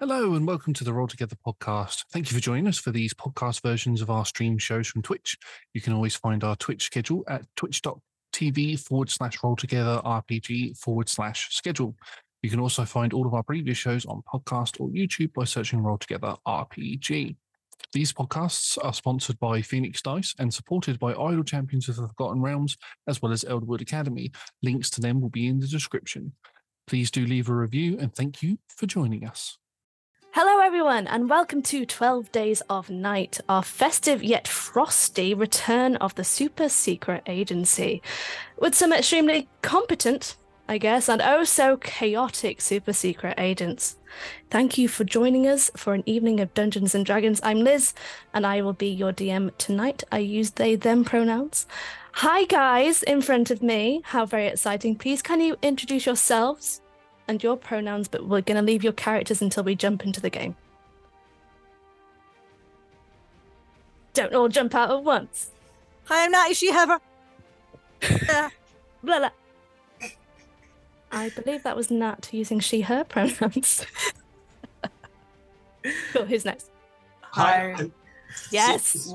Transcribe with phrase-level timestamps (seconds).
[0.00, 2.04] Hello and welcome to the Roll Together podcast.
[2.12, 5.36] Thank you for joining us for these podcast versions of our stream shows from Twitch.
[5.74, 11.08] You can always find our Twitch schedule at twitch.tv forward slash roll together RPG forward
[11.08, 11.96] slash schedule.
[12.42, 15.80] You can also find all of our previous shows on podcast or YouTube by searching
[15.82, 17.34] Roll Together RPG.
[17.92, 22.40] These podcasts are sponsored by Phoenix Dice and supported by Idle Champions of the Forgotten
[22.40, 22.76] Realms,
[23.08, 24.30] as well as Elderwood Academy.
[24.62, 26.34] Links to them will be in the description.
[26.86, 29.58] Please do leave a review and thank you for joining us.
[30.40, 36.14] Hello, everyone, and welcome to 12 Days of Night, our festive yet frosty return of
[36.14, 38.00] the super secret agency.
[38.56, 40.36] With some extremely competent,
[40.68, 43.96] I guess, and oh so chaotic super secret agents.
[44.48, 47.40] Thank you for joining us for an evening of Dungeons and Dragons.
[47.42, 47.92] I'm Liz,
[48.32, 50.04] and I will be your DM tonight.
[50.12, 51.66] I use they, them pronouns.
[52.12, 54.02] Hi, guys, in front of me.
[54.04, 54.94] How very exciting.
[54.94, 56.80] Please, can you introduce yourselves?
[57.28, 60.30] And your pronouns, but we're going to leave your characters until we jump into the
[60.30, 60.56] game.
[64.14, 65.50] Don't all jump out at once.
[66.04, 66.98] Hi, I'm Nat She Heather.
[68.22, 68.50] blah,
[69.02, 69.30] blah.
[71.12, 73.86] I believe that was Nat using she, her pronouns.
[76.12, 76.70] cool, who's next?
[77.20, 77.76] Hi.
[78.50, 79.12] Yes.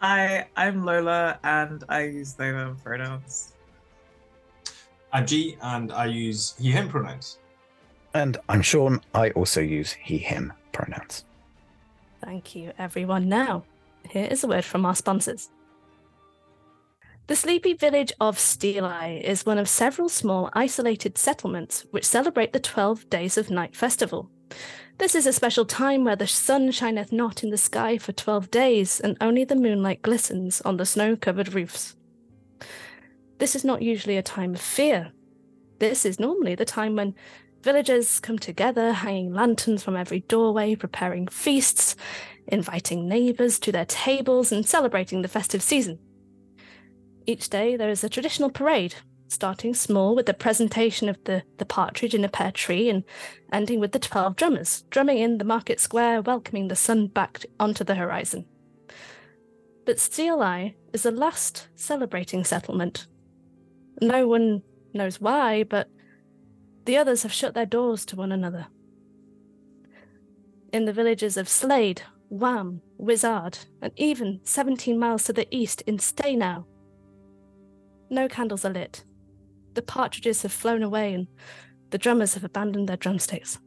[0.00, 3.52] Hi, I'm Lola and I use they them pronouns.
[5.12, 7.38] I'm G and I use he him pronouns.
[8.14, 9.00] And I'm Shaun.
[9.14, 11.24] I also use he him pronouns.
[12.22, 13.28] Thank you, everyone.
[13.28, 13.64] Now,
[14.08, 15.50] here is a word from our sponsors.
[17.28, 22.54] The sleepy village of Steel Eye is one of several small isolated settlements which celebrate
[22.54, 24.30] the 12 Days of Night festival.
[24.96, 28.50] This is a special time where the sun shineth not in the sky for 12
[28.50, 31.94] days and only the moonlight glistens on the snow covered roofs.
[33.38, 35.12] This is not usually a time of fear.
[35.78, 37.14] This is normally the time when
[37.62, 41.94] villagers come together, hanging lanterns from every doorway, preparing feasts,
[42.48, 46.00] inviting neighbours to their tables, and celebrating the festive season.
[47.26, 48.96] Each day there is a traditional parade,
[49.28, 53.04] starting small with the presentation of the, the partridge in a pear tree and
[53.52, 57.84] ending with the 12 drummers drumming in the market square, welcoming the sun back onto
[57.84, 58.46] the horizon.
[59.84, 63.06] But Steel Eye is the last celebrating settlement
[64.00, 64.62] no one
[64.94, 65.88] knows why, but
[66.84, 68.66] the others have shut their doors to one another.
[70.72, 75.98] In the villages of Slade, Wham, Wizard, and even 17 miles to the east in
[75.98, 76.64] Staynow,
[78.10, 79.04] no candles are lit.
[79.74, 81.26] The partridges have flown away and
[81.90, 83.58] the drummers have abandoned their drumsticks.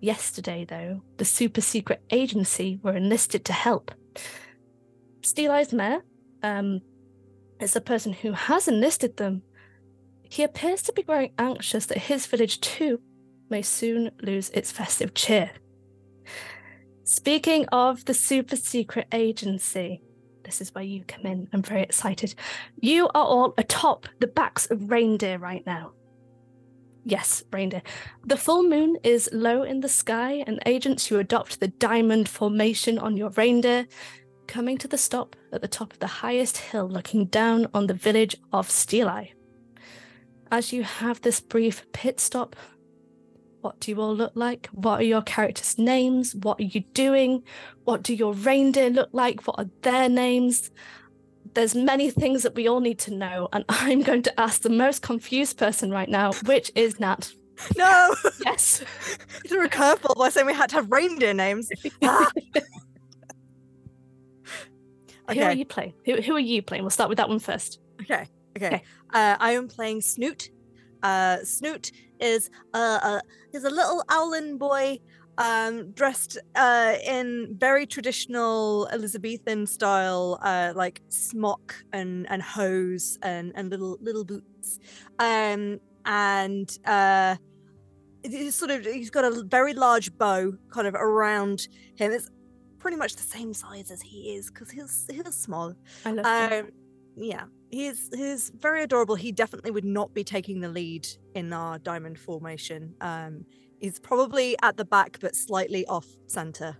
[0.00, 3.92] Yesterday, though, the super secret agency were enlisted to help.
[5.22, 6.02] Steel Eyes Mayor,
[6.42, 6.80] um,
[7.62, 9.42] is the person who has enlisted them.
[10.22, 13.00] He appears to be growing anxious that his village too
[13.50, 15.50] may soon lose its festive cheer.
[17.04, 20.02] Speaking of the super secret agency,
[20.44, 21.48] this is where you come in.
[21.52, 22.34] I'm very excited.
[22.80, 25.92] You are all atop the backs of reindeer right now.
[27.04, 27.82] Yes, reindeer.
[28.24, 32.98] The full moon is low in the sky, and agents who adopt the diamond formation
[32.98, 33.86] on your reindeer
[34.52, 37.94] coming to the stop at the top of the highest hill looking down on the
[37.94, 39.32] village of Steel Eye.
[40.50, 42.54] As you have this brief pit stop,
[43.62, 44.68] what do you all look like?
[44.72, 46.34] What are your characters' names?
[46.34, 47.42] What are you doing?
[47.84, 49.46] What do your reindeer look like?
[49.46, 50.70] What are their names?
[51.54, 54.68] There's many things that we all need to know, and I'm going to ask the
[54.68, 57.32] most confused person right now, which is Nat.
[57.78, 58.14] No!
[58.44, 58.84] Yes.
[59.44, 61.70] You threw a curveball by saying we had to have reindeer names.
[62.02, 62.28] Ah.
[65.28, 65.34] Ah.
[65.34, 65.94] Who are you playing?
[66.04, 66.82] Who, who are you playing?
[66.82, 67.80] We'll start with that one first.
[68.00, 68.26] Okay.
[68.56, 68.66] Okay.
[68.66, 68.82] Okay.
[69.12, 70.50] Uh, I am playing Snoot.
[71.02, 71.90] Uh, Snoot
[72.20, 73.20] is uh, uh
[73.52, 74.98] is a little owlin boy,
[75.38, 83.52] um, dressed uh in very traditional Elizabethan style, uh, like smock and and hose and
[83.54, 84.78] and little little boots,
[85.18, 87.36] um, and uh.
[88.24, 91.66] He's sort of he's got a very large bow kind of around
[91.96, 92.12] him.
[92.12, 92.30] It's
[92.82, 95.72] pretty much the same size as he is because he's he's small.
[96.04, 96.64] I love him.
[96.66, 96.70] Um,
[97.16, 99.14] yeah, he's he's very adorable.
[99.14, 102.94] He definitely would not be taking the lead in our diamond formation.
[103.00, 103.46] Um,
[103.78, 106.76] he's probably at the back, but slightly off center.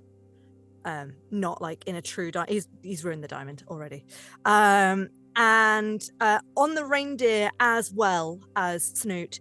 [0.84, 4.04] Um, not like in a true di- he's he's ruined the diamond already.
[4.44, 9.38] Um, and uh, on the reindeer as well as Snoot,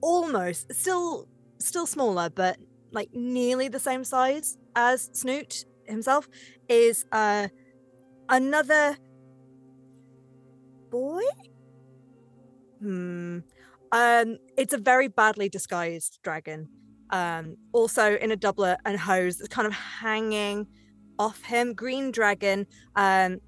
[0.00, 1.28] almost still
[1.60, 2.58] still smaller, but
[2.92, 6.28] like nearly the same size as Snoot himself
[6.68, 7.48] is uh
[8.28, 8.96] another
[10.90, 11.22] boy?
[12.80, 13.38] Hmm.
[13.90, 16.68] Um, it's a very badly disguised dragon.
[17.10, 20.66] Um, also in a doublet and hose kind of hanging
[21.18, 21.74] off him.
[21.74, 23.38] Green dragon, um,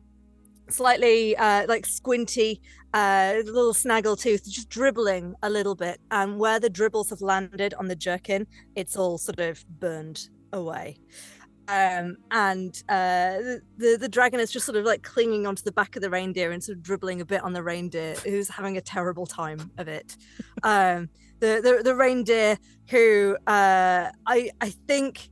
[0.71, 2.61] slightly uh, like squinty,
[2.95, 6.01] uh, little snaggle tooth, just dribbling a little bit.
[6.11, 8.47] And where the dribbles have landed on the jerkin,
[8.77, 10.99] it's all sort of burned away.
[11.69, 13.39] Um, and uh,
[13.79, 16.51] the, the dragon is just sort of like clinging onto the back of the reindeer
[16.51, 19.87] and sort of dribbling a bit on the reindeer, who's having a terrible time of
[19.87, 20.17] it.
[20.65, 21.09] Um,
[21.39, 22.59] the, the the reindeer
[22.91, 25.31] who uh, I I think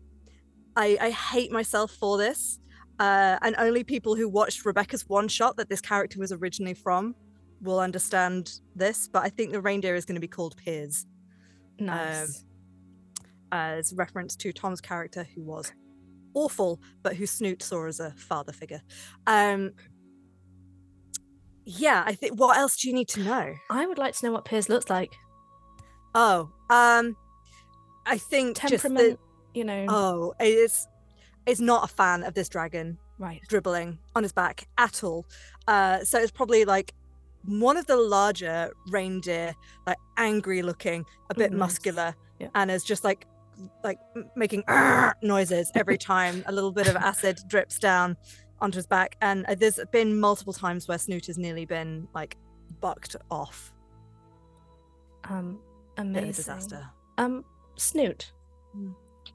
[0.77, 2.61] I I hate myself for this,
[2.99, 7.15] uh, and only people who watched Rebecca's one shot that this character was originally from
[7.63, 9.09] will understand this.
[9.09, 11.07] But I think the reindeer is going to be called Piers
[11.79, 12.45] Nice.
[13.53, 15.73] as reference to Tom's character who was
[16.35, 18.83] awful, but who Snoot saw as a father figure.
[19.27, 19.73] Um,
[21.65, 22.39] yeah, I think.
[22.39, 23.55] What else do you need to know?
[23.71, 25.13] I would like to know what Piers looks like.
[26.15, 27.17] Oh, um,
[28.07, 29.21] I think just the- Temperament,
[29.55, 29.87] you know.
[29.89, 30.87] oh, it's
[31.49, 33.41] is not a fan of this dragon right.
[33.49, 35.27] dribbling on his back at all.
[35.67, 36.93] Uh, so it's probably like
[37.45, 39.55] one of the larger reindeer,
[39.87, 41.59] like angry looking, a bit nice.
[41.59, 42.49] muscular, Yeah.
[42.55, 43.27] and is just like
[43.83, 43.99] like
[44.37, 44.63] making
[45.23, 48.17] noises every time a little bit of acid drips down
[48.61, 49.17] onto his back.
[49.21, 52.37] And uh, there's been multiple times where Snoot has nearly been like
[52.81, 53.73] bucked off.
[55.25, 55.59] Um,
[55.97, 56.87] Bit of a disaster.
[57.17, 57.45] Um,
[57.77, 58.33] Snoot.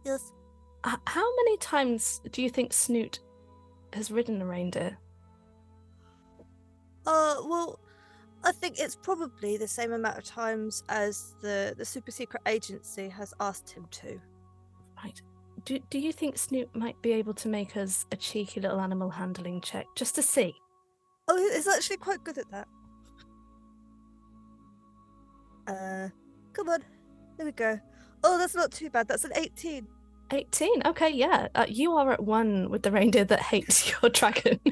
[0.05, 0.31] Yes.
[0.83, 3.19] How many times do you think Snoot
[3.93, 4.97] has ridden a reindeer?
[7.05, 7.79] Uh, well,
[8.43, 13.07] I think it's probably the same amount of times as the the super secret agency
[13.09, 14.19] has asked him to.
[15.01, 15.21] Right.
[15.65, 19.09] Do, do you think Snoot might be able to make us a cheeky little animal
[19.09, 20.53] handling check just to see?
[21.29, 22.67] Oh, he's actually quite good at that.
[25.65, 26.09] Uh,
[26.51, 26.83] come on,
[27.37, 27.79] there we go.
[28.25, 29.07] Oh, that's not too bad.
[29.07, 29.87] That's an 18.
[30.31, 30.83] 18.
[30.87, 31.47] Okay, yeah.
[31.55, 34.59] Uh, you are at one with the reindeer that hates your dragon.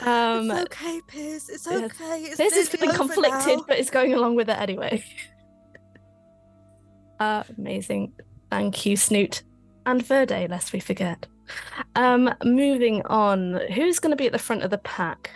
[0.00, 1.48] um, it's okay, Piers.
[1.48, 2.22] It's yeah, okay.
[2.24, 3.64] It's This has nearly been conflicted, now.
[3.68, 5.04] but it's going along with it anyway.
[7.20, 8.12] uh, amazing.
[8.50, 9.42] Thank you, Snoot.
[9.84, 11.26] And Verde, lest we forget.
[11.94, 15.30] Um, moving on, who's going to be at the front of the pack?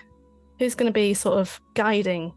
[0.59, 2.33] Who's going to be sort of guiding?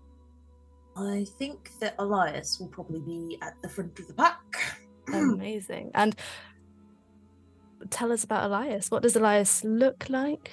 [0.95, 4.39] I think that Elias will probably be at the front of the pack.
[5.11, 5.91] Amazing.
[5.93, 6.15] And
[7.89, 8.89] tell us about Elias.
[8.89, 10.51] What does Elias look like?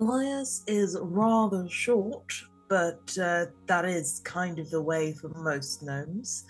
[0.00, 2.32] Elias is rather short,
[2.68, 6.44] but uh, that is kind of the way for most gnomes.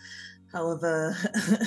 [0.52, 1.16] However,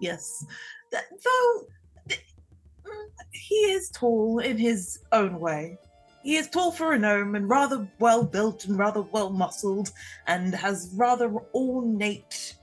[0.00, 0.44] yes,
[0.90, 1.66] th- though
[2.08, 5.78] mm, he is tall in his own way.
[6.22, 9.90] He is tall for a gnome and rather well built and rather well muscled
[10.28, 12.54] and has rather ornate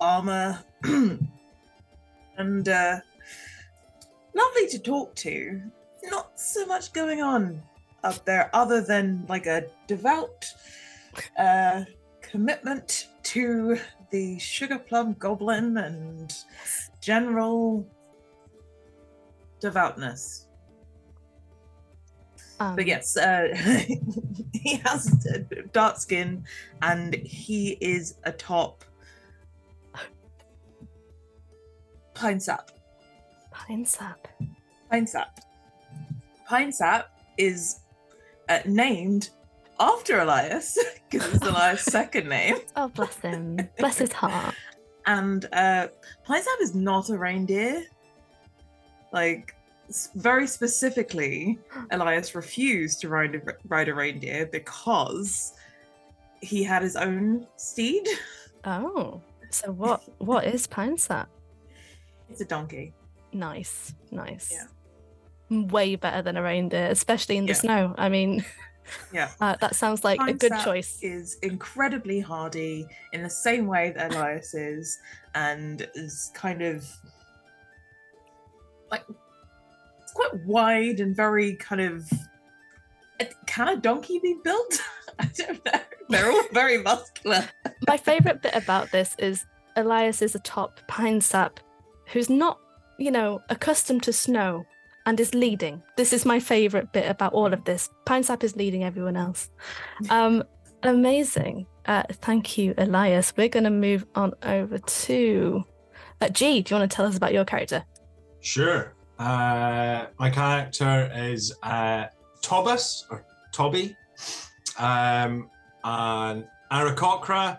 [0.00, 0.62] armor.
[2.36, 2.98] And uh,
[4.34, 5.62] lovely to talk to.
[6.04, 7.62] Not so much going on
[8.02, 10.52] up there other than like a devout
[11.38, 11.84] uh,
[12.20, 13.78] commitment to
[14.10, 16.34] the sugar plum goblin and
[17.00, 17.86] general
[19.60, 20.48] devoutness.
[22.60, 23.48] Um, But yes, uh,
[24.52, 25.26] he has
[25.72, 26.44] dark skin
[26.82, 28.84] and he is atop
[32.14, 32.70] pine sap.
[33.50, 34.28] Pine sap.
[34.90, 35.40] Pine sap.
[36.48, 37.80] Pine sap is
[38.48, 39.30] uh, named
[39.80, 40.78] after Elias
[41.10, 42.56] because it's Elias' second name.
[42.76, 43.58] Oh, bless him.
[43.78, 44.54] bless his heart.
[45.06, 45.88] And uh,
[46.24, 47.84] Pine sap is not a reindeer.
[49.12, 49.54] Like
[50.16, 51.58] very specifically,
[51.90, 55.54] Elias refused to ride a, ride a reindeer because
[56.40, 58.06] he had his own steed.
[58.64, 60.02] Oh, so what?
[60.18, 61.28] What is pine sap?
[62.34, 62.92] It's a donkey.
[63.32, 64.50] Nice, nice.
[64.52, 64.66] Yeah.
[65.68, 67.58] Way better than a reindeer, especially in the Yeah.
[67.58, 67.94] snow.
[67.96, 68.44] I mean,
[69.12, 69.30] Yeah.
[69.40, 70.98] uh, that sounds like a good choice.
[71.00, 74.98] Is incredibly hardy in the same way that Elias is,
[75.36, 76.84] and is kind of
[78.90, 79.04] like
[80.02, 82.10] it's quite wide and very kind of.
[83.20, 84.80] uh, Can a donkey be built?
[85.20, 85.80] I don't know.
[86.08, 87.48] They're all very muscular.
[87.86, 91.60] My favorite bit about this is Elias is a top pine sap
[92.06, 92.58] who's not,
[92.98, 94.64] you know, accustomed to snow
[95.06, 95.82] and is leading.
[95.96, 97.90] This is my favorite bit about all of this.
[98.06, 99.50] Pine sap is leading everyone else.
[100.10, 100.42] Um,
[100.82, 101.66] amazing.
[101.86, 103.34] Uh, thank you, Elias.
[103.36, 105.64] We're going to move on over to
[106.20, 106.62] uh, G.
[106.62, 107.84] Do you want to tell us about your character?
[108.40, 108.94] Sure.
[109.18, 112.06] Uh, my character is uh,
[112.42, 113.96] Tobus or Toby,
[114.78, 115.48] um,
[115.84, 117.58] an Aarakocra,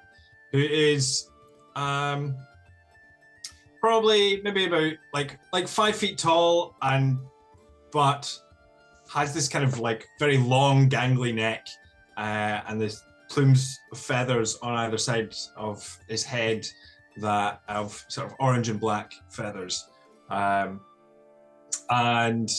[0.52, 1.30] who is
[1.75, 2.36] um,
[3.86, 7.20] probably maybe about like like five feet tall and
[7.92, 8.36] but
[9.13, 11.68] has this kind of like very long gangly neck
[12.18, 16.65] uh, and there's plumes of feathers on either side of his head
[17.18, 19.88] that have sort of orange and black feathers
[20.32, 20.82] um,
[21.92, 22.50] and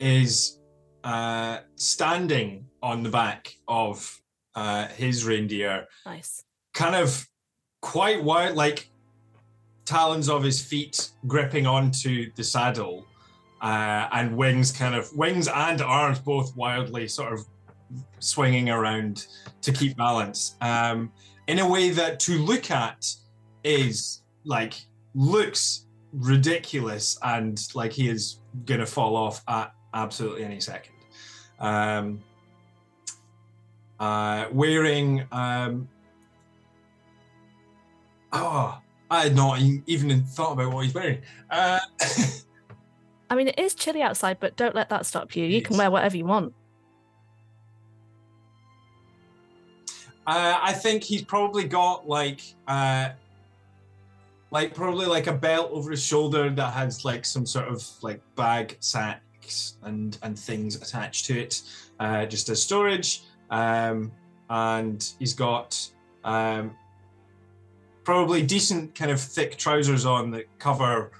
[0.00, 0.58] is
[1.04, 4.22] uh, standing on the back of
[4.54, 6.44] uh, his reindeer Nice.
[6.72, 7.28] kind of
[7.82, 8.88] quite wide, like
[9.84, 13.06] talons of his feet gripping onto the saddle,
[13.60, 17.46] uh, and wings kind of wings and arms both wildly sort of
[18.18, 19.26] swinging around
[19.60, 21.12] to keep balance um,
[21.46, 23.14] in a way that to look at
[23.64, 24.74] is like
[25.14, 30.94] looks ridiculous and like he is gonna fall off at absolutely any second.
[31.60, 32.20] Um,
[34.00, 35.88] uh, wearing um,
[38.32, 38.78] oh,
[39.12, 41.18] I had not even thought about what he's wearing.
[41.50, 41.78] Uh,
[43.30, 45.44] I mean, it is chilly outside, but don't let that stop you.
[45.44, 46.54] You can wear whatever you want.
[50.26, 53.10] Uh, I think he's probably got like uh,
[54.50, 58.22] like probably like a belt over his shoulder that has like some sort of like
[58.34, 61.60] bag sacks and and things attached to it,
[62.00, 63.24] uh, just as storage.
[63.50, 64.10] Um,
[64.48, 65.86] and he's got
[66.24, 66.74] um,
[68.04, 71.12] probably decent kind of thick trousers on that cover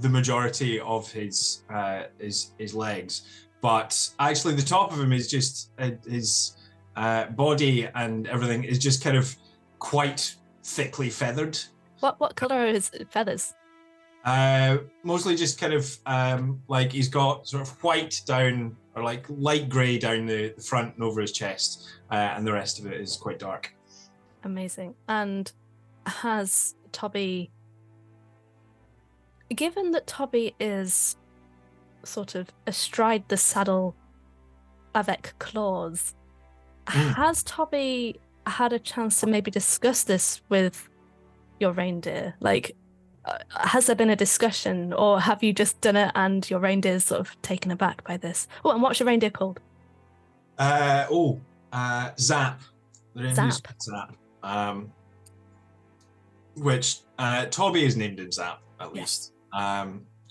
[0.00, 3.46] the majority of his uh, his his legs.
[3.60, 6.56] But actually, the top of him is just uh, his
[6.96, 9.34] uh, body and everything is just kind of
[9.78, 11.58] quite thickly feathered.
[12.00, 13.54] What what color are his feathers?
[14.24, 19.26] Uh, mostly just kind of um, like he's got sort of white down or like
[19.28, 22.86] light grey down the, the front and over his chest, uh, and the rest of
[22.86, 23.74] it is quite dark.
[24.44, 24.94] Amazing.
[25.08, 25.50] And
[26.06, 27.50] has Tobby,
[29.54, 31.16] given that Tobby is
[32.04, 33.94] sort of astride the saddle
[34.94, 36.14] avec claws,
[36.86, 37.14] Mm.
[37.14, 40.88] has Tobby had a chance to maybe discuss this with
[41.60, 42.34] your reindeer?
[42.40, 42.76] Like,
[43.24, 47.04] uh, has there been a discussion, or have you just done it and your reindeer's
[47.04, 48.46] sort of taken aback by this?
[48.64, 49.60] Oh, and what's your reindeer called?
[50.58, 51.40] Uh, oh,
[51.72, 52.60] uh, Zap.
[53.32, 53.52] Zap.
[53.80, 54.14] Zap.
[54.42, 54.92] Um,
[56.56, 59.32] which uh, Toby is named in Zap at least,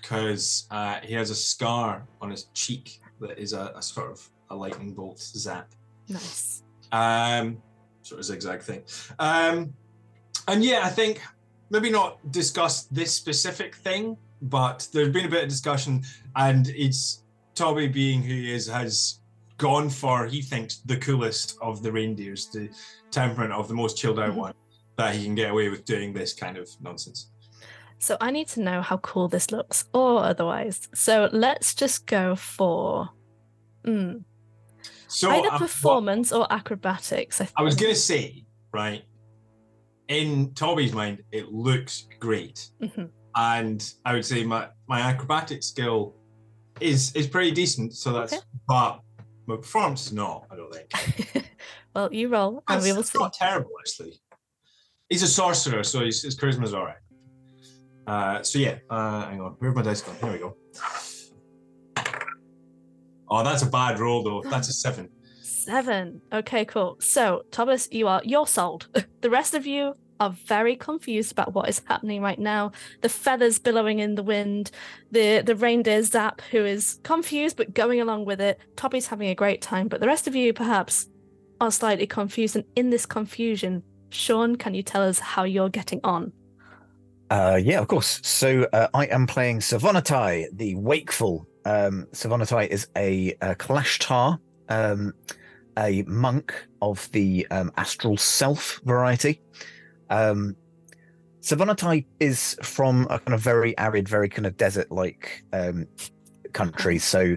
[0.01, 4.29] because uh, he has a scar on his cheek that is a, a sort of
[4.49, 5.73] a lightning bolt zap.
[6.09, 6.63] Nice.
[6.91, 7.57] um,
[8.01, 8.83] sort of zigzag thing.
[9.19, 9.73] Um,
[10.49, 11.21] and yeah, I think
[11.69, 16.03] maybe not discuss this specific thing, but there's been a bit of discussion,
[16.35, 17.23] and it's
[17.55, 19.19] Toby, being who he is, has
[19.57, 22.69] gone for he thinks the coolest of the reindeers, the
[23.11, 24.35] temperament of the most chilled out Mhm.
[24.35, 24.53] one,
[24.97, 27.29] that he can get away with doing this kind of nonsense.
[27.99, 30.87] So I need to know how cool this looks, or otherwise.
[30.93, 33.09] So let's just go for
[33.85, 34.23] mm,
[35.07, 37.39] So either um, what- performance or acrobatics.
[37.41, 39.03] I, I was gonna say, right,
[40.09, 42.69] in Toby's mind, it looks great.
[42.81, 43.09] Mhm.
[43.35, 46.15] and I would say my my acrobatic skill
[46.81, 47.93] is is pretty decent.
[47.95, 48.43] So that's Okay.
[48.67, 48.99] but
[49.47, 50.45] my performance is not.
[50.51, 51.47] I don't think.
[51.95, 53.17] well, you roll, and we will it's see.
[53.19, 54.19] not terrible actually.
[55.13, 56.97] He's a sorcerer, so his, his charisma's all right.
[58.07, 59.55] Uh, so yeah, uh, hang on.
[59.59, 60.15] Where's my dice gone?
[60.19, 60.57] Here we go.
[63.29, 64.41] Oh, that's a bad roll though.
[64.49, 65.09] That's a seven.
[65.43, 66.19] Seven.
[66.33, 66.97] Okay, cool.
[66.99, 68.87] So, Thomas, you are you're sold.
[69.21, 72.71] the rest of you are very confused about what is happening right now.
[73.01, 74.71] The feathers billowing in the wind,
[75.11, 78.59] the the reindeer Zap, who is confused but going along with it.
[78.75, 81.07] Toby's having a great time, but the rest of you perhaps
[81.61, 82.55] are slightly confused.
[82.55, 86.31] And in this confusion, Shaun, can you tell us how you're getting on?
[87.29, 88.19] Uh, yeah, of course.
[88.23, 91.47] So uh, I am playing Sovannatai, the Wakeful.
[91.65, 94.37] Um, Sovannatai is a, a Kalashtar,
[94.69, 95.13] um,
[95.77, 99.41] a monk of the um, Astral Self variety.
[100.09, 100.55] Um,
[101.41, 105.87] Sovannatai is from a kind of very arid, very kind of desert-like um,
[106.53, 106.99] country.
[106.99, 107.35] So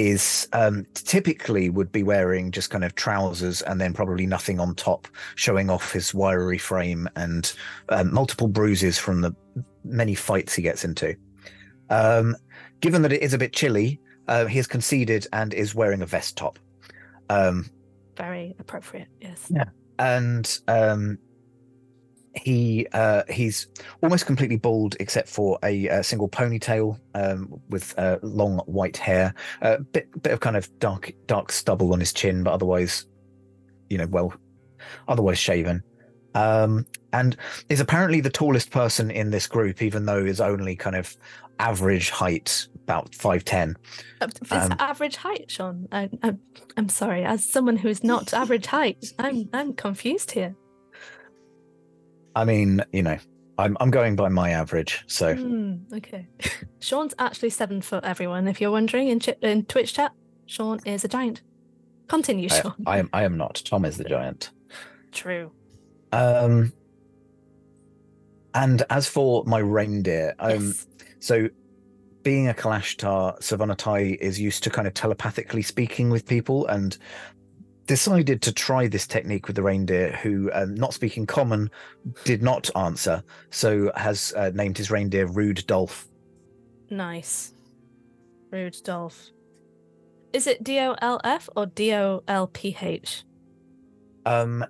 [0.00, 4.74] is um, typically would be wearing just kind of trousers and then probably nothing on
[4.74, 7.52] top, showing off his wiry frame and
[7.90, 9.34] um, multiple bruises from the
[9.84, 11.14] many fights he gets into.
[11.90, 12.34] Um,
[12.80, 16.06] given that it is a bit chilly, uh, he has conceded and is wearing a
[16.06, 16.58] vest top.
[17.28, 17.68] Um,
[18.16, 19.08] Very appropriate.
[19.20, 19.52] Yes.
[19.54, 19.64] Yeah.
[19.98, 21.18] and um,
[22.34, 23.68] he uh, he's
[24.02, 29.34] almost completely bald except for a, uh single ponytail um, with uh, long white hair,
[29.62, 33.06] a bit bit of kind of dark dark stubble on his chin, but otherwise,
[33.88, 34.32] you know, well
[35.08, 35.82] otherwise shaven,
[36.34, 37.36] um, and
[37.68, 41.16] is apparently the tallest person in this group, even though is only kind of
[41.58, 43.76] average height, about five ten.
[44.20, 45.88] Uh, Um, average height, Shaun.
[45.92, 46.34] I, I,
[46.76, 47.24] I'm sorry.
[47.24, 50.54] As someone who's not average height, I'm I'm confused here.
[52.34, 53.18] I mean, you know,
[53.58, 56.28] I'm I'm going by my average, so Hmm, okay.
[56.80, 58.04] Shaun's actually seven foot.
[58.04, 60.12] Everyone, if you're wondering in, chi- in Twitch chat,
[60.46, 61.42] Shaun is a giant.
[62.08, 62.74] Continue, I, Shaun.
[62.86, 63.62] I am I am not.
[63.64, 64.50] Tom is the giant.
[65.12, 65.52] True.
[66.12, 66.72] Um,
[68.54, 70.86] and as for my reindeer, um, yes.
[71.20, 71.48] so
[72.22, 76.98] being a Kalashtar, Sovannatai is used to kind of telepathically speaking with people and
[77.90, 81.68] decided to try this technique with the reindeer who, um, not speaking common,
[82.24, 83.20] did not answer.
[83.50, 86.06] So has uh, named his reindeer Rude Dolph.
[86.88, 87.52] Nice.
[88.52, 89.30] Rude Dolph.
[90.32, 93.24] Is it D O L F or D O L P H?
[94.24, 94.64] Um,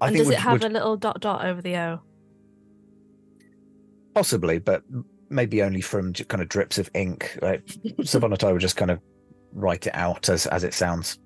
[0.00, 2.00] I And think does would, it have would a little dot dot over the O?
[4.14, 4.82] possibly, but
[5.28, 7.38] maybe only from kind of drips of ink.
[7.42, 7.66] Like
[8.00, 9.00] Sovannatai would just kind of
[9.52, 11.18] write it out as as it sounds.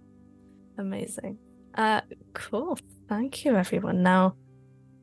[0.79, 1.39] Amazing.
[1.75, 2.03] Uh,
[2.35, 2.79] cool.
[3.09, 4.03] Thank you, everyone.
[4.03, 4.37] Now,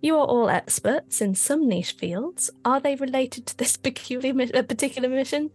[0.01, 2.49] you are all experts in some niche fields.
[2.63, 5.51] Are they related to this peculiar, mi- particular mission?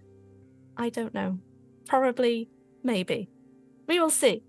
[0.76, 1.38] I don't know.
[1.86, 2.48] Probably,
[2.82, 3.30] maybe.
[3.86, 4.42] We will see.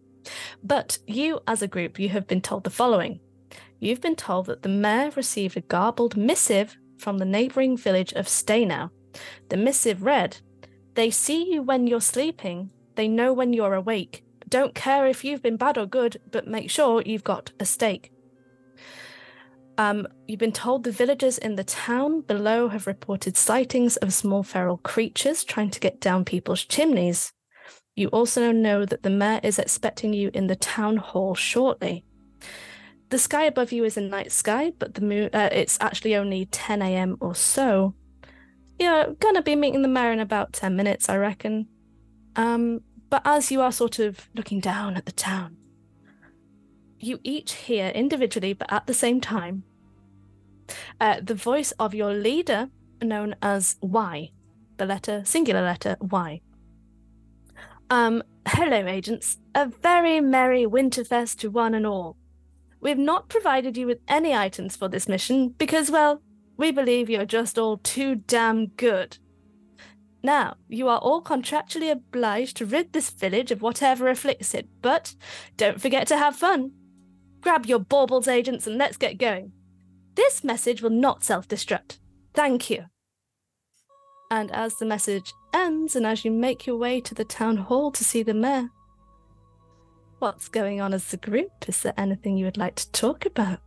[0.63, 3.19] But you, as a group, you have been told the following.
[3.79, 8.25] You've been told that the mayor received a garbled missive from the neighbouring village of
[8.25, 8.89] Staynow.
[9.49, 10.37] The missive read,
[10.95, 14.23] They see you when you're sleeping, they know when you're awake.
[14.47, 18.11] Don't care if you've been bad or good, but make sure you've got a stake.
[19.77, 24.43] Um, you've been told the villagers in the town below have reported sightings of small
[24.43, 27.33] feral creatures trying to get down people's chimneys.
[27.95, 32.05] You also know that the mayor is expecting you in the town hall shortly.
[33.09, 36.45] The sky above you is a night sky, but the moon uh, it's actually only
[36.45, 37.17] 10 a.m.
[37.19, 37.93] or so.
[38.79, 41.67] You're gonna be meeting the mayor in about 10 minutes, I reckon.
[42.35, 45.57] Um, but as you are sort of looking down at the town,
[46.99, 49.63] you each hear individually, but at the same time,
[50.99, 52.69] uh, the voice of your leader,
[53.01, 54.31] known as Y,
[54.77, 56.41] the letter, singular letter Y.
[57.89, 59.37] Um, hello, agents.
[59.53, 62.17] A very merry Winterfest to one and all.
[62.81, 66.21] We've not provided you with any items for this mission because, well,
[66.57, 69.17] we believe you're just all too damn good.
[70.25, 75.13] Now, you are all contractually obliged to rid this village of whatever afflicts it, but
[75.55, 76.71] don't forget to have fun.
[77.41, 79.51] Grab your baubles, agents, and let's get going.
[80.15, 81.99] This message will not self destruct.
[82.33, 82.85] Thank you.
[84.31, 87.91] And as the message ends, and as you make your way to the town hall
[87.91, 88.71] to see the mayor,
[90.17, 91.51] what's going on as a group?
[91.67, 93.59] Is there anything you would like to talk about?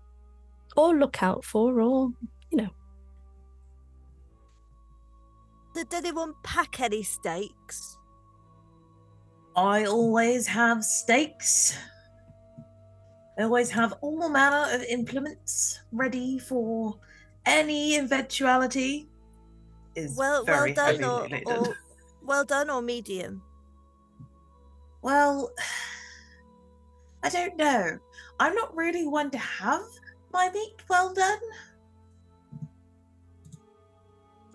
[0.76, 2.14] Or look out for, or,
[5.78, 7.98] Did anyone pack any steaks?
[9.54, 11.78] I always have steaks.
[13.38, 16.98] I always have all manner of implements ready for
[17.46, 19.08] any eventuality.
[19.94, 21.76] Is Well, well done, or, or
[22.24, 23.40] well done, or medium.
[25.02, 25.52] Well,
[27.22, 28.00] I don't know.
[28.40, 29.84] I'm not really one to have
[30.32, 31.38] my meat well done.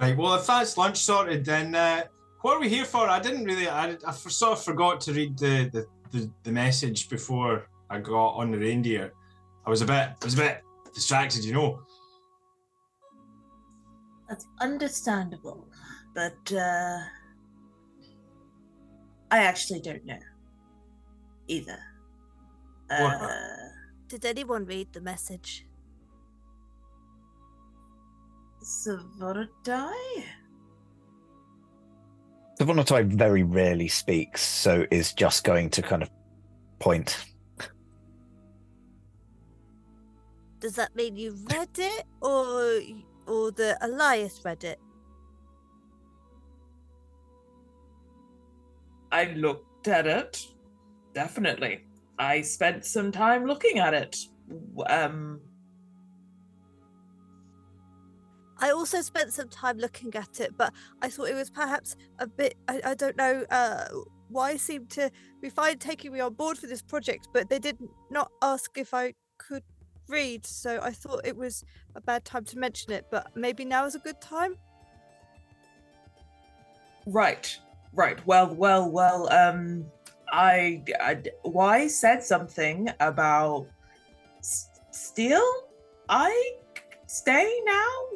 [0.03, 0.17] Right.
[0.17, 2.03] Well, if that's lunch sorted, then uh,
[2.41, 3.07] what are we here for?
[3.07, 3.69] I didn't really.
[3.69, 8.51] I sort of forgot to read the, the, the, the message before I got on
[8.51, 9.13] the reindeer.
[9.65, 10.09] I was a bit.
[10.21, 10.61] I was a bit
[10.93, 11.79] distracted, you know.
[14.27, 15.69] That's understandable,
[16.13, 16.99] but uh,
[19.31, 20.19] I actually don't know
[21.47, 21.79] either.
[22.89, 23.69] What- Uh,
[24.09, 25.65] Did anyone read the message?
[28.63, 30.23] Sovannatai?
[32.59, 36.09] Sovannatai very rarely speaks, so is just going to kind of
[36.79, 37.25] point.
[40.59, 42.79] Does that mean you read it, or
[43.27, 44.79] or the Elias read it?
[49.11, 50.47] I looked at it.
[51.13, 51.85] Definitely.
[52.17, 54.17] I spent some time looking at it.
[54.87, 55.41] Um,
[58.63, 62.27] I also spent some time looking at it, but I thought it was perhaps a
[62.27, 62.55] bit.
[62.69, 63.87] I, I don't know uh,
[64.29, 67.77] Y seemed to be fine taking me on board for this project, but they did
[68.09, 69.63] not ask if I could
[70.07, 73.03] read, so I thought it was a bad time to mention it.
[73.11, 74.55] But maybe now is a good time.
[77.05, 77.59] right,
[77.91, 78.25] right.
[78.25, 79.29] Well, well, well.
[79.33, 79.91] Um,
[80.31, 83.67] I, I, Y said something about
[84.39, 85.43] s- Steel,
[86.07, 86.53] I
[87.07, 88.12] stay now.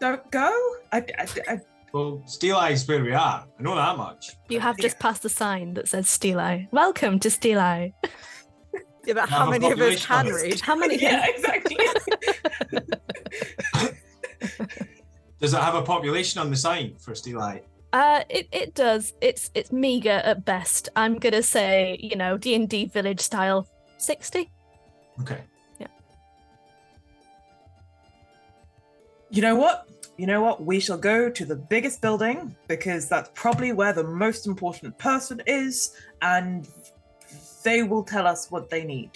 [0.00, 0.48] Don't go.
[0.92, 1.60] I, I, I
[1.92, 3.46] Well, Steel is where we are.
[3.58, 4.32] I know that much.
[4.48, 4.82] You have Yeah.
[4.82, 6.68] just passed a sign that says Steel Eye.
[6.70, 7.92] Welcome to Steel Eye.
[9.06, 10.60] Yeah, but Now how many of us can read?
[10.60, 10.96] How many?
[11.02, 11.76] yeah, exactly.
[15.40, 17.62] Does it have a population on the sign for Steel Eye?
[17.92, 19.14] Uh, it, it does.
[19.20, 20.88] It's it's meager at best.
[20.96, 24.50] I'm gonna say, you know, D and D village style, sixty.
[25.20, 25.38] Okay.
[29.36, 29.86] You know what?
[30.16, 30.64] You know what?
[30.64, 35.42] We shall go to the biggest building because that's probably where the most important person
[35.46, 36.66] is, and
[37.62, 39.10] they will tell us what they need.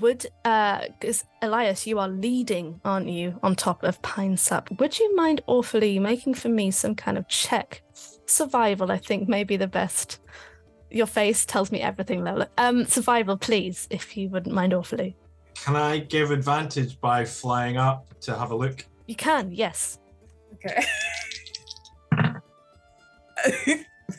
[0.00, 4.70] Would uh, because Elias, you are leading, aren't you, on top of Pine Sap?
[4.80, 7.82] Would you mind awfully making for me some kind of check?
[8.24, 10.20] Survival, I think, may be the best.
[10.90, 12.48] Your face tells me everything, Lola.
[12.56, 15.16] Um, survival, please, if you wouldn't mind awfully.
[15.64, 18.84] Can I give advantage by flying up to have a look?
[19.06, 19.98] You can, yes.
[20.54, 20.84] Okay.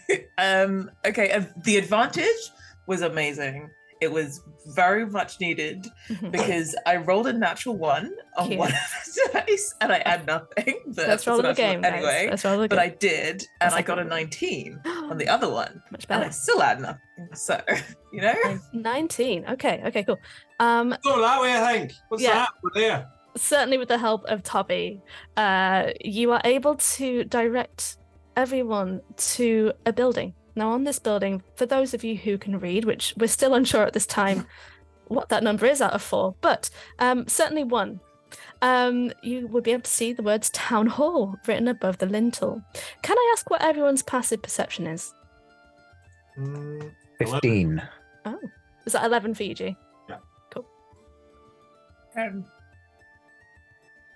[0.37, 0.91] um.
[1.05, 1.31] Okay.
[1.31, 2.51] Uh, the advantage
[2.87, 3.69] was amazing.
[4.01, 6.31] It was very much needed Mhm.
[6.31, 8.59] because I rolled a natural one on Cute.
[8.59, 8.77] one of
[9.33, 10.75] the dice, and I had nothing.
[10.87, 11.93] But Let's roll the that's what- game, guys.
[11.93, 12.27] anyway.
[12.29, 12.79] Let's roll the But.
[12.79, 16.17] I did, and That's I got a a- 19 on the other one, Much and
[16.17, 16.31] I better.
[16.31, 17.01] still had nothing.
[17.33, 17.59] So
[18.13, 18.33] you know,
[18.73, 19.45] 19.
[19.49, 19.81] Okay.
[19.87, 20.03] Okay.
[20.03, 20.17] Cool.
[20.61, 21.91] Um, Go that way, I think.
[22.07, 22.33] What's Yeah.
[22.35, 22.49] that?
[22.63, 23.07] We're there.
[23.35, 25.01] certainly with the help of Toby,
[25.37, 27.97] uh, you are able to direct
[28.37, 30.33] everyone to a building.
[30.59, 33.83] Now, on this building, for those of you who can read, which we're still unsure
[33.83, 34.45] at this time
[35.07, 36.69] what that number is out of four, but
[36.99, 38.01] um, certainly one,
[38.61, 42.61] um, you would be able to see the words Town Hall written above the lintel.
[43.03, 45.13] Can I ask what everyone's passive perception is?
[46.37, 47.81] Mm, 15.
[48.85, 49.77] Is that 11 for you, G?
[52.17, 52.43] um,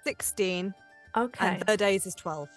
[0.04, 0.74] Sixteen,
[1.16, 1.48] Okay.
[1.48, 2.50] and Verdes is twelve.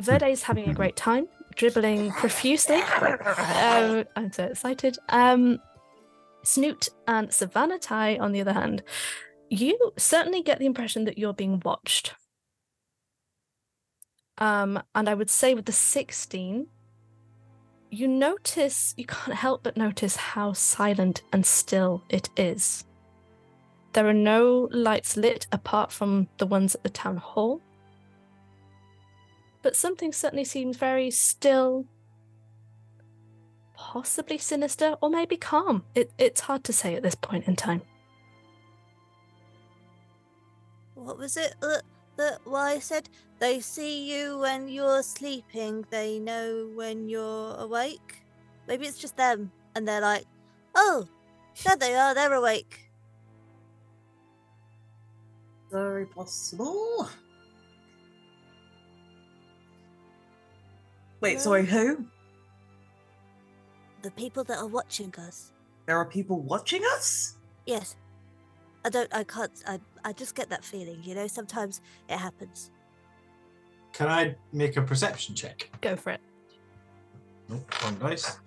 [0.00, 1.26] Verde's having a great time,
[1.58, 2.76] dribbling profusely.
[2.76, 4.96] Um, I'm so excited.
[5.10, 5.58] Um,
[6.44, 8.82] Snoot and Sovannatai, on the other hand,
[9.50, 12.14] you certainly get the impression that you're being watched.
[14.38, 16.68] Um, and I would say with the 16,
[17.90, 22.84] you notice, you can't help but notice how silent and still it is.
[23.94, 27.60] There are no lights lit apart from the ones at the town hall
[29.62, 31.86] but something certainly seems very still,
[33.74, 35.84] possibly sinister, or maybe calm.
[35.94, 37.82] It, it's hard to say at this point in time.
[40.94, 41.82] What was it that
[42.16, 48.22] that Y said they see you when you're sleeping, they know when you're awake?
[48.66, 50.24] Maybe it's just them and they're like,
[50.74, 51.06] Oh,
[51.64, 52.84] there they are, they're awake.
[55.70, 57.08] very possible.
[61.20, 62.06] Wait, sorry, who?
[64.02, 65.52] The people that are watching us.
[65.86, 67.36] There are people watching us?
[67.66, 67.96] Yes.
[68.84, 72.70] I don't I can't I I just get that feeling, you know, sometimes it happens.
[73.92, 75.68] Can I make a perception check?
[75.80, 76.20] Go for it.
[77.48, 78.38] Nope, wrong dice.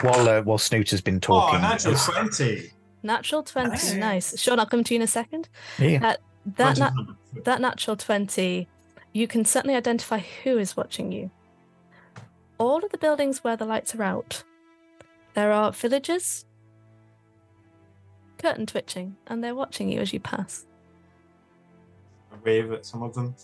[0.00, 1.60] While uh, while Snoot has been talking.
[1.60, 1.92] Oh, talking.
[1.92, 2.70] natural as- 20.
[3.02, 3.68] Natural 20.
[3.70, 3.94] Nice.
[3.94, 4.38] Nice.
[4.38, 5.48] Shaun, I'll come to you in a second.
[5.78, 6.16] Yeah.
[6.56, 7.16] That, 20 nat- number.
[7.44, 8.68] that natural 20,
[9.14, 11.30] you can certainly identify who is watching you.
[12.60, 14.44] All of the buildings where the lights are out,
[15.32, 16.44] there are villagers,
[18.36, 20.66] curtain twitching, and they're watching you as you pass.
[22.30, 23.34] I wave at some of them.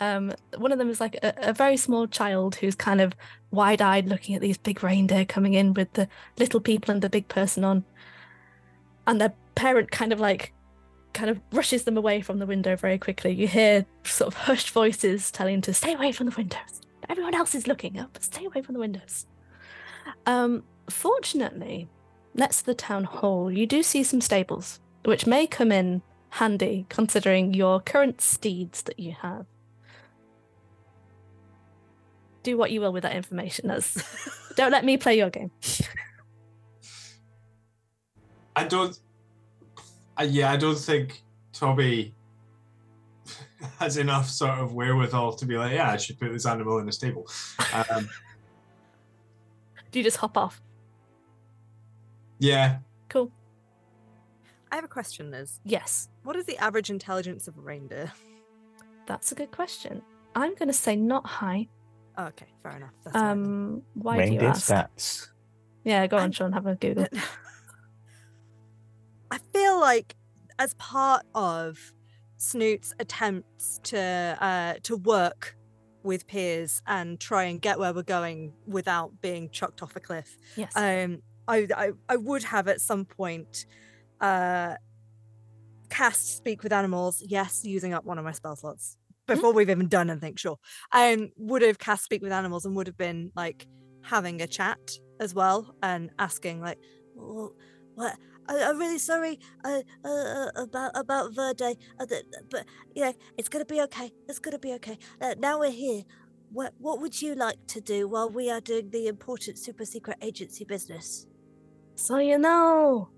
[0.00, 3.12] Um, one of them is like a, a very small child who's kind of
[3.50, 7.28] wide-eyed, looking at these big reindeer coming in with the little people and the big
[7.28, 7.84] person on,
[9.06, 10.54] and their parent kind of like,
[11.12, 13.34] kind of rushes them away from the window very quickly.
[13.34, 16.80] You hear sort of hushed voices telling them to stay away from the windows.
[17.08, 18.18] Everyone else is looking up.
[18.20, 19.26] Stay away from the windows.
[20.26, 21.88] Um, fortunately,
[22.34, 26.86] next to the town hall, you do see some stables, which may come in handy
[26.88, 29.46] considering your current steeds that you have
[32.44, 33.70] do what you will with that information.
[33.70, 33.96] As
[34.56, 35.50] don't let me play your game.
[38.54, 38.96] I don't.
[40.16, 42.14] I, yeah, I don't think Toby
[43.78, 46.88] has enough sort of wherewithal to be like, yeah, I should put this animal in
[46.88, 47.26] a stable.
[47.72, 48.08] Um,
[49.90, 50.60] Do you just hop off?
[52.38, 53.30] yeah, Cool.
[54.72, 55.60] I have a question, Liz.
[55.64, 58.12] Yes, What is the average intelligence of a reindeer?
[59.06, 60.02] that's a good question.
[60.34, 61.68] I'm going to say not high.
[62.18, 62.90] Oh, okay, fair enough.
[63.04, 63.44] That's all right then.
[63.44, 64.70] Um, why do you Reindeer ask?
[64.72, 65.28] stats.
[65.84, 66.52] Yeah, go on, I'm- Shaun.
[66.52, 67.06] Have a Google.
[69.30, 70.14] I feel like
[70.58, 71.92] as part of
[72.44, 75.56] Snoot's attempts to uh, to work
[76.02, 80.36] with Piers and try and get where we're going without being chucked off a cliff,
[80.56, 80.72] Yes.
[80.76, 83.66] um, I, I I would have at some point
[84.20, 84.74] uh,
[85.90, 87.22] cast speak with animals.
[87.26, 90.36] Yes, using up one of my spell slots before we've even done anything.
[90.36, 90.58] Sure,
[90.92, 93.66] um, would have cast speak with animals and would have been like
[94.02, 94.78] having a chat
[95.20, 96.78] as well and asking like,
[97.14, 97.54] Well,
[97.94, 98.16] what?
[98.48, 102.06] I, I'm really sorry uh, uh, uh, about about Verde, uh,
[102.50, 104.12] but yeah, it's gonna be okay.
[104.28, 104.98] It's gonna be okay.
[105.20, 106.02] Uh, now we're here.
[106.52, 110.18] What what would you like to do while we are doing the important super secret
[110.20, 111.26] agency business?
[111.96, 113.08] So you know,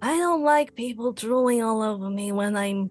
[0.00, 2.90] I don't like people drooling all over me when I'm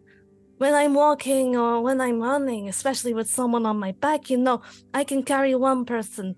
[0.58, 4.30] when I'm walking or when I'm running, especially with someone on my back.
[4.30, 4.62] You know,
[4.94, 6.36] I can carry one person,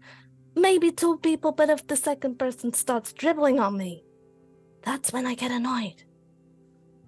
[0.56, 4.04] maybe two people, but if the second person starts dribbling on me,
[4.84, 6.04] that's when I get annoyed.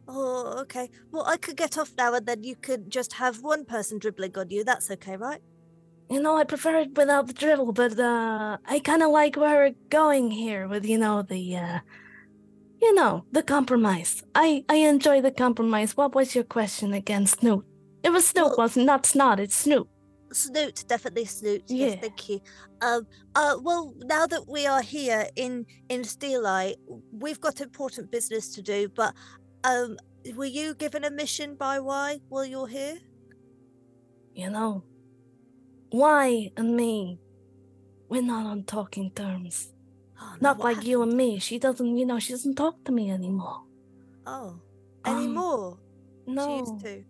[0.07, 0.89] Oh, okay.
[1.11, 4.37] Well, I could get off now, and then you could just have one person dribbling
[4.37, 4.63] on you.
[4.63, 5.41] That's okay, right?
[6.09, 9.75] You know, I prefer it without the dribble, but uh I kinda like where we're
[9.89, 11.79] going here with, you know, the uh
[12.81, 14.23] you know, the compromise.
[14.35, 15.97] I I enjoy the compromise.
[15.97, 17.65] What was your question again, Snoot?
[18.03, 19.87] It was Snoot, Well- wasn't not Snot, it's Snoot.
[20.35, 21.63] Snoot, definitely Snoot.
[21.67, 21.87] Yeah.
[21.87, 22.39] Yes, thank you.
[22.81, 26.75] Um, uh, well, now that we are here in in Steel Eye,
[27.11, 28.89] we've got important business to do.
[28.89, 29.13] But
[29.63, 29.97] um,
[30.35, 32.97] were you given a mission by Y while you're here?
[34.33, 34.83] You know.
[35.91, 37.19] Y and me?
[38.09, 39.71] We're not on talking terms.
[40.21, 41.39] Oh, no, Not like you and me.
[41.39, 43.61] She doesn't, you know, she doesn't talk to me anymore.
[44.25, 44.59] Oh,
[45.05, 45.79] Um, anymore?
[46.27, 46.59] She No.
[46.59, 47.03] used to.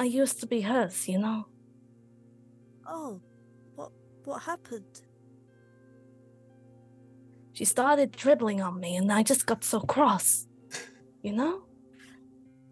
[0.00, 1.46] I used to be hers, you know.
[2.86, 3.20] Oh,
[3.76, 3.92] what
[4.24, 5.02] what happened?
[7.52, 10.46] She started dribbling on me and I just got so cross.
[11.22, 11.64] You know?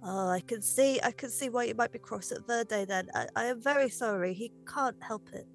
[0.03, 0.99] Oh, I can see.
[1.03, 2.87] I can see why you might be cross at Verde.
[2.87, 4.33] Then I, I am very sorry.
[4.33, 5.47] He can't help it.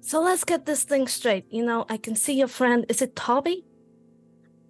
[0.00, 1.44] So let's get this thing straight.
[1.50, 2.86] You know, I can see your friend.
[2.88, 3.66] Is it Toby?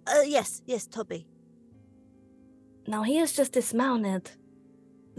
[0.05, 1.25] Uh, yes, yes, Toby.
[2.85, 4.31] Now he has just dismounted.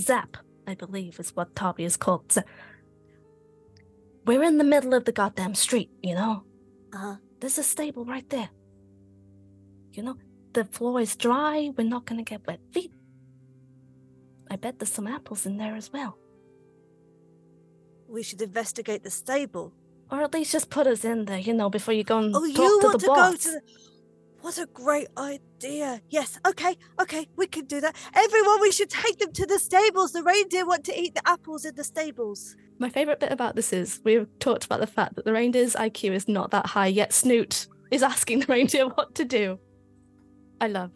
[0.00, 2.32] Zap, I believe, is what Toby is called.
[2.32, 2.46] Zap.
[4.24, 6.44] We're in the middle of the goddamn street, you know?
[6.92, 7.16] Uh.
[7.38, 8.48] There's a stable right there.
[9.92, 10.16] You know,
[10.54, 11.70] the floor is dry.
[11.76, 12.90] We're not gonna get wet feet.
[14.50, 16.16] I bet there's some apples in there as well.
[18.09, 19.74] We should investigate the stable.
[20.11, 22.40] Or at least just put us in there, you know, before you go and Oh,
[22.46, 23.30] talk you to want the to boss.
[23.32, 23.61] go to the.
[24.42, 26.01] What a great idea.
[26.09, 27.96] Yes, okay, okay, we can do that.
[28.14, 30.12] Everyone, we should take them to the stables.
[30.12, 32.55] The reindeer want to eat the apples in the stables.
[32.79, 36.12] My favorite bit about this is we've talked about the fact that the reindeer's IQ
[36.12, 39.59] is not that high, yet Snoot is asking the reindeer what to do.
[40.61, 40.90] I love.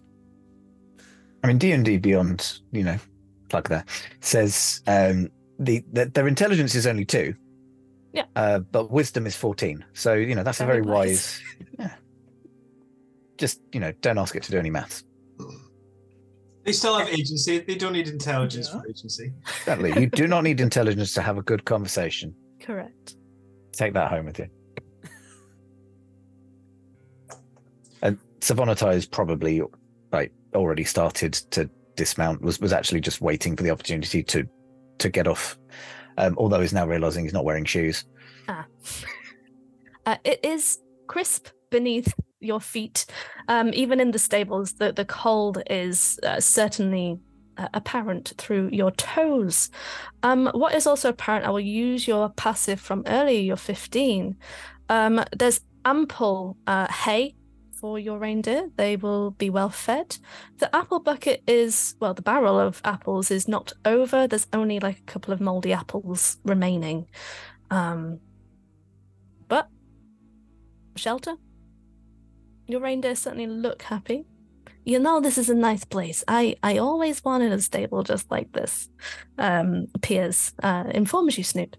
[1.42, 2.98] I mean, D and D Beyond, you know,
[3.48, 3.85] plug there
[4.20, 7.35] says um, the, the their intelligence is only two.
[8.12, 8.24] Yeah.
[8.37, 9.85] Uh, but wisdom is fourteen.
[9.94, 11.40] So you know that's a Very very wise.
[11.59, 11.68] wise.
[11.79, 11.90] Yeah.
[13.40, 15.03] Just you know, don't ask it to do any maths.
[16.64, 17.59] They still have agency.
[17.61, 18.81] They don't need intelligence Yeah.
[18.83, 19.33] for agency.
[19.61, 19.98] Exactly.
[19.98, 22.35] you do not need intelligence to have a good conversation.
[22.61, 23.16] Correct.
[23.72, 24.48] Take that home with you.
[28.03, 29.62] And Savonata is probably
[30.12, 32.42] like already started to dismount.
[32.42, 34.46] Was was actually just waiting for the opportunity to
[34.98, 35.59] to get off.
[36.18, 38.05] Um, although he's now realizing he's not wearing shoes.
[38.48, 38.66] Ah.
[40.07, 43.07] Uh, it is crisp beneath your feet.
[43.48, 47.18] Um, even in the stables, the, the cold is uh, certainly
[47.57, 49.70] uh, apparent through your toes.
[50.22, 54.37] Um, what is also apparent, I will use your passive from earlier, your 15.
[54.88, 57.35] Um, there's ample uh, hay
[57.81, 58.68] for your reindeer.
[58.76, 60.18] They will be well fed.
[60.59, 64.26] The apple bucket is, well, the barrel of apples is not over.
[64.26, 67.07] There's only like a couple of moldy apples remaining.
[67.70, 68.20] Um,
[69.48, 69.68] but
[70.96, 71.37] shelter.
[72.70, 74.24] Your reindeer certainly look happy.
[74.85, 76.24] You know this is a nice place.
[76.26, 78.88] I I always wanted a stable just like this.
[79.38, 81.76] Um, Piers uh, informs you, Snoot.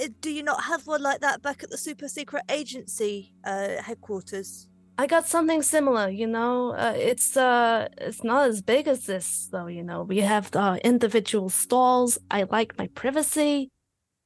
[0.00, 3.82] Uh, Do you not have one like that back at the super secret agency uh,
[3.82, 4.68] headquarters?
[4.96, 6.08] I got something similar.
[6.08, 9.66] You know, uh, it's uh, it's not as big as this though.
[9.66, 12.18] You know, we have the individual stalls.
[12.30, 13.68] I like my privacy,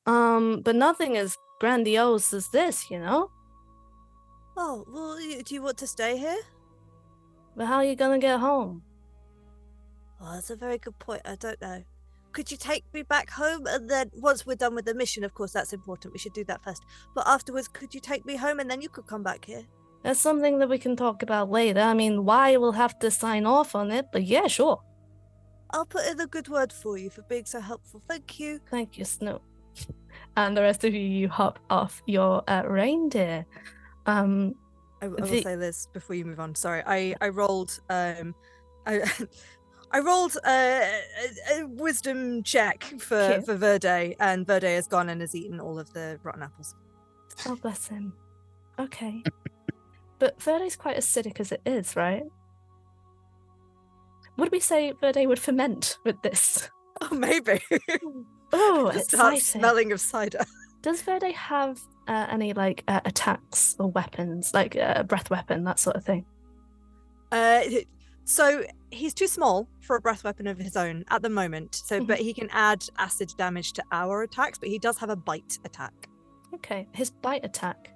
[0.07, 2.91] um, but nothing as grandiose as this.
[2.91, 3.31] You know.
[4.57, 6.39] Oh, well, do you want to stay here?
[7.57, 8.83] But how are you gonna get home?
[10.21, 11.23] Oh, that's a very good point.
[11.25, 11.83] I don't know.
[12.33, 15.35] Could you take me back home and then once we're done with the mission, of
[15.35, 16.15] course, that's important.
[16.15, 16.83] We should do that first.
[17.15, 19.65] But afterwards, could you take me home and then you could come back here?
[20.03, 21.81] That's something that we can talk about later.
[21.81, 24.81] I mean, why we'll have to sign off on it, but yeah, sure.
[25.71, 28.03] I'll put in a good word for you for being so helpful.
[28.09, 28.61] Thank you.
[28.71, 29.41] Thank you, Snow.
[30.37, 33.47] And the rest of you, you hop off your uh, reindeer.
[34.07, 34.55] Um,
[35.01, 36.55] I, I will The- say this before you move on.
[36.55, 38.35] Sorry, I I rolled um,
[38.87, 39.03] I
[39.95, 41.01] I rolled a,
[41.51, 45.79] a, a wisdom check for for Verde, and Verde has gone and has eaten all
[45.79, 46.75] of the rotten apples.
[47.47, 48.15] oh, bless him.
[48.79, 49.23] Okay.
[50.19, 52.23] but Verde's quite acidic as it is, right?
[54.39, 56.71] Would we say Verde would ferment with this?
[57.11, 57.61] Oh, maybe.
[58.53, 59.41] Oh, exciting.
[59.41, 60.45] smelling of cider.
[60.83, 65.65] Does Verde have uh, any like uh, attacks or weapons, like uh, a breath weapon,
[65.65, 66.25] that sort of thing?
[67.31, 67.63] Uh,
[68.25, 71.75] so he's too small for a breath weapon of his own at the moment.
[71.75, 72.07] So, Mhm.
[72.07, 74.59] but he can add acid damage to our attacks.
[74.59, 75.93] But he does have a bite attack.
[76.55, 77.91] Okay, his bite attack,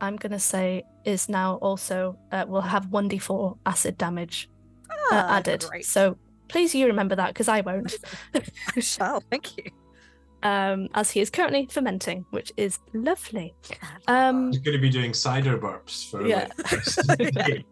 [0.00, 4.48] I'm gonna say, is now also uh, will have one d4 acid damage
[4.90, 5.64] uh, Ah, added.
[5.68, 5.86] Great.
[5.86, 6.16] So
[6.48, 7.94] please you remember that because I won't.
[8.76, 9.22] I shall.
[9.30, 9.64] Thank you.
[10.42, 13.54] Um, as he is currently fermenting, which is lovely.
[14.08, 16.48] Um, He's going to be doing cider burps for Yeah.
[16.48, 17.64] like, the rest of the day.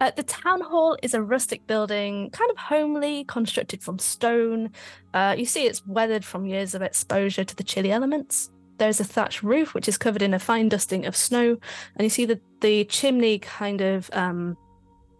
[0.00, 4.70] Uh, the town hall is a rustic building, kind of homely, constructed from stone.
[5.14, 8.50] Uh, you see, it's weathered from years of exposure to the chilly elements.
[8.78, 11.56] There's a thatched roof, which is covered in a fine dusting of snow,
[11.94, 14.56] and you see that the chimney kind of um,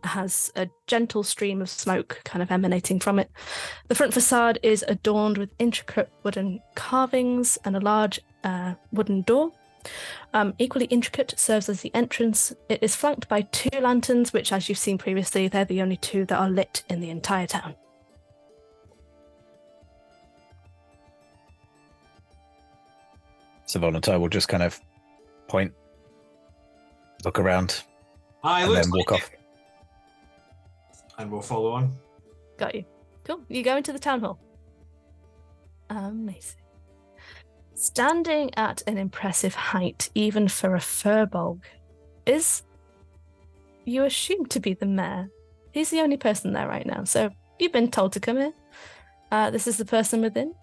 [0.05, 3.31] has a gentle stream of smoke kind of emanating from it.
[3.89, 9.53] The front facade is adorned with intricate wooden carvings and a large uh, wooden door.
[10.33, 12.55] Um, equally intricate serves as the entrance.
[12.69, 16.25] It is flanked by two lanterns, which, as you've seen previously, they're the only two
[16.27, 17.75] that are lit in the entire town.
[23.67, 24.81] Sovannatai will just kind of
[25.49, 25.73] point,
[27.25, 27.83] look around,
[28.43, 29.33] Aye, and then walk like off.
[29.33, 29.41] it.
[31.19, 31.97] And we'll follow on.
[32.57, 32.85] Got you.
[33.25, 33.41] Cool.
[33.49, 34.39] You go into the town hall.
[35.91, 36.61] Amazing.
[37.75, 41.63] Standing at an impressive height, even for a firbolg,
[42.27, 42.63] is
[43.85, 45.29] you assume to be the mayor.
[45.73, 48.55] He's the only person there right now, so you've been told to come in.
[49.31, 50.55] Uh, this is the person within.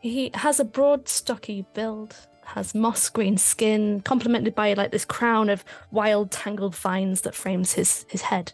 [0.00, 5.48] He has a broad, stocky build, has moss green skin, complemented by like this crown
[5.48, 8.52] of wild, tangled vines that frames his his head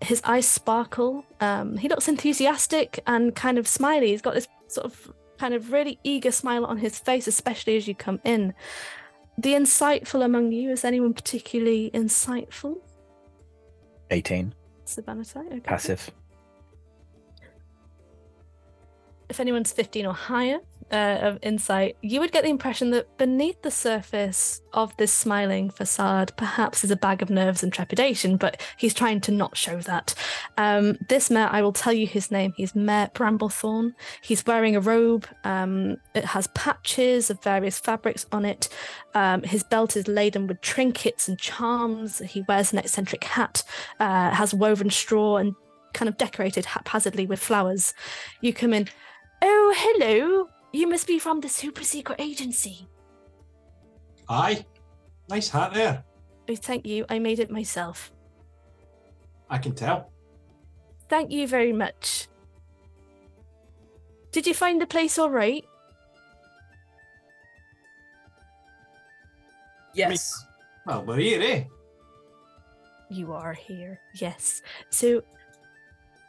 [0.00, 1.24] his eyes sparkle.
[1.40, 4.08] Um, he looks enthusiastic and kind of smiley.
[4.08, 7.86] He's got this sort of kind of really eager smile on his face, especially as
[7.86, 8.54] you come in.
[9.38, 12.78] The insightful among you, is anyone particularly insightful?
[14.10, 14.54] 18,
[14.86, 15.46] Sovannatai?
[15.46, 15.60] Okay.
[15.60, 16.10] passive.
[19.28, 20.60] if anyone's 15 or higher
[20.92, 25.70] uh, of insight, you would get the impression that beneath the surface of this smiling
[25.70, 29.80] facade, perhaps is a bag of nerves and trepidation, but he's trying to not show
[29.80, 30.14] that.
[30.56, 32.52] Um, this mayor, I will tell you his name.
[32.56, 33.94] He's Mayor Bramblethorn.
[34.20, 35.26] He's wearing a robe.
[35.44, 38.68] Um, it has patches of various fabrics on it.
[39.14, 42.18] Um, his belt is laden with trinkets and charms.
[42.18, 43.64] He wears an eccentric hat,
[43.98, 45.54] uh, has woven straw and
[45.94, 47.94] kind of decorated haphazardly with flowers.
[48.40, 48.88] You come in.
[49.42, 50.48] Oh, hello.
[50.76, 52.86] You must be from the super secret agency.
[54.28, 54.66] Aye.
[55.26, 56.04] Nice hat there.
[56.50, 57.06] Oh, thank you.
[57.08, 58.12] I made it myself.
[59.48, 60.12] I can tell.
[61.08, 62.28] Thank you very much.
[64.32, 65.64] Did you find the place all right?
[69.94, 70.30] Yes.
[70.84, 71.64] Well, we're here, eh?
[73.08, 73.98] You are here.
[74.20, 74.60] Yes.
[74.90, 75.22] So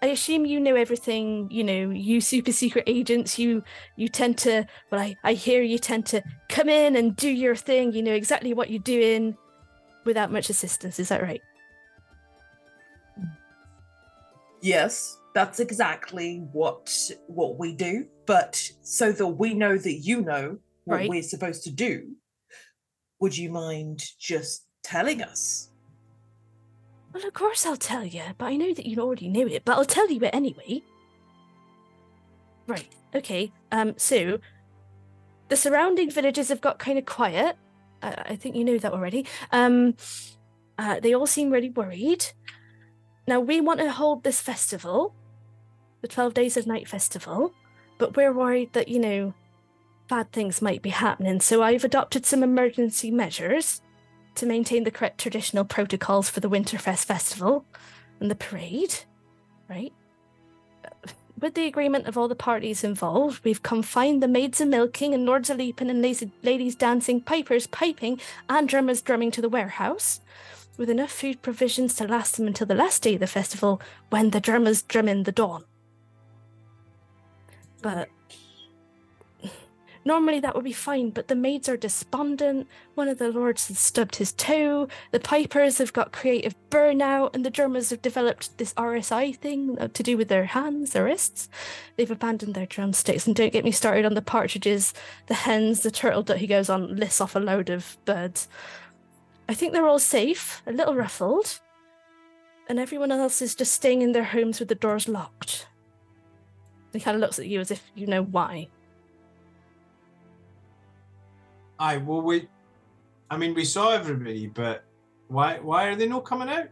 [0.02, 3.64] I assume you know everything, you know, you super secret agents, you
[3.96, 7.56] you tend to well I, I hear you tend to come in and do your
[7.56, 9.36] thing, you know exactly what you're doing
[10.06, 11.42] without much assistance, is that right?
[14.62, 16.94] Yes, that's exactly what
[17.28, 18.08] what we do.
[18.26, 21.10] But so that we know that you know what Right.
[21.10, 22.16] we're supposed to do,
[23.20, 25.70] would you mind just telling us?
[27.18, 29.76] Well, of course I'll tell you, but I know that you already knew it, but
[29.76, 30.84] I'll tell you it anyway.
[32.68, 33.52] Right, okay.
[33.72, 34.38] Um, so
[35.48, 37.56] the surrounding villages have got kind of quiet.
[38.04, 39.26] Uh, I think you know that already.
[39.52, 39.96] Um,
[40.78, 42.24] uh, they all seem really worried.
[43.28, 45.16] Now we want to hold this festival,
[46.02, 47.52] the Twelve Days of Night festival,
[47.98, 49.34] but we're worried that you know
[50.08, 51.42] bad things might be happening.
[51.42, 53.82] So I've adopted some emergency measures
[54.38, 57.66] to maintain the correct traditional protocols for the Winterfest festival
[58.20, 58.96] and the parade,
[59.70, 59.94] right?
[60.86, 60.90] Uh,
[61.40, 65.26] with the agreement of all the parties involved, we've confined the maids a milking and
[65.26, 68.20] lords a leaping and ladies dancing, pipers piping,
[68.50, 70.20] and drummers drumming to the warehouse,
[70.78, 73.80] with enough food provisions to last them until the last day of the festival,
[74.10, 75.64] when the drummers drum in the dawn.
[77.84, 78.10] But
[80.08, 82.68] normally that would be fine, but the maids are despondent.
[82.96, 84.88] One of the lords has stubbed his toe.
[85.12, 89.90] The pipers have got creative burnout, and the drummers have developed this RSI thing uh,
[89.90, 91.50] to do with their hands, their wrists.
[91.98, 94.94] They've abandoned their drumsticks, and don't get me started on the partridges,
[95.28, 96.24] the hens, the turtle.
[96.24, 98.48] That he goes on lists off a load of birds.
[99.50, 101.60] I think they're all safe, a little ruffled,
[102.68, 105.68] and everyone else is just staying in their homes with the doors locked.
[106.94, 108.68] He kind of looks at you as if you know why.
[111.80, 112.48] Aye, well we
[113.30, 114.84] I mean we saw everybody, but
[115.28, 116.68] why why are they not coming out?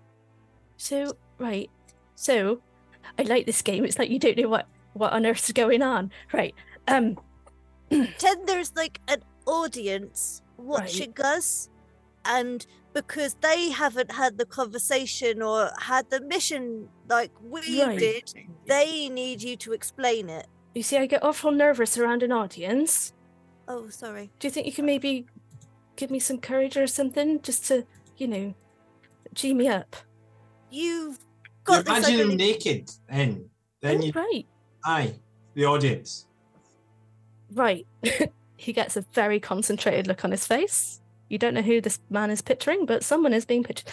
[0.77, 1.69] So, right.
[2.15, 2.61] So,
[3.19, 3.85] I like this game.
[3.85, 6.11] It's like you don't know what what on earth's going on.
[6.33, 6.55] Right.
[6.87, 7.17] Um
[7.89, 11.69] Pretend there's like an audience watching us,
[12.25, 17.99] and because they haven't had the conversation or had the mission like we Right.
[17.99, 18.33] did,
[18.65, 20.47] they need you to explain it.
[20.73, 23.13] you see I get awful nervous around an audience.
[23.67, 24.29] Oh, sorry.
[24.39, 25.25] Do you think you can maybe
[25.95, 27.85] give me some courage or something just to,
[28.17, 28.53] you know,
[29.33, 29.95] G me up?
[30.69, 31.17] You've You
[31.63, 31.97] got this.
[32.07, 33.49] imagine him naked then.
[33.81, 34.45] Then Oh, you right.
[34.85, 35.13] aye,
[35.53, 36.27] the audience.
[37.53, 37.85] Right.
[38.57, 41.01] he gets a very concentrated look on his face.
[41.29, 43.89] You don't know who this man is picturing, but someone is being pictured.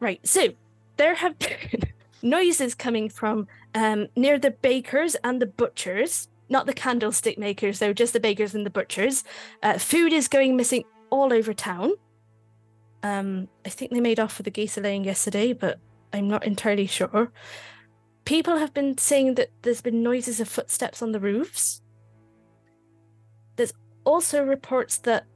[0.00, 0.20] Right.
[0.26, 0.48] So
[0.96, 1.82] there have been
[2.22, 7.92] noises coming from um, near the bakers and the butchers, not the candlestick makers, though,
[7.92, 9.24] just the bakers and the butchers.
[9.62, 11.92] Uh, food is going missing all over town.
[13.02, 15.78] Um, I think they made off with the geese laying yesterday, but
[16.12, 17.32] I'm not entirely sure.
[18.24, 21.82] People have been saying that there's been noises of footsteps on the roofs
[23.56, 23.72] There's
[24.04, 25.26] also reports that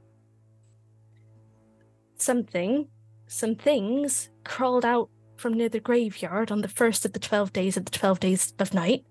[2.17, 2.87] something,
[3.27, 7.77] some things crawled out from near the graveyard on the first of the 12 days
[7.77, 9.05] of the 12 days of night.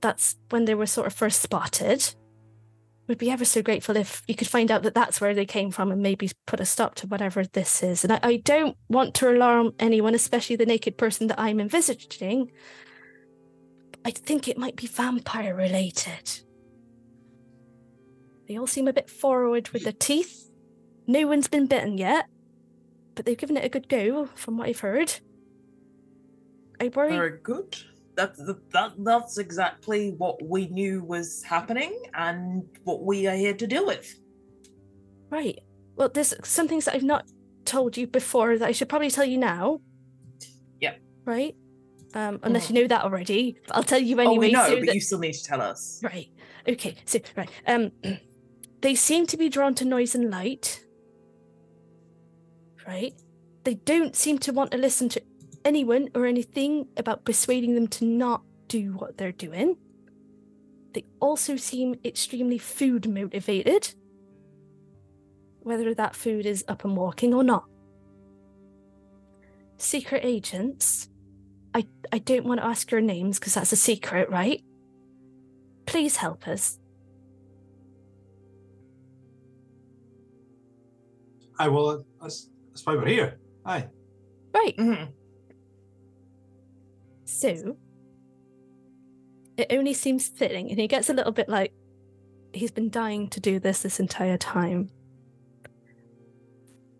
[0.00, 2.14] That's when they were sort of first spotted.
[3.06, 5.72] Would be ever so grateful if you could find out that that's where they came
[5.72, 8.04] from and maybe put a stop to whatever this is.
[8.04, 12.52] And I, I don't want to alarm anyone, especially the naked person that I'm envisaging.
[14.04, 16.42] I think it might be vampire related.
[18.46, 20.50] They all seem a bit forward with their teeth.
[21.06, 22.26] No one's been bitten yet,
[23.14, 25.12] but they've given it a good go, from what I've heard.
[26.80, 27.10] I worry.
[27.10, 27.76] Very good.
[28.20, 28.38] That's
[28.72, 33.86] that, that's exactly what we knew was happening and what we are here to deal
[33.86, 34.14] with.
[35.30, 35.58] Right.
[35.96, 37.24] Well, there's some things that I've not
[37.64, 39.80] told you before that I should probably tell you now.
[40.80, 41.00] Yep.
[41.24, 41.56] Right.
[42.12, 44.76] Um, unless you know that already, but I'll tell you anyway oh, we know, so
[44.76, 46.00] but that- you still need to tell us.
[46.02, 46.28] Right.
[46.68, 46.96] Okay.
[47.06, 47.50] So right.
[47.66, 47.92] Um,
[48.82, 50.84] they seem to be drawn to noise and light.
[52.86, 53.14] Right.
[53.64, 55.22] They don't seem to want to listen to
[55.64, 59.76] anyone or anything about persuading them to not do what they're doing.
[60.92, 63.94] They also seem extremely food motivated.
[65.60, 67.64] Whether that food is up and walking or not.
[69.76, 71.08] Secret agents.
[71.74, 74.62] I, I don't want to ask your names because that's a secret, right?
[75.86, 76.78] Please help us.
[81.58, 83.38] Aye, well that's that's why we're here.
[83.66, 83.88] Hi.
[84.54, 84.76] Right.
[84.76, 85.12] Mhm.
[87.30, 87.76] So
[89.56, 91.72] it only seems fitting, and he gets a little bit like
[92.52, 94.90] he's been dying to do this this entire time.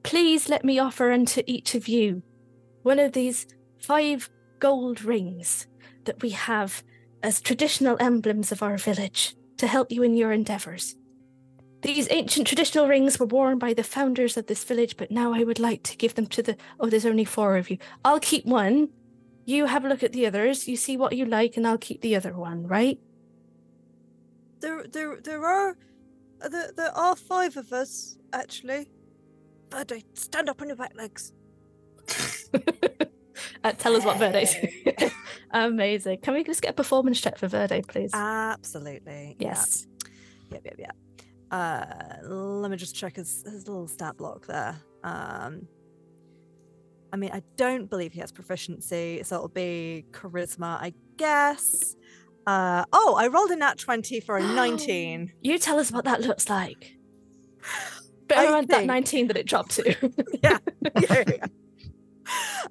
[0.03, 2.22] Please let me offer unto each of you
[2.83, 3.47] one of these
[3.78, 5.66] five gold rings
[6.05, 6.83] that we have
[7.22, 10.97] as traditional emblems of our village to help you in your endeavors.
[11.83, 15.45] These ancient traditional rings were worn by the founders of this village, but now I
[15.45, 16.57] would like to give them to the.
[16.78, 17.78] Oh, there's only four of you.
[18.05, 18.91] I'll keep one.
[19.45, 20.68] You have a look at the others.
[20.68, 22.99] You see what you like, and I'll keep the other one, right?
[24.61, 25.76] There, there, there are,
[26.43, 28.91] uh, there, there are five of us actually.
[29.72, 29.84] I
[30.14, 31.32] stand up on your back legs.
[33.64, 34.55] uh, tell us what Verde's.
[35.53, 36.18] Amazing.
[36.18, 38.11] Can we just get a performance check for Verde, please?
[38.12, 39.36] Absolutely.
[39.38, 39.86] yes.
[40.51, 40.97] Yep, yep, yep.
[41.51, 41.86] Uh,
[42.22, 44.76] let me just check his, his little stat block there.
[45.03, 45.66] Um,
[47.12, 51.96] I mean, I don't believe he has proficiency, so it'll be charisma, I guess.
[52.46, 55.32] Uh, oh, I rolled a nat 20 for a 19.
[55.42, 56.96] You tell us what that looks like.
[58.28, 60.12] But I I that 19 that it dropped to.
[60.40, 60.58] yeah,
[61.00, 61.46] yeah.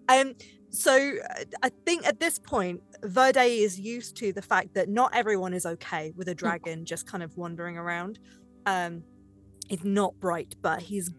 [0.07, 0.35] Um,
[0.69, 5.13] so uh, I think at this point, Verde is used to the fact that not
[5.13, 8.19] everyone is okay with a dragon just kind of wandering around.
[8.65, 9.03] Um,
[9.67, 11.11] he's not bright, but he's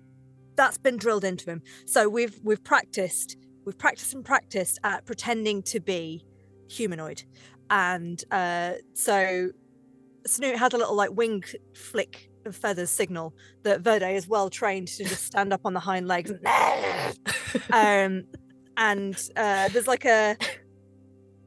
[0.61, 1.63] that's been drilled into him.
[1.87, 6.23] So we've we've practiced, we've practiced and practiced at pretending to be
[6.69, 7.23] humanoid,
[7.71, 9.49] and uh, so
[10.27, 11.43] Snoot has a little like wing
[11.75, 15.81] flick of feathers signal that Verde is well trained to just stand up on the
[15.81, 16.31] hind legs.
[17.73, 18.25] um,
[18.77, 20.37] and uh, there's like a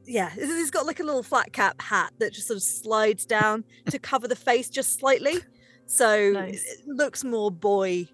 [0.06, 3.62] yeah, he's got like a little flat cap hat that just sort of slides down
[3.90, 5.36] to cover the face just slightly,
[5.86, 6.64] so Nice.
[6.64, 8.08] it looks more boy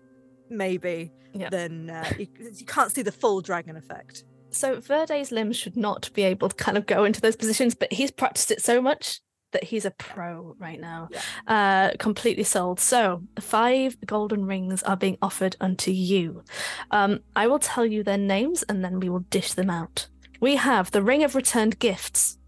[0.50, 1.48] maybe Yeah.
[1.50, 4.24] than uh, you, you can't see the full dragon effect.
[4.50, 7.92] So Verde's limbs should not be able to kind of go into those positions, but
[7.92, 9.20] he's practiced it so much
[9.52, 11.08] that he's a pro right now.
[11.46, 12.78] Uh, completely sold.
[12.80, 16.44] So five golden rings are being offered unto you.
[16.90, 20.08] Um, I will tell you their names and then we will dish them out.
[20.40, 22.38] We have the ring of returned gifts.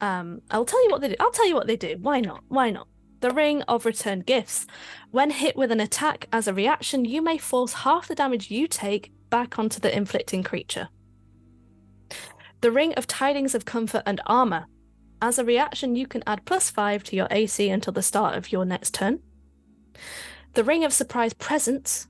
[0.00, 1.14] Um, I'll tell you what they do.
[1.20, 1.96] I'll tell you what they do.
[2.00, 2.42] Why not?
[2.48, 2.88] Why not?
[3.20, 4.66] The ring of returned gifts.
[5.10, 8.68] When hit with an attack as a reaction, you may force half the damage you
[8.68, 10.88] take back onto the inflicting creature.
[12.60, 14.66] The Ring of Tidings of Comfort and Armor.
[15.22, 18.52] As a reaction, you can add plus 5 to your AC until the start of
[18.52, 19.20] your next turn.
[20.54, 22.08] The Ring of Surprise Presence.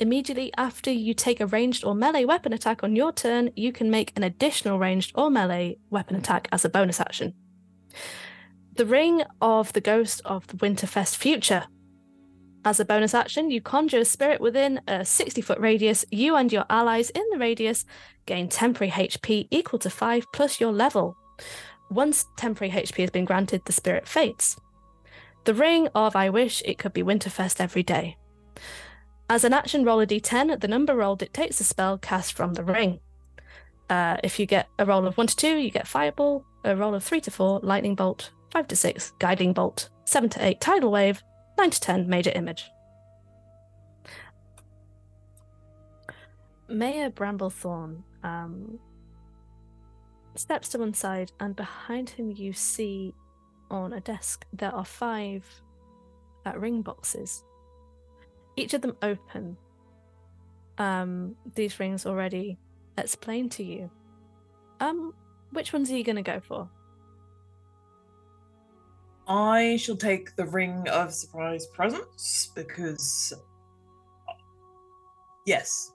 [0.00, 3.90] Immediately after you take a ranged or melee weapon attack on your turn, you can
[3.90, 7.34] make an additional ranged or melee weapon attack as a bonus action.
[8.78, 11.64] The Ring of the Ghost of the Winterfest Future.
[12.64, 16.04] As a bonus action, you conjure a spirit within a 60 foot radius.
[16.12, 17.84] You and your allies in the radius
[18.26, 21.16] gain temporary HP equal to 5 plus your level.
[21.90, 24.56] Once temporary HP has been granted, the spirit fades.
[25.42, 28.16] The Ring of I Wish It Could Be Winterfest Every Day.
[29.28, 30.60] As an action, roll a d10.
[30.60, 33.00] The number roll dictates the spell cast from the ring.
[33.90, 36.44] Uh, if you get a roll of 1 to 2, you get Fireball.
[36.62, 38.30] A roll of 3 to 4, Lightning Bolt.
[38.50, 39.90] 5 to 6, Guiding Bolt.
[40.04, 41.22] 7 to 8, Tidal Wave.
[41.58, 42.70] 9 to 10, Major Image.
[46.68, 48.78] Mayor Bramblethorn um,
[50.34, 53.14] steps to one side, and behind him, you see
[53.70, 55.44] on a desk there are five
[56.46, 57.44] uh, ring boxes.
[58.56, 59.56] Each of them open.
[60.78, 62.58] Um, these rings already
[62.96, 63.90] explained to you.
[64.80, 65.14] Um,
[65.52, 66.68] which ones are you going to go for?
[69.28, 73.32] I shall take the ring of surprise presents because.
[75.46, 75.92] Yes.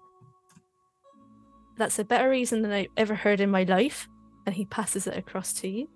[1.78, 4.08] That's a better reason than I've ever heard in my life.
[4.46, 5.90] And he passes it across to you.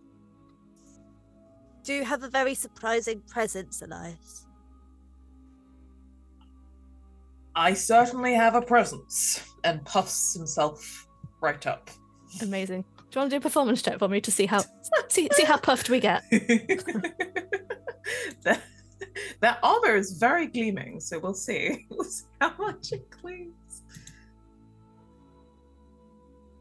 [1.83, 4.45] Do you have a very surprising presence, Elias?
[7.55, 9.43] I certainly have a presence.
[9.63, 11.07] And puffs himself
[11.41, 11.89] right up.
[12.41, 12.85] Amazing.
[13.18, 14.63] Do you want to do a performance check for me to see how
[15.07, 16.24] see, see how puffed we get?
[18.43, 18.61] that,
[19.39, 21.88] that armor is very gleaming, so we'll see.
[21.89, 23.82] We'll see how much it gleams.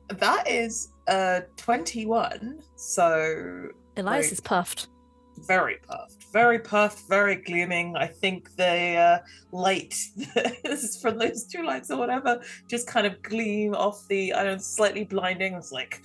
[0.09, 4.33] That is uh 21, so Elias Right.
[4.33, 4.89] is puffed.
[5.47, 7.95] very puffed, very puffed, very gleaming.
[7.99, 9.19] I think the uh,
[9.53, 9.95] light
[11.03, 14.59] from those two lights or whatever just kind of gleam off the, I don't know,
[14.63, 15.53] slightly blinding.
[15.53, 16.01] It's like,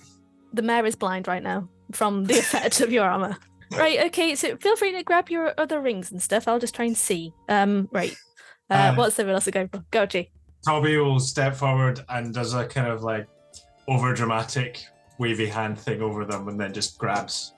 [0.52, 3.36] The mayor is blind right now from the effect of your armor.
[3.70, 6.46] Right, okay, so feel free to grab your other rings and stuff.
[6.46, 7.32] I'll just try and see.
[7.48, 8.14] Um, right.
[8.70, 9.82] Uh, Uh, what's everyone else going for?
[9.90, 10.30] Go, G.
[10.64, 13.26] Tobby will step forward and does a kind of like
[13.88, 14.84] over dramatic
[15.18, 17.54] wavy hand thing over them and then just grabs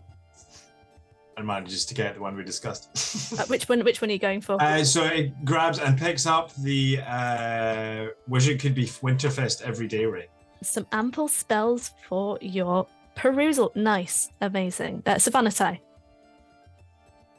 [1.36, 3.32] and manages to get the one we discussed.
[3.38, 3.80] Uh, which one?
[3.84, 4.62] Which one are you going for?
[4.62, 10.06] Uh, so it grabs and picks up the uh, wish it could be Winterfest everyday
[10.06, 10.28] ring.
[10.64, 13.72] Some ample spells for your perusal.
[13.74, 15.02] Nice, amazing.
[15.06, 15.80] Uh, Sovannatai.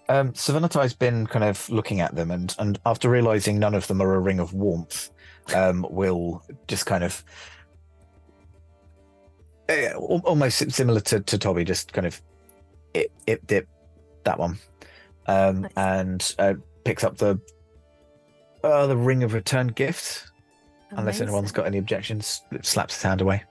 [0.08, 4.02] Um, Sovannatai's been kind of looking at them, and and after realizing none of them
[4.02, 5.10] are a ring of warmth,
[5.56, 7.24] um, will just kind of
[9.70, 12.22] al- almost similar to, to Tobby, just kind of
[12.94, 13.68] it it dip
[14.26, 14.60] that one,
[15.28, 15.72] um, Nice.
[15.76, 16.54] and uh,
[16.84, 17.40] picks up the
[18.64, 20.32] uh, the ring of return gift.
[20.98, 23.44] Unless anyone's got any objections, slaps his hand away.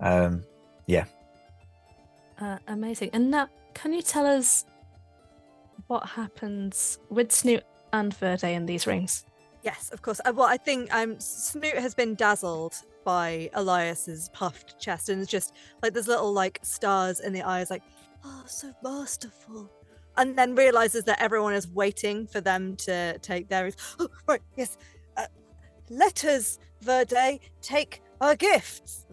[0.00, 0.44] Um,
[0.86, 1.04] yeah.
[2.40, 3.10] Uh, amazing.
[3.12, 4.64] And now, can you tell us
[5.86, 9.24] what happens with Snoot and Verde in these rings?
[9.62, 10.20] Yes, of course.
[10.24, 12.74] Uh, well, I think um, Snoot has been dazzled
[13.04, 17.70] by Elias's puffed chest, and it's just like there's little like stars in the eyes,
[17.70, 17.82] like
[18.24, 19.70] Oh, so masterful.
[20.16, 23.76] and then realizes that everyone is waiting for them to take theirs.
[23.98, 24.76] Oh, right, yes.
[25.90, 29.06] Let us, Verde, take our gifts.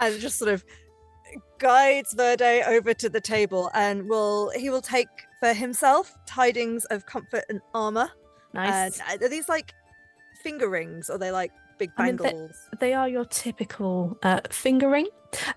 [0.00, 0.64] and just sort of
[1.58, 5.08] guides Verde over to the table and will he will take
[5.40, 8.08] for himself tidings of comfort and armor.
[8.54, 9.00] Nice.
[9.00, 9.74] And uh, are these like
[10.42, 14.40] finger rings or are they like big I mean, they- they are your typical uh,
[14.50, 15.08] finger ring,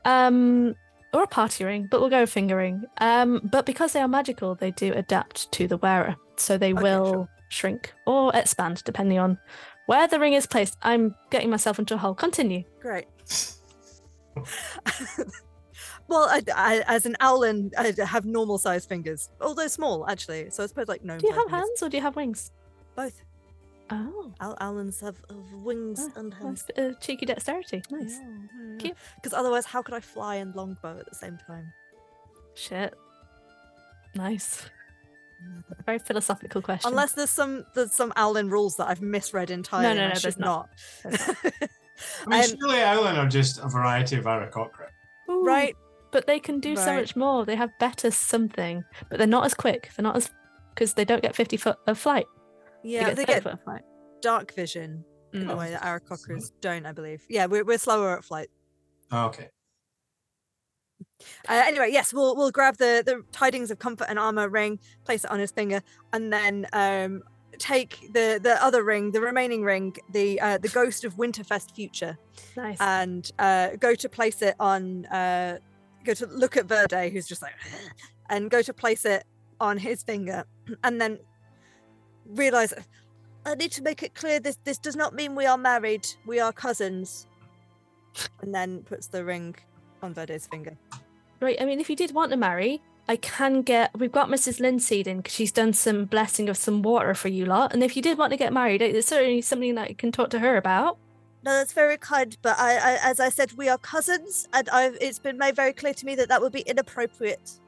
[0.06, 0.76] um,
[1.14, 2.84] or a party ring, but we'll go finger ring.
[3.00, 6.82] Um, but because they are magical, they do adapt to the wearer, so they Okay,
[6.84, 7.30] will sure.
[7.54, 9.38] Shrink or expand depending on
[9.86, 10.78] where the ring is placed.
[10.82, 12.14] I'm getting myself into a hole.
[12.16, 12.64] Continue.
[12.82, 13.08] Great.
[16.08, 20.50] well, I, I, as an owlin, I have normal sized fingers, although small actually.
[20.50, 21.20] So I suppose like gnome.
[21.20, 21.60] Do you have fingers.
[21.60, 22.52] hands or do you have wings?
[22.96, 23.22] Both.
[23.90, 26.64] Oh, Owl- owlins have, have wings Ah, and nice hands.
[26.64, 27.84] bit of cheeky dexterity.
[27.92, 28.18] Nice.
[28.80, 28.96] Cute.
[29.16, 31.72] Because otherwise, how could I fly and longbow at the same time?
[32.56, 32.94] Shit.
[34.16, 34.70] Nice.
[35.86, 36.90] Very philosophical question.
[36.90, 39.88] Unless there's some there's some owlin rules that I've misread entirely.
[39.88, 40.70] and no, I no, there's not.
[41.04, 41.14] not.
[42.26, 44.88] I mean, Um, surely Owlin are just a variety of Aarakocra.
[45.28, 45.76] Right.
[46.12, 47.46] But they can do so much more.
[47.46, 49.90] They have better something, but they're not as quick.
[49.96, 50.30] They're not as
[50.74, 52.26] because they don't get fifty foot of flight.
[52.84, 53.82] Yeah, they they get 30 get foot of flight.
[54.22, 55.58] dark vision in a Mm.
[55.58, 57.24] way that Aarakocras don't, I believe.
[57.30, 58.50] Yeah, we're, we're slower at flight.
[59.12, 59.50] Oh, okay.
[61.48, 65.24] Uh, anyway, yes, we'll we'll grab the the tidings of comfort and armor ring, place
[65.24, 65.82] it on his finger,
[66.12, 67.22] and then um
[67.60, 72.18] take the the other ring, the remaining ring, the uh, the ghost of Winterfest future,
[72.58, 72.78] Nice.
[72.80, 75.06] and uh, go to place it on.
[75.06, 75.58] Uh,
[76.04, 77.54] go to look at Verde, who's just like,
[78.30, 79.24] and go to place it
[79.60, 80.44] on his finger,
[80.84, 81.20] and then
[82.26, 82.74] realize
[83.46, 86.08] I need to make it clear this this does not mean we are married.
[86.26, 87.28] We are cousins.
[88.42, 89.56] and then puts the ring
[90.04, 90.78] on Verde's finger.
[91.40, 91.60] Right.
[91.60, 93.98] I mean, if you did want to marry, I can get.
[93.98, 94.60] We've got Mrs.
[94.60, 97.74] Linseed in because she's done some blessing of some water for you lot.
[97.74, 100.30] And if you did want to get married, it's certainly something that you can talk
[100.32, 100.98] to her about.
[101.44, 104.98] No, that's very kind, but I, I as I said, we are cousins, and I've
[105.02, 107.60] it's been made very clear to me that that would be inappropriate.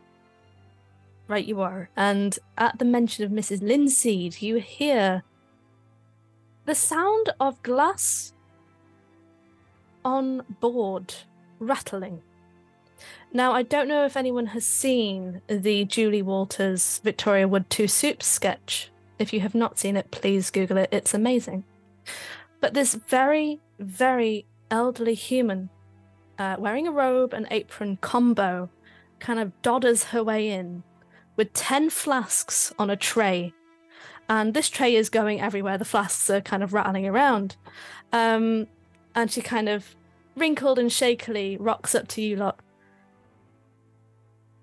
[1.28, 1.90] Right, you are.
[1.98, 3.62] And at the mention of Mrs.
[3.62, 5.24] Linseed, you hear
[6.66, 8.32] the sound of glass
[10.06, 11.16] on board
[11.60, 12.22] rattling.
[13.34, 18.24] Now, I don't know if anyone has seen the Julie Walters Victoria Wood 2 Soup
[18.24, 18.92] sketch.
[19.20, 20.90] If you have not seen it, please Google it.
[20.92, 21.66] It's amazing.
[22.62, 25.70] But this very, very elderly human
[26.40, 28.70] uh, wearing a robe and apron combo
[29.20, 30.84] kind of dodders her way in
[31.36, 33.54] with 10 flasks on a tray.
[34.28, 35.78] And this tray is going everywhere.
[35.78, 37.56] The flasks are kind of rattling around.
[38.12, 38.68] Um,
[39.14, 39.96] and she kind of
[40.36, 42.60] wrinkled and shakily rocks up to you lot.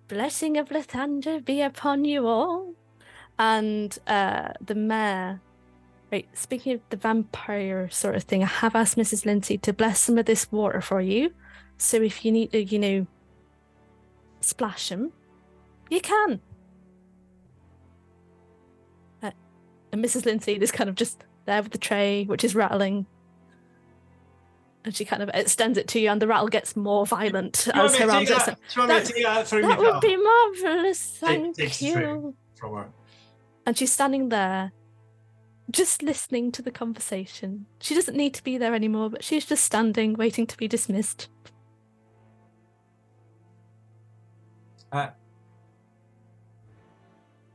[0.08, 2.74] Blessing of Lathander be upon you all.
[3.38, 5.40] And uh, the mayor,
[6.12, 9.24] right, speaking of the vampire sort of thing, I have asked Mrs.
[9.24, 11.32] Lindsay to bless some of this water for you.
[11.78, 13.06] So if you need to, you know,
[14.40, 15.12] splash them,
[15.90, 16.40] you can.
[19.22, 19.30] Uh,
[19.90, 20.26] and Mrs.
[20.26, 23.06] Lindsay is kind of just there with the tray, which is rattling.
[24.84, 27.70] And she kind of extends it to you, and the rattle gets more violent Do
[27.74, 28.56] you want as her arms extend.
[28.56, 32.34] that, do you want me uh, That- that would be marvelous, thank you.
[33.64, 34.72] And she's standing there,
[35.70, 37.66] just listening to the conversation.
[37.80, 41.28] She doesn't need to be there anymore, but she's just standing, waiting to be dismissed.
[44.90, 45.10] Uh,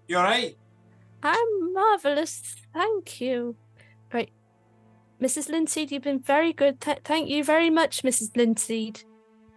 [0.07, 0.57] you alright?
[1.21, 3.57] I'm marvelous, thank you.
[5.21, 5.49] Mrs.
[5.49, 6.79] Linseed, you've been very good.
[6.79, 8.35] Th- thank you very much, Mrs.
[8.35, 9.03] Linseed.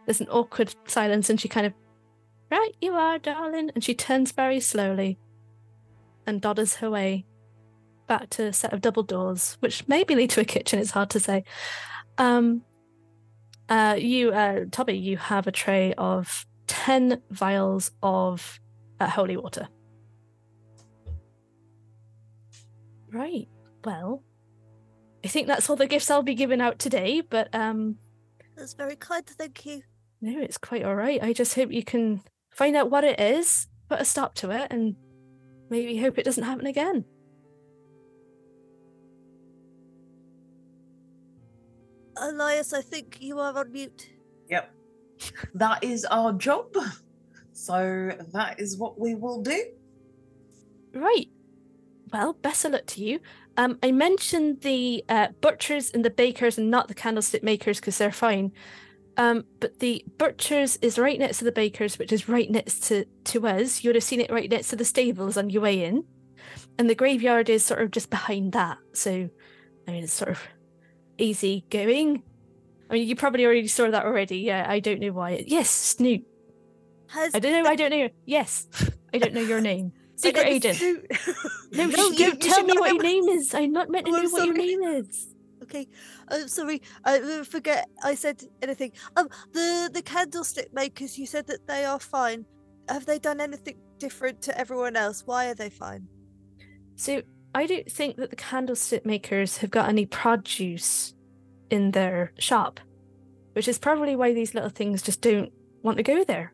[0.06, 1.74] There's an awkward silence, and she kind of,
[2.50, 3.70] right, you are, darling.
[3.74, 5.18] And she turns very slowly
[6.26, 7.26] and dodders her way
[8.06, 10.78] back to a set of double doors, which maybe lead to a kitchen.
[10.78, 11.44] It's hard to say.
[12.18, 12.62] Um,
[13.68, 18.58] uh, you, uh, Tobby, you have a tray of ten vials of
[18.98, 19.68] uh, holy water.
[23.12, 23.48] Right.
[23.84, 24.22] Well,
[25.24, 27.96] I think that's all the gifts I'll be giving out today, but um
[28.56, 29.82] That's very kind, thank you.
[30.20, 31.22] no, it's quite all right.
[31.22, 34.68] I just hope you can find out what it is, put a stop to it,
[34.70, 34.96] and
[35.70, 37.04] maybe hope it doesn't happen again.
[42.16, 44.10] Elias, I think you are on mute.
[44.50, 44.70] Yep.
[45.54, 46.74] That is our job.
[47.52, 49.62] So that is what we will do.
[50.94, 51.26] Right.
[52.12, 53.20] Well, best of luck to you.
[53.56, 57.98] Um, I mentioned the uh, butchers and the bakers and not the candlestick makers because
[57.98, 58.52] they're fine.
[59.16, 63.04] Um, but the butchers is right next to the bakers, which is right next to,
[63.24, 63.82] to us.
[63.82, 66.04] You would have seen it right next to the stables on your way in.
[66.78, 68.78] And the graveyard is sort of just behind that.
[68.94, 69.28] So,
[69.86, 70.42] I mean, it's sort of
[71.18, 72.22] easy going.
[72.88, 74.38] I mean, you probably already saw that already.
[74.38, 75.44] Yeah, I don't know why.
[75.46, 76.24] Yes, Snoot.
[77.08, 77.68] Has I don't know.
[77.68, 78.08] I don't know.
[78.24, 78.68] Yes,
[79.14, 79.92] I don't know your name.
[80.22, 80.76] My Secret name agent.
[80.78, 81.06] Snoot.
[81.72, 83.54] No, No, don't you- you tell me what know- your name is.
[83.54, 85.28] I'm not meant to Oh, know what your name is.
[85.62, 85.86] Okay,
[86.28, 86.82] I'm sorry.
[87.04, 88.92] I uh, forget I said anything.
[89.16, 91.18] Um, the the candlestick makers.
[91.18, 92.44] You said that they are fine.
[92.88, 95.22] Have they done anything different to everyone else?
[95.26, 96.08] Why are they fine?
[96.96, 97.22] So
[97.54, 101.14] I don't think that the candlestick makers have got any produce
[101.70, 102.80] in their shop,
[103.52, 105.52] which is probably why these little things just don't
[105.82, 106.52] want to go there.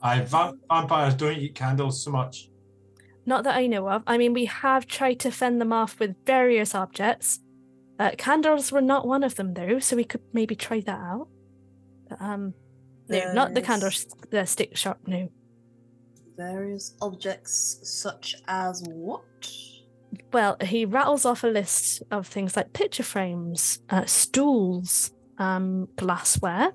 [0.00, 2.47] I vampires don't eat candles so much.
[3.28, 4.02] Not that I know of.
[4.06, 7.40] I mean, we have tried to fend them off with various objects.
[7.98, 11.28] Uh, candles were not one of them, though, so we could maybe try that out.
[12.08, 12.54] But, um,
[13.06, 13.90] no, not the candle
[14.30, 15.00] the stick shop.
[15.06, 15.28] No.
[16.38, 19.24] Various objects such as what?
[20.32, 26.72] Well, he rattles off a list of things like picture frames, uh, stools, um, glassware,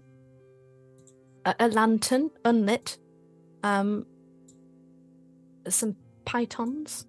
[1.45, 2.99] a, a lantern, unlit,
[3.63, 4.05] um,
[5.67, 5.95] some
[6.25, 7.05] pythons,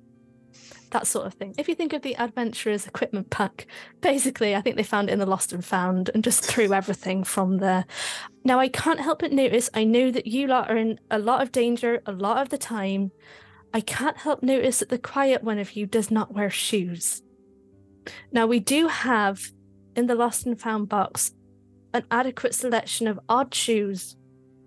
[0.90, 1.54] that sort of thing.
[1.58, 3.66] If you think of the adventurer's equipment pack,
[4.00, 7.24] basically, I think they found it in the lost and found and just threw everything
[7.24, 7.84] from there.
[8.44, 11.42] Now, I can't help but notice, I know that you lot are in a lot
[11.42, 13.10] of danger a lot of the time.
[13.72, 17.22] I can't help notice that the quiet one of you does not wear shoes.
[18.30, 19.40] Now, we do have
[19.96, 21.32] in the lost and found box
[21.92, 24.16] an adequate selection of odd shoes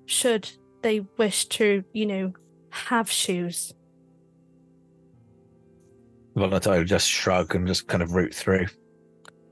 [0.06, 0.50] should
[0.82, 2.34] they wish to, you know,
[2.70, 3.74] have shoes.
[6.38, 8.68] Volatile just shrug and just kind of root through.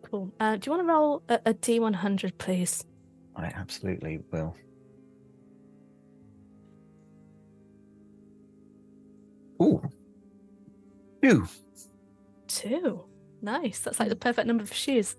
[0.03, 0.31] Cool.
[0.39, 2.85] Uh, do you want to roll a, a D100, please?
[3.35, 4.55] I absolutely will.
[9.61, 9.81] Ooh.
[11.23, 11.47] Two.
[12.47, 13.05] Two.
[13.41, 13.79] Nice.
[13.79, 15.15] That's like the perfect number for shoes.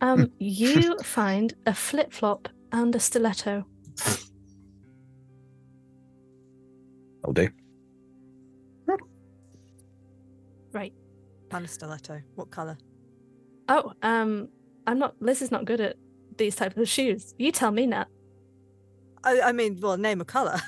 [0.00, 3.66] Um, you find a flip flop and a stiletto.
[7.24, 7.48] I'll do.
[10.72, 10.92] Right.
[11.52, 12.22] A stiletto.
[12.36, 12.78] What colour?
[13.68, 14.48] Oh, um,
[14.86, 15.14] I'm not.
[15.20, 15.96] Liz is not good at
[16.36, 17.34] these types of shoes.
[17.38, 18.06] You tell me, Nat.
[19.24, 20.60] I, I mean, well, name a colour.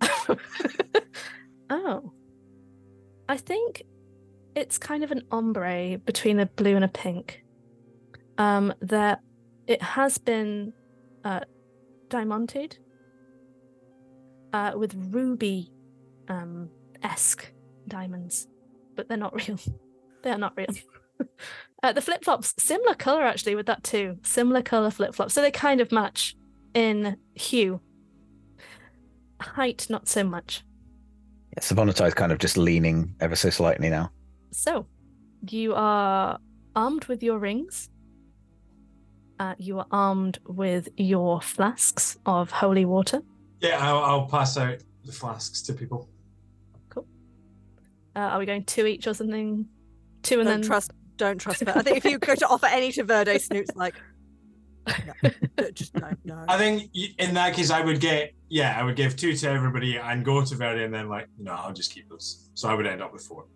[1.70, 2.12] oh.
[3.28, 3.82] I think
[4.54, 7.44] it's kind of an ombre between a blue and a pink.
[8.38, 9.20] Um, that
[9.66, 10.72] it has been
[11.24, 11.40] uh
[12.08, 12.78] diamonted
[14.52, 15.72] uh with ruby
[16.28, 16.70] um
[17.02, 17.52] esque
[17.88, 18.46] diamonds,
[18.94, 19.58] but they're not real.
[20.26, 20.66] They're not real.
[21.84, 24.18] uh, the flip flops, similar color actually with that too.
[24.24, 26.34] Similar color flip flops, so they kind of match
[26.74, 27.80] in hue.
[29.40, 30.64] Height, not so much.
[31.52, 34.10] Yeah, Sovannatai is kind of just leaning ever so slightly now.
[34.50, 34.88] So,
[35.48, 36.40] you are
[36.74, 37.88] armed with your rings.
[39.38, 43.22] Uh, you are armed with your flasks of holy water.
[43.60, 46.08] Yeah, I'll, I'll pass out the flasks to people.
[48.16, 49.68] Uh, are we going two each or something?
[50.22, 50.92] Two and don't then trust.
[51.16, 51.72] Don't trust her.
[51.74, 53.94] I think if you go to offer any to Verde, Snoot's like,
[54.86, 56.44] no, d- just no, no.
[56.48, 59.96] I think in that case, I would get yeah, I would give two to everybody
[59.96, 62.50] and go to Verde, and then like no, I'll just keep those.
[62.54, 63.46] So I would end up with four.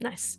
[0.00, 0.38] Nice.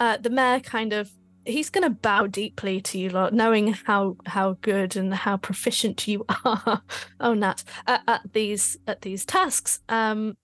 [0.00, 1.10] Uh, the mayor kind of
[1.46, 6.24] he's gonna bow deeply to you lot, knowing how how good and how proficient you
[6.44, 6.82] are.
[7.20, 9.80] oh, Nat, at, at these at these tasks.
[9.88, 10.36] Um,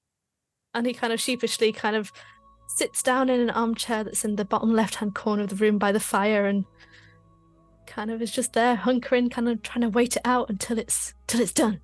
[0.74, 2.12] and he kind of sheepishly kind of
[2.76, 5.78] sits down in an armchair that's in the bottom left hand corner of the room
[5.78, 6.64] by the fire and
[7.86, 11.12] kind of is just there hunkering, kind of trying to wait it out until it's
[11.26, 11.80] till it's done.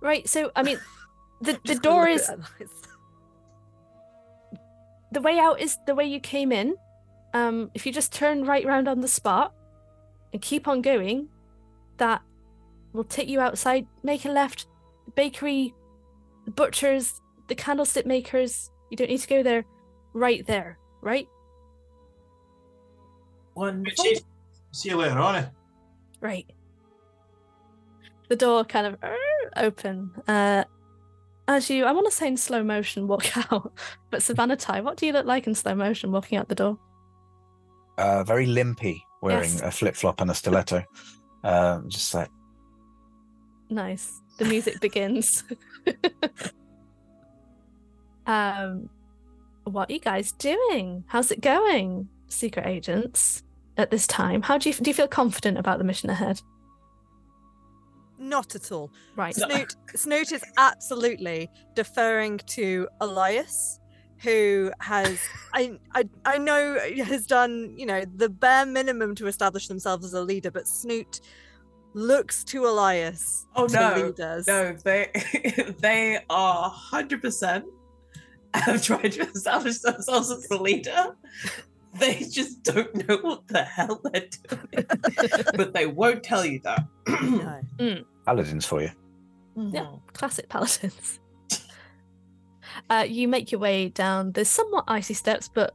[0.00, 0.78] Right, so I mean
[1.40, 2.30] the, the door is
[5.10, 6.76] the way out is the way you came in.
[7.34, 9.54] Um, if you just turn right round on the spot
[10.32, 11.28] and keep on going,
[11.96, 12.20] that
[12.92, 13.86] will take you outside.
[14.02, 14.66] Make a left.
[15.06, 15.74] The bakery,
[16.44, 18.70] the butchers, the candlestick makers.
[18.90, 19.64] You don't need to go there.
[20.14, 20.78] Right there.
[21.00, 21.26] Right.
[23.54, 24.04] Wonderful.
[24.04, 24.18] Chief,
[24.72, 25.48] see you later on.
[26.20, 26.46] Right.
[28.28, 29.16] The door kind of "Er,"
[29.56, 30.10] open.
[30.26, 30.64] Uh,
[31.48, 33.72] as you, I want to say in slow motion, walk out.
[34.10, 36.78] But Sovannatai, what do you look like in slow motion walking out the door?
[37.98, 39.60] Uh, very limpy, wearing Yes.
[39.60, 40.82] a flip flop and a stiletto.
[41.44, 42.30] Um, just like
[43.68, 44.20] Nice.
[44.42, 45.44] The music begins.
[48.26, 48.90] um,
[49.62, 51.04] what are you guys doing?
[51.06, 53.44] How's it going, secret agents?
[53.76, 54.90] At this time, how do you do?
[54.90, 56.42] You feel confident about the mission ahead?
[58.18, 58.90] Not at all.
[59.14, 59.34] Right.
[59.34, 63.78] Snoot, Snoot is absolutely deferring to Elias,
[64.18, 65.20] who has
[65.54, 70.14] I, I I know has done you know the bare minimum to establish themselves as
[70.14, 71.20] a leader, but Snoot
[71.94, 77.64] looks to Elias Oh to no, lead no, they they are hundred percent
[78.54, 81.16] have tried to establish themselves as the leader.
[81.94, 84.86] They just don't know what the hell they're doing,
[85.56, 86.86] but they won't tell you that.
[87.78, 88.04] No.
[88.24, 88.90] Paladins for you.
[89.56, 89.90] Yeah.
[90.14, 91.18] Classic paladins.
[92.90, 94.32] uh, you make your way down.
[94.32, 95.74] the somewhat icy steps, but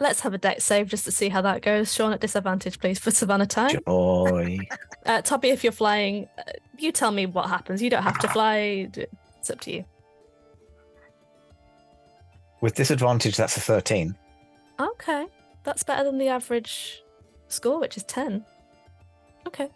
[0.00, 1.92] let's have a dex save just to see how that goes.
[1.92, 3.84] Shaun at disadvantage, please, for Sovannatai.
[3.84, 4.58] Joy.
[5.06, 6.44] Uh, Tobby, if you're flying, uh,
[6.78, 7.82] you tell me what happens.
[7.82, 8.88] You don't have to fly.
[9.38, 9.84] It's up to you.
[12.62, 14.16] With disadvantage, that's a 13.
[14.80, 15.26] Okay,
[15.62, 17.02] that's better than the average
[17.48, 18.46] score, which is ten.
[19.46, 19.68] Okay,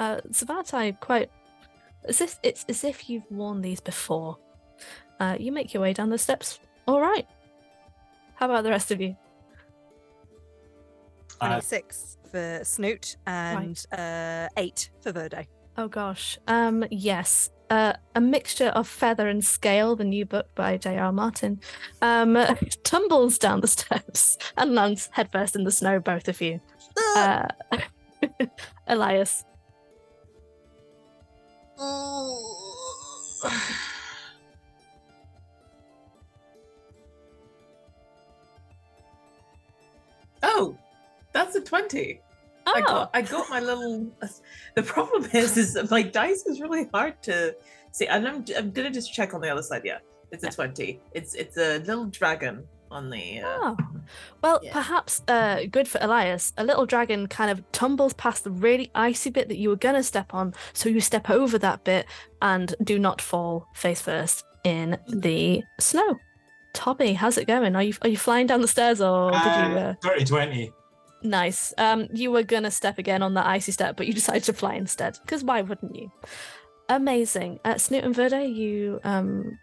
[0.00, 1.30] uh, Sovannatai quite
[2.06, 4.38] as if it's as if you've worn these before.
[5.20, 6.58] Uh, you make your way down the steps.
[6.88, 7.26] All right.
[8.34, 9.16] How about the rest of you?
[11.40, 15.48] Uh, 26 for Snoot and uh, 8 for Verde.
[15.76, 16.38] Oh gosh.
[16.46, 16.84] Um.
[16.90, 17.50] Yes.
[17.70, 21.10] Uh, a mixture of feather and scale, the new book by J.R.
[21.10, 21.60] Martin,
[22.02, 22.34] um,
[22.84, 25.98] tumbles down the steps and lands headfirst in the snow.
[25.98, 26.60] Both of you.
[27.16, 27.48] Uh,
[28.86, 29.44] Elias.
[40.42, 40.76] Oh,
[41.34, 42.20] that's a twenty.
[42.66, 44.06] I Oh, got I got my little.
[44.74, 47.54] The problem is, is that my dice is really hard to
[47.92, 49.82] see, and I'm I'm gonna just check on the other side.
[49.84, 49.98] Yeah,
[50.32, 50.50] it's a Yeah.
[50.52, 51.00] twenty.
[51.12, 53.40] It's it's a little dragon on the.
[53.40, 53.76] Uh, Oh.
[54.42, 54.72] Well, Yeah.
[54.72, 56.52] perhaps uh, good for Elias.
[56.56, 59.94] A little dragon kind of tumbles past the really icy bit that you were going
[59.94, 62.06] to step on, so you step over that bit
[62.42, 66.16] and do not fall face first in the snow.
[66.74, 67.74] Tobby, how's it going?
[67.76, 69.78] Are you are you flying down the stairs or did you?
[69.78, 69.94] Uh...
[70.02, 70.72] Dirty 20.
[71.24, 71.72] Nice.
[71.78, 74.74] Um, you were gonna step again on that icy step, but you decided to fly
[74.74, 75.18] instead.
[75.22, 76.12] Because why wouldn't you?
[76.90, 77.60] Amazing.
[77.64, 79.58] At Snoot and Verde, you um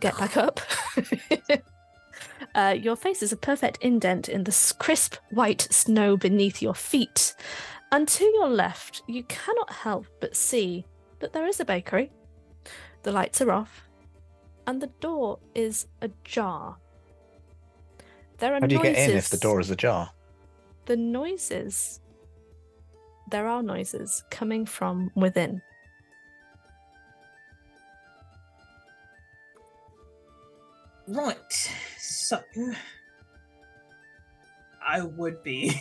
[0.00, 0.60] get back up.
[2.54, 7.34] uh, your face is a perfect indent in the crisp white snow beneath your feet,
[7.92, 10.86] and to your left, you cannot help but see
[11.20, 12.10] that there is a bakery.
[13.02, 13.82] The lights are off,
[14.66, 16.78] and the door is ajar.
[18.38, 20.12] There are How do you noises get in if the door is ajar?
[20.88, 22.00] The noises
[23.30, 25.60] there are noises coming from within
[31.06, 31.70] Right.
[31.98, 32.40] So
[34.86, 35.72] I would be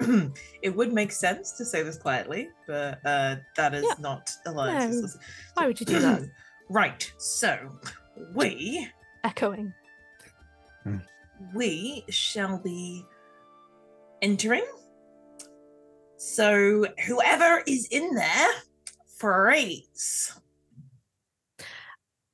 [0.62, 3.94] it would make sense to say this quietly, but uh that is Yeah.
[4.00, 5.14] not Elias's.
[5.16, 5.20] No.
[5.54, 6.22] why would you do that
[6.70, 7.12] right.
[7.18, 7.58] So
[8.34, 8.88] we
[9.24, 9.72] echoing
[11.54, 13.04] we shall be
[14.22, 14.64] entering.
[16.16, 18.48] So whoever is in there,
[19.16, 20.32] freeze.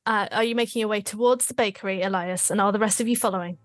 [0.07, 3.09] uh, are you making your way towards the bakery elias and are the rest of
[3.09, 3.59] you following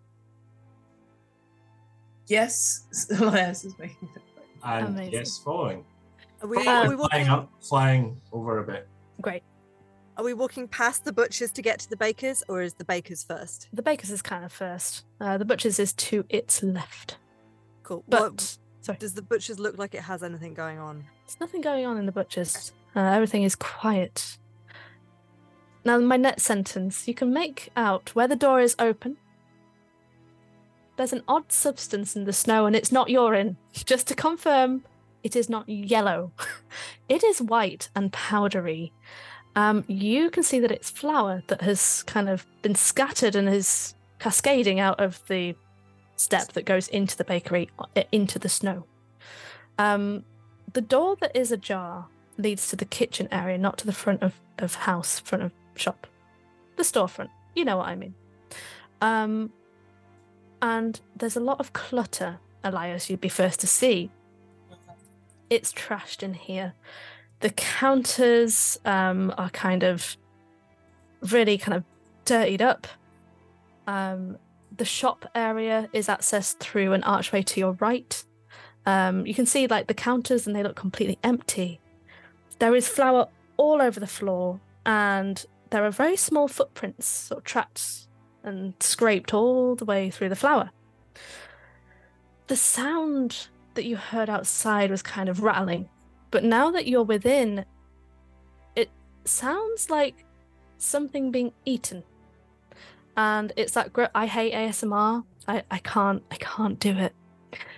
[2.28, 2.86] Yes,
[3.20, 4.22] Elias is making it.
[4.64, 5.12] And Amazing.
[5.14, 5.84] yes, following.
[6.42, 7.30] Are we, Um, are we flying walking?
[7.30, 8.88] up, flying over a bit.
[9.22, 9.44] great
[10.18, 13.24] Are we walking past the butchers to get to the bakers, or is the bakers
[13.24, 13.68] first?
[13.74, 17.18] the baker's is kind of first uh, the butcher's is to its left
[17.92, 18.04] Cool.
[18.08, 18.98] but What- sorry.
[19.00, 21.06] does the butchers look like it has anything going on?
[21.26, 22.72] there's nothing going on in the butcher's.
[22.96, 24.38] Uh, everything is quiet.
[25.84, 29.18] Now my next sentence you can make out where the door is open.
[30.96, 33.58] There's an odd substance in the snow and it's not urine.
[33.74, 34.84] Just to confirm
[35.24, 36.32] it is not yellow.
[37.10, 38.94] It is white and powdery.
[39.58, 43.96] Um, you can see that it's flour that has kind of been scattered and is
[44.20, 45.54] cascading out of the
[46.22, 48.86] step that goes into the bakery uh, into the snow
[49.78, 50.24] um,
[50.74, 52.08] the door that is ajar
[52.38, 56.08] leads to the kitchen area, not to the front of, of house, front of shop.
[56.78, 57.30] The storefront.
[57.56, 58.16] You know what I mean.
[59.02, 59.52] Um
[60.62, 64.12] and there's a lot of clutter, Elias, you'd be first to see.
[65.50, 66.74] It's trashed in here.
[67.40, 70.16] The counters um are kind of
[71.22, 71.84] really kind of
[72.26, 72.88] dirtied up.
[73.88, 74.38] Um
[74.76, 78.24] the shop area is accessed through an archway to your right.
[78.86, 81.80] Um, you can see like the counters and they look completely empty.
[82.60, 87.44] There is flour all over the floor, and there are very small footprints, sort of
[87.44, 88.08] trapped
[88.44, 90.72] and scraped all the way through the flour.
[92.48, 95.90] The sound that you heard outside was kind of rattling,
[96.32, 97.66] but now that you're within,
[98.76, 98.90] it
[99.26, 100.26] sounds like
[100.78, 102.04] something being eaten.
[103.18, 105.24] And it's that gr- I hate ASMR.
[105.48, 107.14] I, I can't I can't do it.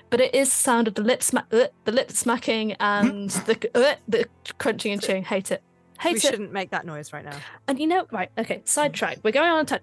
[0.10, 3.70] But it is the sound of the lip smack, uh, the lip smacking, and the
[3.74, 4.28] uh, the
[4.60, 5.24] crunching and chewing.
[5.24, 5.64] Hate it.
[6.04, 6.22] we Hate it.
[6.22, 7.38] shouldn't make that noise right now.
[7.68, 8.30] And you know, right?
[8.38, 9.20] Okay, sidetrack.
[9.24, 9.80] We're going on a time.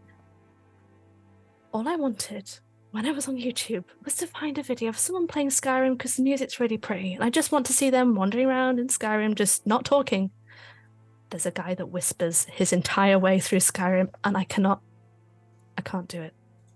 [1.73, 2.51] All I wanted
[2.93, 6.17] when I was on YouTube was to find a video of someone playing Skyrim because
[6.17, 9.35] the music's really pretty, and I just want to see them wandering around in Skyrim,
[9.37, 10.31] just not talking.
[11.31, 14.81] There's a guy that whispers his entire way through Skyrim, and I cannot,
[15.81, 16.35] I can't do it.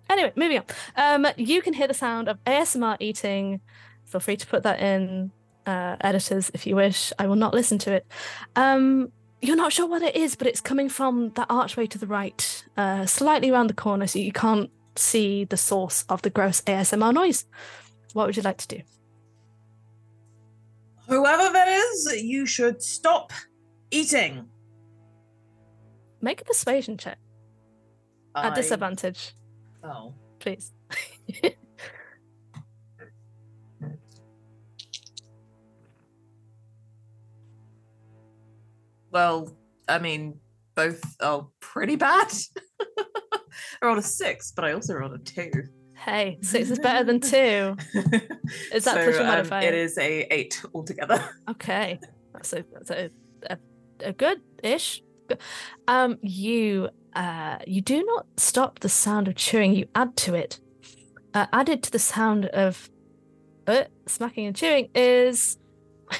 [0.08, 0.64] Anyway, moving on.
[0.96, 3.60] Um, you can hear the sound of ASMR eating.
[4.06, 5.30] Feel free to put that in,
[5.66, 7.12] uh, editors, if you wish.
[7.18, 8.06] I will not listen to it.
[8.56, 12.06] Um, you're not sure what it is, but it's coming from that archway to the
[12.06, 16.62] right, uh, slightly around the corner, so you can't see the source of the gross
[16.62, 17.44] ASMR noise.
[18.14, 18.80] What would you like to do?
[21.08, 23.34] Whoever that is, you should stop
[23.90, 24.48] eating.
[26.22, 27.18] Make a persuasion check
[28.34, 29.34] at I- disadvantage,
[29.82, 30.14] Oh.
[30.38, 30.72] please.
[39.10, 39.56] Well,
[39.88, 40.40] I mean,
[40.74, 42.32] both are pretty bad.
[43.82, 45.50] I rolled a six, but I also rolled a two.
[45.96, 47.76] hey, six is better than two.
[48.72, 49.68] Is that so, plus your um, modifier?
[49.68, 51.22] It is a eight altogether.
[51.50, 52.00] Okay,
[52.32, 53.10] that's a that's a
[53.48, 53.58] a,
[54.00, 55.02] a good ish.
[55.88, 59.74] Um, you uh you do not stop the sound of chewing.
[59.74, 60.60] You add to it.
[61.32, 62.88] Uh, added to the sound of
[63.66, 65.58] uh, smacking and chewing is.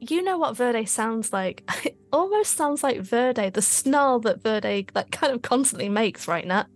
[0.00, 1.62] you know what Verde sounds like.
[1.84, 6.44] It almost sounds like Verde, the snarl that Verde that kind of constantly makes right
[6.44, 6.66] now.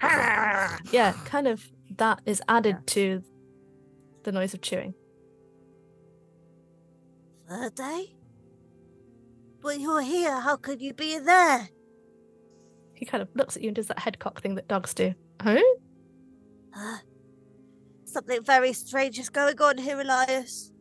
[0.02, 1.62] yeah, kind of
[1.98, 3.22] that is added to
[4.24, 4.94] the noise of chewing.
[7.48, 8.14] Verde?
[9.60, 10.40] But you're here.
[10.40, 11.68] How could you be there?
[12.98, 15.14] He kind of looks at you and does that head cock thing that dogs do.
[15.40, 15.60] Huh?
[16.76, 16.98] Uh,
[18.04, 20.72] something very strange is going on here, Elias.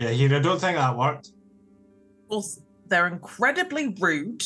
[0.00, 1.30] Yeah, here, I don't think that worked.
[2.28, 2.44] Well,
[2.88, 4.42] they're incredibly rude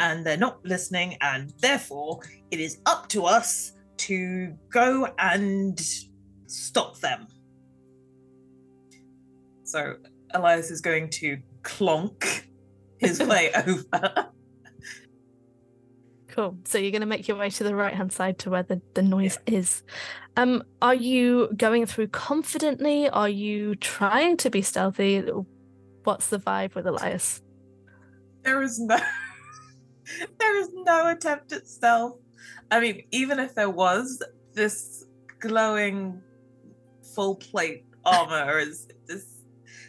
[0.00, 2.20] and they're not listening, and therefore
[2.50, 5.78] it is up to us to go and
[6.46, 7.26] stop them.
[9.64, 9.96] So
[10.32, 12.44] Elias is going to clonk
[12.98, 14.30] his way over.
[16.34, 16.58] Cool.
[16.64, 18.82] So you're going to make your way to the right hand side to where the,
[18.94, 19.84] the noise is.
[20.36, 23.08] Um, are you going through confidently?
[23.08, 25.22] Are you trying to be stealthy?
[26.02, 27.40] What's the vibe with Elias?
[28.42, 28.96] There is no
[30.40, 32.18] there is no attempt at stealth.
[32.68, 34.20] I mean, even if there was,
[34.54, 35.04] this
[35.38, 36.20] glowing
[37.14, 39.24] full plate armor is this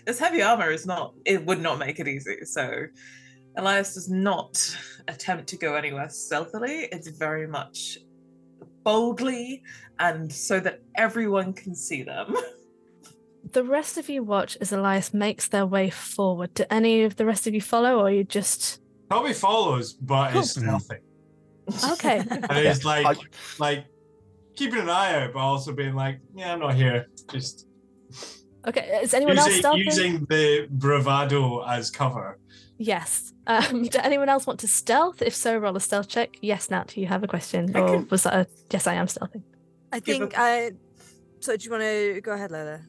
[0.05, 2.45] this heavy armor is not it would not make it easy.
[2.45, 2.85] So
[3.57, 4.57] Elias does not
[5.07, 6.87] attempt to go anywhere stealthily.
[6.91, 7.97] It's very much
[8.83, 9.63] boldly
[9.99, 12.35] and so that everyone can see them.
[13.51, 16.55] The rest of you watch as Elias makes their way forward.
[16.55, 20.57] Do any of the rest of you follow, or you just Probably follows, but it's
[20.57, 20.99] nothing.
[21.91, 22.17] okay?
[22.29, 23.15] And it's like, I-
[23.59, 23.85] like
[24.55, 27.05] keeping an eye out, but also being like, yeah, I'm not here.
[27.31, 27.67] Just
[28.67, 28.99] Okay.
[29.03, 32.39] Is anyone else using, using the bravado as cover.
[32.77, 33.33] Yes.
[33.47, 35.21] Um, do anyone else want to stealth?
[35.21, 36.37] If so, roll a stealth check.
[36.41, 38.87] Yes, Nat, do you have a question, I or can- was that a yes?
[38.87, 39.43] I am stealthing.
[39.91, 40.71] I Give think a- I.
[41.39, 42.81] So do you want to go ahead, Lola?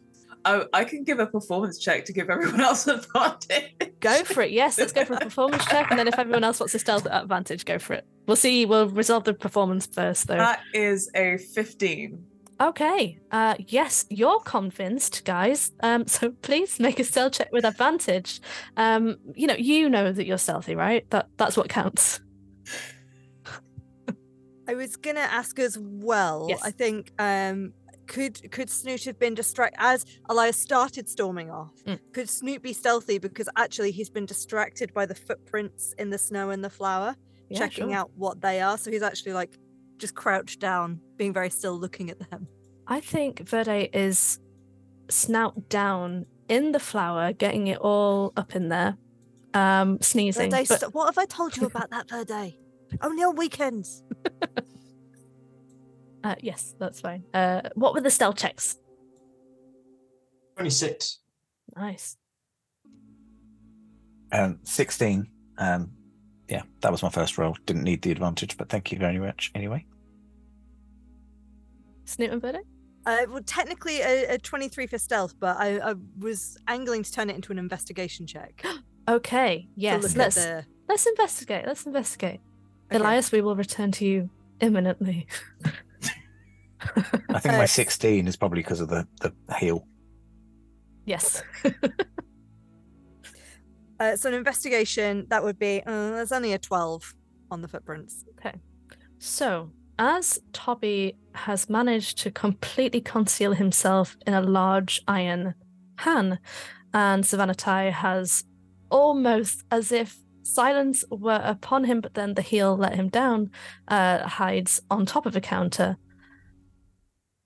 [0.45, 3.73] I, I can give a performance check to give everyone else advantage.
[4.01, 4.53] Go for it.
[4.53, 7.07] Yes, let's go for a performance check, and then if everyone else wants to stealth
[7.11, 8.07] advantage, go for it.
[8.27, 8.65] We'll see.
[8.65, 10.37] We'll resolve the performance first, though.
[10.37, 12.25] That is a 15.
[12.61, 13.19] Okay.
[13.31, 15.73] Uh, yes, you're convinced, guys.
[15.81, 18.41] Um, so please make a stealth check with advantage.
[18.77, 21.09] Um, you know, you know that you're stealthy, right?
[21.11, 22.21] That that's what counts.
[24.69, 26.47] I was gonna ask as well.
[26.49, 26.61] Yes.
[26.65, 27.73] I think um
[28.07, 31.73] could could Snoot have been distracted as Elias started storming off?
[31.87, 31.99] Mm.
[32.13, 36.51] Could Snoot be stealthy because actually he's been distracted by the footprints in the snow
[36.51, 37.17] and the flower,
[37.49, 37.97] Yeah, checking sure.
[37.97, 38.79] out what they are.
[38.79, 39.57] So he's actually like
[39.99, 42.49] just crouched down, being very still, looking at them.
[42.87, 44.39] I think Verde is
[45.09, 48.97] snout down in the flower, getting it all up in there,
[49.55, 50.51] um, sneezing.
[50.51, 52.59] Verde, but- st- what have I told you about that Verde?
[53.01, 54.03] Only on weekends.
[56.25, 57.25] uh, yes, that's fine.
[57.35, 58.77] Uh, what were the stealth checks?
[60.57, 61.19] 26.
[61.77, 62.17] Nice.
[64.33, 65.27] Um, 16.
[65.59, 65.91] Um,
[66.49, 67.57] yeah, that was my first roll.
[67.67, 69.85] Didn't need the advantage, but thank you very much anyway.
[72.05, 72.61] Snoot and Verde?
[73.05, 77.31] Uh, well, technically a, a 23 for stealth, but I, I was angling to turn
[77.31, 78.65] it into an investigation check.
[79.09, 80.03] Okay, yes.
[80.03, 81.65] look at Let's the- let's investigate.
[81.65, 82.41] Let's investigate.
[82.91, 82.99] Okay.
[83.01, 84.29] Elias, we will return to you
[84.61, 85.29] imminently.
[87.29, 89.87] I think my Uh, 16 is probably because of the, the heel.
[91.05, 91.45] Yes.
[93.99, 97.15] Uh, so an investigation that would be uh, there's only a 12
[97.51, 98.25] on the footprints.
[98.39, 98.55] Okay.
[99.19, 105.55] So, as Tobby has managed to completely conceal himself in a large iron
[105.97, 106.39] pan,
[106.93, 108.45] and Savannah Sovannatai has
[108.91, 113.51] almost as if silence were upon him, but then the heel let him down,
[113.89, 115.97] uh, hides on top of a counter.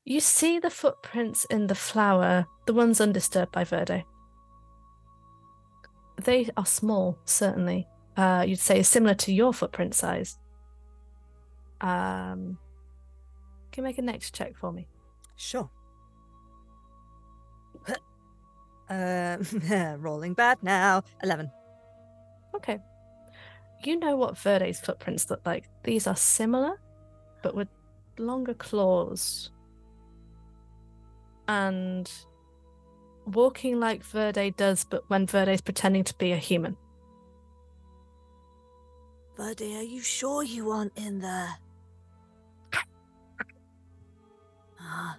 [0.05, 4.05] You see the footprints in the flour, the ones undisturbed by Verde.
[6.25, 7.87] They are small, certainly.
[8.17, 10.39] Uh, you'd say similar to your footprint size.
[11.81, 12.59] Um,
[13.73, 14.87] can you make a dex check for me?
[15.37, 15.71] Sure.
[18.89, 19.47] Um,
[20.01, 21.03] rolling bad now.
[21.23, 21.51] 11.
[22.55, 22.79] Okay.
[23.85, 25.69] You know what Verde's footprints look like.
[25.85, 26.79] These are similar,
[27.43, 27.69] but with
[28.19, 29.51] longer claws.
[31.49, 32.11] And
[33.27, 36.77] walking like Verde does, but when Verde's pretending to be a human.
[39.37, 41.55] Buddy, are you sure you aren't in there?
[44.83, 45.19] Ah,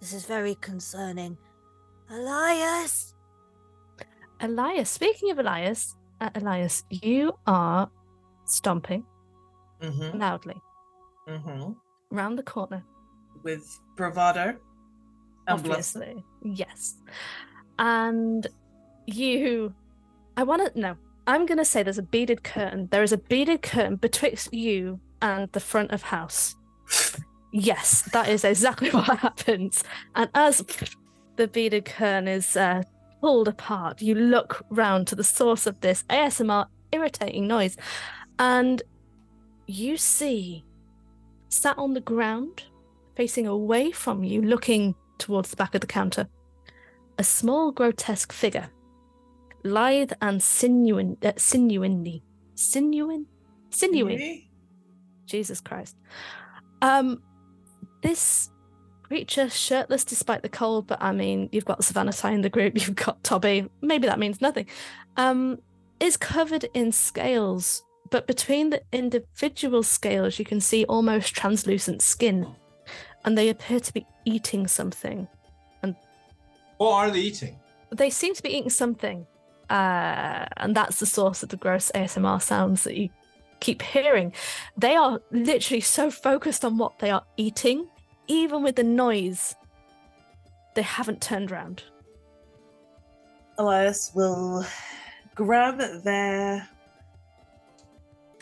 [0.00, 1.38] this is very concerning.
[2.10, 3.14] Elias!
[4.40, 7.90] Elias, speaking of Elias, uh, Elias, you are
[8.44, 9.04] stomping
[9.80, 10.18] Mm-hmm.
[10.18, 10.56] loudly
[11.28, 11.72] Mm-hmm.
[12.10, 12.82] round the corner.
[13.42, 14.56] With bravado.
[15.48, 16.24] Obviously.
[16.42, 16.96] Yes.
[17.78, 18.46] And
[19.06, 19.74] you
[20.36, 20.96] I want to no.
[21.26, 22.88] I'm going to say there's a beaded curtain.
[22.90, 26.54] There is a beaded curtain betwixt you and the front of house.
[27.52, 29.82] yes, that is exactly what happens.
[30.14, 30.64] And as
[31.36, 32.82] the beaded curtain is uh,
[33.20, 37.76] pulled apart, you look round to the source of this ASMR irritating noise,
[38.38, 38.82] and
[39.66, 40.64] you see
[41.48, 42.64] sat on the ground,
[43.16, 46.28] facing away from you, looking towards the back of the counter,
[47.18, 48.68] a small grotesque figure,
[49.64, 52.22] lithe and sinuin, uh, sinuiny,
[52.54, 53.26] sinuin,
[53.70, 54.16] sinewy.
[54.16, 54.50] Really?
[55.26, 55.96] Jesus Christ.
[56.82, 57.22] Um,
[58.02, 58.50] this
[59.02, 62.96] creature, shirtless despite the cold, but I mean, you've got Sovannatai in the group, you've
[62.96, 64.66] got Tobby, maybe that means nothing,
[65.16, 65.58] um,
[66.00, 72.46] is covered in scales, but between the individual scales, you can see almost translucent skin,
[73.26, 75.28] and they appear to be eating something.
[75.82, 75.94] And
[76.78, 77.58] What are they eating?
[77.90, 79.26] They seem to be eating something,
[79.68, 83.10] uh, and that's the source of the gross ASMR sounds that you
[83.60, 84.32] keep hearing.
[84.76, 87.88] They are literally so focused on what they are eating,
[88.28, 89.54] even with the noise,
[90.74, 91.82] they haven't turned around.
[93.58, 94.64] Elias will
[95.34, 96.68] grab their.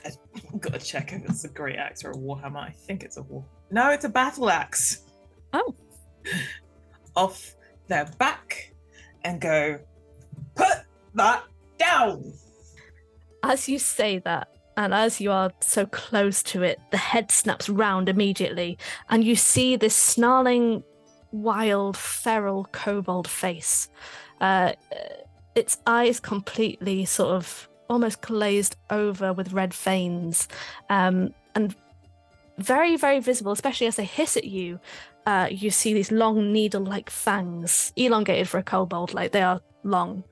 [0.05, 2.59] I've got to check if it's a great axe or a warhammer.
[2.59, 3.45] I think it's a war.
[3.71, 5.03] No, it's a battle axe.
[5.53, 5.75] Oh.
[7.17, 7.55] Off
[7.89, 8.73] their back
[9.25, 9.79] and go,
[10.55, 10.85] put
[11.15, 11.45] that
[11.79, 12.33] down.
[13.43, 17.69] As you say that, and as you are so close to it, the head snaps
[17.69, 20.83] round immediately, and you see this snarling,
[21.31, 23.89] wild, feral kobold face.
[24.41, 24.73] Uh,
[25.55, 30.49] its eyes completely sort of almost glazed over with red veins,
[30.91, 31.77] um, and
[32.59, 34.81] very, very visible, especially as they hiss at you.
[35.27, 40.25] Uh, you see these long needle-like fangs, elongated for a kobold, like they are long.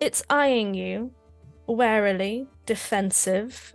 [0.00, 1.12] It's eyeing you
[1.66, 3.74] warily, defensive.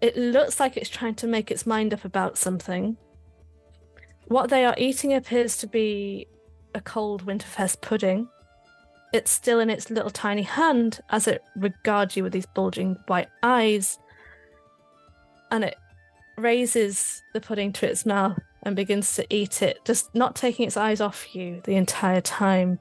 [0.00, 2.96] It looks like it's trying to make its mind up about something.
[4.26, 6.26] What they are eating appears to be
[6.74, 8.28] a cold Winterfest pudding.
[9.12, 13.28] It's still in its little tiny hand as it regards you with these bulging white
[13.42, 13.98] eyes.
[15.50, 15.76] And it
[16.40, 20.76] raises the pudding to its mouth and begins to eat it, just not taking its
[20.76, 22.78] eyes off you the entire time.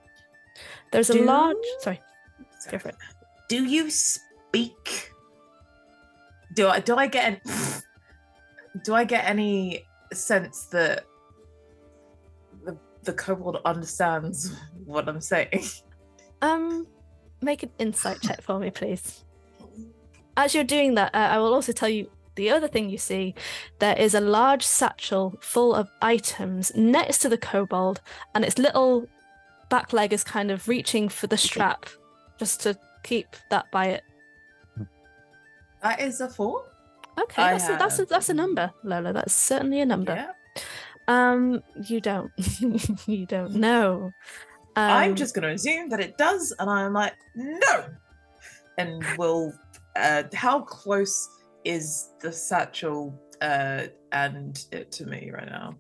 [0.92, 1.58] There's a Do- large.
[1.80, 2.02] Sorry,
[2.70, 2.96] go for it.
[3.48, 5.12] Do you speak?
[6.54, 7.54] Do I do I get an,
[8.84, 11.06] do I get any sense that
[12.66, 14.56] the the kobold understands
[14.86, 15.64] what I'm saying?
[16.42, 16.88] Um,
[17.42, 19.26] make an insight check for me, please.
[20.38, 22.10] As you're doing that, uh, I will also tell you
[22.40, 23.36] the other thing you see.
[23.80, 28.00] There is a large satchel full of items next to the kobold,
[28.34, 29.08] and its little
[29.70, 31.86] back leg is kind of reaching for the strap
[32.38, 34.04] just to keep that by it.
[35.84, 36.64] That is a four.
[37.20, 39.12] Okay, I that's a, that's a, that's a number, Lola.
[39.12, 40.16] That's certainly a number.
[40.16, 40.32] Yeah.
[41.10, 42.32] Um, you don't,
[43.06, 44.14] you don't know.
[44.78, 47.84] Um, I'm just going to assume that it does, and I'm like, no.
[48.78, 49.52] And will,
[49.98, 51.28] uh, how close
[51.66, 55.76] is the satchel uh, and it to me right now.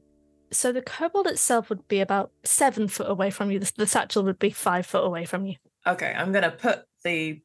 [0.51, 3.59] So the kobold itself would be about seven foot away from you.
[3.59, 5.55] The, the satchel would be five foot away from you.
[5.85, 7.41] Okay, I'm gonna put the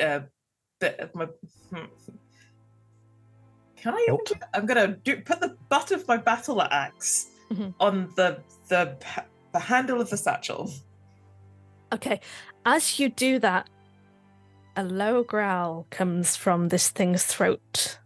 [0.00, 0.20] uh,
[0.80, 1.26] bit of my.
[1.70, 1.84] hmm.
[3.76, 3.98] Can I?
[4.02, 4.26] Even Hilt.
[4.26, 7.74] do, I'm gonna do put the butt of my battle axe Mhm.
[7.80, 8.96] on the the
[9.52, 10.70] the handle of the satchel.
[11.92, 12.20] Okay.
[12.64, 13.70] As you do that,
[14.76, 17.98] a low growl comes from this thing's throat.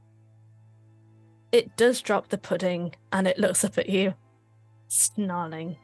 [1.53, 4.15] It does drop the pudding and it looks up at you,
[4.89, 5.77] snarling.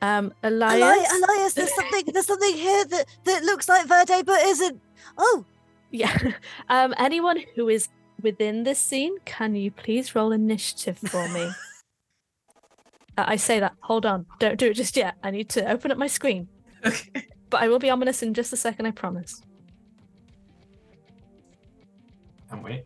[0.00, 0.78] Um, Elias.
[0.78, 4.80] Eli- Elias, there's something there's something here that, that looks like Verde but isn't.
[5.16, 5.44] Oh,
[5.90, 6.16] Yeah.
[6.68, 7.88] Um, anyone who is
[8.20, 11.50] within this scene, can you please roll initiative for me?
[13.18, 13.74] Uh, I say that.
[13.80, 14.24] Hold on.
[14.38, 15.16] Don't do it just yet.
[15.22, 16.48] I need to open up my screen.
[16.86, 17.26] Okay.
[17.50, 19.42] But I will be ominous in just a second, I promise.
[22.52, 22.84] Can't wait.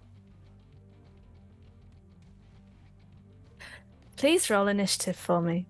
[4.16, 5.66] Please roll initiative for me.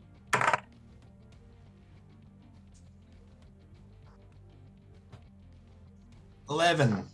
[6.51, 7.07] Eleven.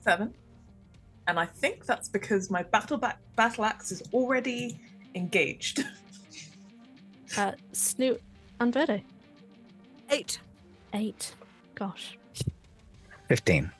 [0.00, 0.32] Seven.
[1.26, 4.80] And I think that's because my battle back battle axe is already
[5.14, 5.84] engaged.
[7.36, 8.22] Uh, Snoot
[8.58, 9.04] and Verde.
[10.08, 10.40] Eight.
[10.94, 11.34] Eight.
[11.74, 12.16] Gosh.
[13.28, 13.70] 15.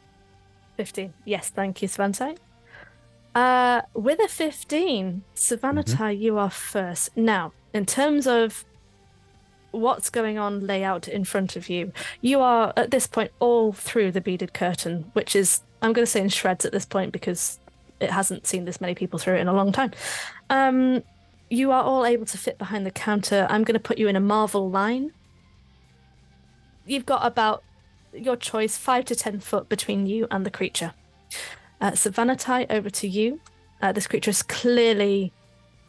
[0.78, 1.12] 15.
[1.24, 2.38] Yes, thank you, Svante.
[3.34, 7.16] Uh, with a 15, Savannah, you are first.
[7.16, 8.64] Now, in terms of
[9.72, 14.12] what's going on layout in front of you, you are at this point all through
[14.12, 17.59] the beaded curtain, which is, I'm going to say in shreds at this point because
[17.98, 19.90] it hasn't seen this many people through it in a long time.
[20.48, 21.02] Um,
[21.50, 23.48] you are all able to fit behind the counter.
[23.50, 25.10] I'm going to put you in a Marvel line.
[26.86, 27.64] You've got about
[28.24, 30.92] your choice, five to ten foot between you and the creature.
[31.80, 33.40] Uh, Sovannatai, over to you.
[33.80, 35.32] Uh, this creature is clearly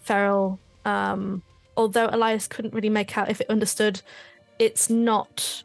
[0.02, 0.60] feral.
[0.86, 1.42] Um,
[1.76, 4.02] although Elias couldn't really make out if it understood,
[4.60, 5.64] it's not.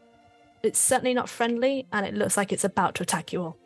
[0.63, 3.57] It's certainly not friendly, and it looks like it's about to attack you all.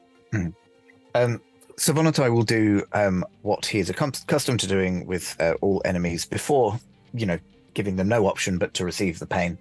[1.15, 1.41] Um,
[1.77, 6.77] Sovannatai will do um, what he is accustomed to doing with uh, all enemies before,
[7.13, 7.39] you know,
[7.73, 9.57] giving them no option but to receive the pain.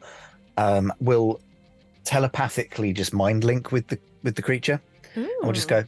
[0.56, 1.40] Um, will
[2.08, 4.80] telepathically just mind link with the with the creature.
[5.14, 5.84] And we'll just go,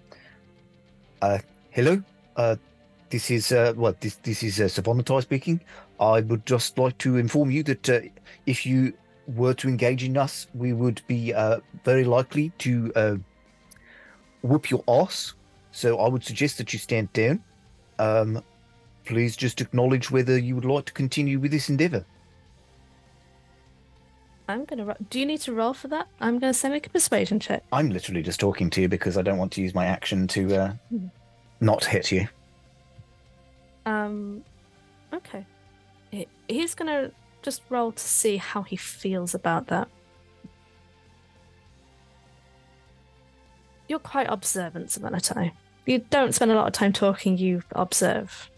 [1.22, 1.38] uh,
[1.70, 2.02] hello,
[2.36, 2.56] uh,
[3.08, 5.60] this is uh, well, this this is uh, Sovannatai speaking.
[5.98, 8.00] I would just like to inform you that uh,
[8.44, 8.92] if you
[9.34, 13.16] were to engage in us, we would be uh, very likely to uh,
[14.42, 15.34] whoop your ass.
[15.72, 17.42] So I would suggest that you stand down.
[17.98, 18.42] Um,
[19.06, 22.04] please just acknowledge whether you would like to continue with this endeavor.
[24.50, 24.84] I'm gonna.
[24.84, 26.06] Ro- Do you need to roll for that?
[26.20, 27.62] I'm gonna say make a persuasion check.
[27.72, 30.54] I'm literally just talking to you because I don't want to use my action to
[30.56, 31.10] uh, Mhm.
[31.60, 32.28] not hit you.
[33.86, 34.44] Um,
[35.12, 35.46] okay.
[36.10, 37.12] He- He's gonna
[37.42, 39.88] just roll to see how he feels about that.
[43.88, 45.52] You're quite observant, Sovannatai.
[45.86, 48.50] You don't spend a lot of time talking, you observe.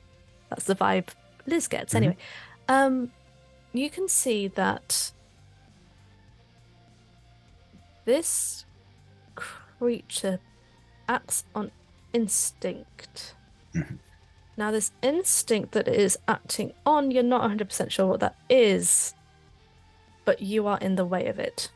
[0.50, 1.08] That's the vibe
[1.46, 1.96] Liz gets, Mhm.
[1.96, 2.16] anyway.
[2.68, 3.12] Um,
[3.72, 5.12] you can see that
[8.04, 8.64] this
[9.34, 10.38] creature
[11.08, 11.70] acts on
[12.12, 13.34] instinct.
[13.74, 13.98] Mhm.
[14.56, 19.14] Now, this instinct that it is acting on, you're not 100% sure what that is,
[20.24, 21.70] but you are in the way of it.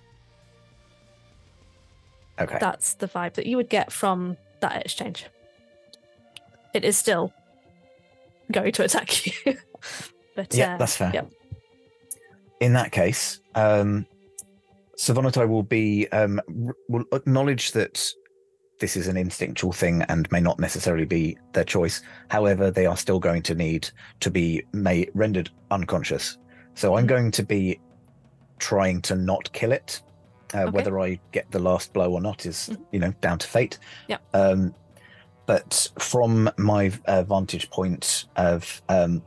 [2.38, 2.58] Okay.
[2.60, 5.26] That's the vibe that you would get from that exchange.
[6.74, 7.32] It is still
[8.52, 9.56] going to attack you.
[10.34, 11.10] but yeah, uh, that's fair.
[11.14, 11.30] yep.
[12.60, 14.06] In that case, um,
[14.98, 16.40] Sovannatai will be um,
[16.88, 18.10] will acknowledge that
[18.80, 22.02] this is an instinctual thing and may not necessarily be their choice.
[22.30, 23.88] However, they are still going to need
[24.20, 26.36] to be made rendered unconscious.
[26.74, 27.08] So I'm Mhm.
[27.08, 27.80] going to be
[28.58, 30.02] trying to not kill it.
[30.54, 30.70] Uh, Okay.
[30.70, 32.86] Whether I get the last blow or not is, Mhm.
[32.92, 33.78] you know, down to fate.
[34.08, 34.20] Yep.
[34.34, 34.74] Um,
[35.46, 39.22] but from my uh, vantage point of um,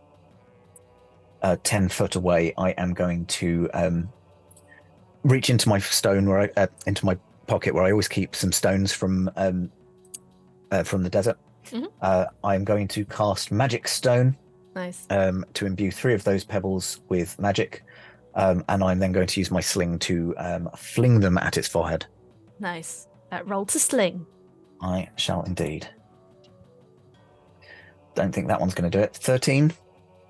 [1.41, 4.09] uh, 10 foot away, I am going to um,
[5.23, 7.17] reach into my stone where I, uh, into my
[7.47, 9.71] pocket where I always keep some stones from um,
[10.71, 11.37] uh, from the desert.
[11.65, 11.87] Mhm.
[12.01, 14.37] Uh, I'm going to cast Magic Stone
[14.75, 15.05] nice.
[15.09, 17.83] um, to imbue three of those pebbles with magic,
[18.35, 21.67] um, and I'm then going to use my sling to um, fling them at its
[21.67, 22.05] forehead.
[22.59, 23.07] Nice.
[23.31, 24.25] Uh, roll to sling.
[24.81, 25.87] I shall indeed.
[28.15, 29.15] Don't think that one's going to do it.
[29.15, 29.71] 13.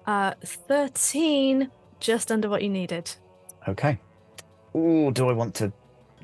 [0.05, 3.11] Uh, 13, just under what you needed.
[3.67, 3.99] Okay.
[4.75, 5.71] Oh, do I want to?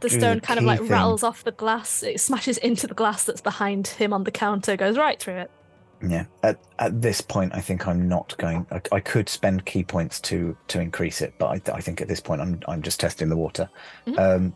[0.01, 0.89] The stone the kind of like thing.
[0.89, 2.03] rattles off the glass.
[2.03, 5.51] It smashes into the glass that's behind him on the counter, goes right through it.
[6.05, 6.26] Yeah.
[6.43, 8.67] At at this point, I think I'm not going.
[8.72, 12.07] I, I could spend ki points to to increase it, but I, I think at
[12.07, 13.69] this point I'm I'm just testing the water.
[14.05, 14.19] Mhm.
[14.19, 14.55] Um,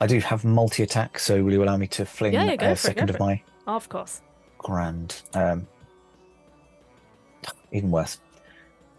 [0.00, 2.58] I do have multi attack, so will you allow me to fling Yeah, yeah, a
[2.58, 4.20] for it, second of my Of course.
[4.58, 5.22] grand?
[5.32, 5.68] Um,
[7.70, 8.18] even worse.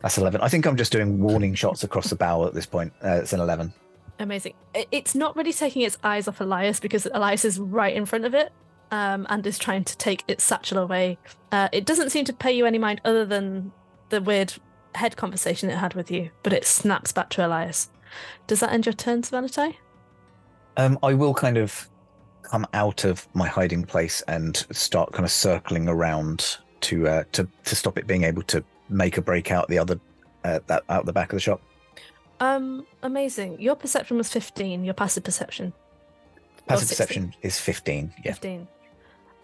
[0.02, 0.42] That's eleven.
[0.42, 2.94] I think I'm just doing warning shots across the bow at this point.
[3.04, 3.74] Uh, it's an eleven.
[4.20, 4.54] Amazing.
[4.92, 8.34] It's not really taking its eyes off Elias because Elias is right in front of
[8.34, 8.52] it
[8.92, 11.18] um, and is trying to take its satchel away.
[11.52, 13.72] Uh, it doesn't seem to pay you any mind other than
[14.10, 14.54] the weird
[14.96, 17.90] head conversation it had with you, but it snaps back to Elias.
[18.46, 19.76] Does that end your turn, Sovannatai?
[20.78, 21.90] Um, I will kind of
[22.44, 27.48] come out of my hiding place and start kind of circling around to uh, to
[27.64, 30.00] to stop it being able to make a break out the other
[30.44, 31.62] uh, that out the back of the shop.
[32.44, 33.62] Um, amazing.
[33.62, 35.72] Your perception was 15, your passive perception.
[36.68, 38.14] Passive perception is fifteen.
[38.24, 38.34] Yeah.
[38.34, 38.68] 15.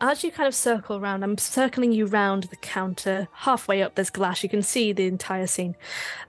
[0.02, 3.28] As you kind of circle around, I'm circling you round the counter.
[3.34, 4.44] Halfway up, there's glass.
[4.44, 5.76] You can see the entire scene.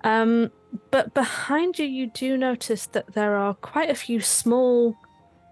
[0.03, 0.51] Um,
[0.91, 4.97] but behind you, you do notice that there are quite a few small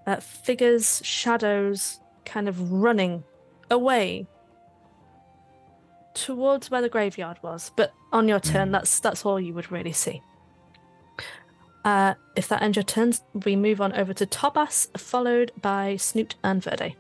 [0.07, 3.23] uh, figures, shadows, kind of running
[3.71, 4.27] away
[6.15, 7.71] towards where the graveyard was.
[7.77, 8.73] But on your turn, Mm.
[8.73, 10.21] that's that's all you would really see.
[11.85, 16.35] Uh, if that ends your turns, we move on over to Tobas, followed by Snoot
[16.45, 16.97] and Verde.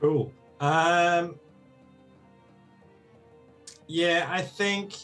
[0.00, 0.32] Cool.
[0.60, 1.36] Um.
[3.88, 4.94] Yeah, I think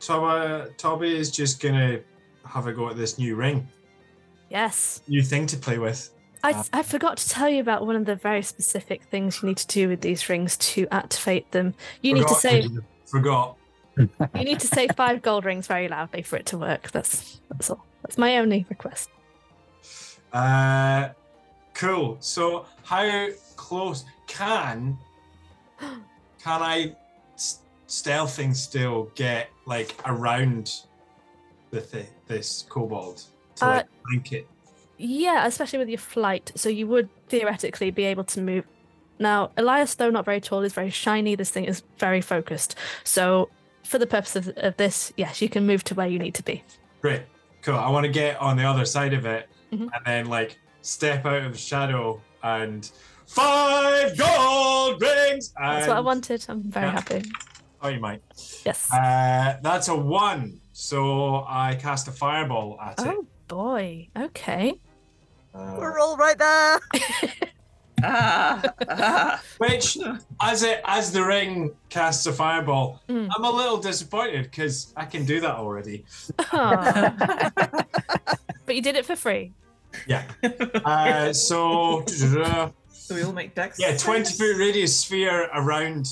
[0.00, 2.00] Toba Tobby is just gonna
[2.44, 3.66] have a go at this new ring,
[4.50, 5.02] Yes.
[5.08, 6.10] new thing to play with.
[6.44, 9.48] I, Uh, I forgot to tell you about one of the very specific things you
[9.48, 11.74] need to do with these rings to activate them.
[12.00, 12.68] You need to say?
[13.06, 13.57] Forgot.
[13.98, 16.90] You need to say five gold rings very loudly for it to work.
[16.90, 17.84] That's that's all.
[18.02, 19.10] That's my only request.
[20.32, 21.10] Uh,
[21.74, 22.16] cool.
[22.20, 24.98] So, how close can
[25.80, 25.98] can
[26.62, 26.94] I
[27.34, 30.82] s- stealthing still get like around
[31.70, 33.24] the thi- this kobold
[33.56, 34.48] to Uh, like flank it?
[34.98, 36.50] Yeah, especially with your flight.
[36.56, 38.64] So you would theoretically be able to move.
[39.20, 41.34] Now, Elias, though not very tall, is very shiny.
[41.34, 42.74] This thing is very focused.
[43.04, 43.48] So,
[43.88, 46.42] for the purpose of, of this, yes, you can move to where you need to
[46.42, 46.62] be.
[47.00, 47.22] Great.
[47.62, 47.74] Cool.
[47.76, 49.88] I want to get on the other side of it Mhm.
[49.94, 52.90] and then like step out of the shadow and
[53.26, 55.52] five gold rings.
[55.58, 56.44] That's what I wanted.
[56.48, 56.92] I'm very Yeah.
[56.92, 57.22] happy.
[57.82, 58.22] Oh, you might.
[58.66, 58.92] Yes.
[58.92, 60.60] Uh, that's a one.
[60.72, 63.06] So I cast a fireball at it.
[63.08, 64.08] oh boy.
[64.16, 64.74] Okay.
[65.54, 66.80] Uh, We're all right there.
[68.02, 69.42] Ah, ah.
[69.58, 69.98] which,
[70.40, 73.28] as it as the ring casts a fireball, Mm.
[73.36, 76.04] I'm a little disappointed because I can do that already.
[78.66, 79.52] But you did it for free.
[80.06, 80.24] Yeah.
[80.84, 82.74] Uh, so so
[83.14, 83.78] we all make dex.
[83.80, 86.06] yeah, 20 foot radius sphere around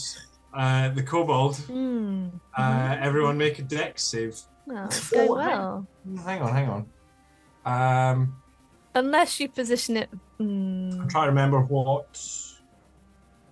[0.55, 1.57] uh, the kobold.
[1.59, 2.29] Hmm.
[2.57, 4.41] Uh, everyone make a dex save.
[4.71, 5.87] Oh, Oh, well.
[6.25, 6.87] Hang on, hang on.
[8.11, 8.37] Um,
[8.95, 10.09] Unless you position it.
[10.39, 11.01] Hmm.
[11.01, 12.21] I'm trying to remember what.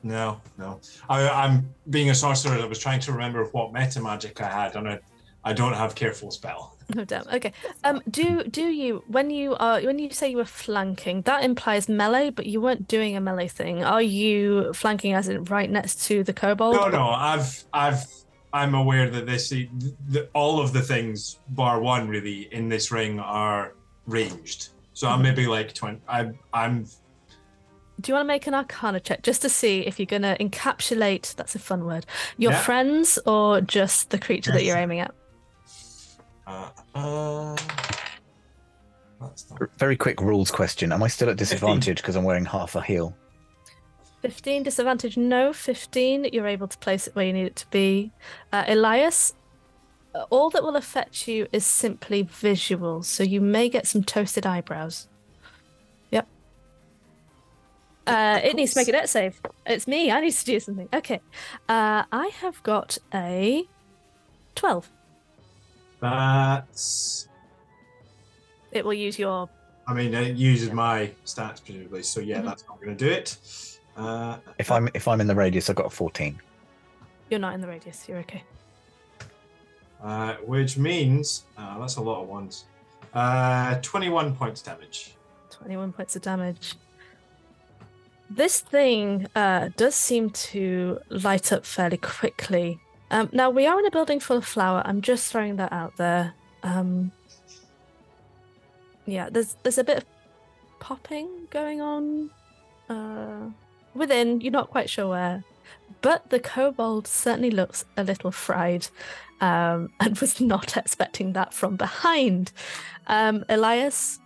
[0.03, 0.81] No, no.
[1.09, 2.59] I, I'm being a sorcerer.
[2.59, 5.01] I was trying to remember what meta magic I had, and I,
[5.45, 6.73] I don't have careful spell.
[6.99, 7.27] Oh damn.
[7.29, 7.53] Okay.
[7.83, 8.03] Um.
[8.11, 12.29] Do do you when you are when you say you were flanking that implies melee,
[12.29, 13.83] but you weren't doing a melee thing.
[13.83, 16.75] Are you flanking as in right next to the kobold?
[16.75, 17.09] No, no.
[17.09, 18.05] I've, I've,
[18.53, 23.19] I'm aware that this, the, all of the things bar one really in this ring
[23.19, 23.75] are
[24.07, 24.69] ranged.
[24.95, 26.01] So I'm maybe like twenty.
[26.09, 26.85] I, I'm
[28.01, 31.35] Do you want to make an Arcana check just to see if you're gonna encapsulate?
[31.35, 32.07] That's a fun word.
[32.39, 32.61] Your Yeah.
[32.61, 35.13] friends or just the creature that you're aiming at?
[36.47, 37.57] Uh, uh,
[39.21, 39.61] that's not.
[39.79, 40.93] Very quick rules question.
[40.93, 43.17] Am I still at disadvantage because I'm wearing half a heel?
[44.23, 48.11] 15 disadvantage no 15 you're able to place it where you need it to be
[48.55, 49.35] uh, elias
[50.31, 55.09] all that will affect you is simply visual so you may get some toasted eyebrows
[56.11, 56.27] yep
[58.07, 60.89] uh, it needs to make a dex save it's me i need to do something
[60.95, 61.21] okay
[61.69, 63.65] uh, i have got a
[64.55, 64.91] 12
[66.01, 67.29] That's.
[68.73, 69.49] it will use your
[69.87, 72.03] I mean, it uses my stats presumably.
[72.05, 72.47] So yeah, Mhm.
[72.47, 73.37] that's not going to do it.
[73.99, 76.41] Uh, If I'm if I'm in the radius, I've got a 14.
[77.31, 78.43] you're not in the radius you're okay
[80.05, 82.67] uh, which means uh, that's a lot of ones.
[83.15, 85.15] Uh, 21 points damage.
[85.51, 86.75] 21 points of damage.
[88.29, 92.79] This thing uh, does seem to light up fairly quickly.
[93.11, 94.83] Um, now, we are in a building full of flour.
[94.85, 96.35] I'm just throwing that out there.
[96.63, 97.13] Um,
[99.07, 100.05] yeah, there's there's a bit of
[100.81, 102.31] popping going on.
[102.89, 103.51] Uh,
[103.95, 105.45] within, you're not quite sure where.
[106.05, 108.89] But the kobold certainly looks a little fried
[109.41, 112.53] um, and was not expecting that from behind.
[113.07, 114.19] Um, Elias,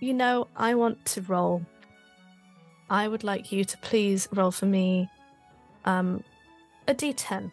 [0.00, 1.66] you know, I want to roll.
[2.88, 5.10] I would like you to please roll for me
[5.84, 6.24] um,
[6.88, 7.52] a d10.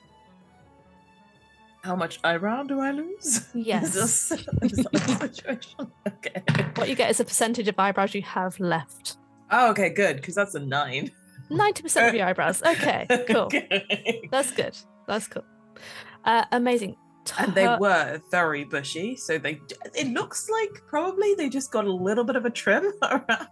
[1.84, 3.50] How much eyebrow do I lose?
[3.54, 3.96] Yes.
[3.96, 4.86] Is this, is
[5.20, 5.92] situation?
[6.08, 6.42] Okay.
[6.76, 9.18] What you get is a percentage of eyebrows you have left.
[9.50, 11.12] Oh, okay, good, because that's a nine.
[11.52, 12.62] 90% of your eyebrows.
[12.64, 13.46] Okay, cool.
[13.46, 14.28] Okay.
[14.32, 14.78] That's good.
[15.08, 15.44] That's cool.
[16.24, 16.96] Uh, amazing.
[17.38, 19.60] And they were very bushy, so they.
[19.96, 23.48] It looks like probably they just got a little bit of a trim around.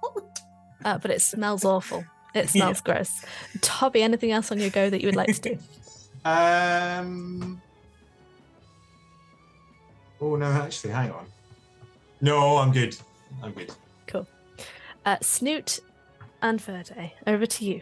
[0.86, 2.04] uh, but it smells awful.
[2.34, 2.64] It Yeah.
[2.64, 3.24] smells gross.
[3.62, 5.58] Tobby, anything else on your go that you would like to do?
[6.26, 7.62] Um.
[10.22, 11.26] Oh no, actually, hang on.
[12.22, 12.98] No, I'm good.
[13.44, 13.74] I'm good.
[14.08, 14.28] Cool.
[15.06, 15.80] Uh, Snoot
[16.42, 17.82] and Verde, over to you.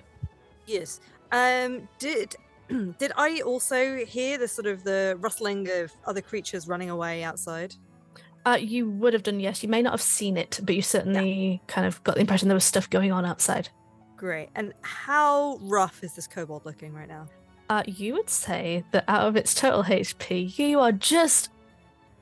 [0.65, 0.99] Yes.
[1.31, 1.87] Um.
[1.99, 2.35] Did
[2.97, 7.75] did I also hear the sort of the rustling of other creatures running away outside?
[8.45, 9.61] Uh, you would have done, yes.
[9.61, 12.55] You may not have seen it, but you certainly kind of got the impression there
[12.55, 13.67] was stuff going on outside.
[14.15, 14.49] Great.
[14.55, 17.25] And how rough is this kobold looking right now?
[17.69, 21.49] Uh, you would say that out of its total HP, you are just.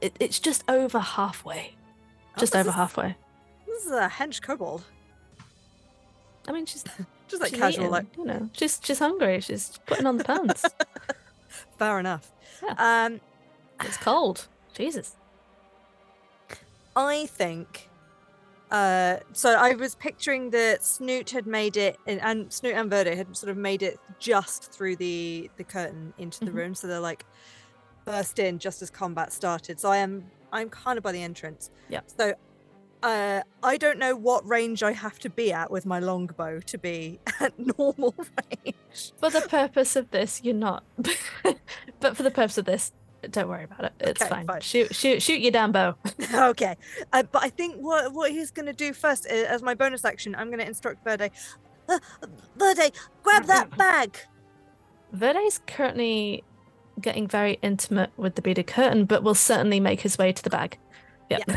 [0.02, 1.76] It, it's just over halfway.
[2.36, 3.16] Oh, Just this over is- halfway.
[3.68, 4.84] This is a hench kobold.
[6.48, 6.84] I mean, she's
[7.28, 9.40] Just like she's casual, eating, like you know, she's she's hungry.
[9.42, 10.64] She's putting on the pants.
[11.80, 12.32] fair enough.
[12.64, 13.06] Yeah.
[13.06, 13.20] Um,
[13.82, 14.48] it's cold.
[14.74, 15.16] Jesus.
[16.96, 17.90] I think.
[18.72, 23.16] Uh, so I was picturing that Snoot had made it, and, and Snoot and Verde
[23.16, 26.56] had sort of made it just through the the curtain into the Mhm.
[26.56, 27.26] room, so they're like
[28.06, 29.80] burst in just as combat started.
[29.80, 31.70] So I am I'm kind of by the entrance.
[31.90, 32.02] Yeah.
[32.18, 32.34] So.
[33.06, 36.78] Uh, I don't know what range I have to be at with my longbow to
[36.80, 39.14] be at normal range.
[39.20, 40.84] For the purpose of this, you're not.
[42.00, 42.94] but for the purpose of this,
[43.30, 43.94] don't worry about it.
[44.00, 44.48] It's Okay, fine.
[44.48, 44.62] fine.
[44.62, 45.94] Shoot, shoot, shoot your damn bow.
[46.34, 46.76] okay,
[47.14, 50.04] uh, but I think what what he's going to do first, uh, as my bonus
[50.04, 51.30] action, I'm going to instruct Verde.
[51.88, 52.00] Uh,
[52.58, 52.92] Verde,
[53.22, 54.18] grab that bag.
[55.12, 56.44] Verde's currently
[57.00, 60.50] getting very intimate with the beaded curtain, but will certainly make his way to the
[60.50, 60.80] bag.
[61.30, 61.52] Yep.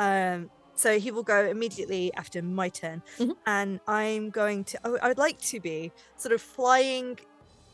[0.00, 3.36] Um, so he will go immediately after my turn, Mhm.
[3.46, 4.78] and I'm going to.
[4.82, 7.18] I, I would like to be sort of flying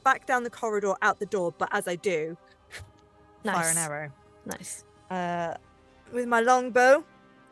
[0.03, 2.37] back down the corridor out the door, but as I do,
[3.45, 4.11] fire an arrow
[4.45, 4.85] Nice.
[5.11, 5.55] uh,
[6.13, 7.05] with my longbow,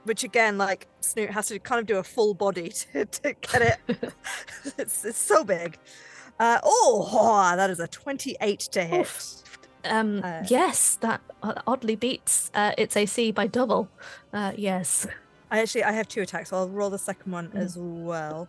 [0.05, 3.63] which again, like Snoot has to kind of do a full body to, to get
[3.63, 3.79] it.
[4.79, 5.79] it's, it's so big.
[6.41, 9.01] Uh, oh, that is a 28 to hit.
[9.03, 9.35] Oof.
[9.85, 11.21] Um, Uh, yes, that
[11.67, 13.89] oddly beats uh, its AC by double.
[14.33, 15.07] Uh, yes.
[15.51, 17.59] I actually I have two attacks, so I'll roll the second one Mm.
[17.59, 18.49] as well.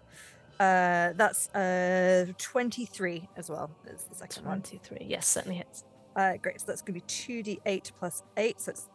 [0.60, 3.70] Uh, that's uh 23 as well.
[3.88, 4.62] Is the second One, one.
[4.62, 5.06] two, three.
[5.07, 5.84] Yes, certainly hits.
[6.16, 6.62] Uh, great.
[6.62, 8.62] So that's gonna be 2d8 plus 8.
[8.62, 8.88] So it's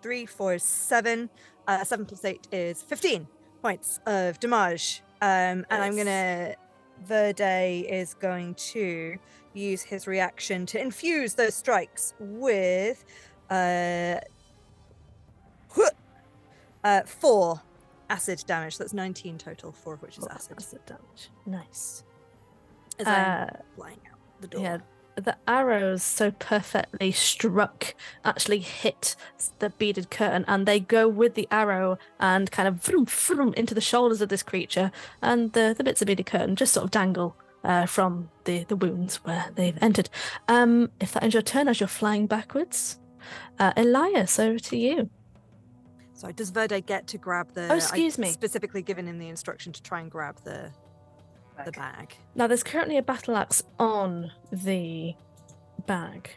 [0.00, 1.28] 3, 4 is 7.
[1.66, 3.26] Uh, 7 plus 8 is 15
[3.62, 5.02] points of damage.
[5.20, 6.54] Um, and I'm gonna.
[7.04, 9.16] Verde is going to
[9.58, 13.04] use his reaction to infuse those strikes with
[13.50, 14.16] uh,
[16.84, 17.60] uh, 4
[18.10, 18.78] acid damage.
[18.78, 20.56] That's 19 total, 4 of which is acid.
[20.58, 21.30] acid damage.
[21.46, 22.04] Nice.
[22.98, 24.60] As I'm Uh, flying out the door.
[24.62, 24.78] yeah,
[25.16, 27.94] the arrows so perfectly struck
[28.24, 29.16] actually hit
[29.58, 33.74] the beaded curtain and they go with the arrow and kind of vroom, vroom into
[33.74, 36.90] the shoulders of this creature and the, the bits of beaded curtain just sort of
[36.92, 40.08] dangle uh, from the, the wounds where they've entered.
[40.48, 42.98] Um, if that ends your turn as you're flying backwards,
[43.58, 45.10] uh, Elias, over to you.
[46.14, 47.68] Sorry, does Verde get to grab the?
[47.70, 48.28] Oh, excuse I me.
[48.30, 50.70] Specifically given him the instruction to try and grab the
[51.64, 52.14] the bag.
[52.36, 55.14] Now, there's currently a battle axe on the
[55.86, 56.30] bag.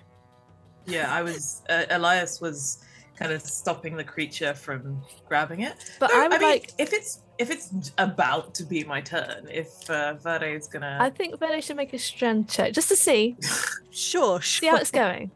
[0.85, 1.61] Yeah, I was.
[1.69, 2.83] Uh, Elias was
[3.15, 5.75] kind of stopping the creature from grabbing it.
[5.99, 6.73] But No, I would mean, like.
[6.79, 10.97] if it's if it's about to be my turn, if uh, Verde is gonna.
[11.01, 13.35] I think Verde should make a strength check just to see,
[13.91, 14.71] Sure, see sure.
[14.71, 15.31] how it's going.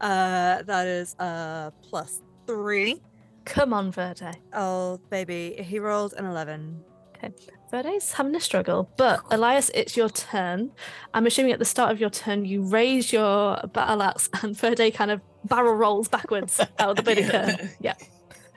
[0.00, 3.00] Uh, that is uh plus three.
[3.44, 4.32] Come on, Verde.
[4.54, 6.82] Oh baby, he rolled an eleven.
[7.16, 7.32] Okay.
[7.70, 10.72] Verde's having a struggle, but Elias, it's your turn.
[11.14, 14.90] I'm assuming at the start of your turn, you raise your battle axe and Verde
[14.90, 17.68] kind of barrel rolls backwards out of the bidding Yeah.
[17.80, 17.94] Yeah.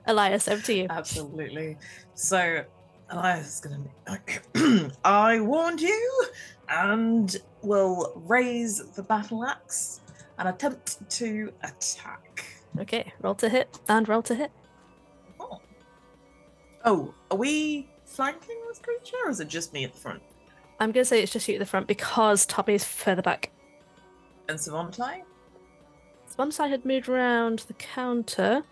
[0.06, 0.88] Elias, over to you.
[0.90, 1.78] Absolutely.
[2.14, 2.64] So
[3.10, 4.92] Elias is gonna.
[5.06, 6.26] I warned you,
[6.70, 10.02] and will raise the battle axe
[10.38, 12.46] and attempt to attack.
[12.80, 14.52] Okay, roll to hit and roll to hit.
[15.40, 15.62] Oh,
[16.86, 20.22] oh are we flanking this creature, or is it just me at the front?
[20.80, 23.52] I'm going to say it's just you at the front because Tobby is further back.
[24.50, 25.22] And Sovannatai?
[26.38, 28.64] Once I had moved around the counter,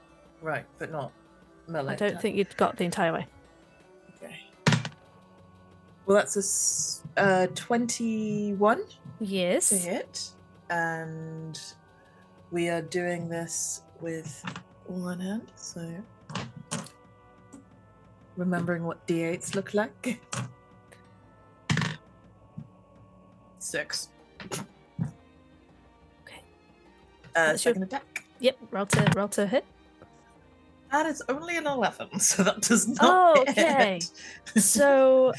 [0.41, 1.11] Right, but not
[1.71, 1.93] melee.
[1.93, 2.21] I don't attack.
[2.21, 3.27] think you'd got the entire way.
[4.17, 4.35] Okay.
[6.05, 8.83] Well, that's a uh, 21 to
[9.19, 9.69] Yes.
[9.69, 10.29] hit.
[10.69, 11.59] And
[12.51, 14.43] we are doing this with
[14.89, 15.85] all in hand, so.
[18.37, 20.21] Remembering what d8s look like.
[23.59, 24.09] Six.
[24.51, 26.41] Okay.
[27.35, 28.23] Uh, That's your- attack.
[28.39, 28.57] Yep.
[28.71, 29.65] Roll to roll to hit.
[30.91, 34.01] That is only an 11, so that does not Oh, okay.
[34.57, 35.33] so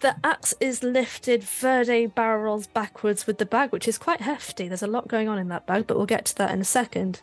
[0.00, 1.44] the axe is lifted.
[1.44, 4.68] Verde barrels backwards with the bag, which is quite hefty.
[4.68, 6.64] There's a lot going on in that bag, but we'll get to that in a
[6.64, 7.20] second.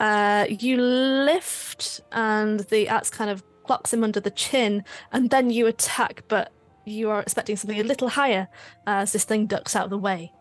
[0.00, 5.50] Uh, you lift, and the axe kind of clocks him under the chin, and then
[5.50, 6.52] you attack, but
[6.84, 8.48] you are expecting something a little higher
[8.86, 10.32] as this thing ducks out of the way.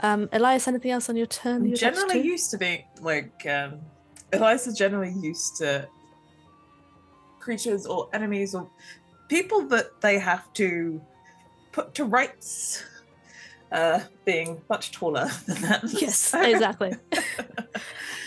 [0.00, 1.62] Um, Elias, anything else on your turn?
[1.62, 3.80] I'm to generally used to being like um
[4.32, 5.86] Eliza's generally used to
[7.44, 8.68] creatures or enemies or
[9.28, 11.00] people that they have to
[11.72, 12.82] put to rights
[13.72, 15.80] uh being much taller than them.
[16.00, 16.92] Yes, So- exactly.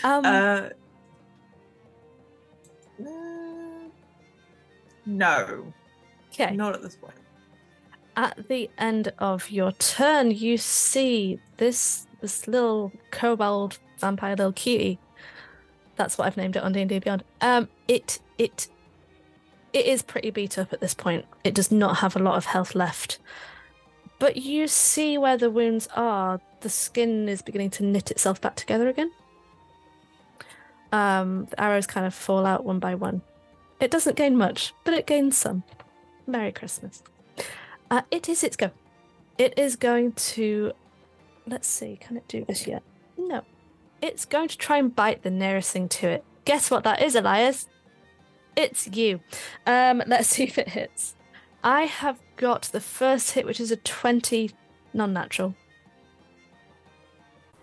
[0.04, 0.68] Um, uh,
[5.06, 5.72] no,
[6.32, 6.54] okay.
[6.54, 7.14] not at this point.
[8.16, 14.98] at the end of your turn, you see this this little kobold vampire little cutie.
[15.96, 17.24] That's what I've named it on D and D Beyond.
[17.40, 18.68] Um, it it
[19.72, 21.24] it is pretty beat up at this point.
[21.44, 23.18] It does not have a lot of health left,
[24.18, 26.40] but you see where the wounds are.
[26.60, 29.12] The skin is beginning to knit itself back together again.
[30.90, 33.22] Um, the arrows kind of fall out one by one.
[33.80, 35.62] It doesn't gain much, but it gains some.
[36.26, 37.02] Merry Christmas.
[37.90, 38.70] Uh, it is its go.
[39.36, 40.72] It is going to.
[41.46, 42.82] Let's see, can it do this yet?
[43.16, 43.42] No.
[44.02, 46.24] It's going to try and bite the nearest thing to it.
[46.44, 47.66] Guess what that is, Elias?
[48.56, 49.20] It's you.
[49.66, 51.14] Um, let's see if it hits.
[51.62, 54.50] I have got the first hit, which is a 20
[54.94, 55.54] non natural.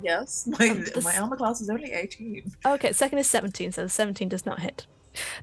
[0.02, 2.52] Yes, my Um, this- my armor class is only eighteen.
[2.66, 4.86] Okay, second is 17, so the 17 does not hit.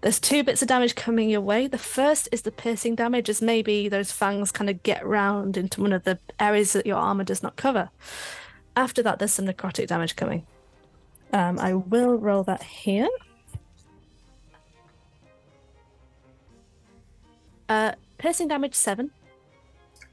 [0.03, 1.67] There's two bits of damage coming your way.
[1.67, 5.81] The first is the piercing damage, as maybe those fangs kind of get round into
[5.81, 7.89] one of the areas that your armor does not cover.
[8.77, 10.47] After that, there's some necrotic damage coming.
[11.33, 13.09] Um, I will roll that here.
[17.69, 19.11] Uh, piercing damage seven.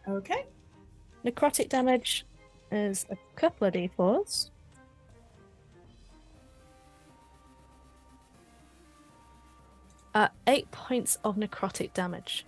[0.07, 0.45] Okay.
[1.25, 2.25] Necrotic damage
[2.71, 4.49] is a couple of d4s.
[10.13, 12.45] Uh, eight points of necrotic damage.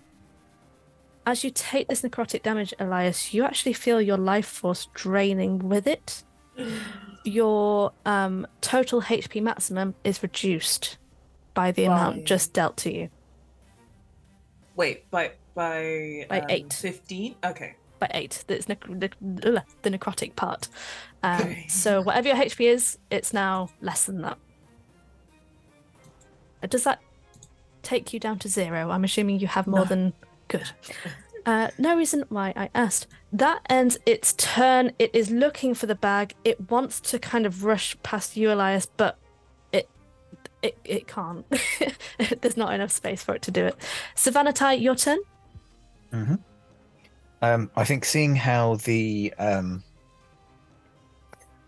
[1.24, 5.86] As you take this necrotic damage, Elias, you actually feel your life force draining with
[5.86, 6.24] it.
[7.24, 10.98] Your um, total HP maximum is reduced
[11.54, 13.10] by the amount just dealt to you
[14.76, 16.72] Wait, by by By um, eight.
[16.72, 17.34] Fifteen.
[17.44, 17.76] Okay.
[17.98, 18.42] by eight.
[18.46, 20.68] That's nec- ugh, the necrotic part.
[21.22, 21.66] Um, Okay.
[21.68, 24.38] so whatever your HP is, it's now less than that.
[26.62, 27.00] Uh, Does that
[27.82, 28.90] take you down to zero?
[28.90, 29.84] I'm assuming you have more No.
[29.86, 30.12] than
[30.48, 30.70] good.
[31.44, 33.08] Uh, no reason why I asked.
[33.32, 34.92] That ends its turn.
[35.00, 36.36] It is looking for the bag.
[36.44, 39.18] It wants to kind of rush past you, Elias, but
[40.62, 41.44] it it can't.
[42.40, 43.76] There's not enough space for it to do it.
[44.16, 45.18] Sovannatai, your turn.
[47.42, 49.82] Um, I think seeing how the um,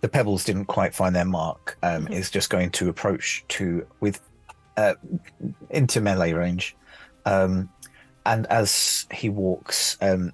[0.02, 2.12] the pebbles didn't quite find their mark um, Mhm.
[2.12, 4.20] is just going to approach to with
[4.76, 4.94] uh,
[5.70, 6.76] into melee range,
[7.26, 7.68] um,
[8.26, 10.32] and as he walks, um,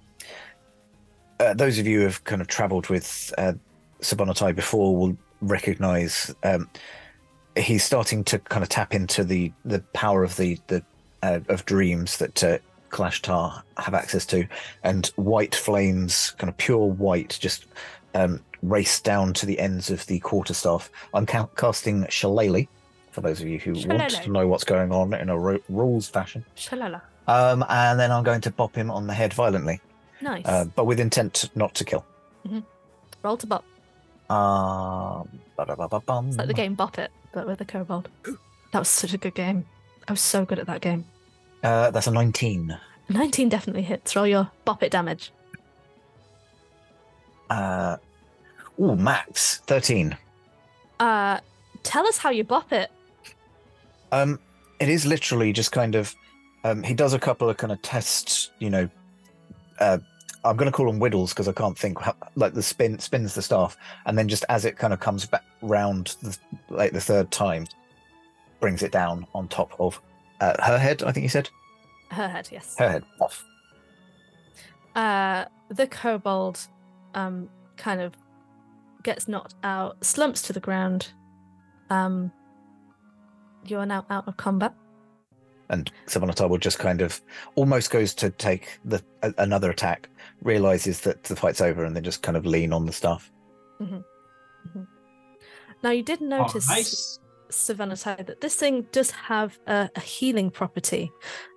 [1.39, 3.53] uh, those of you who have kind of travelled with uh,
[4.01, 6.69] Sovannatai before will recognise um,
[7.61, 10.83] he's starting to kind of tap into the the power of the the
[11.23, 12.59] uh, of dreams that uh,
[12.91, 14.47] Kalashtar have access to,
[14.83, 17.67] and white flames, kind of pure white, just
[18.15, 20.91] um, race down to the ends of the quarterstaff.
[21.15, 22.67] I'm ca- casting Shillelagh,
[23.13, 26.09] for those of you who want to know what's going on in a ru- rules
[26.09, 26.45] fashion.
[26.57, 27.01] Shalala.
[27.29, 29.81] Um, and then I'm going to bop him on the head violently,
[30.21, 30.45] Nice.
[30.47, 32.05] uh, but with intent not to kill.
[33.23, 33.65] Roll to bop.
[34.31, 35.29] Um.
[35.59, 38.09] It's like the game Bop It, but with a kobold.
[38.73, 39.67] That was such a good game.
[40.09, 41.05] I was so good at that game.
[41.63, 42.77] Uh, that's a 19.
[43.09, 44.15] 19 definitely hits.
[44.17, 45.33] Roll your Bop It damage.
[47.51, 47.97] Uh,
[48.81, 50.17] ooh, max 13.
[51.01, 51.41] Uh,
[51.83, 52.91] tell us how you bop it.
[54.13, 54.39] Um,
[54.79, 56.15] it is literally just kind of
[56.63, 58.89] Um, he does a couple of kind of tests, you know.
[59.79, 59.99] Uh,
[60.45, 63.35] I'm going to call them whittles because I can't think how, like the spin spins
[63.35, 63.77] the staff,
[64.07, 66.37] and then just as it kind of comes back round, the,
[66.69, 67.67] like the third time,
[68.61, 70.01] brings it down on top of
[70.41, 71.03] uh, her head.
[71.03, 71.51] I think you said
[72.11, 72.75] Her head, yes.
[72.79, 73.45] her head off.
[74.95, 76.67] Uh, the kobold
[77.15, 78.15] um, kind of
[79.03, 81.09] gets knocked out, slumps to the ground.
[81.91, 82.33] Um,
[83.65, 84.75] you are now out of combat.
[85.71, 87.23] And Sovannatai will just kind of
[87.55, 90.11] almost goes to take the a, another attack,
[90.43, 93.31] realizes that the fight's over, and then just kind of lean on the staff.
[95.83, 97.19] Now, you did Oh, notice, nice.
[97.51, 101.11] Sovannatai, that this thing does have a, a healing property.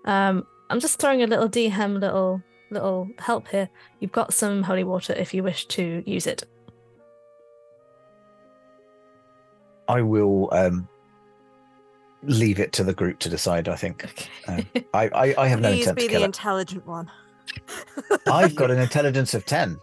[0.06, 3.70] Um, I'm just throwing a little DM, little little help here.
[4.00, 6.44] You've got some holy water if you wish to use it.
[9.88, 10.88] I will um,
[12.26, 13.68] leave it to the group to decide.
[13.68, 14.30] I think Okay.
[14.48, 16.26] Um, I, I, I have no Please intent be to the kill it.
[16.26, 17.12] intelligent one.
[18.28, 19.78] I've got an intelligence of ten.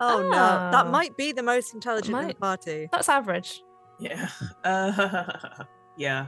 [0.00, 0.70] Oh no, Ah.
[0.72, 2.40] that might be the most intelligent in the Might.
[2.40, 2.88] party.
[2.92, 3.62] That's average.
[4.00, 4.28] Yeah.
[4.64, 5.64] Uh,
[5.96, 6.26] yeah.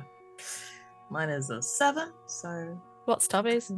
[1.10, 2.80] Mine is a seven, so.
[3.06, 3.70] What's Tobby's?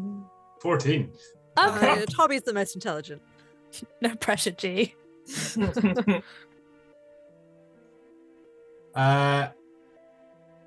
[0.60, 1.10] 14.
[1.58, 2.02] Okay.
[2.02, 3.20] Uh, Tobby's the most intelligent.
[4.00, 4.94] no pressure, G.
[8.94, 9.48] Uh,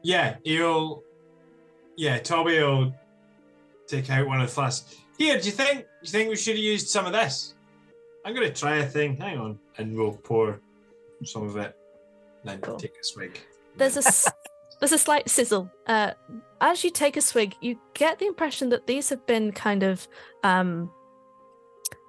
[0.04, 1.04] yeah, he'll.
[2.00, 2.94] Yeah, Tobby will
[3.86, 4.96] take out one of the flasks.
[5.18, 5.80] Here, do you think?
[5.80, 7.56] Do you think we should have used some of this?
[8.24, 9.18] I'm gonna try a thing.
[9.18, 10.62] Hang on, and we'll pour
[11.26, 11.76] some of it.
[12.46, 12.78] Then Cool.
[12.78, 13.42] take a swig.
[13.76, 14.32] There's a
[14.80, 15.70] there's a slight sizzle.
[15.88, 16.12] Uh,
[16.62, 20.08] as you take a swig, you get the impression that these have been kind of
[20.46, 20.90] um,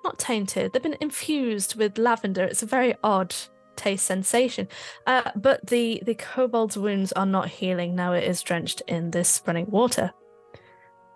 [0.04, 0.72] not tainted.
[0.72, 2.44] They've been infused with lavender.
[2.44, 3.34] It's a very odd
[3.80, 4.68] taste sensation.
[5.06, 8.12] Uh, but the the kobold's wounds are not healing now.
[8.12, 10.12] It is drenched in this running water.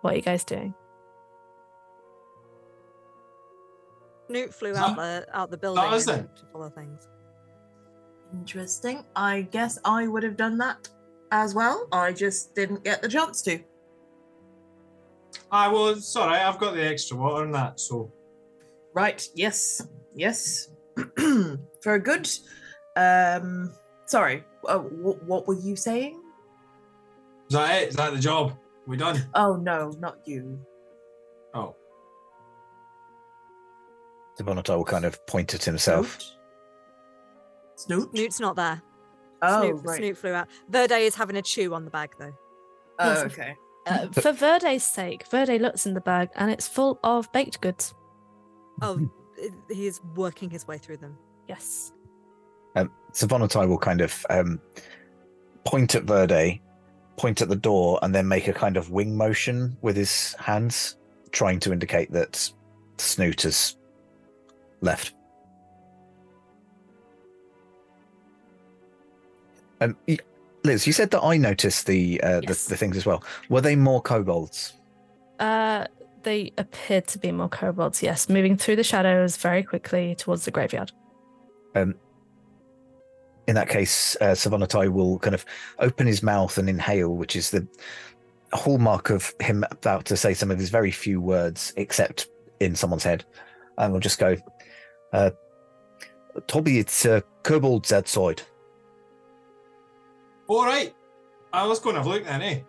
[0.00, 0.74] What are you guys doing?
[4.28, 7.08] Newt flew out the out the building is to follow things.
[8.32, 9.04] Interesting.
[9.14, 10.88] I guess I would have done that
[11.30, 11.86] as well.
[11.92, 13.60] I just didn't get the chance to.
[15.50, 16.38] I was sorry.
[16.38, 18.12] I've got the extra water and that, so
[18.94, 19.26] Right.
[19.34, 19.86] Yes.
[20.14, 20.68] Yes.
[21.84, 22.28] Very good.
[22.96, 23.72] Um.
[24.06, 24.44] Sorry.
[24.66, 26.20] Uh, wh- what were you saying?
[27.50, 27.88] is that it?
[27.90, 28.52] Is that the job?
[28.86, 29.26] We done?
[29.34, 30.58] Oh no, not you.
[31.54, 31.74] Oh,
[34.36, 36.18] The Sovannatai will kind of point at himself.
[37.76, 38.02] Snoot.
[38.02, 38.14] Snoot.
[38.14, 38.82] Newt's not there.
[39.42, 39.96] Oh Snoot, right.
[39.98, 40.48] Snoot flew out.
[40.68, 42.32] Verde is having a chew on the bag though.
[42.98, 43.24] Oh Yes.
[43.24, 43.56] okay.
[43.86, 47.94] Uh, for Verde's sake, Verde looks in the bag and it's full of baked goods.
[48.82, 49.08] Oh, i-
[49.70, 51.16] he is working his way through them.
[51.48, 51.92] Yes.
[52.76, 54.60] Um, Sovannatai will kind of um,
[55.64, 56.60] point at Verde,
[57.16, 60.96] point at the door, and then make a kind of wing motion with his hands,
[61.30, 62.50] trying to indicate that
[62.98, 63.76] Snoot has
[64.80, 65.14] left.
[69.80, 69.96] Um,
[70.64, 72.64] Liz, you said that I noticed the, uh, Yes.
[72.64, 73.22] the the things as well.
[73.50, 74.72] Were they more kobolds?
[75.38, 75.86] Uh,
[76.24, 80.50] they appeared to be more kobolds, yes, moving through the shadows very quickly towards the
[80.50, 80.92] graveyard.
[81.74, 81.94] Um,
[83.46, 85.44] in that case, uh, Sovannatai will kind of
[85.78, 87.66] open his mouth and inhale, which is the
[88.52, 92.28] hallmark of him about to say some of his very few words, except
[92.60, 93.24] in someone's head.
[93.78, 94.36] And we'll just go,
[95.12, 95.30] uh,
[96.46, 98.42] Tobby, it's uh, kobolds outside.
[100.48, 100.94] all right.
[101.52, 102.60] I was going to have a look then, eh?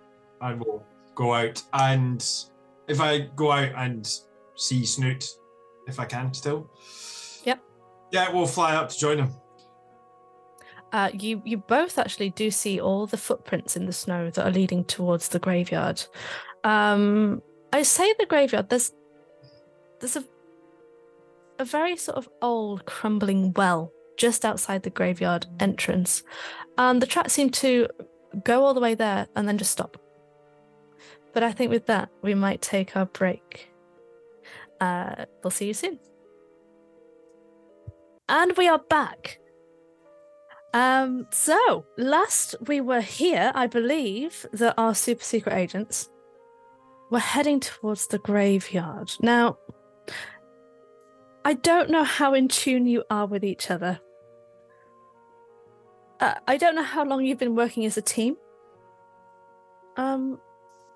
[0.41, 2.23] I will go out and
[2.87, 4.09] if I go out and
[4.55, 5.25] see Snoot,
[5.87, 6.69] if I can still.
[7.43, 7.59] Yep.
[8.11, 9.31] Yeah, we'll fly up to join him.
[10.91, 14.51] Uh, you you both actually do see all the footprints in the snow that are
[14.51, 16.01] leading towards the graveyard.
[16.63, 17.41] Um,
[17.73, 18.69] I say the graveyard.
[18.69, 18.93] There's
[19.99, 20.23] there's a
[21.59, 26.23] a very sort of old crumbling well just outside the graveyard entrance,
[26.77, 27.87] and the tracks seem to
[28.43, 29.97] go all the way there and then just stop.
[31.35, 33.69] But I think with that we might take our break.
[34.79, 35.99] Uh, we'll see you soon.
[38.29, 39.39] And we are back.
[40.73, 46.09] Um, so last we were here, I believe that our super secret agents
[47.11, 49.11] were heading towards the graveyard.
[49.19, 49.57] Now,
[51.43, 53.99] I don't know how in tune you are with each other.
[56.21, 58.37] Uh, I don't know how long you've been working as a team.
[59.97, 60.39] Um,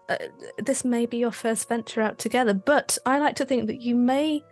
[0.10, 0.18] uh,
[0.57, 3.95] this may be your first venture out together, but I like to think that you
[3.95, 4.44] may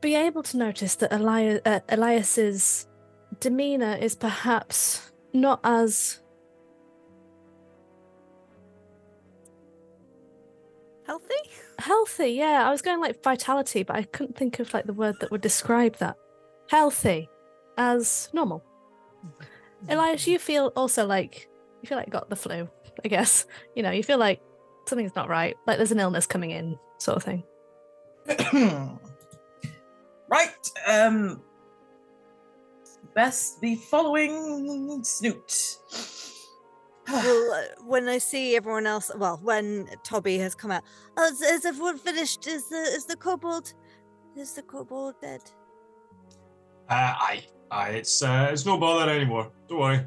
[0.00, 2.88] be able to notice that Eli- uh, Elias's
[3.40, 6.18] demeanor is perhaps not as
[11.06, 11.34] Healthy?
[11.78, 12.66] Healthy, yeah.
[12.66, 15.40] I was going like vitality, but I couldn't think of like the word that would
[15.40, 16.16] describe that.
[16.70, 17.28] Healthy,
[17.76, 18.64] as normal.
[19.88, 21.48] Elias, you feel also like
[21.82, 22.68] you feel like you got the flu.
[23.04, 24.40] I guess you know you feel like
[24.86, 25.56] something's not right.
[25.66, 27.44] Like there's an illness coming in, sort of thing.
[30.28, 30.70] right.
[30.86, 31.42] Um.
[33.14, 35.76] Best be following Snoot.
[37.08, 40.82] well, uh, when I see everyone else, well, when Tobby has come out,
[41.18, 42.46] oh, is, is everyone finished?
[42.46, 43.74] Is the is the kobold,
[44.36, 45.42] is the kobold dead?
[46.88, 47.90] Uh, aye, aye.
[47.90, 49.50] It's uh, it's no bother anymore.
[49.68, 50.00] Don't worry.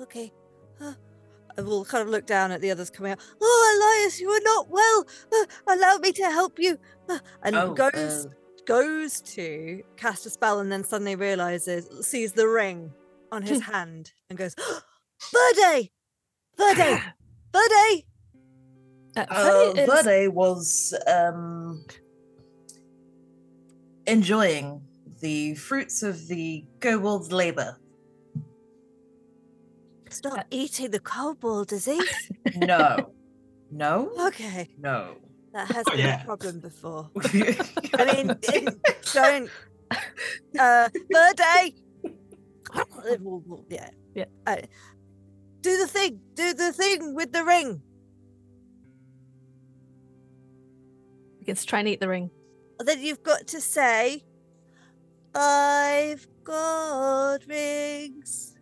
[0.00, 0.32] Okay.
[0.80, 0.94] Uh,
[1.58, 3.18] I will kind of look down at the others coming out.
[3.40, 5.04] Oh, Elias, you are not well.
[5.32, 5.44] Uh,
[5.74, 6.78] allow me to help you.
[7.08, 8.28] Uh, and Oh, goes uh,
[8.64, 12.92] goes to cast a spell, and then suddenly realizes, sees the ring
[13.32, 14.54] on his hand, and goes,
[15.32, 15.90] "Verde,
[16.56, 17.02] Verde,
[17.52, 18.06] Verde."
[19.16, 21.84] Uh, Uh, Verde was um,
[24.06, 24.80] enjoying
[25.20, 27.76] the fruits of the kobold's labor.
[30.18, 32.00] He's not eating the kobold, is he?
[32.56, 33.12] No,
[33.70, 35.14] no, okay, no.
[35.52, 36.22] that has Oh, been yeah.
[36.22, 37.08] a problem before.
[37.14, 38.76] I mean, it-
[39.14, 39.48] don't.
[40.58, 41.76] Uh, Verde.
[43.22, 44.24] Well, well, yeah, Yeah.
[44.46, 44.56] Uh,
[45.60, 46.20] do the thing.
[46.34, 47.80] Do the thing with the ring.
[51.38, 52.30] begins to try and eat the ring.
[52.80, 54.24] Then you've got to say,
[55.34, 58.57] "I've got rings."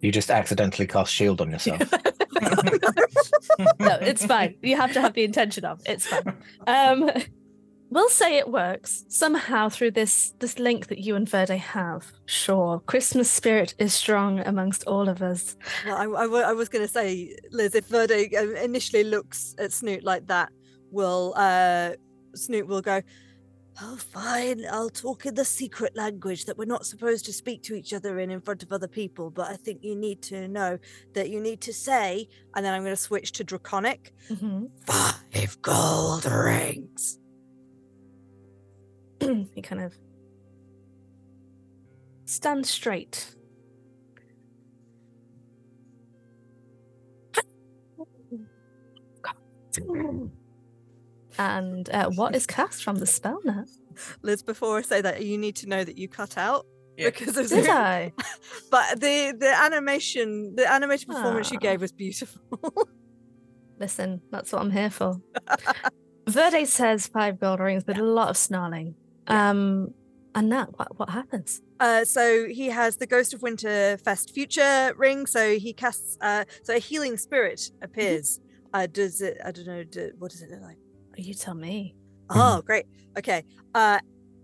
[0.00, 1.80] You just accidentally cast shield on yourself.
[3.78, 4.56] no, it's fine.
[4.62, 5.80] You have to have the intention of.
[5.84, 6.36] It's fine.
[6.66, 7.10] Um,
[7.90, 12.12] we'll say it works somehow through this this link that you and Verde have.
[12.26, 15.56] Sure, Christmas spirit is strong amongst all of us.
[15.84, 19.72] Well, I, I I was going to say, Liz, if Verde uh, initially looks at
[19.72, 20.50] Snoot like that,
[20.90, 21.92] will uh,
[22.34, 23.02] Snoot will go,
[23.82, 24.64] Oh, fine.
[24.70, 28.18] I'll talk in the secret language that we're not supposed to speak to each other
[28.18, 29.30] in in front of other people.
[29.30, 30.78] But I think you need to know
[31.14, 34.12] that you need to say, and then I'm going to switch to Draconic.
[34.28, 34.70] Mhm.
[34.86, 37.18] five gold rings.
[39.54, 39.94] he kind of
[42.26, 43.34] stands straight.
[51.40, 53.64] And uh, what is cast from the spell now?
[54.20, 56.66] Liz, before I say that, you need to know that you cut out
[56.98, 57.06] Yeah.
[57.08, 58.12] because of Did I?
[58.70, 61.66] but the the animation, the animated performance you Ah.
[61.68, 62.42] gave was beautiful.
[63.78, 65.16] Listen, that's what I'm here for.
[66.28, 68.94] Verde says five gold rings, but a lot of snarling.
[69.26, 69.94] Um,
[70.34, 71.62] and that what, what happens?
[71.80, 75.26] Uh, so he has the Ghost of Winter Fest Future ring.
[75.26, 76.18] So he casts.
[76.20, 78.40] Uh, so a healing spirit appears.
[78.74, 79.38] Uh, does it?
[79.42, 79.84] I don't know.
[79.84, 80.76] Do, what does it look like?
[81.16, 81.94] You tell me.
[82.30, 82.86] Oh, great.
[83.18, 83.44] Okay.
[83.74, 83.98] Uh,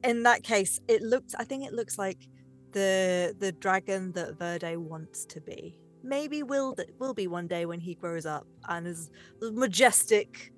[0.05, 1.35] in that case, it looks.
[1.39, 2.29] I think it looks like
[2.73, 5.79] the the dragon that Verde wants to be.
[6.03, 9.11] Maybe will th- will be one day when he grows up and is
[9.41, 10.53] majestic,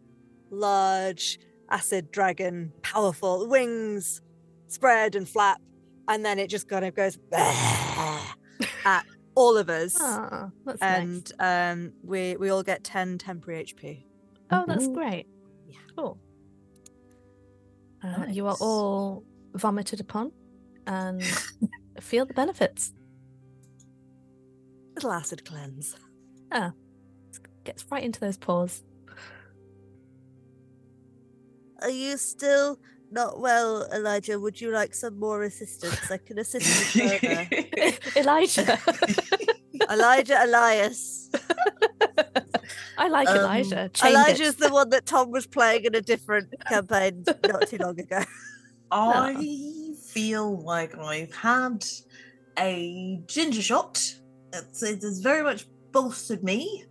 [0.50, 1.38] large
[1.70, 4.20] acid dragon, powerful wings,
[4.68, 5.60] spread and flap,
[6.08, 9.04] and then it just kind of goes at
[9.34, 10.90] all of us, Ah, that's nice.
[10.90, 14.04] and um, we we all get ten temporary HP.
[14.50, 14.94] Oh, that's Mhm.
[14.94, 15.26] great.
[15.98, 16.16] Cool.
[18.04, 20.30] Uh, You are all vomited upon
[20.86, 21.20] and
[22.00, 22.92] feel the benefits.
[24.94, 25.96] Little acid cleanse.
[27.64, 28.84] Gets right into those pores.
[31.82, 32.78] Are you still
[33.10, 34.38] not well, Elijah?
[34.38, 36.10] Would you like some more assistance?
[36.12, 37.48] I can assist you further.
[38.16, 38.78] Elijah.
[39.90, 41.28] Elijah Elias.
[42.98, 43.88] I like Um, Elijah.
[43.94, 44.58] Change Elijah's it.
[44.58, 48.20] the one that Tom was playing in a different campaign not too long ago.
[48.90, 51.84] I feel like I've had
[52.58, 54.02] a ginger shot.
[54.52, 56.84] It's, it has very much bolstered me.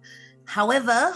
[0.45, 1.13] However,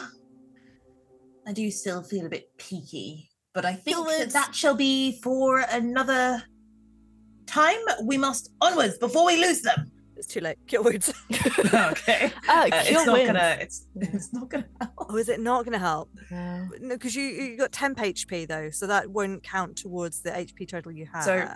[1.48, 3.30] I do still feel a bit peaky.
[3.54, 6.44] But I think that, that shall be for another
[7.46, 7.80] time.
[8.04, 9.92] We must onwards before we lose them.
[10.22, 10.58] It's too late.
[10.68, 11.12] Cure wounds.
[11.74, 12.32] okay.
[12.48, 13.26] Uh, cure it's not wounds.
[13.26, 13.58] gonna.
[13.60, 14.94] It's it's not gonna help.
[15.10, 16.10] Oh, is it not going to help?
[16.30, 16.70] No.
[16.80, 20.68] No, because you you got temp HP though, so that won't count towards the HP
[20.68, 21.24] total you had.
[21.24, 21.48] So-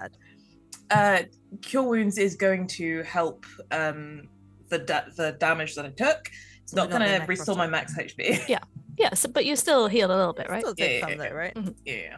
[0.89, 1.23] uh,
[1.61, 4.29] cure wounds is going to help um,
[4.69, 6.29] the da- the damage that I took.
[6.63, 8.45] It's not not going to restore my max HP.
[8.49, 8.59] Yeah.
[8.97, 10.61] Yeah, so, but you still heal a little bit, right?
[10.61, 11.57] Still take Yeah, some yeah, though, right?
[11.85, 12.17] yeah.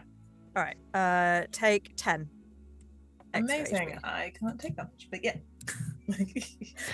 [0.55, 0.77] All right.
[0.93, 2.29] Uh, take ten.
[3.33, 3.89] Amazing.
[3.89, 3.99] HP.
[4.05, 5.35] I can't take that much, but yeah.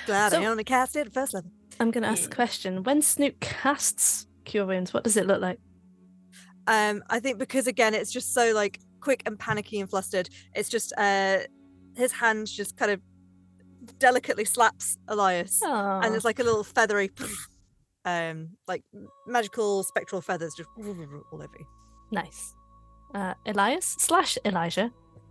[0.05, 1.51] Glad I only cast it at first level.
[1.79, 2.83] I'm going to ask a question.
[2.83, 5.59] When Snoot casts Cure Wounds, what does it look like?
[6.67, 10.29] Um, I think because again, it's just so like quick and panicky and flustered.
[10.55, 11.39] It's just uh,
[11.95, 13.01] his hand just kind of
[13.99, 17.11] delicately slaps Elias, and Oh, it's like a little feathery,
[18.05, 18.83] um, like
[19.27, 20.85] magical spectral feathers just all
[21.33, 21.65] over you.
[22.11, 22.53] nice.
[23.13, 24.89] Uh, Elias slash Elijah,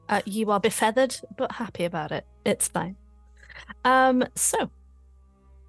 [0.08, 2.26] uh, you are befeathered but happy about it.
[2.44, 2.96] It's fine.
[3.84, 4.70] Um, so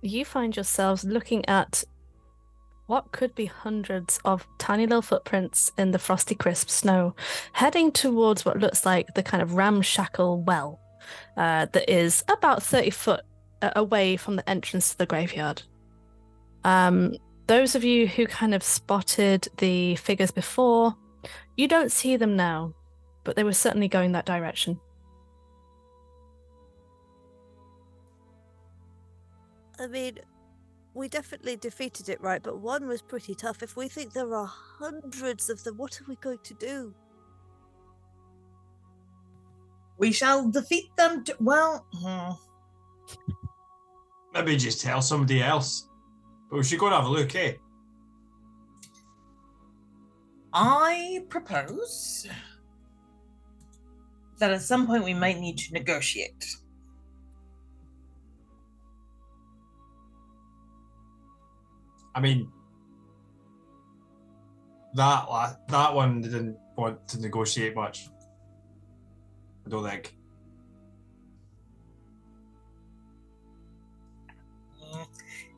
[0.02, 1.84] you find yourselves looking at
[2.88, 7.16] what could be hundreds of tiny little footprints in the frosty crisp snow,
[7.54, 10.80] heading towards what looks like the kind of ramshackle well
[11.38, 13.22] uh, that is about 30 foot
[13.62, 15.64] uh, away from the entrance to the graveyard.
[16.66, 17.16] Um,
[17.48, 20.96] those of you who kind of spotted the figures before,
[21.58, 22.74] you don't see them now,
[23.24, 24.80] but they were certainly going that direction.
[29.84, 30.20] I mean,
[30.94, 32.42] we definitely defeated it, right?
[32.42, 33.62] But one was pretty tough.
[33.62, 34.50] If we think there are
[34.80, 36.94] hundreds of them, what are we going to do?
[39.98, 41.24] We shall defeat them.
[41.26, 42.32] To, well, hmm.
[44.34, 45.90] Maybe just tell somebody else.
[46.50, 47.54] But we should go and have a look, eh?
[50.54, 52.28] I propose
[54.40, 56.46] that at some point we might need to negotiate.
[62.15, 62.52] I mean,
[64.95, 68.07] that la- that one didn't want to negotiate much.
[69.65, 70.15] I don't think.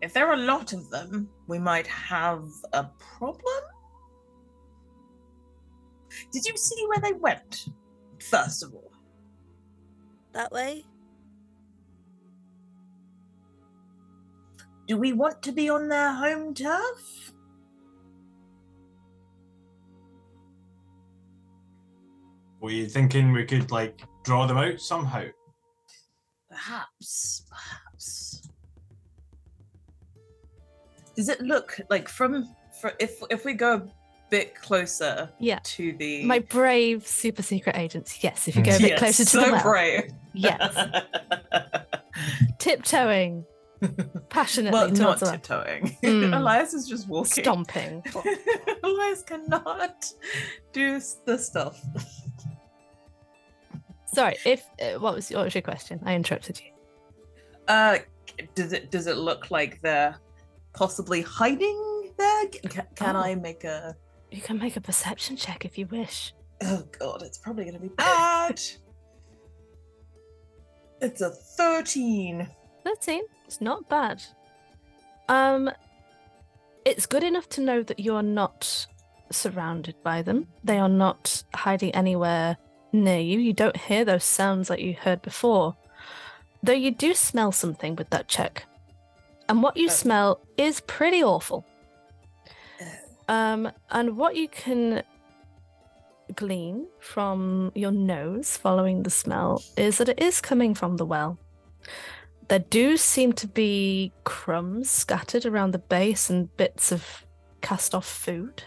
[0.01, 2.85] If there are a lot of them, we might have a
[3.17, 3.63] problem.
[6.31, 7.65] Did you see where they went?
[8.19, 8.91] First of all,
[10.33, 10.85] That way?
[14.87, 17.33] Do we want to be on their home turf?
[22.61, 25.25] Were you thinking we could like draw them out somehow?
[26.49, 28.41] Perhaps, perhaps.
[31.15, 33.83] Does it look like from for if if we go a
[34.29, 35.59] bit closer Yeah.
[35.63, 39.23] to the My brave super secret agents, yes, if you go a bit Yes, closer
[39.23, 39.63] to so the well.
[39.63, 40.11] brave.
[40.33, 40.75] Yes.
[42.59, 43.45] Tiptoeing
[44.29, 45.97] passionately well, not tiptoeing.
[46.03, 46.37] Mm.
[46.37, 47.43] Elias is just walking.
[47.43, 48.03] Stomping.
[48.83, 50.05] Elias cannot
[50.73, 51.81] do the stuff.
[54.13, 55.99] Sorry, if uh, what was what was your question?
[56.05, 56.71] I interrupted you.
[57.67, 57.97] Uh,
[58.53, 60.15] does it does it look like they're
[60.73, 62.47] possibly hiding there?
[62.47, 63.19] Can, can Oh.
[63.19, 63.95] I make a?
[64.31, 66.33] You can make a perception check if you wish.
[66.63, 68.61] Oh god, it's probably gonna be bad.
[71.01, 72.47] it's a thirteen.
[72.85, 73.23] 13.
[73.45, 74.23] It's not bad.
[75.27, 75.69] Um
[76.85, 78.85] it's good enough to know that you're not
[79.31, 80.47] surrounded by them.
[80.63, 82.57] They are not hiding anywhere
[82.93, 83.39] near you.
[83.39, 85.75] You don't hear those sounds like you heard before.
[86.61, 88.65] Though you do smell something with that check.
[89.49, 89.91] And what you Oh.
[90.03, 91.65] smell is pretty awful.
[92.79, 92.85] Oh.
[93.33, 95.03] Um, and what you can
[96.35, 101.37] glean from your nose following the smell is that it is coming from the well.
[102.47, 107.25] There do seem to be crumbs scattered around the base and bits of
[107.61, 108.63] cast off food.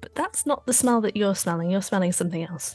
[0.00, 1.70] But that's not the smell that you're smelling.
[1.70, 2.74] You're smelling something else.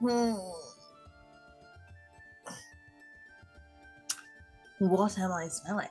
[0.00, 0.34] Hmm.
[4.78, 5.88] What am I smelling?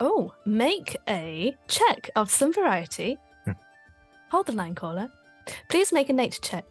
[0.00, 3.16] Oh, make a check of some variety.
[3.44, 3.52] Hmm.
[4.30, 5.10] Hold the line, caller.
[5.68, 6.64] Please make a nature check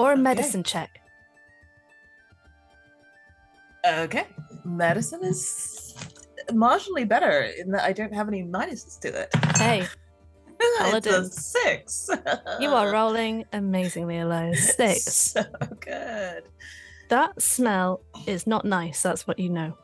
[0.00, 0.22] or a Okay.
[0.22, 1.00] medicine check.
[3.86, 4.26] Okay,
[4.64, 5.94] medicine is
[6.50, 9.30] marginally better in that I don't have any minuses to it.
[9.56, 9.86] Hey,
[10.60, 12.10] it's a six.
[12.60, 14.74] you are rolling amazingly, Elias.
[14.76, 15.04] Six.
[15.04, 15.44] So
[15.80, 16.44] good.
[17.08, 19.02] That smell is not nice.
[19.02, 19.76] That's what you know.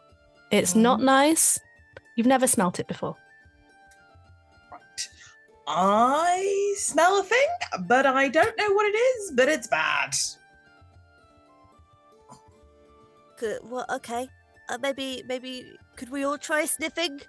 [0.51, 1.05] It's not mm.
[1.05, 1.59] nice.
[2.17, 3.17] You've never smelt it before.
[5.69, 5.75] Right.
[5.77, 7.49] I smell a thing,
[7.87, 10.15] but I don't know what it is, but it's bad.
[13.39, 13.61] Good.
[13.65, 14.29] Well, okay.
[14.69, 17.21] Uh, maybe, maybe could we all try sniffing?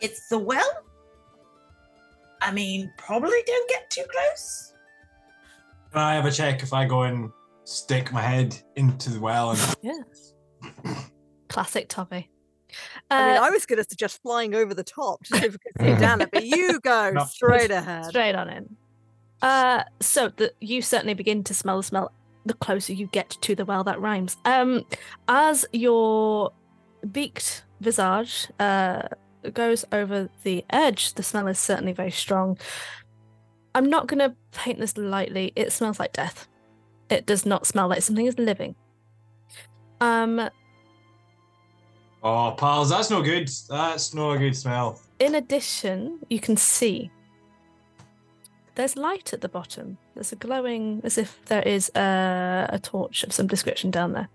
[0.00, 0.70] It's the well.
[2.42, 4.74] I mean, probably don't get too close.
[5.92, 7.30] Can I have a check if I go and
[7.64, 10.94] stick my head into the well and Yeah.
[11.48, 11.88] Classic
[13.10, 13.22] Tobby.
[13.22, 15.52] I mean, Uh, I was going to suggest flying over the top to see if
[15.52, 17.24] we could see down it, but you go No.
[17.24, 18.06] straight ahead.
[18.06, 18.76] straight on in.
[19.42, 22.12] Uh, so the, you certainly begin to smell the smell
[22.46, 24.36] the closer you get to the well that rhymes.
[24.44, 24.84] Um,
[25.28, 26.52] as your
[27.10, 29.02] beaked visage uh,
[29.52, 32.58] goes over the edge, the smell is certainly very strong.
[33.74, 35.52] I'm not going to paint this lightly.
[35.56, 36.46] It smells like death.
[37.10, 38.76] It does not smell like something is living.
[40.00, 40.48] Um,
[42.26, 43.50] Oh, pals, that's no good.
[43.68, 44.98] That's not a good smell.
[45.18, 47.10] in addition, you can see
[48.76, 49.98] there's light at the bottom.
[50.14, 54.28] There's a glowing, as if there is a, a torch of some description down there.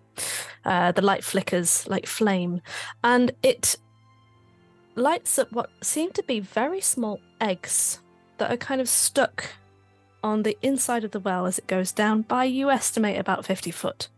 [0.64, 2.62] Uh, the light flickers like flame,
[3.04, 3.76] and it
[4.96, 8.02] lights up what seem to be very small eggs
[8.38, 9.46] that are kind of stuck
[10.24, 13.72] on the inside of the well as it goes down by, you estimate, about 50
[13.72, 14.10] foot.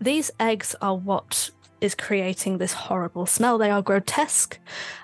[0.00, 1.50] These eggs are what
[1.80, 3.58] is creating this horrible smell.
[3.58, 4.58] They are grotesque.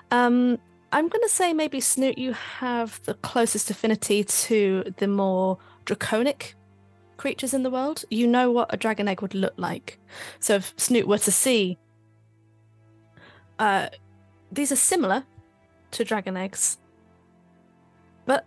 [0.09, 0.59] Um,
[0.91, 6.55] I'm going to say maybe Snoot, you have the closest affinity to the more draconic
[7.17, 8.03] creatures in the world.
[8.09, 9.99] You know what a dragon egg would look like.
[10.39, 11.77] So if Snoot were to see,
[13.59, 13.87] uh,
[14.51, 15.23] these are similar
[15.91, 16.77] to dragon eggs,
[18.25, 18.45] but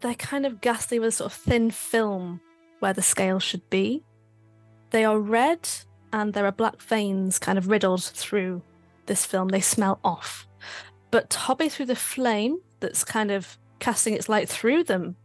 [0.00, 2.40] they're kind of ghastly with a sort of thin film
[2.80, 4.02] where the scale should be.
[4.90, 5.68] They are red
[6.14, 8.62] and there are black veins kind of riddled through
[9.06, 9.48] this film.
[9.48, 10.46] They smell off.
[11.10, 15.16] But hobby through the flame that's kind of casting its light through them,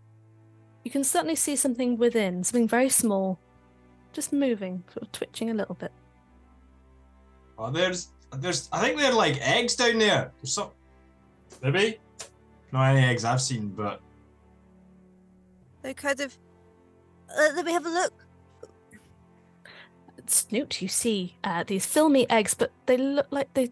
[0.83, 3.39] you can certainly see something within, something very small,
[4.13, 5.91] just moving, sort of twitching a little bit.
[7.59, 8.07] Oh, there's,
[8.37, 8.67] there's.
[8.71, 10.31] I think they're like eggs down there.
[10.41, 10.71] There's some.
[11.61, 11.99] Maybe.
[12.71, 14.01] Not any eggs I've seen, but
[15.83, 16.35] They kind of.
[17.29, 18.13] Uh, let me have a look.
[20.29, 23.71] Snoot, you see uh, these filmy eggs, but they look like they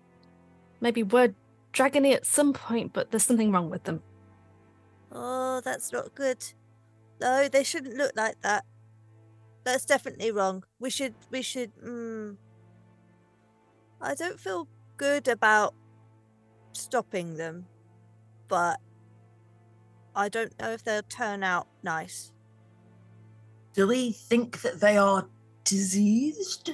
[0.82, 1.34] maybe were
[1.74, 4.02] dragony at some point, but there's something wrong with them.
[5.12, 6.44] Oh, that's not good.
[7.22, 8.66] No, they shouldn't look like that.
[9.64, 10.64] That's definitely wrong.
[10.80, 11.16] We should.
[11.30, 11.76] We should.
[11.78, 12.38] Mm,
[14.02, 14.68] I don't feel
[14.98, 15.74] good about
[16.74, 17.66] stopping them,
[18.48, 18.80] but
[20.16, 22.32] I don't know if they'll turn out nice.
[23.74, 25.28] Do we think that they are
[25.68, 26.72] diseased?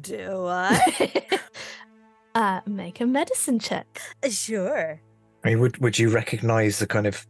[0.00, 1.28] Do I?
[2.34, 4.00] uh, make a medicine check.
[4.28, 5.00] sure.
[5.44, 7.26] I mean, would would you recognise the kind of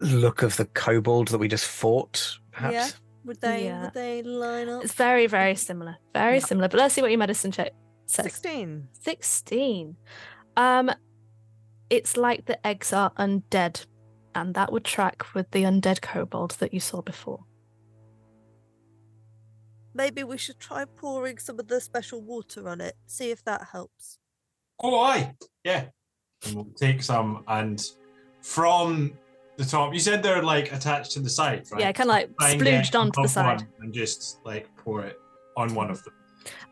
[0.00, 2.38] look of the kobold that we just fought?
[2.52, 2.74] Perhaps.
[2.74, 2.88] Yeah.
[3.24, 3.64] Would they?
[3.64, 3.84] Yeah.
[3.84, 4.84] Would they line up?
[4.84, 5.96] It's very, very similar.
[6.14, 6.44] Very Yeah.
[6.44, 6.68] similar.
[6.68, 7.72] But let's see what your medicine check
[8.06, 8.24] says.
[8.24, 8.88] 16.
[9.00, 9.96] 16.
[10.56, 10.90] Um,
[11.90, 13.86] it's like the eggs are undead,
[14.34, 17.44] and that would track with the undead kobold that you saw before.
[19.94, 22.94] Maybe we should try pouring some of the special water on it.
[23.06, 24.18] See if that helps.
[24.80, 25.34] oh, aye,
[25.64, 25.86] yeah.
[26.46, 27.84] And we'll take some, and
[28.40, 29.12] from
[29.58, 31.80] the top, you said they're like attached to the side, right?
[31.82, 33.66] Yeah, kind of like Try splooged onto the side.
[33.80, 35.18] and just like pour it
[35.56, 36.14] on one of them.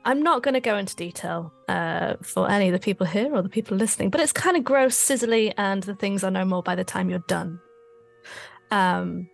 [0.04, 3.42] I'm not going to go into detail uh, for any of the people here or
[3.42, 6.62] the people listening, but it's kind of gross, sizzly, and the things are no more
[6.62, 7.60] by the time you're done.
[8.70, 9.28] Um,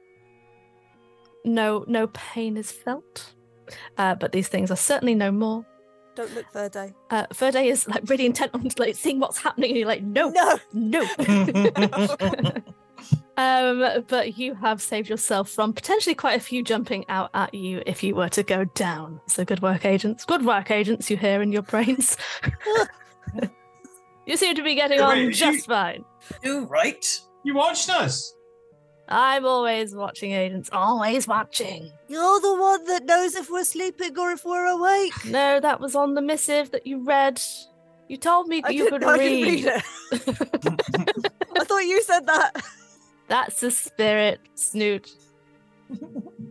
[1.44, 3.34] no, no pain is felt,
[3.96, 5.64] uh, but these things are certainly no more.
[6.16, 6.94] Don't look Verde.
[7.10, 10.30] Uh, Verde is like really intent on like seeing what's happening, and you're like, no,
[10.30, 10.58] No.
[10.72, 11.06] no.
[13.36, 17.82] um, but you have saved yourself from potentially quite a few jumping out at you
[17.86, 19.20] if you were to go down.
[19.26, 20.24] So good work, agents.
[20.24, 21.10] Good work, agents.
[21.10, 22.16] You hear in your brains.
[24.26, 26.04] you seem to be getting on Wait, you- just fine.
[26.42, 27.04] You right.
[27.44, 28.32] You watched us.
[29.08, 30.68] I'm always watching, agents.
[30.72, 31.92] Always watching.
[32.08, 35.12] You're the one that knows if we're sleeping or if we're awake.
[35.26, 37.40] No, that was on the missive that you read.
[38.08, 39.46] You told me I you didn't could know read.
[39.46, 41.32] you could read it.
[41.56, 42.52] I thought you said that.
[43.28, 45.10] That's the spirit, Snoot.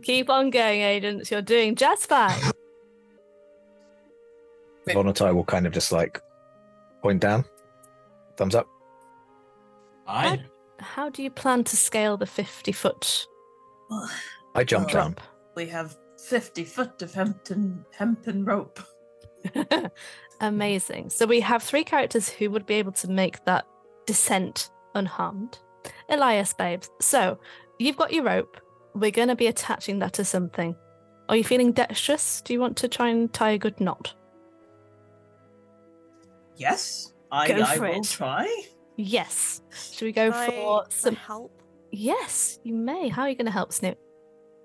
[0.02, 1.30] Keep on going, agents.
[1.30, 2.38] You're doing just fine.
[4.88, 6.20] Vonatai will kind of just like
[7.02, 7.44] point down,
[8.36, 8.68] thumbs up.
[10.06, 10.42] Aye.
[10.78, 13.26] How do you plan to scale the 50 foot
[13.90, 14.08] Well,
[14.54, 15.16] I jump down.
[15.56, 15.96] we have
[16.28, 18.78] 50 foot of hempen, hempen rope.
[20.40, 21.10] Amazing.
[21.10, 23.66] So we have three characters who would be able to make that
[24.06, 25.58] descent unharmed.
[26.08, 26.90] Elias, babes.
[27.00, 27.38] So
[27.78, 28.56] you've got your rope.
[28.94, 30.74] We're going to be attaching that to something.
[31.28, 32.40] Are you feeling dexterous?
[32.42, 34.14] Do you want to try and tie a good knot?
[36.56, 38.04] Yes, I, Go I for will it.
[38.04, 38.62] try.
[38.96, 39.60] Yes.
[39.92, 41.16] Should we go Can I- for I some?
[41.16, 41.62] help.
[41.92, 43.08] Yes, you may.
[43.08, 43.98] How are you going to help, Snoot?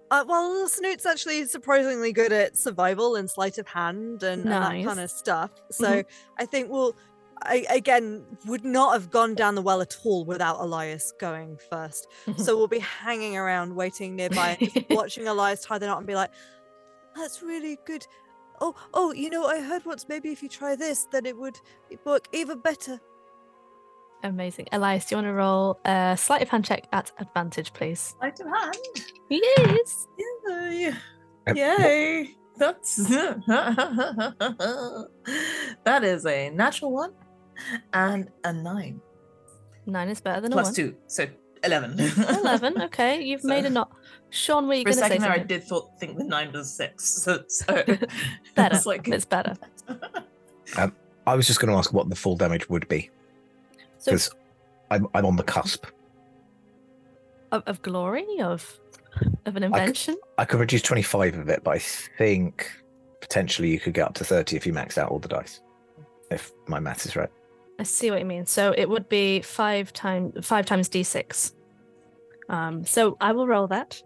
[0.10, 4.60] Uh, well, Snoot's actually surprisingly good at survival and sleight of hand and, and that
[4.72, 4.86] Nice.
[4.86, 5.52] kind of stuff.
[5.72, 6.04] So
[6.38, 6.96] I think we'll.
[7.44, 12.08] I again would not have gone down the well at all without Elias going first.
[12.38, 16.16] So we'll be hanging around waiting nearby just watching Elias tie the knot and be
[16.16, 16.32] like,
[17.16, 18.06] that's really good.
[18.60, 21.60] Oh, oh, you know, I heard once maybe if you try this, then it would
[22.06, 23.00] work even better.
[24.24, 24.68] Amazing.
[24.72, 28.14] Elias, do you want to roll a sleight of hand check at advantage, please?
[28.20, 28.76] Sleight of hand.
[29.30, 30.08] Yes.
[30.48, 30.94] Yay!
[31.56, 32.36] Yay!
[32.58, 35.08] That's that
[36.04, 37.14] is a natural one
[37.94, 39.02] and a nine
[39.86, 40.74] Nine is better than a plus one.
[40.76, 41.26] two, so
[41.64, 42.00] eleven.
[42.00, 42.82] Eleven.
[42.84, 43.92] Okay, you've made a So- knot.
[44.30, 46.72] Shaun, were you going to say second there, I did thought, think the nine was
[46.74, 47.04] six.
[47.06, 47.98] So, so Better.
[48.76, 49.56] it's like It's better.
[50.78, 50.96] Um,
[51.28, 53.10] I was just going to ask what the full damage would be
[53.98, 54.32] So because
[54.90, 55.86] I'm I'm on the cusp.
[57.52, 58.80] of, of glory of
[59.46, 60.16] of an invention.
[60.38, 62.72] I could reduce 25 of it, but I think
[63.20, 65.60] potentially you could get up to 30 if you maxed out all the dice.
[66.30, 67.30] If my math is right.
[67.82, 68.46] I see what you mean.
[68.46, 71.52] So it would be five times five times d6.
[72.48, 74.00] Um, so I will roll that.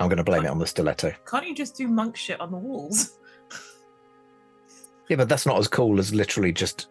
[0.00, 1.12] I'm going to blame it on the stiletto.
[1.26, 3.18] can't you just do monk shit on the walls?
[5.08, 6.88] Yeah, but that's not as cool as literally just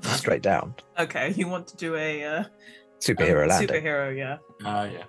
[0.00, 0.74] straight down.
[0.98, 2.44] Okay, you want to do a uh,
[3.00, 3.82] Superhero um, landing.
[3.82, 4.38] Superhero, yeah.
[4.64, 5.04] Ah, yeah.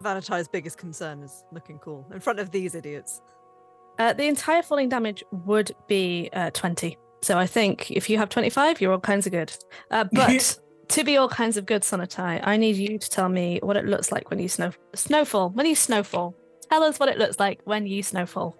[0.00, 3.20] Vanatai's biggest concern is looking cool in front of these idiots.
[3.98, 6.96] Uh, the entire falling damage would be uh, 20.
[7.22, 9.52] So I think if you have 25, you're all kinds of good.
[9.90, 13.60] Uh, but to be all kinds of good, Sonatai, I need you to tell me
[13.62, 15.50] what it looks like when you snow snowfall.
[15.50, 16.34] When you snowfall,
[16.70, 18.56] tell us what it looks like when you snowfall.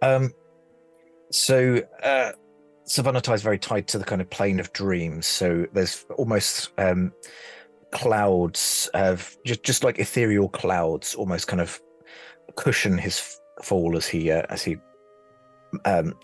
[0.00, 0.32] Um,
[1.30, 2.32] so uh,
[2.86, 5.26] Sovannatai is very tied to the kind of plane of dreams.
[5.26, 7.12] So there's almost um,
[7.92, 11.80] clouds of just just like ethereal clouds, almost kind of
[12.56, 14.76] cushion his fall as he uh, as he
[15.84, 16.14] um,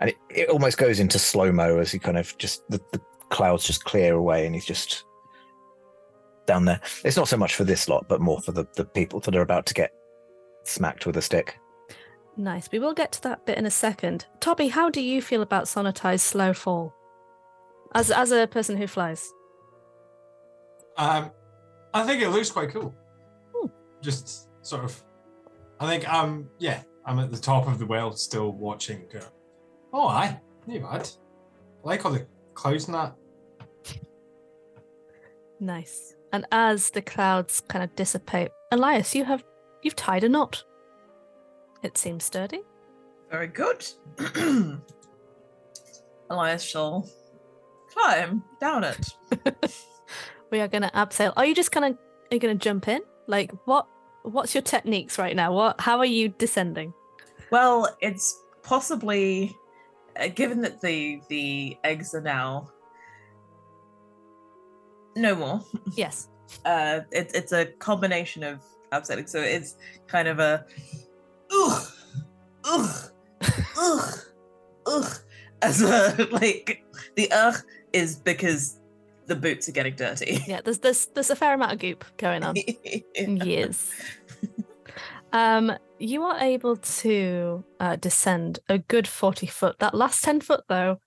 [0.00, 3.00] and it, it almost goes into slow mo as he kind of just the, the
[3.30, 5.04] clouds just clear away and he's just
[6.46, 6.80] down there.
[7.04, 9.42] It's not so much for this lot, but more for the the people that are
[9.42, 9.92] about to get
[10.64, 11.58] smacked with a stick.
[12.36, 12.70] Nice.
[12.70, 14.26] We will get to that bit in a second.
[14.40, 16.94] Tobby, how do you feel about Sonatai's slow fall?
[17.94, 19.32] As as a person who flies.
[20.96, 21.30] Um,
[21.94, 22.94] I think it looks quite cool.
[23.54, 23.68] Hmm.
[24.02, 25.04] Just sort of.
[25.80, 26.48] I think I'm.
[26.58, 29.06] Yeah, I'm at the top of the well, still watching.
[29.10, 29.20] Go,
[29.94, 31.08] oh, aye, not bad.
[31.82, 33.14] I like all the clouds and that.
[35.58, 36.14] Nice.
[36.34, 39.42] And as the clouds kind of dissipate, Elias, you have
[39.82, 40.62] you've tied a knot.
[41.82, 42.60] It seems sturdy.
[43.30, 43.86] Very good.
[46.30, 47.08] Elias shall
[47.90, 49.14] climb down it.
[50.50, 51.32] We are gonna abseil.
[51.36, 53.00] Are you just gonna are you gonna jump in?
[53.26, 53.86] Like what
[54.22, 55.52] what's your techniques right now?
[55.52, 56.92] What how are you descending?
[57.50, 59.56] Well, it's possibly
[60.18, 62.70] uh, given that the the eggs are now
[65.16, 65.60] no more.
[65.94, 66.28] Yes.
[66.64, 69.26] Uh, it's it's a combination of upsetting.
[69.26, 69.76] So it's
[70.06, 70.64] kind of a
[71.52, 71.86] ugh,
[72.64, 73.10] ugh,
[73.78, 74.18] ugh,
[74.86, 75.12] ugh.
[75.60, 76.82] As a like
[77.16, 77.56] the ugh
[77.92, 78.77] is because
[79.28, 80.42] the boots are getting dirty.
[80.46, 82.56] Yeah, there's there's there's a fair amount of goop going on.
[83.14, 83.90] yes.
[85.32, 89.78] Um, you are able to uh, descend a good 40 foot.
[89.78, 91.00] That last 10 foot, though,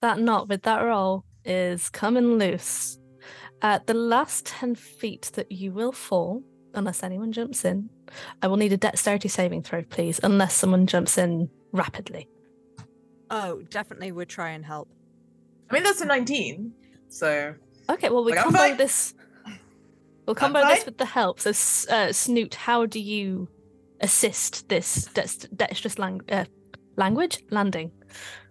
[0.00, 2.98] that knot with that roll is coming loose.
[3.60, 6.42] Uh, the last 10 feet that you will fall,
[6.72, 7.90] unless anyone jumps in,
[8.40, 12.28] I will need a dexterity saving throw, please, unless someone jumps in rapidly.
[13.30, 14.88] Oh, definitely would try and help.
[15.70, 16.72] I mean that's a 19.
[17.08, 17.54] So
[17.90, 18.76] Okay, well, we Like, I'm combo fine.
[18.76, 19.14] this.
[20.26, 21.40] We'll I'm combo this with the help.
[21.40, 21.50] So,
[21.90, 23.48] uh, Snoot, how do you
[24.00, 26.44] assist this dex- dexterous lang- uh,
[26.96, 27.90] language landing?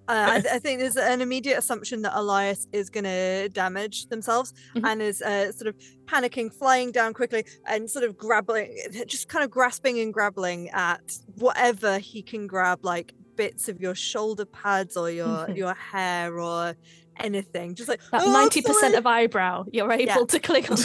[0.10, 4.08] Uh, I, th- I think there's an immediate assumption that Elias is going to damage
[4.08, 4.86] themselves Mhm.
[4.88, 5.76] and is uh, sort of
[6.06, 8.76] panicking, flying down quickly, and sort of grabbing,
[9.06, 11.02] just kind of grasping and grabbling at
[11.36, 15.58] whatever he can grab, like bits of your shoulder pads or your Mhm.
[15.58, 16.74] your hair or
[17.20, 17.76] anything.
[17.76, 20.26] Just like That "Oh, ninety percent of eyebrow you're able Yeah.
[20.28, 20.78] to click on.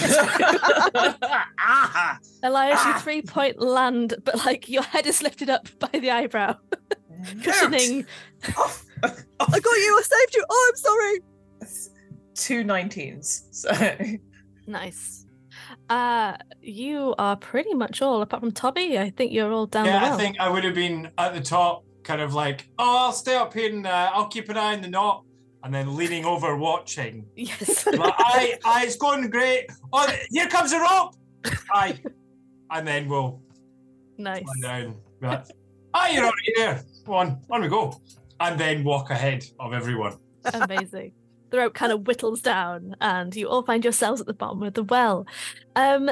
[1.58, 3.00] ah, Elias, you Ah.
[3.02, 6.56] three point land, but like your head is lifted up by the eyebrow,
[7.42, 8.06] cushioning.
[8.58, 8.84] Off.
[9.02, 9.98] I got you.
[9.98, 10.44] I saved you.
[10.48, 11.20] Oh, I'm sorry.
[12.34, 13.42] Two 19s.
[13.50, 13.72] So
[14.66, 15.26] Nice.
[15.90, 18.98] Uh, you are pretty much all apart from Tobby.
[18.98, 20.14] I think you're all down yeah, the well.
[20.14, 23.34] I think I would have been at the top, kind of like, oh, I'll stay
[23.36, 25.24] up here and uh, I'll keep an eye on the knot,
[25.64, 27.26] and then leaning over watching.
[27.36, 27.86] Yes.
[27.92, 29.66] Like, aye, aye, it's going great.
[29.92, 31.14] Oh, here comes the rope.
[31.72, 32.00] Aye,
[32.70, 33.40] and then we'll
[34.18, 34.44] nice.
[34.60, 34.96] down.
[35.20, 35.50] But,
[35.94, 36.82] aye, you're already there.
[37.04, 38.00] Go on, on we go.
[38.40, 40.16] and then walk ahead of everyone.
[40.52, 41.12] Amazing.
[41.50, 44.74] The rope kind of whittles down, and you all find yourselves at the bottom of
[44.74, 45.26] the well.
[45.76, 46.10] Um,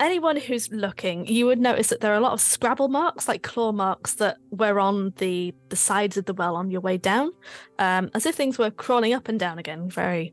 [0.00, 3.42] anyone who's looking, you would notice that there are a lot of scrabble marks, like
[3.42, 7.32] claw marks, that were on the the sides of the well on your way down,
[7.78, 10.32] um, as if things were crawling up and down again, very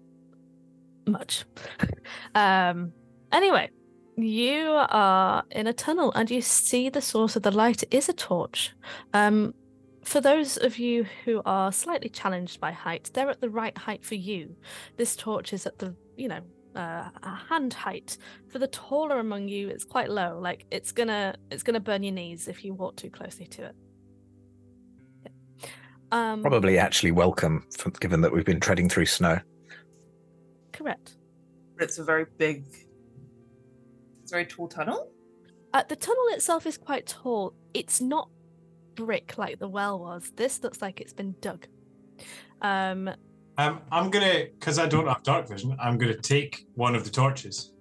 [1.07, 1.45] much.
[2.35, 2.91] um,
[3.31, 3.69] anyway,
[4.17, 8.13] you are in a tunnel, and you see the source of the light is a
[8.13, 8.73] torch.
[9.13, 9.53] Um,
[10.03, 14.05] for those of you who are slightly challenged by height, they're at the right height
[14.05, 14.55] for you.
[14.97, 16.41] This torch is at the, you know,
[16.75, 18.17] uh, a hand height.
[18.49, 20.39] For the taller among you, it's quite low.
[20.39, 23.75] Like it's gonna, it's gonna burn your knees if you walk too closely to it.
[25.23, 25.69] Yeah.
[26.11, 29.39] Um, Probably actually welcome, for, given that we've been treading through snow.
[30.71, 31.17] correct.
[31.77, 32.65] But it's a very big,
[34.21, 35.11] it's a very tall tunnel.
[35.73, 37.53] Uh, the tunnel itself is quite tall.
[37.73, 38.29] It's not
[38.95, 40.31] brick like the well was.
[40.37, 41.67] This looks like it's been dug.
[42.61, 43.09] Um,
[43.57, 47.09] Um, I'm gonna, because I don't have dark vision, I'm gonna take one of the
[47.09, 47.71] torches.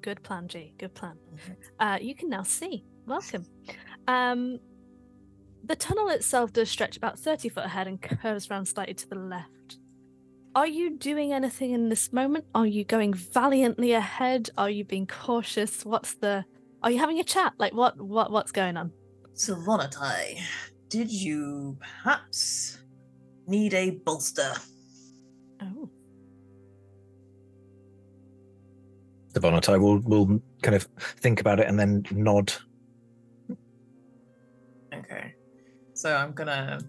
[0.00, 0.74] Good plan, G.
[0.78, 1.16] Good plan.
[1.80, 2.84] Uh, you can now see.
[3.06, 3.46] Welcome.
[4.06, 4.60] Um,
[5.64, 9.16] the tunnel itself does stretch about 30 foot ahead and curves around slightly to the
[9.16, 9.78] left.
[10.54, 12.44] Are you doing anything in this moment?
[12.54, 14.50] Are you going valiantly ahead?
[14.56, 15.84] Are you being cautious?
[15.84, 16.44] What's the?
[16.82, 17.54] Are you having a chat?
[17.58, 18.00] Like what?
[18.00, 18.30] What?
[18.30, 18.92] What's going on?
[19.34, 20.40] Sovannatai,
[20.88, 22.77] did you perhaps
[23.48, 24.52] need a bolster?
[25.62, 25.90] Oh,
[29.32, 30.84] The Bonatai will will kind of
[31.20, 32.52] think about it and then nod.
[34.94, 35.34] Okay.
[35.94, 36.80] So I'm gonna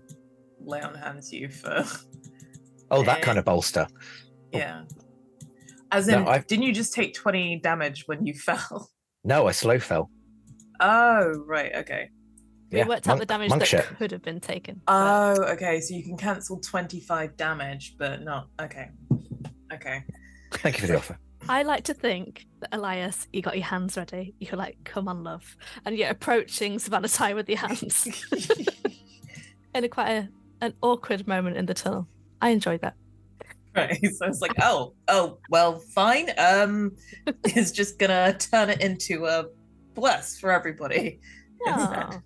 [0.60, 1.84] lay on hands you for
[2.92, 3.88] Oh, that kind of bolster.
[4.54, 4.58] Oh.
[4.58, 4.84] yeah.
[5.92, 8.90] As No, in, I've- didn't you just take 20 damage when you fell?
[9.24, 10.10] No, I slow fell.
[10.80, 12.10] Oh, right, okay.
[12.72, 13.86] We Yeah, worked out the damage that shit.
[13.98, 14.82] could have been taken.
[14.86, 15.80] but- Oh, okay.
[15.82, 18.48] So you can cancel 25 damage, but not.
[18.62, 18.90] Okay.
[19.74, 20.04] Okay.
[20.54, 21.18] Thank you for the offer.
[21.48, 24.36] I like to think that Elias, you got your hands ready.
[24.40, 25.56] You're like, come on, love,
[25.86, 28.08] and you're approaching Sovannatai with your hands
[29.74, 30.30] in a quite a,
[30.62, 32.08] an awkward moment in the tunnel.
[32.42, 32.96] I enjoyed that.
[33.76, 33.98] right.
[34.16, 36.30] So it's like, oh, oh, well, fine.
[36.38, 36.96] Um,
[37.56, 39.46] is just gonna turn it into a
[39.96, 41.20] bless for everybody.
[41.66, 42.22] instead.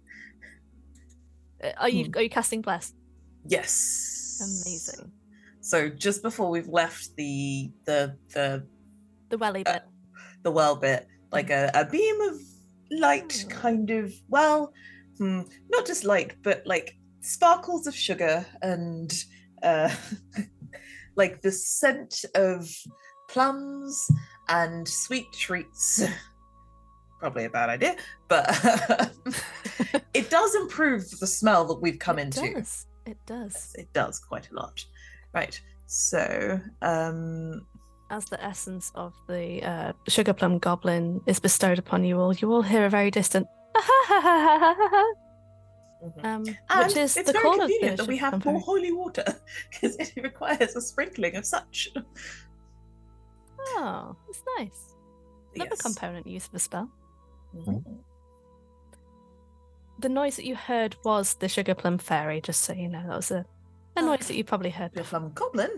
[1.64, 2.12] Uh, Are you Hmm.
[2.18, 2.94] are you casting bless?
[3.46, 4.40] Yes.
[4.42, 5.12] Amazing.
[5.62, 8.68] So just before we've left the the the
[9.30, 9.80] The welly Uh,
[10.44, 12.36] the well bit, like a, a beam of
[12.92, 13.50] light, Oh.
[13.50, 14.74] kind of, well,
[15.18, 19.12] hmm, not just light, but like sparkles of sugar and
[19.64, 19.90] uh,
[21.16, 22.70] like the scent of
[23.30, 24.06] plums
[24.50, 26.04] and sweet treats.
[27.24, 27.96] Probably a bad idea,
[28.28, 28.46] but
[30.14, 32.54] it does improve the smell that we've come it into.
[32.56, 32.86] does.
[33.06, 33.74] It does.
[33.80, 34.84] It does quite a lot.
[35.34, 35.58] Right.
[35.86, 37.66] So, um,
[38.10, 42.52] As the essence of the uh, sugar plum goblin is bestowed upon you all, you
[42.52, 43.48] all hear a very distant.
[44.12, 45.06] mhm.
[46.26, 48.92] um, which is it's the very call of the convenient that we have more holy
[48.92, 49.24] water
[49.72, 51.88] because it requires a sprinkling of such.
[53.78, 54.96] Oh, it's nice.
[55.56, 55.82] Another Yes.
[55.82, 56.90] component use of a spell.
[57.56, 57.84] Mhm.
[60.00, 62.42] The noise that you heard was the sugar plum fairy.
[62.42, 63.46] Just so you know, that was a,
[63.96, 64.06] a Oh.
[64.06, 64.94] noise that you probably heard.
[64.94, 65.70] The plum Goblin.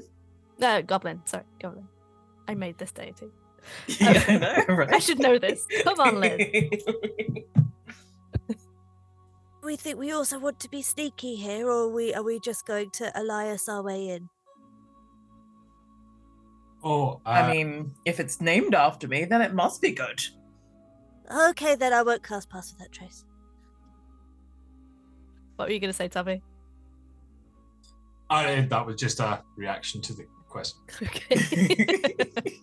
[0.57, 1.22] No, goblin.
[1.26, 1.88] Sorry, goblin.
[2.47, 3.27] I made this deity.
[3.88, 4.93] yeah, I know, right?
[4.93, 5.65] I should know this.
[5.84, 6.39] Come on, Liz.
[9.64, 12.68] We think we also want to be sneaky here, or are we are we just
[12.68, 14.30] going to Elias our way in?
[16.84, 20.22] Oh, uh, I mean, if it's named after me, then it must be good.
[21.31, 23.23] Okay, then I won't cast pass without trace.
[25.56, 26.41] What were you going to say, Tabby?
[28.30, 30.80] I, that was just a reaction to the question.
[31.02, 32.15] Okay.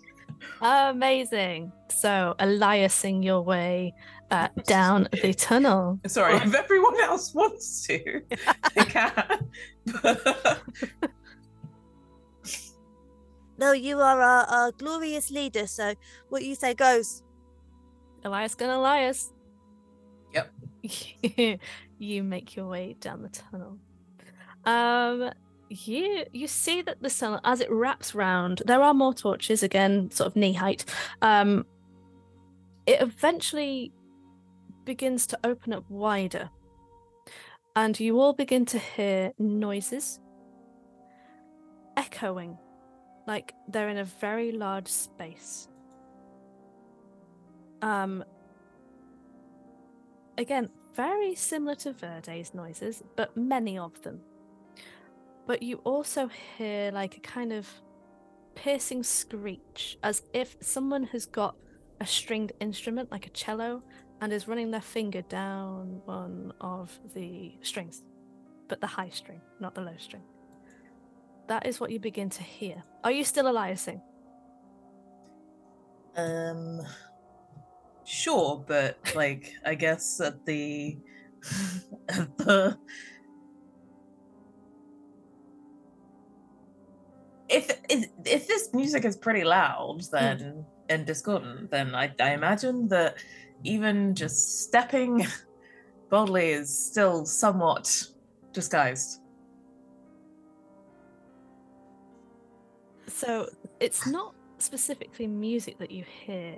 [0.60, 1.72] Amazing.
[1.88, 3.94] So, Eliasing your way
[4.30, 6.00] uh, down the tunnel.
[6.06, 8.22] Sorry, if everyone else wants to,
[8.74, 9.48] they can.
[13.58, 15.94] No, you are our, our glorious leader, so
[16.30, 17.22] what you say goes.
[18.24, 19.32] Elias gonna Elias.
[20.32, 20.52] Yep.
[21.98, 23.78] you make your way down the tunnel.
[24.64, 25.30] Um
[25.68, 30.10] you you see that the tunnel as it wraps round, there are more torches again,
[30.10, 30.84] sort of knee height.
[31.20, 31.66] Um
[32.86, 33.92] it eventually
[34.84, 36.50] begins to open up wider.
[37.74, 40.20] And you all begin to hear noises
[41.96, 42.58] echoing
[43.26, 45.68] like they're in a very large space.
[47.82, 48.24] Um
[50.38, 54.20] again, very similar to Verde's noises, but many of them.
[55.46, 57.68] But you also hear like a kind of
[58.54, 61.56] piercing screech, as if someone has got
[62.00, 63.82] a stringed instrument like a cello
[64.20, 68.02] and is running their finger down one of the strings,
[68.68, 70.22] but the high string, not the low string.
[71.48, 72.82] That is what you begin to hear.
[73.02, 74.00] Are you still aliasing?
[76.16, 76.82] Um,
[78.04, 80.98] sure, but like, I guess at the
[82.08, 82.78] at the
[87.48, 90.16] if if if this music is pretty loud, hmm.
[90.16, 93.16] then and discordant, then I I imagine that
[93.64, 95.26] even just stepping
[96.10, 98.06] boldly is still somewhat
[98.52, 99.20] disguised.
[103.06, 103.48] So
[103.80, 106.56] it's not specifically music that you hear,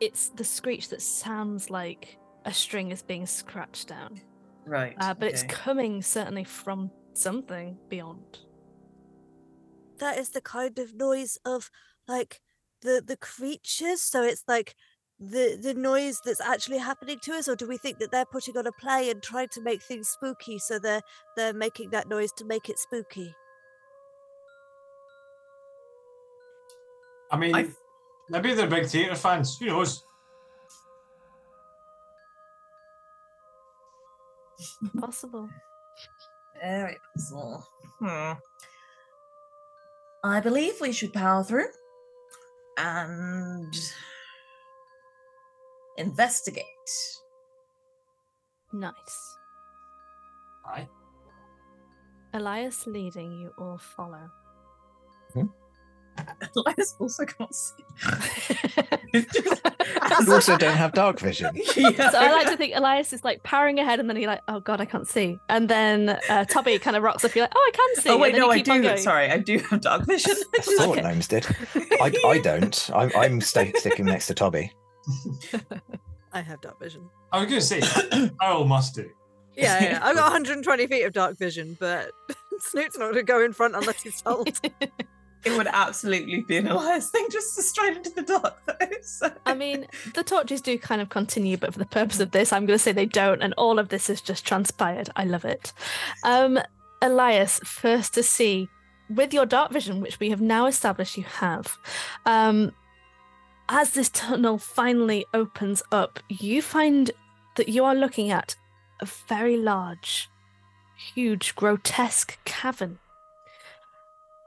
[0.00, 4.20] it's the screech that sounds like a string is being scratched down.
[4.64, 4.94] Right.
[4.98, 8.40] Uh, but it's coming certainly from something beyond.
[9.98, 11.70] That is the kind of noise of
[12.06, 12.40] like
[12.82, 14.02] the the creatures.
[14.02, 14.74] So it's like
[15.18, 18.56] the the noise that's actually happening to us, or do we think that they're putting
[18.58, 20.58] on a play and trying to make things spooky?
[20.58, 21.02] So they're
[21.36, 23.34] they're making that noise to make it spooky.
[27.30, 27.68] I mean, I-
[28.28, 29.56] maybe they're big theatre fans.
[29.58, 30.04] Who knows?
[34.98, 35.48] Possible.
[36.60, 37.64] Very possible.
[38.00, 38.32] Hmm.
[40.24, 41.68] I believe we should power through
[42.76, 43.74] and
[45.96, 46.64] investigate.
[48.72, 49.36] Nice.
[50.66, 50.88] Aye.
[52.34, 54.30] Elias leading, you all follow.
[56.56, 57.84] Elias also can't see.
[60.24, 61.54] You also don't have dark vision.
[61.76, 62.10] yeah.
[62.10, 64.60] so I like to think Elias is like powering ahead, and then he like, oh
[64.60, 65.38] god, I can't see.
[65.48, 67.34] And then uh, Tobby kind of rocks up.
[67.34, 68.10] You're like, oh, I can see.
[68.10, 68.96] Oh wait, no, I do.
[68.96, 70.34] Sorry, I do have dark vision.
[70.54, 71.02] I just- Thought Okay.
[71.02, 71.46] gnomes did.
[72.00, 72.90] I, I don't.
[72.94, 74.72] I'm, I'm sta sticking next to Tobby.
[76.32, 77.08] I have dark vision.
[77.32, 79.10] I was going to say, Earl must do.
[79.56, 80.00] Yeah, yeah.
[80.02, 82.10] I've got 120 feet of dark vision, but
[82.58, 84.58] Snoot's not going to go in front unless he's told.
[85.44, 88.86] It would absolutely be an Elias thing just to straight into the dark, though.
[89.02, 89.30] So.
[89.44, 92.66] I mean, the torches do kind of continue, but for the purpose of this, I'm
[92.66, 95.08] going to say they don't, and all of this has just transpired.
[95.16, 95.72] I love it.
[96.24, 96.58] Um,
[97.00, 98.68] Elias, first to see
[99.08, 101.78] with your dark vision, which we have now established you have,
[102.24, 102.72] um,
[103.68, 107.10] as this tunnel finally opens up, you find
[107.56, 108.56] that you are looking at
[109.00, 110.28] a very large,
[111.14, 112.98] huge, grotesque cavern.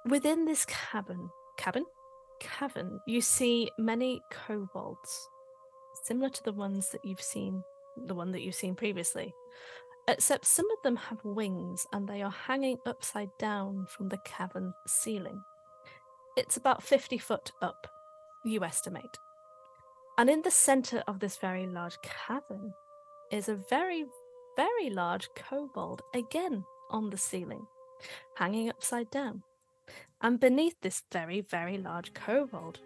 [0.10, 1.86] Within this cabin, cabin,
[2.40, 5.30] cavern, you see many kobolds,
[6.04, 7.64] similar to the ones that you've seen,
[8.08, 9.36] the one that you've seen previously,
[10.08, 14.74] except some of them have wings and they are hanging upside down from the cavern
[14.88, 15.44] ceiling.
[16.36, 17.86] It's about 50 foot up,
[18.44, 19.20] you estimate.
[20.18, 22.74] And in the center of this very large cavern
[23.32, 24.06] is a very,
[24.56, 27.68] very large kobold, again on the ceiling,
[28.36, 29.44] hanging upside down.
[30.22, 32.80] And beneath this very, very large kobold,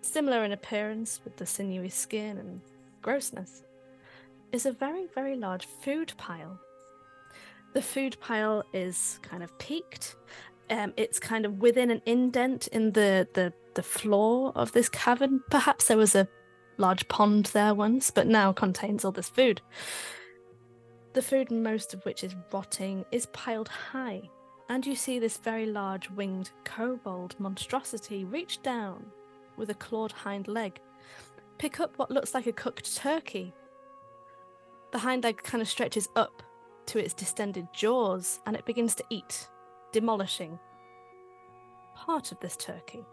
[0.00, 2.60] similar in appearance with the sinewy skin and
[3.02, 3.62] grossness,
[4.52, 6.58] is a very, very large food pile.
[7.74, 10.16] The food pile is kind of peaked.
[10.70, 15.42] Um, it's kind of within an indent in the, the the floor of this cavern.
[15.50, 16.28] Perhaps there was a
[16.78, 19.60] large pond there once, but now contains all this food.
[21.12, 24.22] The food, most of which is rotting, is piled high,
[24.68, 29.06] and you see this very large winged kobold monstrosity reach down
[29.56, 30.80] with a clawed hind leg,
[31.58, 33.52] pick up what looks like a cooked turkey.
[34.92, 36.42] The hind leg kind of stretches up
[36.86, 39.48] to its distended jaws and it begins to eat,
[39.92, 40.58] demolishing
[41.94, 43.04] part of this turkey.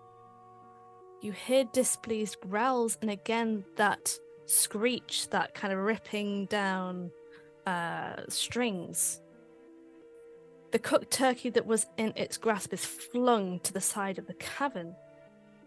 [1.22, 4.18] You hear displeased growls and again that
[4.48, 7.11] screech, that kind of ripping down
[7.65, 9.22] uh, strings.
[10.72, 14.34] The cooked turkey that was in its grasp is flung to the side of the
[14.35, 14.95] cavern,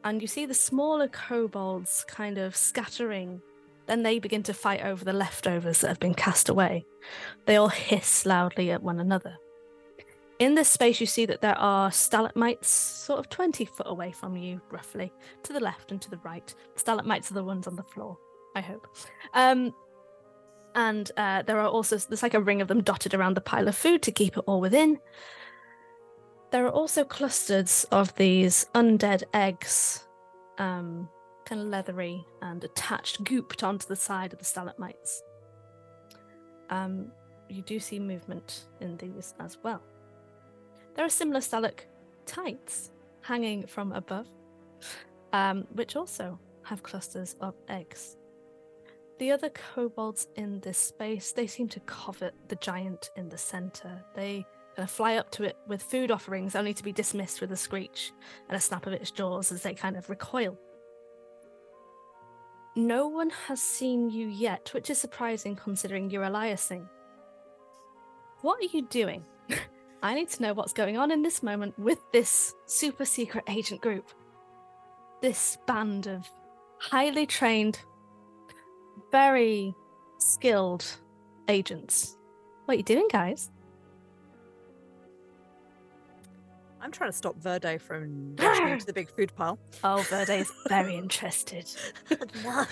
[0.02, 3.42] and you see the smaller kobolds kind of scattering.
[3.86, 6.86] Then they begin to fight over the leftovers that have been cast away.
[7.44, 9.36] They all hiss loudly at one another.
[10.38, 14.36] In this space, you see that there are stalagmites sort of 20 foot away from
[14.36, 15.12] you, roughly,
[15.42, 16.54] to the left and to the right.
[16.76, 18.18] Stalagmites are the ones on the floor,
[18.56, 18.88] I hope.
[19.34, 19.74] Um,
[20.74, 23.68] and uh, there are also, there's like a ring of them dotted around the pile
[23.68, 24.98] of food to keep it all within.
[26.50, 30.04] There are also clusters of these undead eggs,
[30.58, 31.08] um,
[31.46, 35.22] kind of leathery and attached, gooped onto the side of the stalagmites.
[36.70, 37.10] um,
[37.48, 39.82] you do see movement in these as well.
[40.94, 42.90] There are similar stalactites
[43.20, 44.26] hanging from above,
[45.32, 48.16] um, which also have clusters of eggs.
[49.18, 54.04] The other kobolds in this space, they seem to covet the giant in the center.
[54.14, 57.52] They kind of fly up to it with food offerings, only to be dismissed with
[57.52, 58.12] a screech
[58.48, 60.58] and a snap of its jaws as they kind of recoil.
[62.76, 66.88] No one has seen you yet, which is surprising considering you're Eliasing.
[68.40, 69.24] What are you doing?
[70.02, 73.80] I need to know what's going on in this moment with this super secret agent
[73.80, 74.10] group.
[75.22, 76.28] This band of
[76.78, 77.78] highly trained,
[79.14, 79.72] very
[80.18, 80.84] skilled
[81.46, 82.16] agents.
[82.64, 83.52] What are you doing, guys?
[86.80, 89.56] I'm trying to stop Verde from rushing into the big food pile.
[89.84, 91.70] Oh, Verde is very interested.
[92.42, 92.66] no.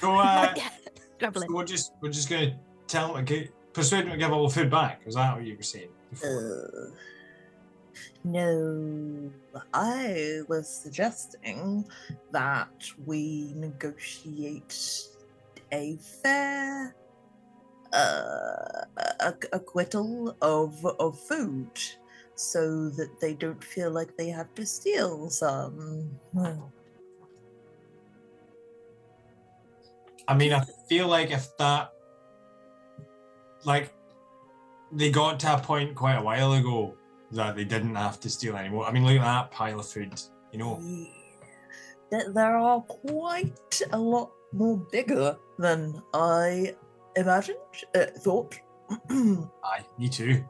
[0.00, 0.54] So, uh,
[1.20, 2.56] so we're just we're just gonna
[2.86, 5.04] tell him to persuade him to give all the food back.
[5.04, 5.88] Was that what you were saying?
[6.10, 6.92] before?
[6.92, 6.96] Uh,
[8.22, 9.32] no,
[9.74, 11.84] I was suggesting
[12.30, 12.70] that
[13.04, 14.72] we negotiate
[15.72, 16.94] a fair
[17.92, 18.84] uh,
[19.52, 21.70] acquittal of of food,
[22.34, 26.10] so that they don't feel like they have to steal some.
[30.28, 31.92] I mean, I feel like if that,
[33.64, 33.92] like,
[34.92, 36.94] they got to a point quite a while ago
[37.32, 38.86] that they didn't have to steal anymore.
[38.86, 40.20] I mean, look at that pile of food.
[40.52, 41.06] You know, Yeah.
[42.10, 46.74] There, there are quite a lot more bigger than I
[47.16, 47.58] imagined,
[47.94, 48.58] uh, thought.
[49.10, 50.44] aye, me too.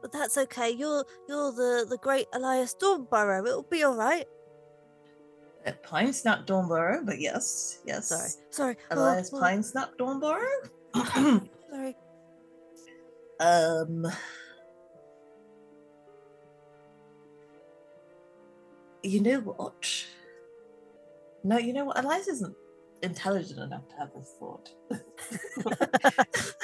[0.00, 0.70] But that's okay.
[0.70, 3.46] You're you're the the great Elias Stormborough.
[3.46, 4.26] It'll be all right.
[5.66, 8.08] Uh, Pine Snap Dornborough, but yes, yes.
[8.08, 8.76] Sorry, sorry.
[8.90, 10.70] Oh, Elias oh, Pine Snap Dornborough.
[11.70, 11.96] Sorry.
[13.38, 14.06] um.
[19.02, 20.06] You know what?
[21.44, 21.98] No, you know what?
[22.02, 22.54] Elias isn't
[23.02, 24.68] intelligent enough to have this thought.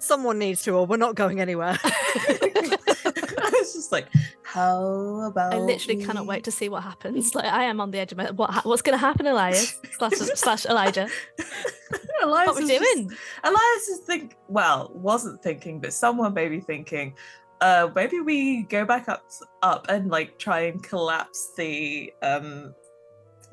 [0.00, 1.78] Someone needs to, or we're not going anywhere.
[1.84, 4.06] I was just like,
[4.42, 5.54] how about?
[5.54, 7.34] I literally cannot wait to see what happens.
[7.34, 9.78] Like I am on the edge of my what ha- what's going to happen, Elias
[9.96, 11.08] slash slash Elijah.
[12.22, 13.10] Elias What we is just- doing?
[13.44, 17.14] Elias is think well, wasn't thinking, but someone may be thinking,
[17.60, 19.30] uh, maybe we go back up
[19.62, 22.74] up and like try and collapse the um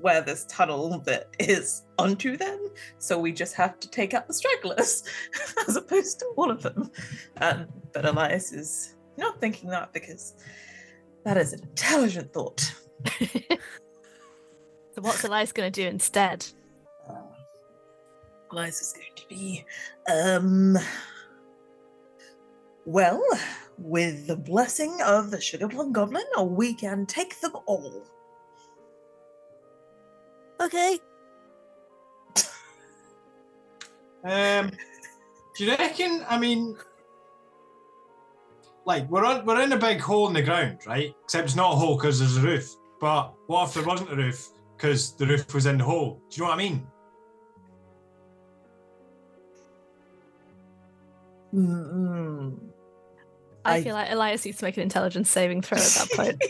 [0.05, 2.59] where this tunnel that is onto them.
[2.99, 5.03] So we just have to take out the stragglers
[5.67, 6.91] as opposed to all of them.
[7.41, 10.35] Um, but Elias is not thinking that because
[11.23, 12.71] that is an intelligent thought.
[14.95, 16.45] So what's Elias going to do instead?
[17.05, 17.15] Uh,
[18.49, 19.65] Elias is going to be,
[20.09, 20.77] um,
[22.85, 23.21] well,
[23.77, 28.07] with the blessing of the Sugar Plum Goblin, we can take them all.
[30.61, 30.99] Okay.
[34.23, 34.71] Um,
[35.55, 36.25] do you reckon?
[36.27, 36.75] I mean,
[38.85, 41.13] like we're on we're in a big hole in the ground, right?
[41.23, 42.75] Except it's not a hole because there's a roof.
[42.99, 46.21] But what if there wasn't a roof because the roof was in the hole?
[46.29, 46.87] Do you know what I mean?
[51.53, 52.57] Mm-mm.
[53.63, 56.43] I, I- feel like Elias needs to make an intelligence saving throw at that point.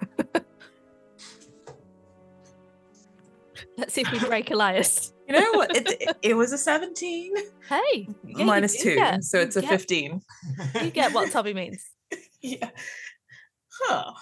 [3.81, 5.13] Let's see if we break Elias.
[5.29, 5.75] you know what?
[5.77, 7.33] It, it, it was a 17
[7.69, 10.21] Hey, yeah, you minus do 2, get- so it's a get- 15.
[10.83, 11.83] You get what Toby means.
[12.43, 12.71] yeah.
[13.83, 14.13] Huh.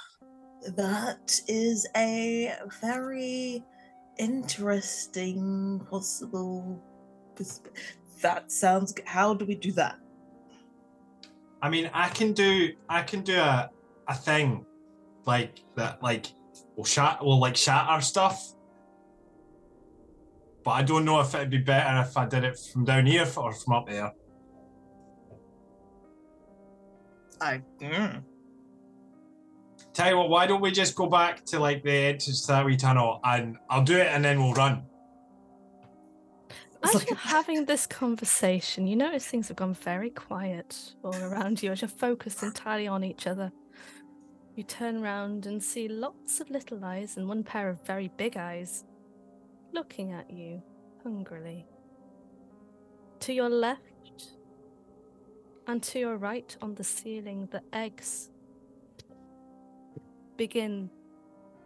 [0.77, 3.65] That is a very
[4.19, 6.83] interesting possible.
[7.37, 7.69] persp-
[8.23, 8.93] That sounds.
[8.93, 9.97] g- How do we do that?
[11.63, 13.71] I mean, I can do I can do a
[14.09, 14.65] a thing
[15.27, 16.27] like that, like
[16.77, 18.55] we'll shat will like shatter stuff.
[20.69, 23.27] But I don't know if it'd be better if I did it from down here
[23.39, 24.13] or from up there.
[27.41, 27.63] I.
[27.81, 28.23] mm.
[29.95, 32.67] Tell you what, why don't we just go back to like the entrance to that
[32.67, 34.83] wee tunnel and I'll do it and then we'll run.
[36.83, 41.63] As like- you're having this conversation, you notice things have gone very quiet all around
[41.63, 43.51] you as you're focused entirely on each other.
[44.55, 48.37] You turn around and see lots of little eyes and one pair of very big
[48.37, 48.85] eyes
[49.73, 50.63] looking at you
[51.03, 51.67] hungrily.
[53.21, 54.35] To your left
[55.67, 58.31] and to your right on the ceiling, the eggs
[60.37, 60.89] begin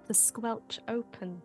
[0.07, 1.43] to squelch open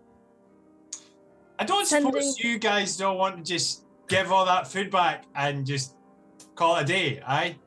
[1.59, 5.25] I don't Sending- suppose you guys don't want to just give all that food back
[5.35, 5.95] and just
[6.55, 7.57] call it a day, aye?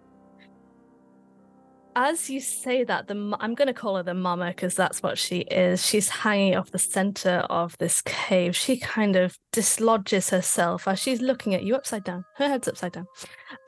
[2.03, 5.19] As you say that, the I'm going to call her the mama because that's what
[5.19, 5.87] she is.
[5.87, 8.57] She's hanging off the center of this cave.
[8.57, 12.25] She kind of dislodges herself as she's looking at you upside down.
[12.37, 13.07] Her head's upside down.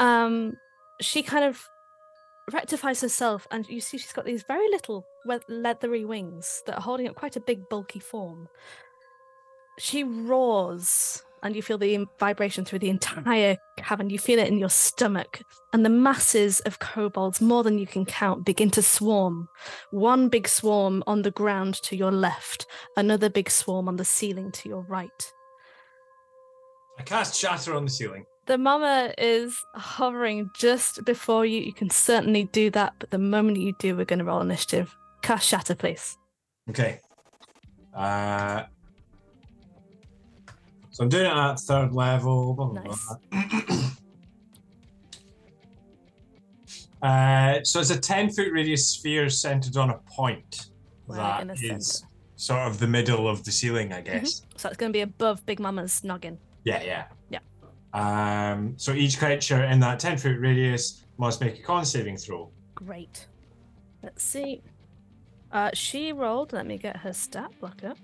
[0.01, 0.55] Um,
[0.99, 1.63] she kind of
[2.51, 5.05] rectifies herself, and you see she's got these very little
[5.51, 8.49] leathery wings that are holding up quite a big, bulky form.
[9.79, 14.10] She roars, and you feel the vibration through the entire cavern.
[14.10, 15.43] You feel it in your stomach
[15.73, 19.48] and the masses of kobolds, more than you can count, begin to swarm.
[19.90, 22.66] One big swarm on the ground to your left,
[22.97, 25.32] another big swarm on the ceiling to your right.
[26.98, 28.27] I cast shatter on the ceiling.
[28.47, 31.60] The mama is hovering just before you.
[31.60, 34.94] You can certainly do that, but the moment you do, we're going to roll initiative.
[35.23, 36.19] Cast shatter, please.
[36.69, 37.01] Okay.
[37.94, 38.64] Uh,
[40.93, 42.55] so I'm doing it at third level.
[42.55, 43.14] Blah, blah, Nice.
[43.31, 43.82] blah.
[47.02, 50.66] uh, so it's a 10 foot radius sphere centered on a point.
[51.09, 52.05] Right that is
[52.36, 54.43] sort of the middle of the ceiling, I guess.
[54.56, 56.39] So it's going to be above Big Mama's noggin.
[56.64, 57.05] Yeah, yeah.
[57.31, 57.40] Yeah.
[57.94, 62.51] Um, so each creature in that 10 foot radius must make a con saving throw.
[62.74, 63.27] Great.
[64.02, 64.62] Let's see.
[65.51, 66.52] Uh, she rolled.
[66.52, 67.98] Let me get her stat block up.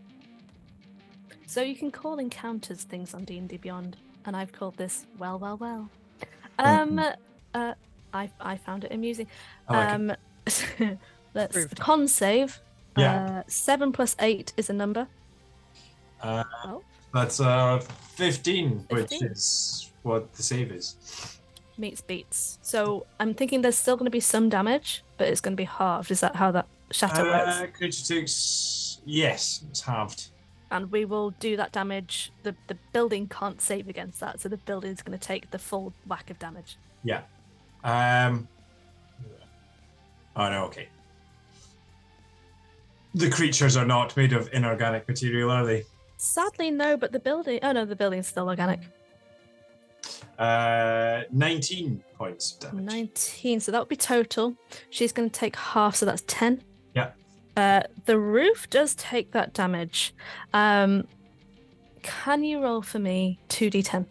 [1.49, 3.97] So you can call encounters things on D and D Beyond,
[4.27, 5.89] and I've called this well, well, well.
[6.59, 6.99] Um,
[7.55, 7.73] uh,
[8.13, 9.27] I I found it amusing.
[9.67, 10.81] I like it.
[10.83, 10.99] um,
[11.35, 11.81] let's Approved.
[11.81, 12.61] con save.
[12.99, 13.25] Yeah.
[13.25, 15.09] Uh, seven plus eight is a number.
[16.21, 16.83] Uh, Oh.
[17.15, 17.79] That's uh,
[18.17, 20.97] 15, which is what the save is.
[21.79, 22.59] Meets beats.
[22.61, 25.65] So I'm thinking there's still going to be some damage, but it's going to be
[25.65, 26.11] halved.
[26.11, 27.57] Is that how that shatter works?
[27.57, 29.01] Uh, creature takes.
[29.07, 30.29] Yes, it's halved
[30.71, 32.33] and we will do that damage.
[32.43, 35.93] The the building can't save against that, so the building's going to take the full
[36.07, 36.77] whack of damage.
[37.05, 37.23] Yeah.
[37.85, 38.49] Um.
[40.37, 40.65] Oh no.
[40.65, 40.89] Okay.
[43.15, 45.85] The creatures are not made of inorganic material, are they?
[46.19, 46.97] Sadly, no.
[46.97, 47.61] But the building.
[47.63, 48.81] Oh no, the building's still organic.
[50.39, 52.85] Uh, 19 points of damage.
[52.85, 54.55] 19, so that would be total.
[54.91, 56.63] She's going to take half, so that's 10.
[57.59, 60.15] Uh, the roof does take that damage.
[60.55, 61.09] Um,
[62.05, 64.07] can you roll for me two d10?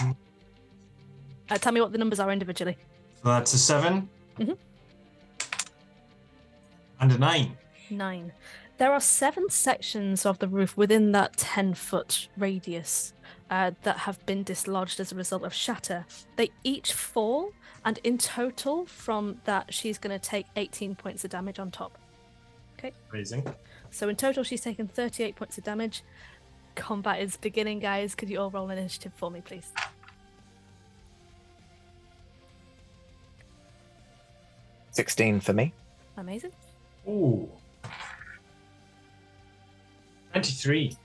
[0.00, 2.76] Uh, tell me what the numbers are individually.
[3.22, 4.08] So that's a 7
[4.40, 4.58] Mhm.
[6.98, 7.56] and a nine.
[7.90, 8.32] Nine.
[8.78, 13.12] There are seven sections of the roof within that 10 foot radius
[13.50, 16.06] uh, that have been dislodged as a result of shatter.
[16.36, 17.52] They each fall,
[17.84, 21.98] and in total, from that, she's going to take 18 points of damage on top.
[22.78, 22.92] Okay.
[23.12, 23.46] Amazing.
[23.90, 26.02] So in total, she's taken 38 points of damage.
[26.74, 28.14] Combat is beginning, guys.
[28.14, 29.72] Could you all roll initiative for me, please?
[34.90, 35.72] Sixteen for me.
[36.16, 36.52] Amazing.
[37.08, 37.48] Ooh.
[40.32, 40.96] 23.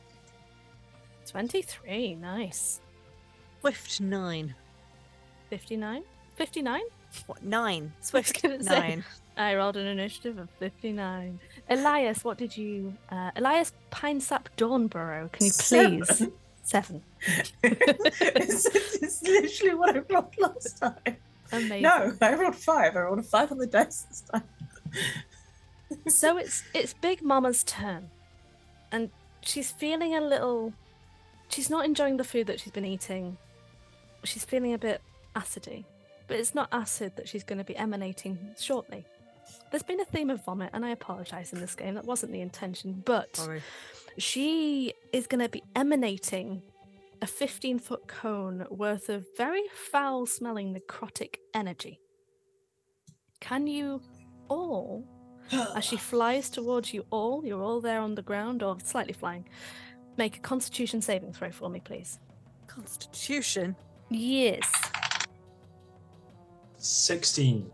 [1.27, 2.15] 23.
[2.15, 2.81] Nice.
[3.61, 4.55] Swift nine.
[5.49, 6.03] 59.
[6.35, 6.81] 59?
[7.27, 7.93] What nine?
[8.01, 8.79] I Swift gonna say.
[8.79, 9.03] nine.
[9.35, 11.39] I rolled an initiative of 59.
[11.69, 12.93] Elias, what did you.
[13.09, 16.07] Uh, Elias Pinesap Dawnborough, can you please?
[16.17, 16.33] Seven.
[16.63, 17.03] Seven.
[17.63, 18.65] it's,
[19.01, 21.17] it's literally what I rolled last time.
[21.51, 21.81] Amazing.
[21.81, 22.95] No, I rolled five.
[22.95, 24.43] I rolled a five on the dice this time.
[26.07, 28.09] So it's it's Big Mama's turn,
[28.91, 29.09] and
[29.41, 30.73] she's feeling a little.
[31.49, 33.37] She's not enjoying the food that she's been eating.
[34.23, 35.01] She's feeling a bit
[35.35, 35.83] acidy,
[36.27, 39.05] but it's not acid that she's going to be emanating shortly.
[39.71, 41.95] There's been a theme of vomit, and I apologize in this game.
[41.95, 43.61] That wasn't the intention, but Sorry.
[44.17, 46.61] she is going to be emanating
[47.21, 51.99] a 15 foot cone worth of very foul smelling necrotic energy.
[53.39, 54.01] Can you
[54.49, 55.05] all,
[55.75, 59.47] as she flies towards you all, you're all there on the ground or slightly flying,
[60.17, 62.19] make a constitution saving throw for me, please?
[62.67, 63.75] Constitution.
[64.09, 64.69] Yes.
[66.83, 67.71] 16.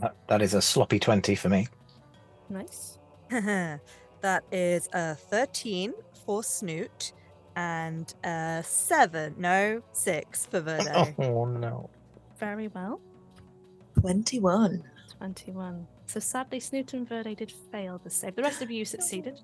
[0.00, 1.68] That, that is a sloppy twenty for me.
[2.50, 2.98] Nice.
[3.30, 5.94] that is a 13
[6.26, 7.12] for Snoot
[7.56, 11.14] and a 7, no, 6 for Verde.
[11.18, 11.88] Oh no.
[12.38, 13.00] Very well.
[14.00, 14.82] 21.
[15.18, 15.86] 21.
[16.06, 18.36] So sadly, Snoot and Verde did fail the save.
[18.36, 19.40] The rest of you succeeded.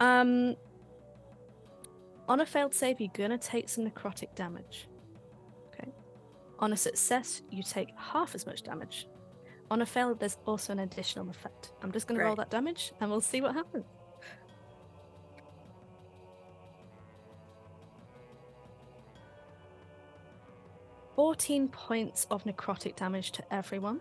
[0.00, 0.56] Um,
[2.28, 4.88] on a failed save, you're gonna take some necrotic damage.
[6.62, 9.08] On a success, you take half as much damage.
[9.68, 11.72] On a fail, there's also an additional effect.
[11.82, 13.84] I'm just going to roll that damage and we'll see what happens.
[21.16, 24.00] Fourteen points of necrotic damage to everyone.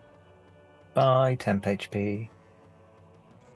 [0.94, 2.30] By temp HP.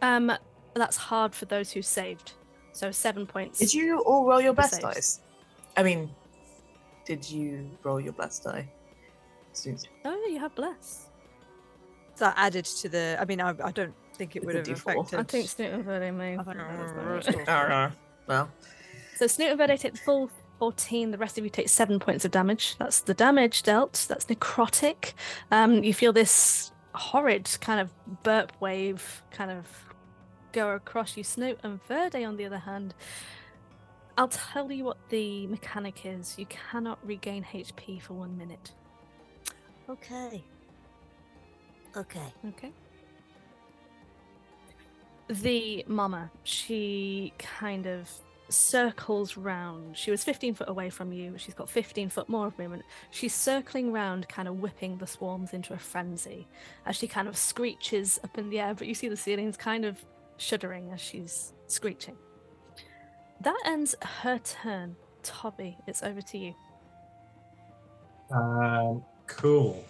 [0.02, 0.32] Um,
[0.74, 2.34] that's hard for those who saved.
[2.74, 3.60] So seven points.
[3.60, 5.22] Did you all roll your best dice?
[5.78, 6.10] I mean,
[7.06, 8.68] did you roll your best die?
[9.58, 9.90] Susie?
[10.04, 11.10] Oh, you have bless.
[12.16, 13.18] So added to the.
[13.20, 14.72] I mean, I, I don't think it would have D4.
[14.74, 15.20] affected.
[15.20, 16.38] I think Snoot and Verde may.
[16.38, 17.86] I think no, that's that's not not right.
[17.86, 17.94] right.
[18.28, 18.50] Well,
[19.18, 20.30] So Snoot and Verde take the full
[20.60, 21.12] 14.
[21.12, 22.78] The rest of you take seven points of damage.
[22.80, 24.06] That's the damage dealt.
[24.08, 25.14] That's necrotic.
[25.52, 27.92] Um, you feel this horrid kind of
[28.24, 29.68] burp wave kind of
[30.54, 31.24] go across you.
[31.24, 32.94] Snoot and Verde, on the other hand,
[34.18, 36.36] I'll tell you what the mechanic is.
[36.40, 38.72] You cannot regain HP for one minute.
[39.90, 40.44] Okay.
[41.96, 42.34] Okay.
[42.50, 42.72] Okay.
[45.28, 48.10] The mama, she kind of
[48.50, 49.98] circles round.
[49.98, 51.36] She was 15 foot away from you.
[51.38, 52.84] She's got 15 foot more of movement.
[53.12, 56.48] She's circling round, kind of whipping the swarms into a frenzy
[56.86, 58.74] as she kind of screeches up in the air.
[58.76, 60.04] But you see the ceilings kind of
[60.38, 62.18] shuddering as she's screeching.
[63.42, 64.96] That ends her turn.
[65.24, 66.54] Tobby, it's over to you.
[68.32, 69.84] Um, cool.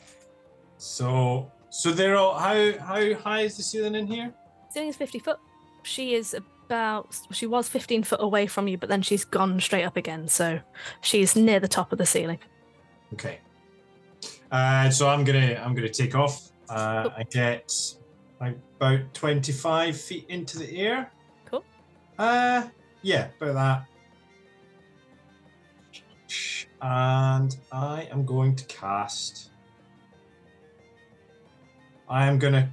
[0.77, 4.33] So, so they're all how how high is the ceiling in here?
[4.69, 5.39] Ceiling is 50 foot.
[5.83, 9.83] She is about, she was 15 foot away from you, but then she's gone straight
[9.83, 10.27] up again.
[10.27, 10.59] So
[11.01, 12.39] she's near the top of the ceiling.
[13.13, 13.39] Okay.
[14.51, 16.51] Uh, so I'm gonna I'm gonna take off.
[16.69, 17.09] Uh.
[17.15, 17.71] I get
[18.39, 21.11] like about 25 feet into the air.
[21.45, 21.63] Cool.
[22.17, 22.67] Uh,
[23.01, 23.85] yeah, about that.
[26.81, 29.49] And I am going to cast.
[32.07, 32.69] I am gonna.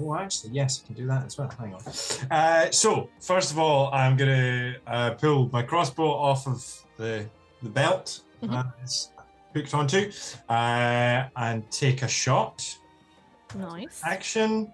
[0.00, 1.50] Oh, actually, yes, I can do that as well.
[1.58, 1.82] Hang on.
[2.30, 6.64] Uh, so first of all, I'm gonna uh, pull my crossbow off of
[6.96, 7.26] the
[7.62, 8.54] the belt Mhm.
[8.56, 9.10] uh, it's
[9.54, 10.10] hooked onto,
[10.48, 12.64] uh, and take a shot.
[13.54, 14.00] Nice.
[14.04, 14.72] Action,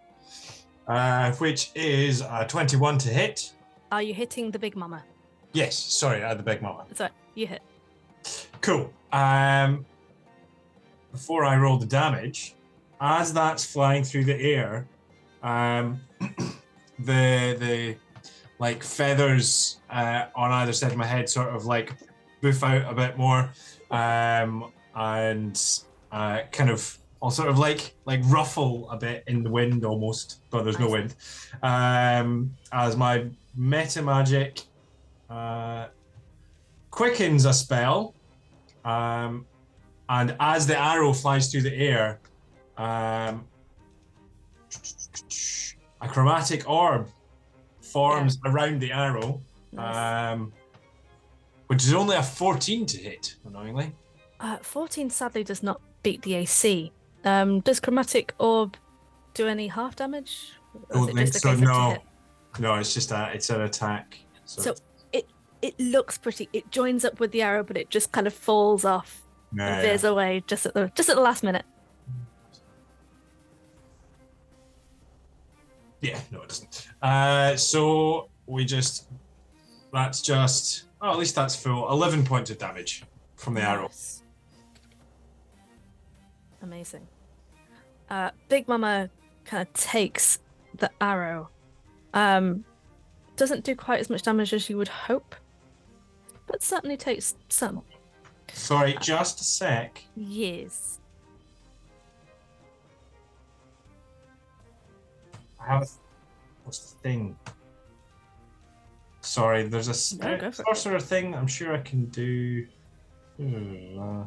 [0.87, 3.53] uh, which is uh, 21 to hit.
[3.91, 5.03] Are you hitting the big mama?
[5.57, 6.85] Yes, sorry, I had the big mama.
[6.95, 7.63] Sorry, you hit.
[8.61, 8.93] Cool.
[9.11, 9.87] Um,
[11.13, 12.55] before I roll the damage,
[13.01, 14.87] as that's flying through the air,
[15.43, 15.99] um,
[16.99, 17.97] the the
[18.59, 21.95] like feathers uh, on either side of my head sort of like
[22.43, 23.51] boof out a bit more,
[23.91, 25.59] um, and
[26.13, 30.41] uh, kind of I'll sort of like like ruffle a bit in the wind almost,
[30.51, 31.15] but there's no wind.
[31.63, 33.25] Um, as my
[33.57, 34.61] meta magic
[35.31, 35.87] uh,
[36.91, 38.15] quickens a spell,
[38.85, 39.47] um,
[40.09, 42.21] and as the arrow flies through the air,
[42.77, 43.47] um,
[46.01, 47.09] a chromatic orb
[47.81, 49.41] forms around the arrow,
[49.73, 50.35] Nice.
[50.35, 50.53] um,
[51.69, 53.93] which is only a 14 to hit, annoyingly.
[54.39, 56.93] Uh, 14 sadly does not beat the AC.
[57.25, 58.77] Um, does Chromatic Orb
[59.35, 60.53] do any half damage?
[60.93, 61.97] Don't think so, case of to no.
[62.59, 64.19] No, it's just a, it's an attack.
[64.45, 64.75] So, So
[65.63, 66.49] it looks pretty.
[66.53, 69.77] It joins up with the arrow, but it just kind of falls off no, and
[69.77, 69.83] yeah.
[69.83, 71.65] veers away just at the just at the last minute.
[76.01, 76.89] Yeah, no, it doesn't.
[77.03, 79.09] Uh, so we just
[79.93, 81.91] that's just oh, at least that's full.
[81.91, 83.05] Eleven points of damage
[83.37, 83.83] from the arrow.
[83.83, 84.23] Nice.
[86.63, 87.07] Amazing.
[88.11, 89.11] Uh, Big Mama
[89.45, 90.39] kind of takes
[90.75, 91.49] the arrow.
[92.15, 92.65] Um,
[93.37, 95.35] doesn't do quite as much damage as you would hope,
[96.47, 97.83] but certainly takes some.
[98.53, 100.03] Sorry, just a sec.
[100.17, 101.01] Yes.
[105.61, 105.87] I have a
[106.65, 107.37] what's the thing?
[109.21, 110.67] Sorry, there's a s- No, go for it.
[110.67, 111.35] sorcerer thing.
[111.35, 112.67] I'm sure I can do.
[113.39, 114.25] Hmm, uh,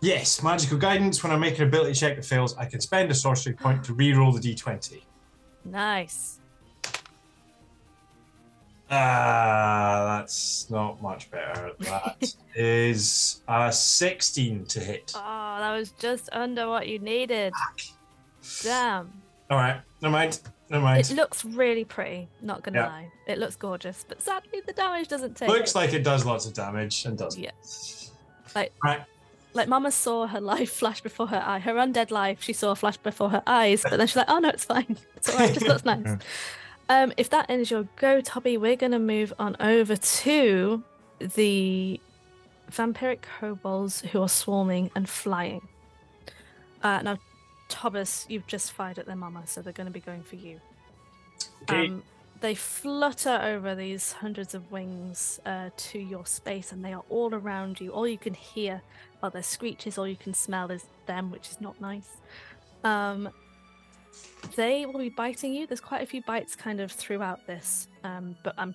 [0.00, 1.22] Yes, magical guidance.
[1.22, 3.94] When I make an ability check that fails, I can spend a sorcery point to
[3.94, 5.00] re-roll the d20.
[5.64, 6.40] Nice.
[8.92, 11.72] Ah, that's not much better.
[11.80, 15.12] That is a 16 to hit.
[15.14, 17.52] Oh, that was just under what you needed.
[18.62, 19.10] Damn.
[19.50, 20.40] All right, never mind.
[20.68, 21.10] Never mind.
[21.10, 22.86] It looks really pretty, not gonna Yeah.
[22.86, 23.10] lie.
[23.26, 25.48] It looks gorgeous, but sadly the damage doesn't take.
[25.48, 25.74] Looks it.
[25.76, 27.42] like it does lots of damage and doesn't.
[27.42, 27.50] Yeah.
[28.54, 29.02] Like- right.
[29.54, 32.96] like Mama saw her life flash before her eye, her undead life she saw flash
[32.98, 34.98] before her eyes, but then she's like, oh no, it's fine.
[35.16, 36.18] It's alright, it just looks nice.
[36.92, 40.82] Um, if that ends your go, Tobby, we're gonna move on over to
[41.18, 41.98] the
[42.70, 45.66] vampiric kobolds who are swarming and flying.
[46.82, 47.18] Uh, now,
[47.70, 50.60] Thomas, you've just fired at their mama, so they're going to be going for you.
[51.62, 51.86] Okay.
[51.86, 52.02] Um,
[52.40, 57.34] they flutter over these hundreds of wings uh, to your space, and they are all
[57.34, 57.90] around you.
[57.90, 58.82] All you can hear
[59.22, 59.96] are their screeches.
[59.96, 62.16] All you can smell is them, which is not nice.
[62.84, 63.30] Um,
[64.56, 65.66] they will be biting you.
[65.66, 68.74] There's quite a few bites kind of throughout this, um, but I'm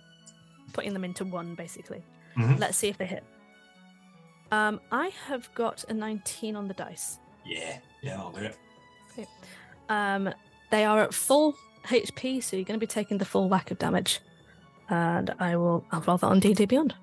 [0.73, 2.03] putting them into one basically.
[2.35, 2.59] Mhm.
[2.59, 3.23] Let's see if they hit.
[4.51, 7.19] Um, I have got a 19 on the dice.
[7.45, 8.57] Yeah, yeah, I'll do it.
[9.89, 10.33] Um,
[10.69, 11.55] they are at full
[11.85, 14.19] HP, so you're going to be taking the full whack of damage.
[14.89, 15.85] And I will.
[15.91, 16.93] I'll roll that on D&D Beyond.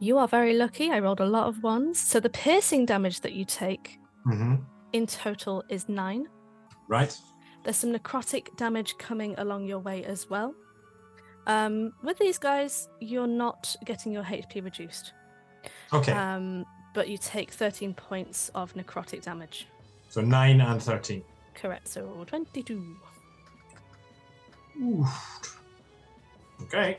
[0.00, 0.90] You are very lucky.
[0.90, 4.56] I rolled a lot of ones, so the piercing damage that you take hmm
[4.94, 6.26] in total is nine.
[6.88, 7.16] Right.
[7.64, 10.54] There's some necrotic damage coming along your way as well.
[11.46, 15.12] Um, with these guys, you're not getting your HP reduced,
[15.92, 16.12] Okay.
[16.12, 19.66] um, but you take 13 points of necrotic damage.
[20.10, 21.22] so nine and thirteen.
[21.54, 21.88] Correct.
[21.88, 22.96] So 22.
[24.82, 25.60] Oof.
[26.62, 26.98] Okay.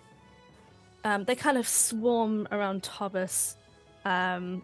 [1.04, 3.56] um, they kind of swarm around Thomas,
[4.06, 4.64] um,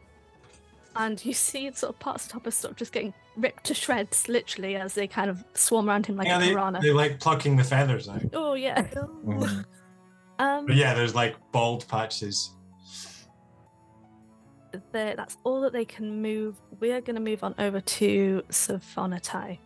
[0.96, 4.28] and you see sort of parts of Thomas sort of just getting ripped to shreds,
[4.30, 6.80] literally, as they kind of swarm around him like yeah, a they, piranha.
[6.82, 8.22] they like plucking the feathers out.
[8.34, 8.82] Oh yeah.
[9.26, 9.66] Mhm.
[10.38, 12.52] Um, But yeah, there's like bald patches.
[14.92, 16.58] they- that's all that they can move.
[16.82, 19.60] We are going to move on over to Sovannatai.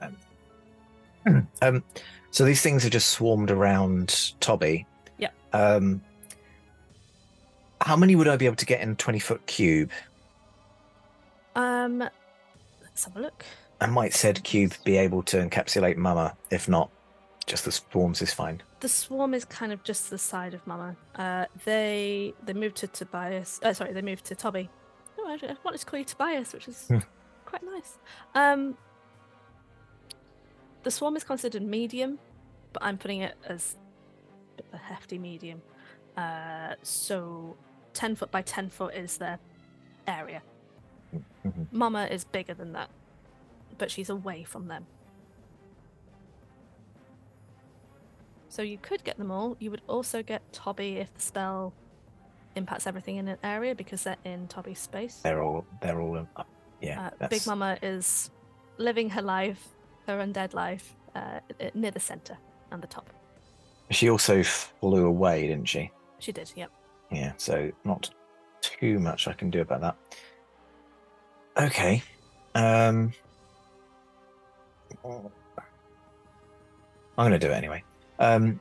[1.60, 1.84] Um,
[2.30, 4.86] so these things have just swarmed around Tobby.
[5.18, 5.28] Yeah.
[5.52, 6.00] Um,
[7.82, 9.90] how many would I be able to get in a twenty foot cube?
[11.54, 12.08] Um,
[12.98, 13.44] let's have a look.
[13.80, 16.36] I might said cube be able to encapsulate Mama.
[16.50, 16.90] If not,
[17.46, 18.60] just the swarms is fine.
[18.80, 20.96] The swarm is kind of just the side of Mama.
[21.14, 23.60] Uh, they they moved to Tobias.
[23.62, 24.68] Uh, sorry, they moved to Tobby.
[25.16, 26.98] Oh, I I wanted to call you Tobias, which is Hmm.
[27.46, 27.98] quite nice.
[28.34, 28.76] Um,
[30.82, 32.18] the swarm is considered medium,
[32.72, 33.76] but I'm putting it as
[34.72, 35.62] a a hefty medium.
[36.16, 37.56] Uh, so
[37.94, 39.38] ten foot by ten foot is their
[40.08, 40.42] area.
[41.14, 41.66] Mhm.
[41.72, 42.90] Mama is bigger than that,
[43.78, 44.86] but she's away from them.
[48.48, 49.56] So you could get them all.
[49.60, 51.72] You would also get Tobby if the spell
[52.56, 55.20] impacts everything in an area because they're in Tobby's space.
[55.22, 56.48] They're all they're all up.
[56.80, 58.30] Yeah, Uh, Big Mama is
[58.78, 59.68] living her life,
[60.06, 61.40] her undead life, uh,
[61.74, 62.38] near the center
[62.70, 63.10] and the top.
[63.90, 65.90] She also flew away, didn't she?
[66.20, 66.70] She did, yep.
[67.10, 68.10] Yeah, so not
[68.60, 69.96] too much I can do about that.
[71.60, 72.02] Okay.
[72.54, 73.12] Um
[75.04, 75.30] I'm
[77.16, 77.82] gonna do it anyway.
[78.18, 78.60] Um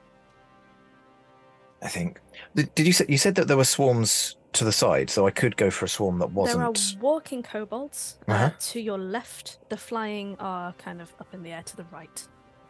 [1.82, 2.20] I think
[2.56, 5.56] did, you say you said that there were swarms to the side, so I could
[5.58, 8.50] go for a swarm that There are wasn't walking kobolds uh, Uh-huh.
[8.72, 9.60] to your left.
[9.70, 12.28] The flying are kind of up in the air to the right.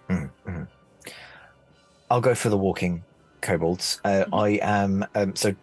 [0.09, 0.67] Mhm, mhm.
[2.11, 3.03] I'll go for the walking
[3.41, 4.01] kobolds.
[4.03, 4.43] Uh, Mhm.
[4.43, 5.55] I am um, so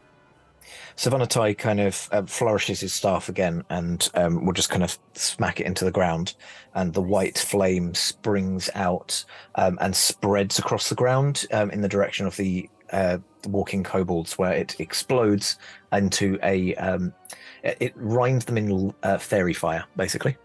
[0.96, 5.60] Sovannatai kind of uh, flourishes his staff again, and um, will just kind of smack
[5.60, 6.34] it into the ground,
[6.74, 9.24] and the white flame springs out
[9.56, 13.82] um, and spreads across the ground um, in the direction of the, uh, the walking
[13.82, 15.58] kobolds, where it explodes
[15.92, 16.74] into a.
[16.76, 17.12] Um,
[17.62, 20.36] it, it rinds them in uh, faerie fire, basically.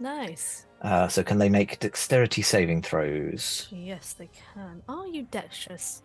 [0.00, 0.66] Nice.
[0.82, 3.68] Uh, so, can they make dexterity saving throws?
[3.70, 4.82] Yes, they can.
[4.88, 6.02] Are you dexterous?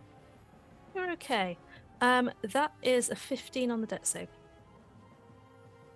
[0.95, 1.57] You're okay.
[2.01, 4.29] Um, that is a 15 on the dex save.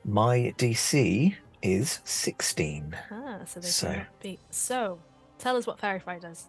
[0.06, 2.96] My DC is 16.
[3.12, 4.40] Ah, so they So- cannot beat.
[4.50, 5.00] So,
[5.38, 6.48] tell us what Faerie Fire does.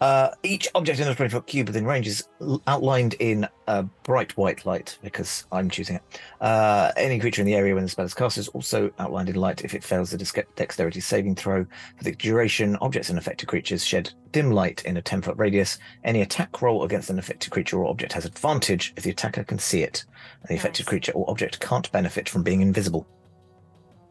[0.00, 2.28] Uh, each object in a 20 foot cube within range is
[2.66, 6.02] outlined in a bright white light because I'm choosing it.
[6.40, 9.36] Uh, any creature in the area when the spell is cast is also outlined in
[9.36, 11.64] light if it fails the dexterity saving throw.
[11.96, 15.78] For the duration, objects and affected creatures shed dim light in a 10 foot radius.
[16.04, 19.58] Any attack roll against an affected creature or object has advantage if the attacker can
[19.58, 20.04] see it,
[20.42, 20.90] and the affected Nice.
[20.90, 23.06] creature or object can't benefit from being invisible.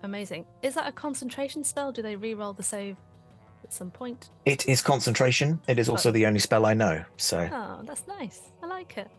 [0.01, 0.45] Amazing.
[0.63, 1.91] Is that a concentration spell?
[1.91, 2.97] Do they re-roll the save
[3.65, 4.29] at some point?
[4.45, 5.59] It is concentration.
[5.67, 7.03] It is also the only spell I know.
[7.17, 8.39] So Oh, that's nice.
[8.63, 9.09] I like it.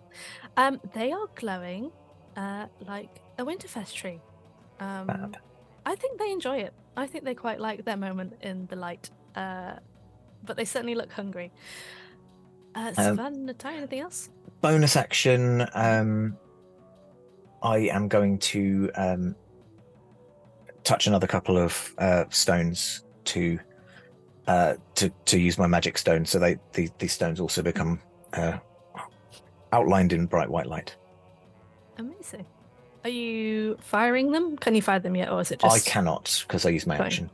[0.57, 1.91] Um, they are glowing,
[2.37, 4.21] uh, like a Winterfest tree.
[4.81, 5.35] Um.
[5.85, 6.73] I think they enjoy it.
[6.97, 9.11] I think they quite like their moment in the light.
[9.37, 9.75] Uh,
[10.45, 11.53] but they certainly look hungry.
[12.75, 14.31] Uh, Um, Sovannatai, anything else?
[14.63, 15.67] bonus action.
[15.75, 16.37] Um,
[17.63, 19.37] I am going to um,
[20.83, 23.59] touch another couple of uh, stones to
[24.47, 26.25] uh, to to use my magic stone.
[26.25, 28.01] So they the, these stones also become
[28.33, 28.59] uh,
[29.73, 30.97] outlined in bright white light.
[31.99, 32.47] Amazing.
[33.05, 34.57] Are you firing them?
[34.57, 35.87] Can you fire them yet, or is it just?
[35.87, 37.07] I cannot because I use my Fine.
[37.07, 37.31] action.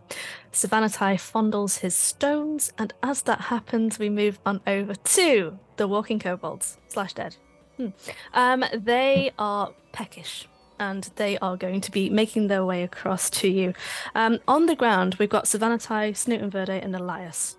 [0.52, 6.18] Sovannatai fondles his stones, and as that happens, we move on over to the walking
[6.18, 7.36] kobolds slash dead.
[7.78, 7.88] Hmm.
[8.34, 10.46] Um, they are peckish,
[10.82, 13.72] and they are going to be making their way across to you.
[14.14, 17.56] Um, on the ground, we've got Sovannatai, Snoot and Verde, and Elias.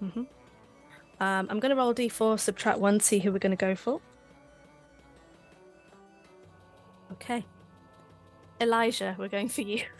[0.00, 0.24] hmm
[1.20, 4.00] Um, I'm going to roll d4, subtract one, see who we're going to go for.
[7.12, 7.44] Okay.
[8.60, 9.82] Elijah, we're going for you.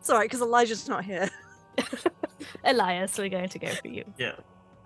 [0.00, 1.28] It's alright because Elijah's not here.
[2.64, 4.04] Elias, we're going to go for you.
[4.16, 4.36] Yeah.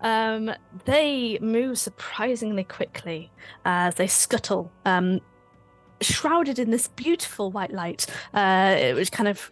[0.01, 0.51] Um,
[0.85, 3.31] they move surprisingly quickly
[3.65, 5.21] as they scuttle, um,
[6.03, 9.51] shrouded in this beautiful white light, uh, which kind of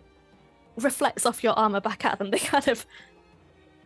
[0.77, 2.31] reflects off your armor back at them.
[2.31, 2.87] They kind of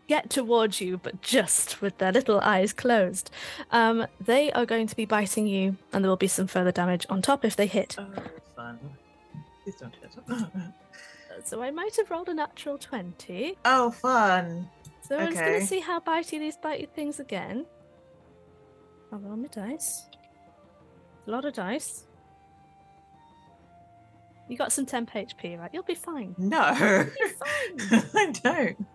[0.07, 3.31] get towards you, but just with their little eyes closed.
[3.70, 7.07] Um, they are going to be biting you, and there will be some further damage
[7.09, 7.97] on top if they hit.
[7.99, 8.07] Oh,
[8.55, 8.78] fun.
[9.62, 10.43] Please don't hit.
[11.44, 13.59] So I might have rolled a natural 20.
[13.67, 14.70] oh, fun.
[15.07, 17.67] So we're just going to see how bitey these bitey things again.
[19.12, 20.07] I'll roll my dice.
[21.26, 22.05] A lot of dice.
[24.49, 25.71] You got some temp HP, right?
[25.73, 26.35] You'll be fine.
[26.37, 26.69] No.
[26.79, 27.05] You're
[27.89, 28.03] fine.
[28.15, 28.87] I don't.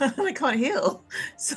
[0.26, 1.04] I can't heal.
[1.36, 1.54] So.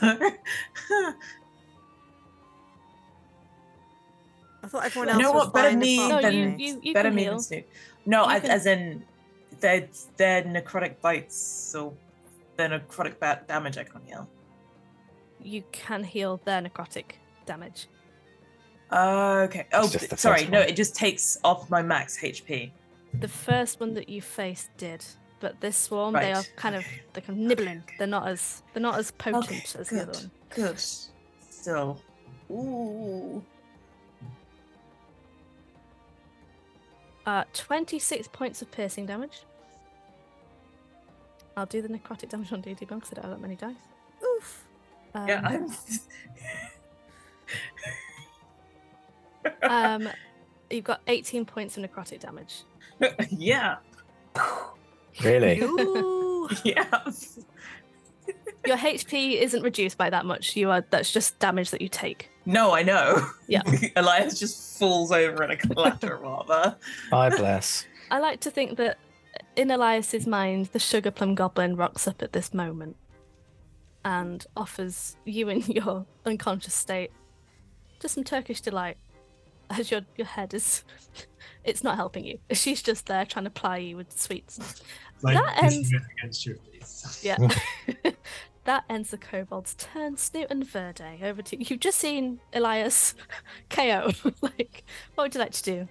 [4.62, 5.20] I thought everyone else.
[5.20, 5.54] You else know was what?
[5.54, 7.32] Better me No, from you- than you- you better me heal.
[7.34, 7.68] than Snoot.
[8.06, 9.04] No, as, can- as in
[9.62, 9.88] they're
[10.18, 11.96] they're necrotic bites, so
[12.58, 13.78] they're necrotic ba- damage.
[13.78, 14.30] I can't heal.
[15.42, 17.12] You can heal their necrotic
[17.46, 17.88] damage.
[18.92, 19.68] Okay.
[19.72, 20.46] Oh, just th- the sorry.
[20.48, 22.72] No, it just takes off my max HP.
[23.14, 25.04] The first one that you faced did,
[25.40, 27.84] but this swarm they are Right, kind of they're kind of nibbling.
[27.98, 30.16] They're not as they're not as potent Okay, as the other good.
[30.16, 30.32] one.
[30.52, 30.80] Good.
[31.50, 32.02] Still.
[32.52, 33.44] Ooh.
[37.26, 39.44] Uh, 26 points of piercing damage.
[41.58, 43.76] I'll do the necrotic damage on DD because I don't have that many dice.
[44.24, 44.66] Oof.
[45.14, 45.42] Um, Yeah,
[49.62, 50.04] I'm.
[50.08, 50.10] um,
[50.70, 52.64] you've got 18 points of necrotic damage.
[53.30, 53.78] yeah.
[55.24, 55.62] Really?
[55.62, 56.50] Ooh.
[56.64, 57.04] Yeah.
[58.66, 60.56] Your HP isn't reduced by that much.
[60.56, 62.32] You are that's just damage that you take.
[62.46, 63.30] No, I know.
[63.48, 63.62] Yeah.
[63.96, 66.46] Elias just falls over in a collateral
[67.14, 67.86] I bless.
[68.10, 68.98] I like to think that
[69.56, 72.96] in Elias's mind, the sugar plum goblin rocks up at this moment
[74.04, 77.12] and offers you in your unconscious state
[78.00, 78.98] just some Turkish delight
[79.70, 80.84] as your your head is
[81.64, 82.40] it's not helping you.
[82.52, 84.82] She's just there trying to ply you with sweets.
[85.22, 87.20] Like That ends- against your face.
[87.24, 87.38] Yeah.
[88.66, 90.18] that ends the kobold's turn.
[90.18, 91.66] Snoot and Verde, over to you.
[91.70, 93.16] You've just seen Elias
[93.70, 94.12] KO.
[94.42, 94.84] like,
[95.16, 95.88] what would you like to do?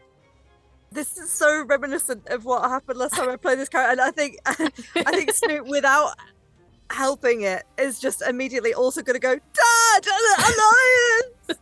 [0.90, 4.10] This is so reminiscent of what happened last time I played this character, and I
[4.10, 6.14] think I think Snoot, without
[6.90, 10.44] helping it, is just immediately also going to go, Dad, Al-
[11.48, 11.60] Alliance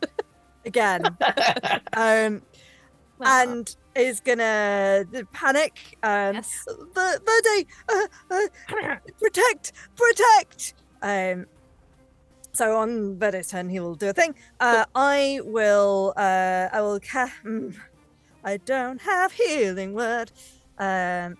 [0.66, 1.04] again,
[1.94, 2.42] um,
[3.18, 5.96] Well, and is gonna panic.
[6.02, 6.66] Um, yes.
[6.94, 10.74] Ver- Verde, uh, uh, protect, protect.
[11.02, 11.46] Um,
[12.52, 14.34] so on Verde's turn, he will do a thing.
[14.60, 17.00] Uh, I will, uh, I will.
[17.00, 17.74] Ca- mm,
[18.44, 20.30] I don't have healing word.
[20.78, 21.36] Um,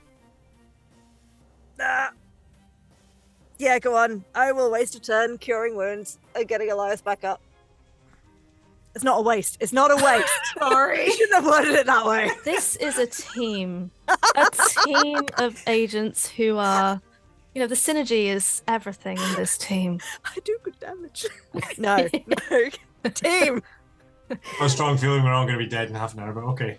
[1.80, 2.10] ah.
[3.58, 4.24] yeah, go on.
[4.34, 7.40] I will waste a turn curing wounds and getting Elias back up.
[8.96, 9.58] It's not a waste.
[9.60, 10.32] It's not a waste.
[10.58, 11.04] Sorry.
[11.04, 12.30] you shouldn't have worded it that way.
[12.46, 14.50] This is a team, a
[14.86, 17.02] team of agents who are,
[17.54, 20.00] you know, the synergy is everything in this team.
[20.24, 21.26] I do good damage.
[21.78, 22.70] no, no.
[23.10, 23.62] Team.
[24.30, 26.32] I have a strong feeling we're all going to be dead in half an hour,
[26.32, 26.78] but okay.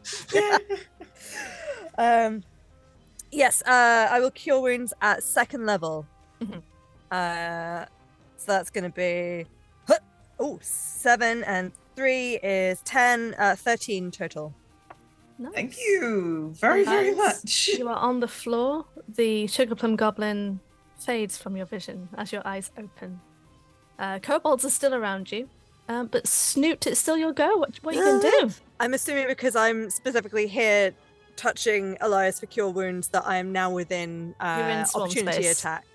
[1.99, 2.43] um,
[3.31, 6.07] yes, uh, I will cure wounds at second level.
[6.41, 6.63] Mhm.
[7.11, 7.85] Uh,
[8.37, 9.45] so that's going to be
[10.39, 14.53] oh seven and three is 10, uh, 13 total.
[15.39, 15.53] Nice.
[15.53, 17.67] Thank you very, very much.
[17.67, 18.85] You are on the floor.
[19.07, 20.59] The sugar plum goblin
[20.99, 23.19] fades from your vision as your eyes open.
[23.99, 25.49] Uh, kobolds are still around you,
[25.89, 27.57] um, but Snoot, it's still your go.
[27.57, 28.53] What, what are you going to do?
[28.79, 30.93] I'm assuming because I'm specifically here
[31.35, 35.59] touching Elias for cure wounds that I am now within uh, in opportunity space.
[35.59, 35.87] attacks.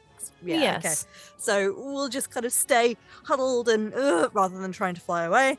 [0.44, 0.64] Yeah, okay.
[0.82, 1.06] yes.
[1.36, 5.58] So we'll just kind of stay huddled and uh, rather than trying to fly away.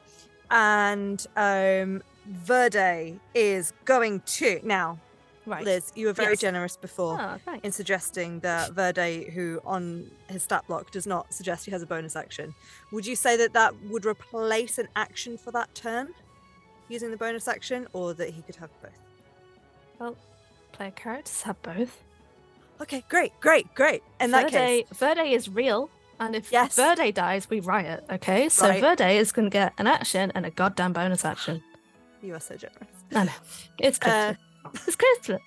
[0.54, 5.00] And um, Verde is going to now.
[5.46, 5.66] Right.
[5.66, 6.40] Liz, you were very Yes.
[6.40, 7.66] generous before thanks.
[7.66, 11.86] in suggesting that Verde, who on his stat block does not suggest he has a
[11.86, 12.54] bonus action.
[12.94, 16.14] Would you say that that would replace an action for that turn,
[16.88, 18.92] using the bonus action, or that he could have both?
[20.00, 20.14] Well,
[20.72, 22.02] play player characters have both.
[22.80, 24.02] Okay, great, great, great.
[24.22, 25.90] In that Verde, case, Verde is real,
[26.26, 26.76] and if Yes.
[26.76, 28.04] Verde dies, we riot.
[28.12, 28.82] Okay, so Right.
[28.82, 31.62] Verde is going to get an action and a goddamn bonus action.
[32.22, 32.88] you are so generous.
[33.14, 33.32] I know
[33.80, 34.36] it's Uh,
[34.74, 35.42] it's Christmas.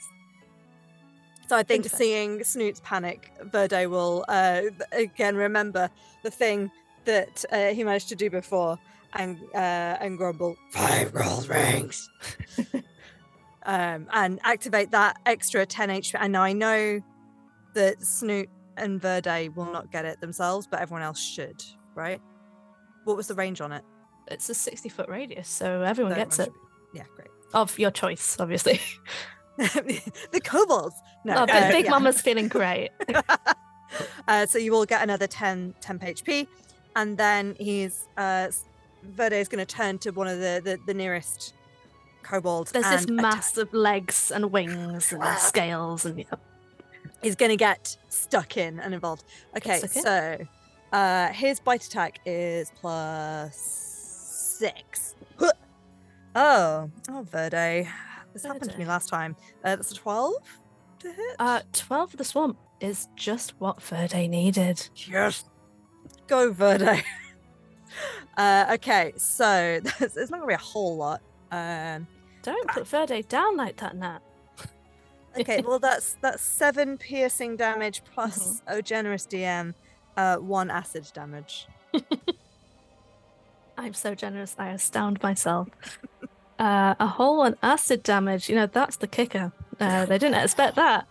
[1.49, 5.89] So I think seeing Snoot's panic, Verde will uh, again remember
[6.23, 6.71] the thing
[7.05, 8.79] that uh, he managed to do before
[9.15, 12.11] and uh, and grumble five gold rings,
[13.65, 16.17] um, and activate that extra 10 HP.
[16.19, 17.01] And now I know
[17.75, 21.63] that Snoot and Verde will not get it themselves, but everyone else should,
[21.95, 22.21] right?
[23.05, 23.83] What was the range on it?
[24.29, 26.61] It's a sixty foot radius, so everyone So gets it everyone
[26.93, 27.29] should be- Yeah, great.
[27.55, 28.81] of your choice, obviously.
[29.57, 30.95] the kobolds.
[31.25, 31.91] No, oh, Big, uh, Big yeah.
[31.91, 32.91] Mama's feeling great.
[34.29, 36.47] uh, so you will get another 10 10 HP,
[36.95, 38.49] and then he's uh,
[39.03, 41.55] Verde is going to turn to one of the the, the nearest
[42.23, 42.73] kobolds.
[42.73, 43.35] There's this and attack.
[43.35, 46.25] mass of legs and wings and scales, and yeah.
[47.23, 49.25] He's going to get stuck in and involved.
[49.57, 49.89] Okay, in?
[49.89, 50.39] so
[50.93, 53.57] uh, his bite attack is plus
[54.59, 55.15] six.
[55.39, 55.53] Huh.
[56.39, 57.89] Oh, oh, Verde.
[58.35, 59.35] This happened to me last time.
[59.65, 60.35] Uh, that's a twelve
[60.99, 61.37] to hit.
[61.39, 64.87] uh, twelve of the swamp is just what Verde needed.
[64.95, 65.45] Yes.
[66.27, 67.03] Go Verde.
[68.37, 71.23] uh, okay, so it's not gonna be a whole lot.
[71.51, 72.07] Um,
[72.43, 74.21] Don't put Verde down like that, Nat.
[75.41, 79.75] Okay, well that's that's seven piercing damage plus oh generous DM,
[80.17, 81.67] uh, one acid damage.
[83.79, 84.55] I'm so generous.
[84.59, 85.69] I astound myself.
[86.59, 88.49] Uh, a whole one acid damage.
[88.49, 89.53] You know, that's the kicker.
[89.79, 91.07] Uh, they didn't expect that.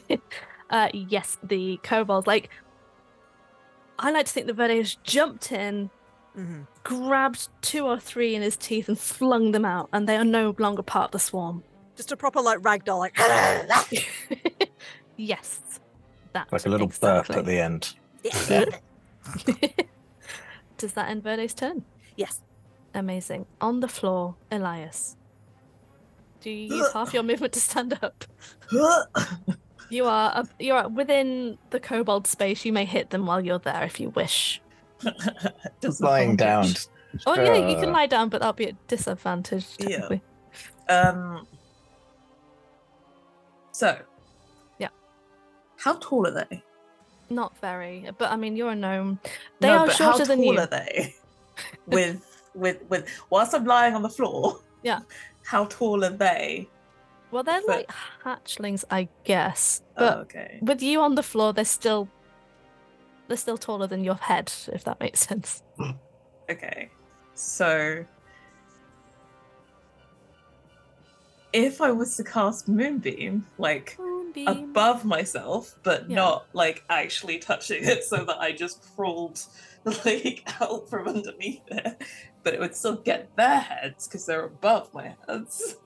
[0.70, 2.26] uh, yes, the kobold.
[2.26, 2.48] Like,
[3.98, 5.90] I like to think the Verde has jumped in,
[6.34, 10.24] hmm grabbed two or three in his teeth, and flung them out, and they are
[10.24, 11.62] no longer part of the swarm.
[11.98, 13.18] Just a proper like ragdoll, like
[15.16, 15.60] yes,
[16.32, 17.96] that Like a little burp at the end.
[20.78, 21.84] Does that end Verde's turn?
[22.16, 22.40] yes.
[22.94, 23.46] Amazing.
[23.60, 25.16] On the floor, Elias.
[26.40, 28.24] Do you use half your movement to stand up?
[29.90, 32.62] You are up, you are within the kobold space.
[32.66, 34.60] You may hit them while you're there if you wish.
[35.80, 36.64] Doesn't Lying down.
[36.66, 36.86] advantage.
[37.26, 40.18] Oh yeah, you can lie down, but that'll be a disadvantage Yeah.
[40.90, 41.46] Um.
[43.78, 43.96] So.
[44.80, 44.88] Yeah.
[45.76, 46.64] How tall are they?
[47.30, 49.20] Not very, but I mean you're a gnome.
[49.60, 50.58] They no, are but shorter how than tall you.
[50.60, 51.14] are they?
[51.86, 54.58] with with with whilst I'm lying on the floor.
[54.82, 55.00] Yeah.
[55.44, 56.68] How tall are they?
[57.30, 57.90] Well, they're But- like
[58.24, 59.82] hatchlings, I guess.
[59.96, 60.58] Oh, But okay.
[60.60, 62.08] with you on the floor, they're still
[63.28, 65.62] they're still taller than your head, if that makes sense.
[66.50, 66.90] Okay.
[67.34, 68.04] So
[71.52, 74.48] if I was to cast Moonbeam, like Moonbeam.
[74.48, 76.16] above myself, but Yeah.
[76.16, 79.40] not like actually touching it so that I just crawled
[80.04, 82.02] like out from underneath it.
[82.42, 85.76] But it would still get their heads because they're above my heads.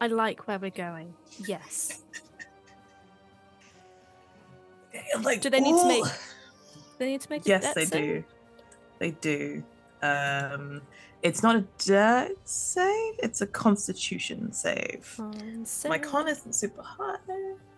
[0.00, 1.14] I like where we're going.
[1.46, 2.02] Yes.
[5.22, 6.04] Like, Do they need to make-.
[6.98, 8.02] They need to make Yes, they save?
[8.02, 8.24] do.
[8.98, 9.62] They do.
[10.02, 10.82] Um,
[11.22, 15.12] it's not a dex save; it's a Constitution save.
[15.16, 17.16] Con My con isn't super high,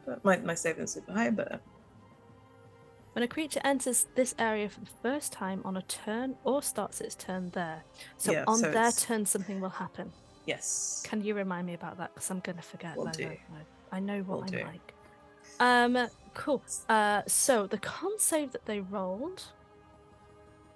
[0.07, 1.31] but my my save isn't super high.
[1.31, 1.61] But
[3.13, 7.01] When a creature enters this area for the first time on a turn or starts
[7.01, 7.83] its turn there,
[8.17, 10.13] so Yeah, on so their it's- turn something will happen.
[10.47, 12.15] yes, Can you remind me about that?
[12.15, 12.97] Because I'm gonna forget.
[12.97, 13.25] Will I, do.
[13.29, 13.37] know,
[13.93, 14.65] I know what Will I'm do.
[14.65, 14.95] like.
[15.59, 16.63] Um, cool.
[16.89, 19.43] Uh, so the con save that they rolled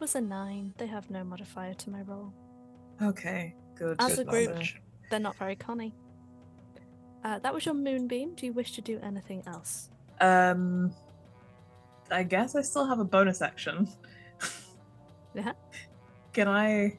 [0.00, 0.74] was a nine.
[0.78, 2.32] They have no modifier to my roll.
[3.02, 3.96] Okay, good.
[3.98, 4.80] As good a group, knowledge.
[5.10, 5.94] they're not very conny.
[7.24, 8.34] Uh, that was your moonbeam.
[8.34, 9.88] Do you wish to do anything else?
[10.20, 10.94] Um,
[12.10, 13.88] I guess I still have a bonus action.
[15.34, 15.52] Yeah.
[16.32, 16.98] Can I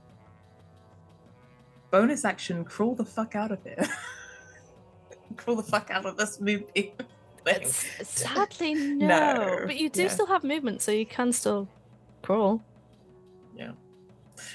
[1.91, 3.88] bonus action crawl the fuck out of here?
[5.38, 6.93] crawl the fuck out of this movie.
[7.64, 9.07] Sadly, no.
[9.07, 10.07] No, But you do yeah.
[10.09, 11.67] still have movement, so you can still
[12.24, 12.64] crawl.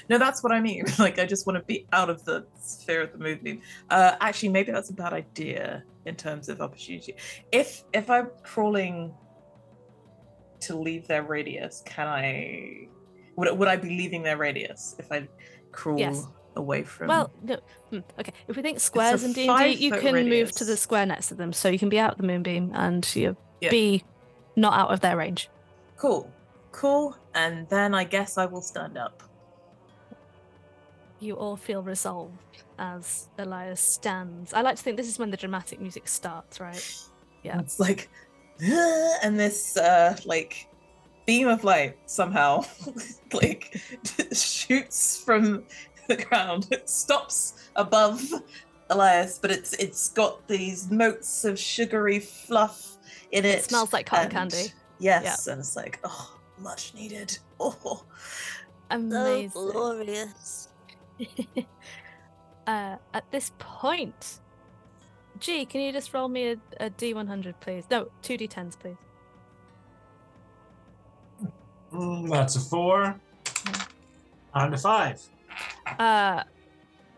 [0.09, 0.85] No, that's what I mean.
[0.99, 3.61] Like, I just want to be out of the sphere of the movie.
[3.89, 7.15] Uh, actually, maybe that's a bad idea in terms of opportunity.
[7.51, 9.13] If if I'm crawling
[10.61, 12.87] to leave their radius, can I?
[13.37, 15.27] Would would I be leaving their radius if I
[15.71, 16.25] crawl Yes.
[16.55, 17.07] away from?
[17.07, 17.57] Well, no.
[17.89, 21.05] hmm, Okay, if we think squares in D&D, you foot can move to the square
[21.05, 23.69] next to them, so you can be out of the moonbeam and you Yeah.
[23.71, 24.03] be
[24.55, 25.49] not out of their range.
[25.97, 26.31] cool,
[26.71, 27.15] cool.
[27.33, 29.23] And then I guess I will stand up.
[31.21, 34.53] You all feel resolved as Elias stands.
[34.53, 36.97] I like to think this is when the dramatic music starts, right?
[37.43, 37.59] Yeah.
[37.59, 38.09] It's like,
[39.23, 40.67] and this uh like
[41.25, 42.63] beam of light somehow
[43.33, 43.79] like
[44.33, 45.63] shoots from
[46.07, 46.67] the ground.
[46.71, 48.21] It stops above
[48.89, 52.97] Elias, but it's it's got these motes of sugary fluff
[53.31, 53.59] in it.
[53.59, 54.73] It smells like cotton and- candy.
[54.99, 57.37] Yes, and it's like, oh, much needed.
[57.59, 58.03] Oh, So
[58.91, 59.49] Amazing.
[59.71, 60.67] glorious.
[62.67, 64.39] uh, at this point,
[65.39, 67.85] G, can you just roll me a, a D100, please?
[67.89, 68.97] No, two D10s, please.
[71.93, 73.19] Mm, that's a four.
[74.53, 75.21] And a five.
[75.99, 76.43] Uh,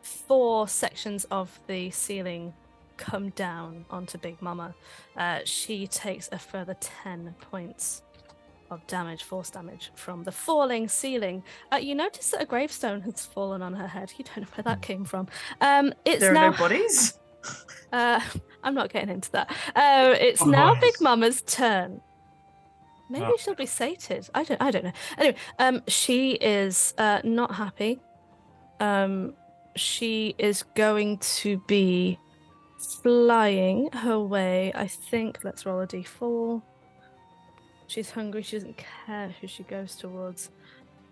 [0.01, 2.53] four sections of the ceiling
[2.97, 4.75] come down onto Big Mama.
[5.17, 8.03] Uh, she takes a further 10 points
[8.73, 11.43] of damage, force damage, from the falling ceiling.
[11.71, 14.11] Uh, you notice that a gravestone has fallen on her head.
[14.17, 15.27] You don't know where that came from.
[15.61, 16.49] Um, it's there are now.
[16.51, 17.17] no bodies.
[17.91, 18.19] Uh,
[18.63, 19.51] I'm not getting into that.
[19.75, 20.81] Uh, it's Oh, now nice.
[20.81, 22.01] Big Mama's turn.
[23.09, 23.37] Maybe Oh.
[23.37, 24.27] she'll be sated.
[24.33, 24.59] I don't.
[24.61, 24.91] I don't know.
[25.17, 27.99] Anyway, um, she is uh not happy.
[28.79, 29.35] Um,
[29.75, 32.17] she is going to be
[33.03, 34.71] flying her way.
[34.73, 35.39] I think.
[35.43, 36.61] Let's roll a d4.
[37.93, 38.41] She's hungry.
[38.41, 40.49] She doesn't care who she goes towards.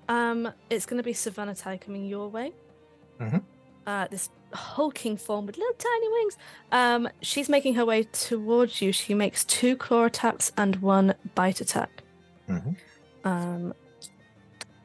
[0.10, 2.54] Um, it's going to be Sovannatai coming your way.
[3.20, 3.44] Mhm.
[3.86, 6.38] Uh, this hulking form with little tiny wings.
[6.72, 8.92] Um, she's making her way towards you.
[8.92, 12.02] She makes two claw attacks and one bite attack.
[12.48, 12.76] Mhm.
[13.24, 13.74] Um,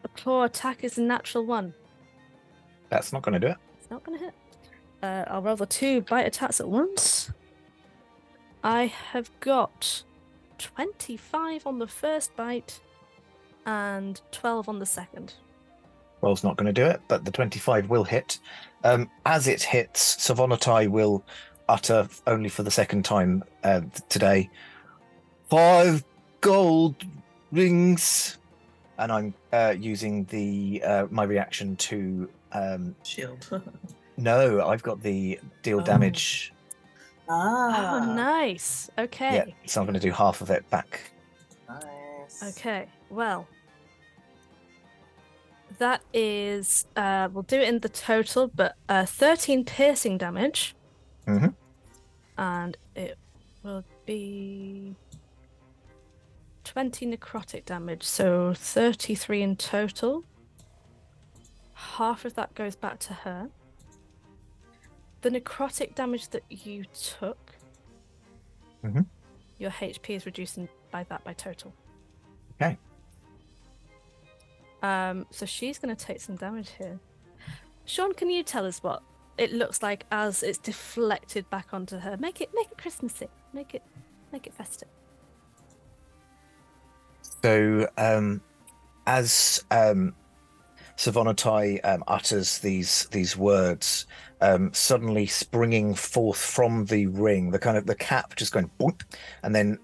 [0.05, 1.73] a claw attack is a natural one.
[2.91, 3.57] That's not going to do it.
[3.78, 4.34] It's not going to hit.
[5.02, 7.31] Uh, I'll roll the two bite attacks at once.
[8.62, 10.02] I have got
[10.59, 12.81] 25 on the first bite
[13.67, 15.35] and 12 on the second.
[16.23, 18.39] Roll's not going to do it, but the 25 will hit.
[18.85, 21.25] Um, as it hits, Sovannatai will
[21.68, 24.49] utter, only for the second time uh, today,
[25.49, 26.05] five
[26.41, 26.94] gold
[27.52, 28.39] rings.
[28.99, 32.31] And I'm uh, using the uh, my reaction to.
[32.52, 33.62] Um, Shield.
[34.17, 35.85] no, I've got the deal Oh.
[35.85, 36.52] damage.
[37.28, 38.00] Ah.
[38.00, 38.90] Oh, nice.
[38.98, 39.36] Okay.
[39.36, 41.00] Yeah, so I'm going to do half of it back.
[41.68, 42.56] Nice.
[42.58, 43.46] Okay, well,
[45.78, 50.74] that is, uh, we'll do it in the total, but uh, 13 piercing damage.
[51.26, 51.48] Mm-hmm.
[52.38, 53.18] And it
[53.62, 54.94] will be
[56.64, 60.24] 20 necrotic damage, so 33 in total.
[61.74, 63.50] Half of that goes back to her.
[65.23, 66.85] The necrotic damage that you
[67.19, 67.55] took,
[68.85, 69.07] Mhm.
[69.59, 71.73] your HP is reducing by that by total.
[72.55, 72.78] Okay.
[74.83, 77.01] Um, so she's going to take some damage here.
[77.86, 79.03] Shaun, can you tell us what
[79.39, 82.17] it looks like as it's deflected back onto her?
[82.19, 83.28] Make it, make it Christmassy.
[83.53, 83.83] Make it,
[84.33, 84.89] make it festive.
[87.43, 88.41] So, um,
[89.07, 90.15] as um,
[90.97, 94.07] Sovannatai um, utters these these words,
[94.40, 99.02] um, suddenly springing forth from the ring, the kind of the cap just going boink,
[99.42, 99.78] and then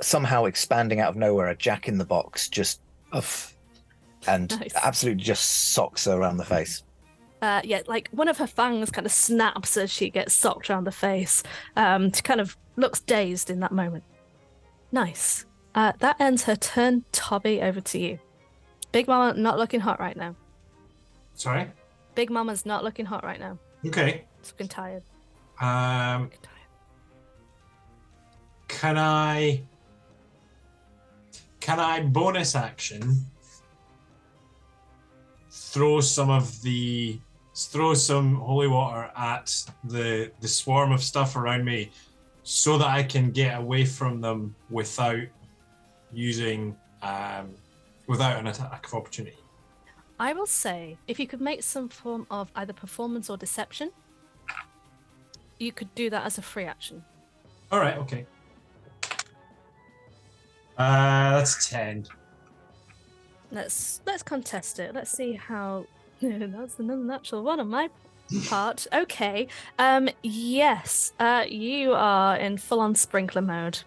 [0.00, 2.80] somehow expanding out of nowhere, a Jack in the Box just
[3.12, 3.54] uff,
[4.26, 4.74] and Nice.
[4.74, 6.82] absolutely just socks her around the face.
[7.40, 10.84] Uh, yeah, like one of her fangs kind of snaps as she gets socked around
[10.84, 11.44] the face.
[11.76, 14.02] Um, she kind of looks dazed in that moment.
[14.90, 15.46] Nice.
[15.74, 17.04] Uh, that ends her turn.
[17.12, 18.18] Tobby, over to you.
[18.90, 20.34] Big Mama not looking hot right now.
[21.34, 21.70] Sorry.
[22.16, 23.56] Big Mama's not looking hot right now.
[23.86, 24.24] Okay.
[24.42, 25.02] She's looking tired.
[25.60, 26.58] Um, tired.
[28.68, 29.62] can I?
[31.60, 33.24] Can I bonus action?
[35.50, 37.20] Throw some of the
[37.54, 39.52] throw some holy water at
[39.84, 41.90] the the swarm of stuff around me,
[42.42, 45.26] so that I can get away from them without
[46.12, 47.54] using um,
[48.06, 49.37] without an attack of opportunity.
[50.20, 53.92] I will say, if you could make some form of either performance or deception,
[55.58, 57.04] you could do that as a free action.
[57.70, 57.96] All right.
[57.98, 58.26] Okay.
[60.76, 62.06] Uh, that's ten.
[63.50, 64.94] Let's let's contest it.
[64.94, 65.86] Let's see how.
[66.20, 67.88] That's another natural one on my
[68.48, 68.86] part.
[68.92, 69.48] Okay.
[69.78, 70.08] Um.
[70.22, 71.12] Yes.
[71.18, 71.44] Uh.
[71.48, 73.80] You are in full-on sprinkler mode.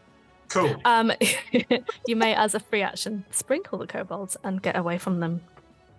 [0.50, 0.76] Cool.
[0.86, 1.12] Um.
[2.08, 5.42] you may, as a free action, sprinkle the kobolds and get away from them.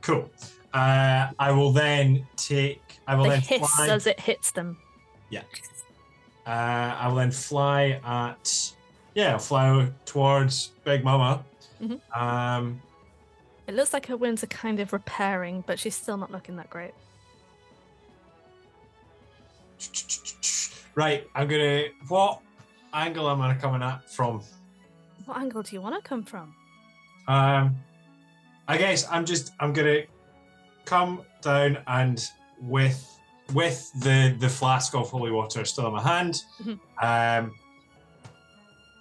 [0.02, 0.31] Cool.
[0.74, 2.82] Uh, I will then take.
[3.06, 3.89] I will the then hiss fly.
[3.89, 4.78] as it hits them.
[5.31, 5.42] Yeah.
[6.47, 6.50] Uh,
[6.98, 8.74] I will then fly at.
[9.14, 11.44] Yeah, I'll fly towards Big Mama.
[11.82, 12.20] Mm-hmm.
[12.20, 12.81] Um,
[13.66, 16.70] it looks like her wounds are kind of repairing, but she's still not looking that
[16.70, 16.92] great.
[20.94, 21.84] Right, I'm gonna.
[22.08, 22.40] What
[22.92, 24.42] angle am I coming at from?
[25.24, 26.55] What angle do you want to come from?
[27.28, 27.76] Um,
[28.68, 29.52] I guess I'm just.
[29.60, 30.02] I'm gonna
[30.84, 32.24] come down and
[32.60, 33.08] with
[33.52, 36.42] with the the flask of holy water still in my hand.
[36.62, 36.78] Mhm.
[37.02, 37.55] Um,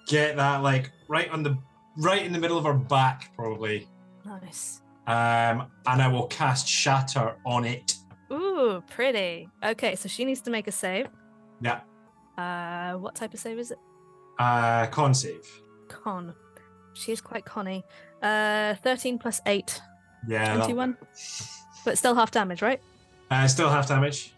[0.08, 1.58] get that like right on the
[1.98, 3.88] right in the middle of her back, probably.
[4.26, 4.82] Nice.
[5.08, 7.96] Um, and I will cast shatter on it.
[8.32, 9.50] Ooh, pretty.
[9.64, 11.08] Okay, so she needs to make a save.
[11.60, 11.82] Yeah.
[12.38, 13.80] Uh, what type of save is it?
[14.40, 15.46] Uh, con save.
[15.90, 16.34] Con.
[16.94, 17.84] She's quite conny.
[18.22, 19.82] Uh, 13 plus 8,
[20.28, 20.56] Yeah.
[20.58, 20.98] that- 21.
[21.84, 22.80] But still half damage, right?
[23.32, 24.34] Uh, still half damage.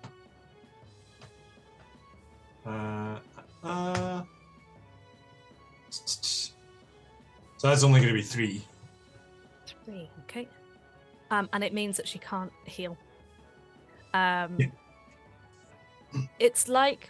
[2.65, 3.17] Uh,
[3.63, 4.21] uh,
[5.89, 8.61] so that's only going to be three.
[9.85, 10.09] Three.
[10.23, 10.47] Okay.
[11.31, 12.97] Um, and it means that she can't heal.
[14.13, 14.67] Um, Yeah.
[16.39, 17.09] it's like,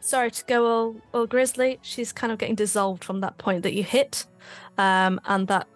[0.00, 1.78] sorry to go all, all grisly.
[1.82, 4.26] She's kind of getting dissolved from that point that you hit,
[4.78, 5.66] um, and that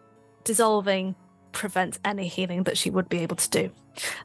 [0.45, 1.15] dissolving
[1.53, 3.71] prevents any healing that she would be able to do.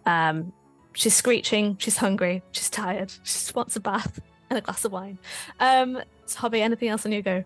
[0.06, 0.54] Um,
[0.94, 1.78] she's screeching.
[1.80, 2.44] She's hungry.
[2.52, 3.12] She's tired.
[3.24, 4.20] She just wants a bath
[4.50, 5.18] and a glass of wine.
[5.60, 7.44] Um, so Tobby, anything else on your go?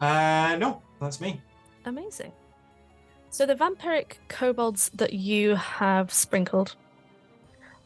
[0.00, 1.40] Uh, no, that's me.
[1.84, 2.32] Amazing.
[3.30, 6.76] So the vampiric kobolds that you have sprinkled,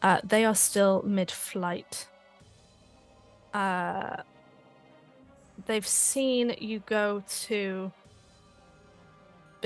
[0.02, 2.08] uh, they are still mid-flight.
[3.54, 4.16] Uh,
[5.66, 7.92] they've seen you go to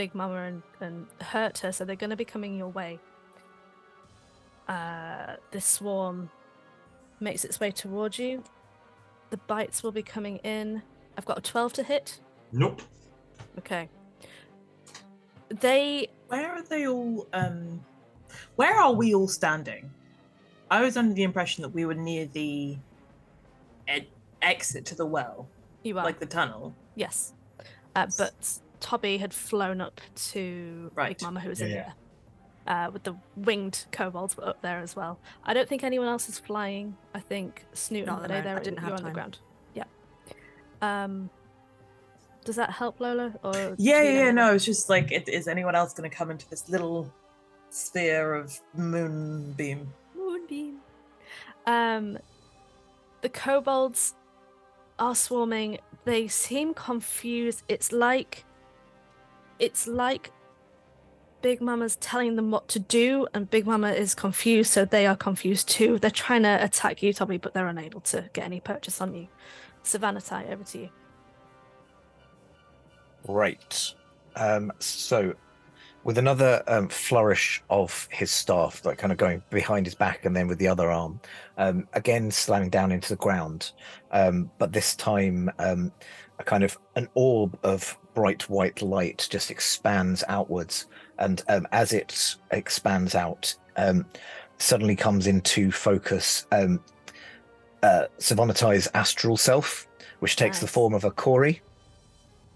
[0.00, 2.98] Big Mama and, and hurt her, so they're going to be coming your way.
[4.66, 6.30] Uh, this swarm
[7.20, 8.42] makes its way towards you.
[9.28, 10.80] The bites will be coming in.
[11.18, 12.18] I've got a 12 to hit.
[12.50, 12.80] Nope.
[13.58, 13.90] Okay.
[15.50, 17.26] They Where are they all?
[17.34, 17.84] Um,
[18.56, 19.90] where are we all standing?
[20.70, 22.78] I was under the impression that we were near the
[23.86, 24.06] ed-
[24.40, 25.46] exit to the well,
[25.82, 26.74] you are like the tunnel.
[26.94, 27.34] yes,
[27.94, 30.00] uh, but Tobby had flown up
[30.32, 31.16] to Right.
[31.18, 31.82] Big Mama, who was Yeah, in yeah.
[31.82, 31.94] there.
[32.66, 35.18] Uh, with the winged kobolds were up there as well.
[35.44, 36.96] I don't think anyone else is flying.
[37.14, 39.02] I think Snoot Not and at the Day there I didn't you're have on the
[39.04, 39.12] time.
[39.12, 39.38] ground.
[39.74, 39.84] Yeah.
[40.82, 41.30] Um
[42.44, 43.32] does that help Lola?
[43.42, 44.30] Or Yeah, yeah, yeah.
[44.30, 47.12] No, it's just like, it, is anyone else going to come into this little
[47.68, 49.92] sphere of moonbeam?
[50.16, 50.78] Moonbeam.
[51.66, 52.16] Um,
[53.20, 54.14] the kobolds
[54.98, 55.78] are swarming.
[56.06, 57.62] They seem confused.
[57.68, 58.46] It's like,
[59.60, 60.32] it's like
[61.42, 65.16] Big Mama's telling them what to do, and Big Mama is confused, so they are
[65.16, 65.98] confused too.
[65.98, 69.28] They're trying to attack you, Tobby, but they're unable to get any purchase on you.
[69.82, 70.88] Savannah, tie over to you.
[73.26, 73.94] Right.
[74.36, 75.34] Um, so,
[76.04, 80.34] with another um, flourish of his staff, like kind of going behind his back and
[80.34, 81.20] then with the other arm,
[81.58, 83.72] um, again slamming down into the ground,
[84.10, 85.92] um, but this time um,
[86.38, 90.86] a kind of an orb of bright white light just expands outwards,
[91.18, 94.06] and um, as it expands out, um,
[94.58, 96.82] suddenly comes into focus um,
[97.82, 99.86] uh, Sovannatai's astral self,
[100.20, 101.62] which takes the form of a Kori,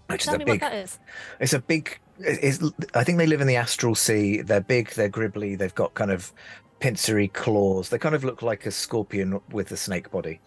[0.07, 0.61] which Tell is a me big.
[0.61, 0.99] what that is.
[1.39, 1.99] It's a big.
[2.19, 2.59] It's,
[2.93, 4.41] I think they live in the astral sea.
[4.41, 4.91] They're big.
[4.91, 5.57] They're gribbly.
[5.57, 6.31] They've got kind of
[6.79, 7.89] pincery claws.
[7.89, 10.39] They kind of look like a scorpion with a snake body.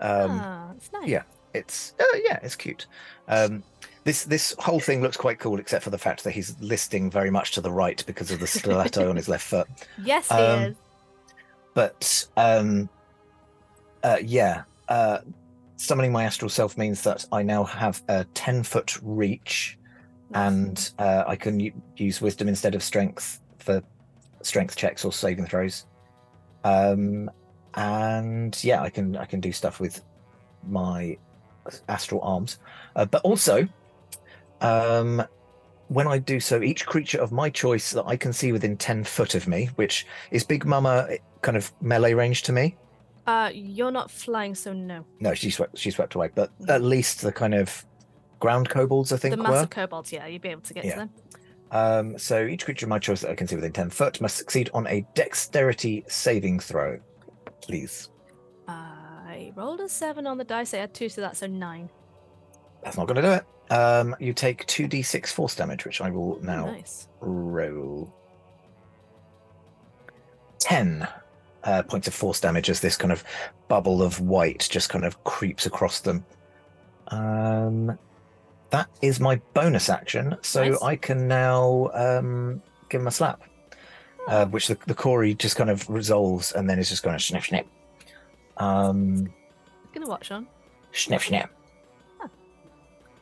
[0.00, 1.08] Um, ah, it's nice.
[1.08, 1.22] yeah.
[1.54, 2.86] It's uh, yeah, it's cute.
[3.28, 3.62] Um,
[4.04, 7.30] this this whole thing looks quite cool, except for the fact that he's listing very
[7.30, 9.66] much to the right because of the stiletto on his left foot.
[10.02, 10.76] Yes, he Um, is.
[11.74, 12.88] But um,
[14.02, 15.18] uh, yeah, uh,
[15.76, 19.76] summoning my astral self means that I now have a ten foot reach
[20.34, 23.82] and uh, I can u- use wisdom instead of strength for
[24.42, 25.86] strength checks or saving throws.
[26.64, 27.30] Um,
[27.74, 30.02] and yeah, I can I can do stuff with
[30.66, 31.16] my
[31.88, 32.58] astral arms,
[32.96, 33.68] uh, but also,
[34.60, 35.22] um,
[35.88, 39.04] when I do so, each creature of my choice that I can see within ten
[39.04, 42.76] foot of me, which is Big Mama, eh, kind of melee range to me.
[43.26, 45.04] Uh, you're not flying, so no.
[45.20, 47.84] No, she swept she swept away, but at least the kind of
[48.38, 49.50] ground kobolds I think the were.
[49.50, 50.92] massive kobolds, yeah, you'd be able to get Yeah.
[50.92, 51.10] to them.
[51.72, 54.36] Um, so each creature of my choice that I can see within 10 foot must
[54.36, 56.98] succeed on a dexterity saving throw.
[57.60, 58.08] Please.
[59.40, 60.74] I rolled a seven on the dice.
[60.74, 61.88] I had two, so that's a nine.
[62.84, 63.44] That's not going to do it.
[63.72, 67.08] Um, you take 2d6 force damage, which I will now Nice.
[67.20, 68.12] roll.
[70.58, 71.06] 10
[71.64, 73.24] uh, points of force damage as this kind of
[73.68, 76.24] bubble of white just kind of creeps across them.
[77.08, 77.98] Um,
[78.70, 80.82] that is my bonus action, so Nice.
[80.82, 83.42] I can now um, give him a slap.
[84.28, 87.22] uh, which the, the Corey just kind of resolves and then is just going to
[87.24, 87.66] snip snip.
[88.60, 89.32] Um,
[89.92, 90.46] Gonna watch on.
[90.92, 91.50] Snip, snip.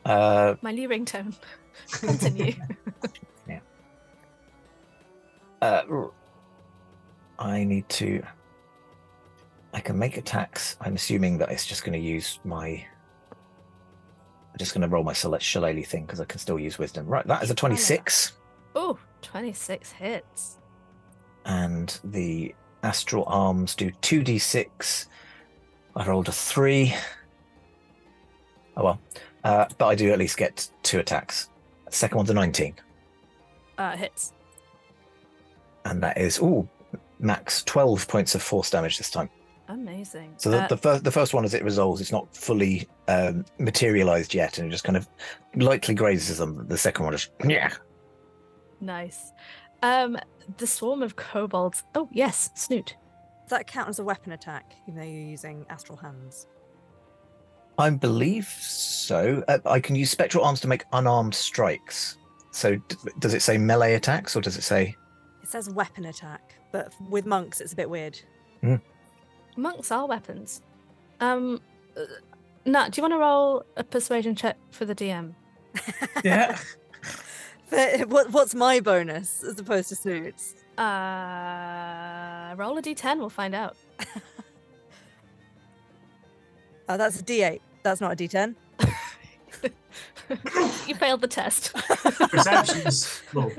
[0.05, 1.35] Uh, My new ringtone.
[1.91, 2.53] Continue.
[3.47, 3.59] yeah.
[5.61, 5.83] uh,
[7.37, 8.23] I need to.
[9.73, 10.77] I can make attacks.
[10.81, 12.67] I'm assuming that it's just going to use my.
[13.31, 17.05] I'm just going to roll my select shillelagh thing because I can still use wisdom.
[17.05, 18.33] Right, that is a 26.
[18.75, 20.57] oh, 26 hits.
[21.45, 25.05] and the astral arms do 2d6.
[25.99, 26.95] I rolled a 3.
[28.77, 29.01] Oh well.
[29.43, 31.49] Uh, but I do at least get two attacks.
[31.89, 32.73] Second one's a 19.
[33.77, 34.33] Uh, hits.
[35.85, 36.67] And that is, ooh,
[37.19, 39.29] max 12 points of force damage this time.
[39.67, 40.33] Amazing.
[40.37, 43.45] So the, Uh, the, first, the first one, as it resolves, it's not fully um,
[43.59, 45.07] materialized yet and it just kind of
[45.55, 46.65] lightly grazes them.
[46.67, 47.73] The second one just, yeah.
[48.79, 49.31] nice.
[49.83, 50.17] Um,
[50.57, 51.83] the swarm of kobolds.
[51.93, 52.95] Oh, yes, Snoot.
[53.49, 56.45] Does that count as a weapon attack, even though you're using astral hands?
[57.79, 59.43] I believe so.
[59.47, 62.17] Uh, I can use spectral arms to make unarmed strikes.
[62.51, 64.95] So d- does it say melee attacks or does it say
[65.41, 68.19] It says weapon attack, but with monks, it's a bit weird.
[69.57, 70.61] Monks are weapons.
[71.19, 71.59] Um,
[71.97, 72.01] uh,
[72.65, 75.33] Nat, do you want to roll a persuasion check for the DM?
[76.23, 76.55] Yeah.
[77.69, 80.55] But what, what's my bonus as opposed to Snoot's?
[80.79, 83.19] Uh, roll a d10.
[83.19, 83.75] We'll find out.
[86.89, 87.61] Oh, that's a D8.
[87.83, 88.55] That's not a D10.
[90.87, 91.71] you failed the test.
[91.75, 93.21] Perceptions.
[93.33, 93.51] low.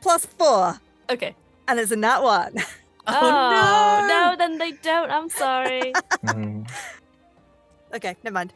[0.00, 0.80] Plus four,
[1.10, 1.34] okay.
[1.66, 2.54] and it's a nat one.
[3.08, 5.10] Oh, no, then they don't.
[5.10, 5.92] I'm sorry.
[6.24, 6.70] Mm,
[7.92, 8.52] okay, never mind.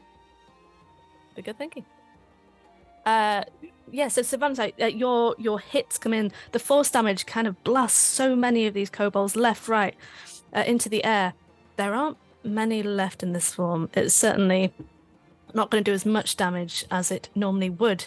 [1.35, 1.85] But good thinking.
[3.05, 3.43] Uh,
[3.95, 4.09] yeah.
[4.09, 6.33] So Savannah, uh, your your hits come in.
[6.53, 9.95] The force damage kind of blasts so many of these kobolds left, right,
[10.55, 11.35] uh, into the air.
[11.77, 13.89] There aren't many left in this form.
[13.95, 14.73] It's certainly
[15.55, 18.07] not going to do as much damage as it normally would.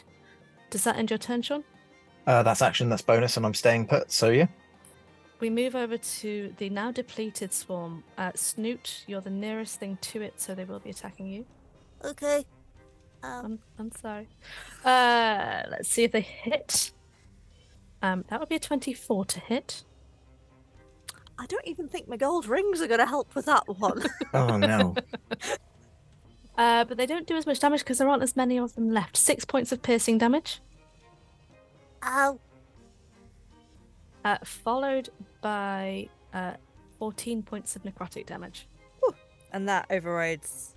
[0.70, 1.64] Does that end your turn, Shaun?
[2.28, 4.12] uh, that's action, that's bonus, and I'm staying put.
[4.12, 4.48] So yeah.
[5.40, 8.04] We move over to the now depleted swarm.
[8.18, 11.46] Uh, Snoot, you're the nearest thing to it, so they will be attacking you.
[12.04, 12.44] Okay.
[13.28, 14.28] Um, I'm, I'm sorry.
[14.86, 16.92] Uh, let's see if they hit.
[18.02, 19.84] Um, that would be a 24 to hit.
[21.40, 24.04] I don't even think my gold rings are going to help with that one.
[24.34, 24.96] Oh no.
[26.58, 28.90] Uh, but they don't do as much damage because there aren't as many of them
[28.90, 29.16] left.
[29.16, 30.60] Six points of piercing damage,
[32.04, 32.40] ow.
[34.26, 35.10] uh, followed
[35.42, 36.54] by uh,
[36.98, 38.68] 14 points of necrotic damage.
[39.54, 40.74] and that overrides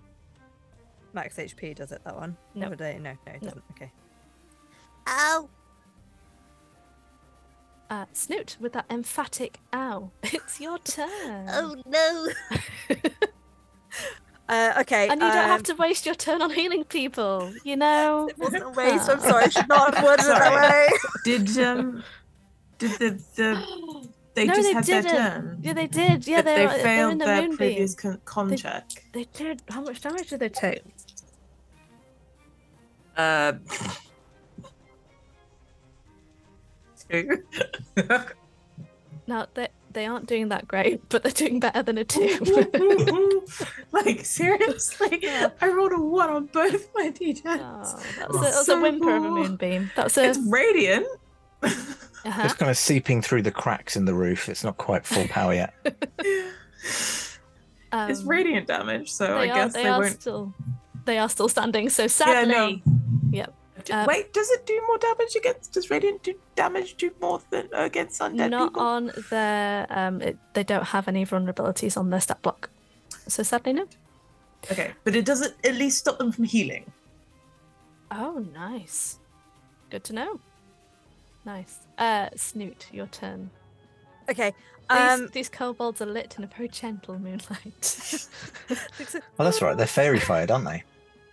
[1.15, 2.37] max HP, does it, that one?
[2.55, 2.69] No.
[2.69, 3.65] Or No, no, it doesn't.
[3.73, 3.91] Okay.
[5.09, 5.49] Ow.
[7.89, 11.49] Uh, Snoot, with that emphatic ow, it's your turn.
[11.51, 12.29] Oh no.
[14.49, 15.07] Uh, okay.
[15.09, 18.29] and you don't have um, to waste your turn on healing people, you know?
[18.31, 19.09] It wasn't a waste.
[19.09, 19.45] I'm sorry.
[19.45, 20.89] I should not have worded it that way.
[21.25, 22.03] Did um
[22.79, 24.09] did the the
[24.41, 25.05] they no, just they had didn't.
[25.13, 25.59] their turn?
[25.63, 26.27] Yeah, they did.
[26.27, 27.57] Yeah, they, they are, they're in failed the their moonbeam.
[27.57, 28.85] previous con, con They- check.
[29.13, 29.63] They did.
[29.69, 30.83] How much damage did they take?
[33.17, 33.53] Uh,
[37.09, 37.43] two.
[39.27, 43.47] Now they they aren't doing that great, but they're doing better than a two.
[43.93, 45.21] like seriously,
[45.61, 47.45] I rolled a one on both my d10s.
[47.47, 49.91] oh, that's, a, that's a so whimper of a moonbeam.
[49.95, 51.07] That's a It's radiant.
[52.25, 52.43] Uh-huh.
[52.45, 54.49] It's kind of seeping through the cracks in the roof.
[54.49, 55.75] It's not quite full power yet.
[56.83, 57.39] it's
[57.93, 60.21] um, radiant damage, so I are, guess they they, are won't.
[60.21, 60.55] still
[61.05, 61.89] they are still standing.
[61.89, 62.93] So Yeah, sadly, no.
[63.33, 63.55] yep.
[63.85, 65.73] D- uh, Wait, does it do more damage against?
[65.73, 68.83] Does radiant do damage do more than against undead not people?
[68.83, 70.21] on their um.
[70.21, 72.69] It, they don't have any vulnerabilities on their stat block.
[73.27, 73.87] So sadly, no.
[74.71, 76.93] Okay, but it doesn't at least stop them from healing.
[78.11, 79.19] Oh, nice.
[79.89, 80.41] Good to know.
[81.45, 81.79] Nice.
[81.99, 83.51] Uh, Snoot, your turn.
[84.29, 84.55] Okay.
[84.91, 88.29] These, Um, these kobolds are lit in a very gentle moonlight.
[89.39, 89.77] Oh, that's right.
[89.77, 90.85] They're faerie fired, aren't they?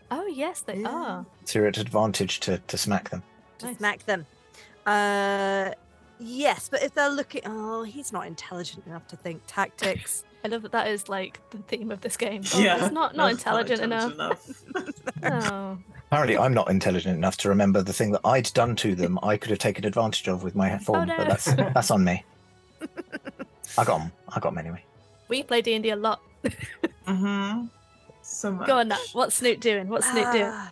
[0.10, 0.90] oh, yes, they Yeah.
[0.90, 1.26] are.
[1.46, 3.22] So you're at advantage to, to smack them.
[3.60, 3.78] to Nice.
[3.78, 4.26] smack them.
[4.86, 5.72] Uh,
[6.20, 10.24] yes, but if they're looking, oh, he's not intelligent enough to think tactics.
[10.44, 12.44] I love that that is like the theme of this game.
[12.54, 14.14] Oh, Yeah, It's not, not That's intelligent enough.
[14.14, 14.64] enough.
[15.24, 15.78] Oh,
[16.10, 19.20] Apparently, I'm not intelligent enough to remember the thing that I'd done to them.
[19.24, 21.18] I could have taken advantage of with my form, Oh, no.
[21.18, 22.24] but that's that's on me.
[23.78, 24.12] I got them.
[24.30, 24.84] I got them anyway.
[25.28, 26.22] we play D&D a lot.
[26.46, 27.66] mm-hmm.
[28.22, 28.68] So much.
[28.68, 29.00] Go on, Nat.
[29.14, 29.88] What's Snoot doing?
[29.90, 30.46] What's Snoot doing?
[30.46, 30.72] Ah.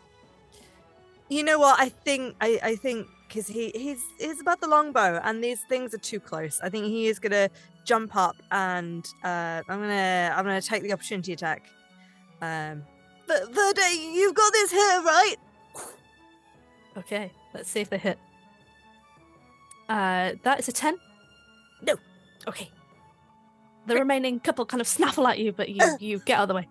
[1.30, 1.80] You know what?
[1.80, 5.94] I think I, I think because he he's he's about the longbow, and these things
[5.94, 6.60] are too close.
[6.61, 7.50] I think he is gonna
[7.85, 11.64] jump up, and uh, I'm gonna I'm gonna take the opportunity attack.
[12.41, 12.83] Um,
[13.27, 13.81] But Verde,
[14.14, 15.35] you've got this here, right?
[16.97, 18.17] Okay, let's see if they hit.
[19.88, 20.97] Uh, that is a 10.
[21.83, 21.95] No.
[22.47, 22.72] Okay.
[23.88, 26.55] The remaining couple kind of snaffle at you, but you, you get out of the
[26.55, 26.67] way.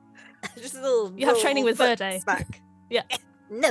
[0.56, 1.12] Just a little.
[1.16, 2.20] You have training with Verde.
[2.20, 2.60] Smack.
[3.50, 3.68] No.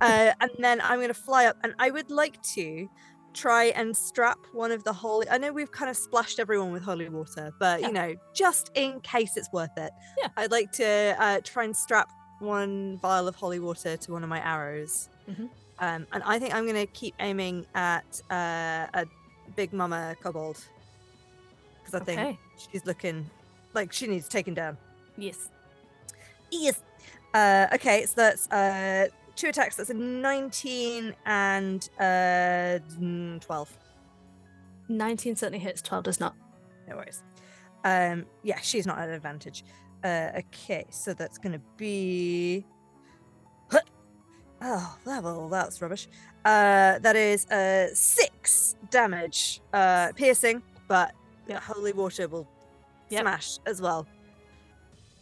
[0.00, 2.88] uh, and then I'm going to fly up, and I would like to
[3.34, 5.28] try and strap one of the holy.
[5.28, 7.86] I know we've kind of splashed everyone with holy water, but Yeah.
[7.88, 10.28] you know, just in case it's worth it, Yeah.
[10.36, 14.28] I'd like to uh, try and strap one vial of holy water to one of
[14.28, 15.08] my arrows.
[15.28, 15.50] Mhm.
[15.80, 19.06] Um, and I think I'm going to keep aiming at uh, a
[19.56, 20.58] big mama kobold
[21.84, 23.28] because I think she's looking
[23.74, 24.76] like she needs taken down.
[25.16, 25.50] Yes.
[26.50, 26.80] Yes.
[27.34, 29.76] Uh, okay, so that's uh, two attacks.
[29.76, 32.02] That's a 19 and uh,
[32.98, 33.78] mm, 12.
[34.88, 36.34] 19 certainly hits, 12 does not.
[36.88, 37.22] No worries.
[37.84, 39.64] Um, yeah, she's not at an advantage.
[40.02, 42.64] Uh, okay, so that's going to be.
[44.66, 46.08] Oh, that, well, that's rubbish.
[46.44, 51.12] Uh, that is uh, six damage, uh, piercing, but
[51.48, 51.62] Yep.
[51.62, 52.46] holy water will
[53.10, 53.20] Yep.
[53.22, 54.06] smash as well.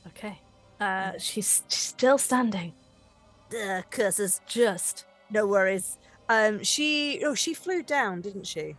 [0.07, 0.39] Okay.
[0.81, 2.73] Uh, she's still standing.
[3.55, 4.41] Ugh, curses.
[4.47, 5.07] Just.
[5.31, 5.99] No worries.
[6.29, 8.77] Um, she oh she flew down, didn't she?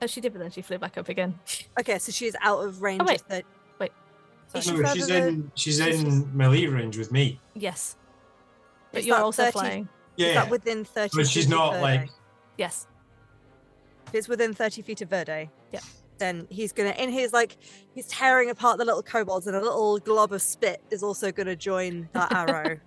[0.00, 1.38] Oh, she did, but then she flew back up again.
[1.78, 3.02] Okay, so she's out of range.
[3.02, 3.20] Oh, wait.
[3.22, 3.42] Of the,
[3.78, 3.92] Wait.
[4.54, 4.76] Is Sorry.
[4.78, 7.40] she No, she's in she's she's in melee range with me.
[7.54, 7.96] Yes.
[8.90, 9.82] But Is you're that also 30 flying.
[9.84, 9.88] Is
[10.26, 11.10] Yeah, that within thirty?
[11.16, 11.82] but she's not Verde?
[11.82, 12.10] like
[12.58, 12.86] Yes.
[14.08, 15.48] If it's within thirty feet of Verde.
[15.72, 15.80] Yeah.
[16.18, 17.56] Then he's gonna in his like
[17.94, 21.56] he's tearing apart the little kobolds and a little glob of spit is also gonna
[21.56, 22.78] join that arrow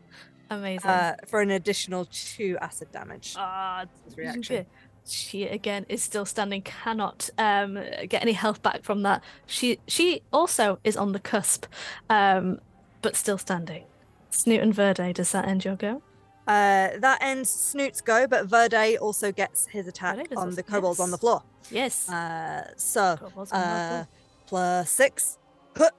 [0.49, 0.89] Amazing.
[0.89, 3.33] uh, for an additional two acid damage.
[3.37, 4.65] Ah, His reaction.
[5.07, 7.75] She again is still standing, cannot um
[8.09, 9.23] get any health back from that.
[9.45, 11.65] She she also is on the cusp,
[12.09, 12.59] um,
[13.03, 13.83] but still standing.
[14.31, 16.01] Snoot and Verde, does that end your go?
[16.47, 20.99] Uh, that ends Snoot's go, but Verde also gets his attack on also- the kobolds
[20.99, 21.43] on the floor.
[21.71, 22.09] Yes.
[22.09, 24.05] Uh, so Kobolds on the uh,
[24.47, 25.37] plus six.
[25.77, 25.89] Uh,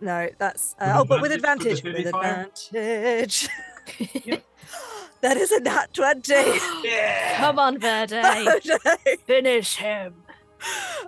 [0.00, 1.82] no, that's uh, With oh, but with advantage advantage.
[1.82, 3.60] for the With fire?
[3.98, 4.42] advantage.
[5.20, 6.34] that is a nat twenty.
[7.36, 8.20] Come on, Verde.
[8.22, 8.58] No.
[9.26, 10.14] Finish him.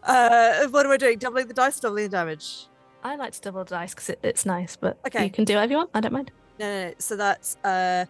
[0.02, 1.18] uh, what am I doing?
[1.18, 2.66] Doubling the dice, doubling the damage.
[3.04, 5.24] I like to double dice because it, it's nice, but Okay.
[5.24, 5.90] you can do whatever you want.
[5.94, 6.30] I don't mind.
[6.58, 6.94] No, no, no.
[6.98, 8.04] So that's uh,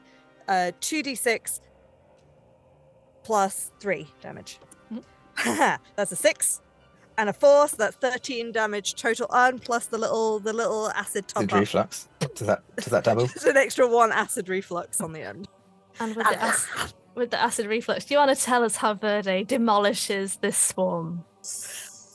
[0.49, 1.61] uh, two d six
[3.25, 4.59] plus three damage.
[5.97, 6.61] that's a six
[7.17, 11.27] and a four, so that's thirteen damage total, and plus the little the little acid
[11.29, 11.61] top Did up.
[11.61, 12.09] reflux?
[12.35, 13.27] Does that does that double?
[13.35, 15.49] There's an extra one acid reflux on the end.
[16.01, 18.95] And with the, ac- with the acid reflux, do you want to tell us how
[18.95, 21.25] Verde demolishes this swarm?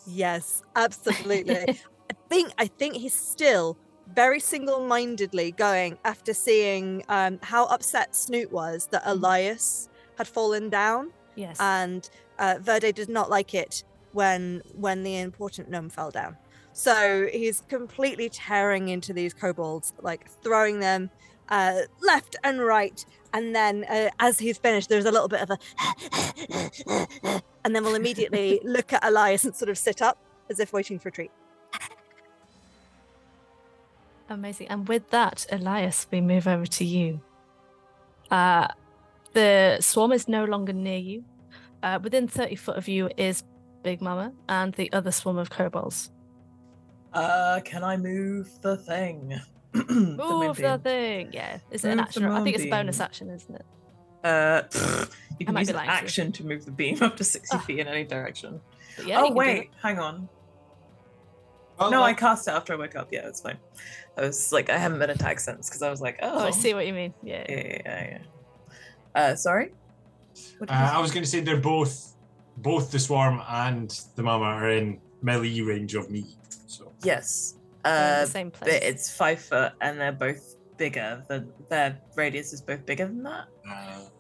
[0.08, 1.56] Yes, absolutely.
[2.10, 3.78] I think I think he's still
[4.16, 11.12] very single-mindedly going after seeing um, how upset Snoot was that Elias had fallen down,
[11.36, 11.58] Yes.
[11.60, 16.38] and uh, Verde did not like it when when the important gnome fell down.
[16.78, 21.10] So he's completely tearing into these kobolds, like throwing them
[21.50, 23.04] uh, left and right.
[23.34, 25.58] And then, uh, as he's finished, there's a little bit of a,
[27.66, 30.20] and then we'll immediately look at Elias and sort of sit up
[30.52, 31.32] as if waiting for a treat.
[34.30, 34.68] Amazing.
[34.68, 37.22] And with that, Elias, we move over to you.
[38.30, 38.68] Uh,
[39.34, 41.24] the swarm is no longer near you.
[41.82, 43.44] Uh, within 30 foot of you is
[43.82, 46.12] Big Mama and the other swarm of kobolds.
[47.14, 49.40] Uh, can I move the thing?
[49.74, 50.24] The Move the
[50.64, 50.80] moonbeam.
[50.80, 51.30] thing.
[51.34, 51.60] Yeah.
[51.72, 52.26] Is it an Move the action?
[52.26, 53.66] I think it's a bonus action, isn't it?
[54.24, 57.24] Uh, pfft, you can use an lying to action to move the beam up to
[57.24, 57.60] 60 Ah.
[57.60, 58.60] feet in any direction.
[59.06, 60.28] Yeah, oh, wait, hang on.
[61.80, 63.10] Well, no, I cast it after I woke up.
[63.12, 63.58] Yeah, it's fine.
[64.18, 66.50] I was like, I haven't been attacked since because I was like, oh, Oh, I
[66.52, 67.14] see what you mean.
[67.24, 67.46] Yeah.
[67.48, 68.18] Yeah, yeah, yeah.
[69.16, 69.22] yeah.
[69.32, 69.74] Uh, sorry.
[70.58, 70.92] What did you Uh.
[70.96, 72.16] I was going to say they're both,
[72.58, 76.26] both the swarm and the mama are in melee range of me.
[76.66, 77.56] So Yes.
[77.86, 78.80] Uh, the same but place.
[78.84, 81.24] it's five foot, and they're both bigger.
[81.30, 83.46] The their radius is both bigger than that.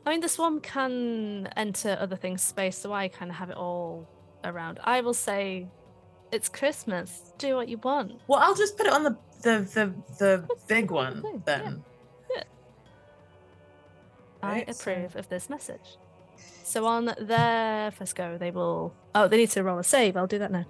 [0.05, 3.57] I mean, the swarm can enter other things' space, so I kind of have it
[3.57, 4.07] all
[4.43, 4.79] around.
[4.83, 5.67] I will say,
[6.31, 7.33] it's Christmas.
[7.37, 8.13] Do what you want.
[8.27, 11.57] Well, I'll just put it on the the the, the big one thing, yeah.
[11.57, 11.83] then.
[14.43, 15.97] I Right, so- approve of this message.
[16.63, 18.93] So on their first go, they will.
[19.15, 20.15] Oh, they need to roll a save.
[20.17, 20.65] I'll do that now.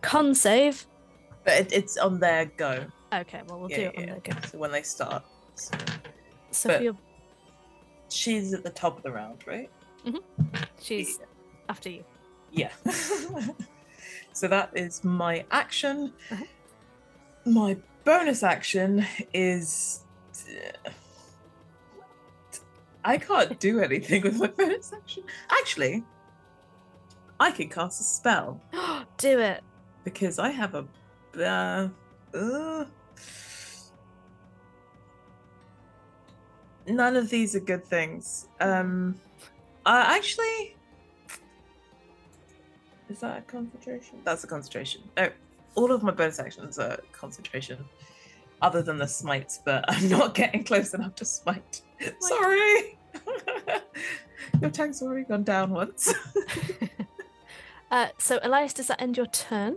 [0.00, 0.86] Con save.
[1.46, 2.84] But it, it's on their go.
[3.14, 4.40] Okay, well we'll do Yeah, it on yeah, their go.
[4.48, 5.74] So when they start, so
[6.50, 6.96] So But- your,
[8.10, 9.70] she's at the top of the round, right?
[10.04, 10.20] Mhm.
[10.80, 11.18] she's
[11.68, 12.04] after you.
[12.52, 12.70] Yeah.
[14.32, 16.12] so that is my action.
[16.30, 16.44] Uh-huh.
[17.46, 20.04] My bonus action is
[23.04, 25.22] I can't do anything with my bonus action.
[25.50, 26.04] Actually,
[27.38, 28.60] I can cast a spell
[29.18, 29.62] Do it.
[30.04, 30.86] because I have a.
[31.38, 31.88] Uh,
[32.34, 32.84] uh,
[36.86, 38.48] none of these are good things.
[38.60, 39.20] Um,
[39.84, 40.76] uh, actually,
[43.08, 44.20] is that a concentration?
[44.24, 45.02] That's a concentration.
[45.16, 45.30] No,
[45.74, 47.84] all of my bonus actions are concentration,
[48.62, 49.60] other than the smites.
[49.64, 51.82] But I'm not getting close enough to smite.
[52.20, 52.98] Sorry.
[54.60, 56.12] Your tank's already gone down once.
[57.88, 59.76] Uh, so, Elias, does that end your turn?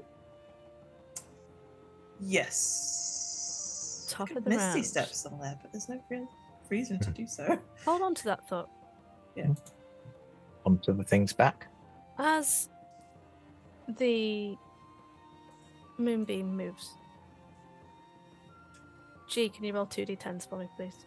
[2.19, 4.07] Yes.
[4.09, 4.85] Top Could of the Misty round.
[4.85, 6.27] step there, but there's no real
[6.69, 7.59] reason to do so.
[7.85, 8.69] Hold on to that thought.
[9.35, 9.48] Yeah.
[10.65, 11.67] Onto the things back.
[12.17, 12.69] As
[13.98, 14.56] the
[15.98, 16.89] moonbeam moves.
[19.30, 21.06] G, can you roll 2d10s for me, please?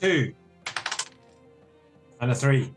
[0.00, 0.34] Two.
[2.20, 2.72] And a three.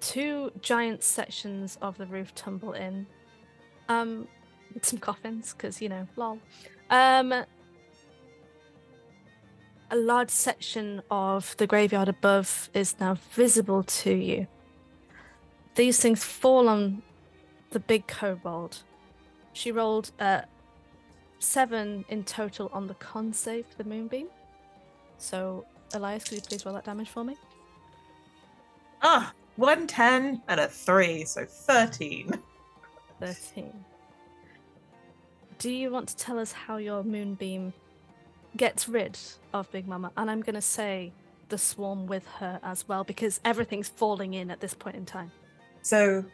[0.00, 3.06] Two giant sections of the roof tumble in.
[3.88, 4.28] Um,
[4.74, 6.38] with some coffins, because, you know, lol.
[6.90, 7.32] Um,
[9.90, 14.46] a large section of the graveyard above is now visible to you.
[15.74, 17.02] These things fall on
[17.70, 18.78] the big kobold.
[19.52, 20.42] She rolled uh,
[21.38, 24.28] seven in total on the con save for the moonbeam.
[25.18, 27.36] So, Elias, could you please roll that damage for me?
[29.02, 32.32] Ah, one ten and a three, so thirteen.
[33.20, 33.84] 13.
[35.58, 37.74] Do you want to tell us how your moonbeam
[38.56, 39.18] gets rid
[39.52, 40.10] of Big Mama?
[40.16, 41.12] And I'm going to say
[41.50, 45.30] the swarm with her as well, because everything's falling in at this point in time.
[45.82, 46.24] So,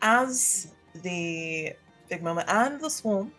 [0.00, 1.74] as the
[2.08, 3.32] Big Mama and the Swarm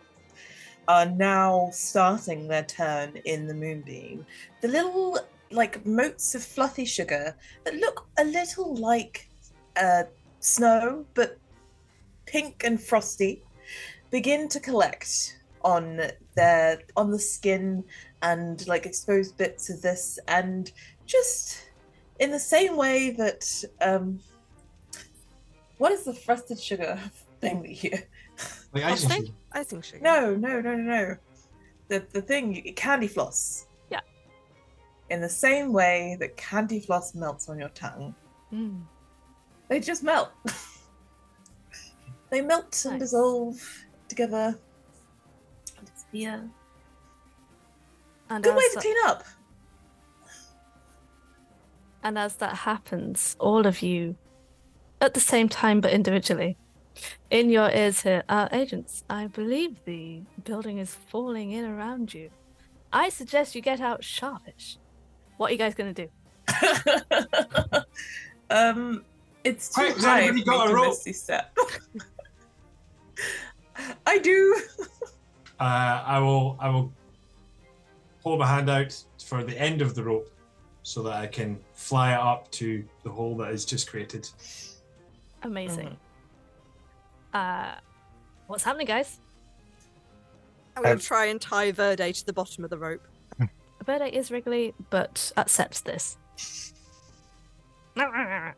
[0.86, 4.24] are now starting their turn in the Moonbeam,
[4.60, 5.18] the little
[5.54, 9.28] like motes of fluffy sugar that look a little like
[9.76, 10.04] uh,
[10.40, 11.38] snow, but
[12.26, 13.42] pink and frosty,
[14.10, 16.00] begin to collect on
[16.34, 17.84] their on the skin
[18.22, 20.72] and like exposed bits of this, and
[21.06, 21.70] just
[22.20, 24.18] in the same way that um,
[25.78, 26.98] what is the frosted sugar
[27.40, 27.98] thing that you?
[28.72, 29.26] Like icing Frosting?
[29.26, 29.38] sugar.
[29.52, 30.02] Icing sugar.
[30.02, 31.16] No, no, no, no, no.
[31.88, 33.63] The the thing candy floss.
[35.10, 38.14] In the same way that candy floss melts on your tongue,
[38.52, 38.82] Mm.
[39.68, 40.30] they just melt.
[42.30, 44.58] they melt and dissolve together.
[45.78, 46.40] And yeah.
[48.30, 49.24] And Good way to that- clean up.
[52.02, 54.16] And as that happens, all of you,
[55.00, 56.56] at the same time but individually,
[57.30, 62.30] in your ears here, uh, agents, I believe the building is falling in around you.
[62.92, 64.78] I suggest you get out sharpish.
[65.36, 66.10] What are you guys going to do?
[68.50, 69.04] um,
[69.42, 70.86] it's too Quick, high anybody for me got a to rope?
[70.88, 71.56] misty step.
[74.06, 74.60] I do.
[75.60, 76.56] Uh, I will.
[76.60, 76.92] I will
[78.22, 80.30] hold my hand out for the end of the rope,
[80.82, 84.28] so that I can fly it up to the hole that is just created.
[85.42, 85.96] Amazing.
[87.32, 87.74] Uh,
[88.46, 89.18] what's happening, guys?
[90.76, 93.06] I'm going Um, to try and tie Verde to the bottom of the rope.
[93.84, 96.16] Verde is wriggly, but accepts this.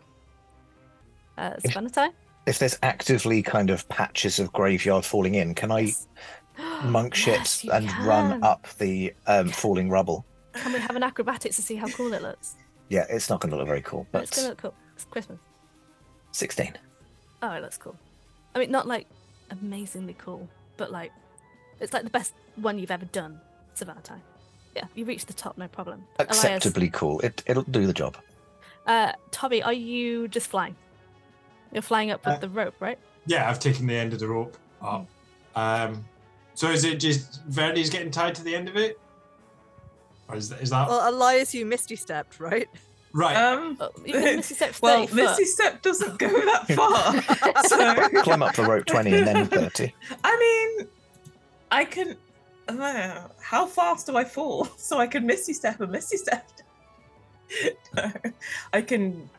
[1.39, 2.09] Uh, Sovannatai?
[2.47, 5.93] If there's actively kind of patches of graveyard falling in, can I
[6.85, 10.25] monk shit Yes, you and run up the um, falling rubble?
[10.55, 12.55] Can we have an acrobatics to see how cool it looks?
[12.89, 14.75] Yeah, it's not going to look very cool, But it's gonna look cool.
[14.95, 15.39] It's Christmas.
[16.33, 16.79] 16.
[17.43, 17.97] Oh, it looks cool.
[18.55, 19.07] I mean, not like
[19.51, 20.49] amazingly cool,
[20.79, 21.13] but like
[21.81, 23.41] it's like the best one you've ever done.
[23.75, 24.23] Savannah time.
[24.77, 26.05] Yeah, you reached the top, no problem.
[26.19, 27.19] Elias, Acceptably cool.
[27.21, 28.17] It, it'll do the job.
[28.87, 30.77] uh, Tobby, are you just flying?
[31.73, 32.99] You're flying up with Uh, the rope, right?
[33.27, 35.07] Yeah, I've taken the end of the rope up.
[35.57, 36.05] Um,
[36.55, 39.01] so is it just Verde's getting tied to the end of it,
[40.29, 42.69] or is that, is that Well, Elias, you misty stepped, right?
[43.15, 43.35] right?
[43.37, 45.09] Um, Oh, you can Misty Step 30 well.
[45.15, 47.65] Misty Step doesn't go that far.
[47.65, 49.95] so Climb up the rope 20 and then 30.
[50.25, 50.39] I
[50.77, 50.89] mean,
[51.71, 52.17] I can.
[52.69, 56.49] How fast do I fall so I can Misty Step and Misty Step?
[57.95, 58.13] no,
[58.73, 59.31] I can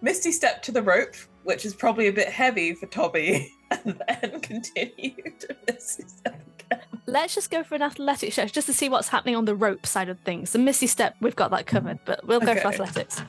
[0.00, 4.40] Misty Step to the rope, which is probably a bit heavy for Tobby, and then
[4.40, 6.82] continue to Misty Step again.
[7.06, 9.84] Let's just go for an athletics check just to see what's happening on the rope
[9.86, 10.52] side of things.
[10.52, 13.20] The Misty Step, we've got that covered, but we'll go for athletics.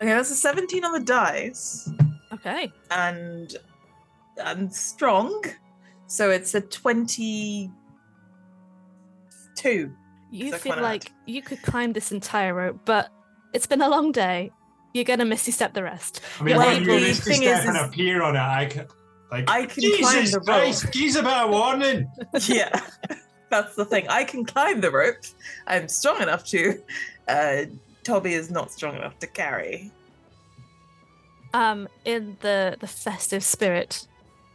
[0.00, 1.90] Okay, that's a 17 on the dice,
[2.32, 2.72] Okay.
[2.92, 3.56] and
[4.42, 5.44] I'm strong.
[6.06, 7.70] So it's a 22.
[10.30, 13.10] You feel quite like you could climb this entire rope, but
[13.52, 14.52] it's been a long day.
[14.94, 16.20] You're gonna misty step the rest.
[16.40, 18.66] I mean, Well, you the miss thing step is- and is- appear on it, I
[18.66, 18.86] can.
[19.30, 20.46] Like, I can climb the rope.
[20.46, 22.10] Christ, give us a warning.
[22.46, 22.80] yeah,
[23.50, 24.08] that's the thing.
[24.08, 25.16] I can climb the rope.
[25.66, 26.82] I'm strong enough to.
[27.28, 27.64] Uh,
[28.04, 29.92] Tobby is not strong enough to carry.
[31.52, 34.07] Um, in the the festive spirit,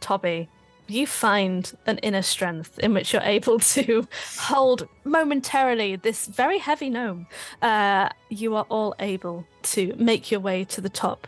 [0.04, 0.48] Tobby,
[0.86, 4.06] you find an inner strength in which you're able to
[4.38, 7.26] hold momentarily this very heavy gnome.
[7.62, 11.26] Uh, you are all able to make your way to the top.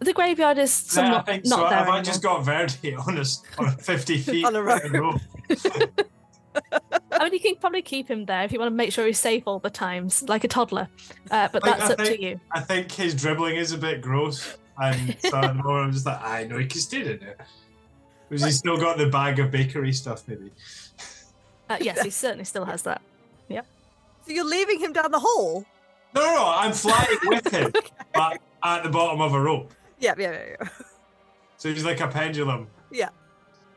[0.00, 1.68] The graveyard is Yeah, I somewhat think not so.
[1.70, 4.62] there Have I just got Verde on a, s- on a 50 feet On a
[4.62, 4.82] rope.
[4.92, 5.20] rope?
[7.10, 9.18] I mean, you can probably keep him there if you want to make sure he's
[9.18, 10.88] safe all the times, like a toddler.
[11.30, 12.38] Uh, but Like, that's I up to you.
[12.52, 14.58] I think his dribbling is a bit gross.
[14.78, 17.40] And so at the moment, I'm just like, I know he can stay in it.
[18.34, 20.50] Because he's still got the bag of bakery stuff, maybe.
[21.70, 23.00] Uh, yes, he certainly still has that.
[23.48, 23.60] Yeah.
[24.26, 25.64] So you're leaving him down the hole?
[26.16, 27.72] No, no, no, I'm flying with him,
[28.12, 29.72] but at the bottom of a rope.
[30.00, 30.56] Yeah, yeah, yeah.
[30.60, 30.68] yeah.
[31.58, 32.66] So he's like a pendulum.
[32.90, 33.10] Yeah.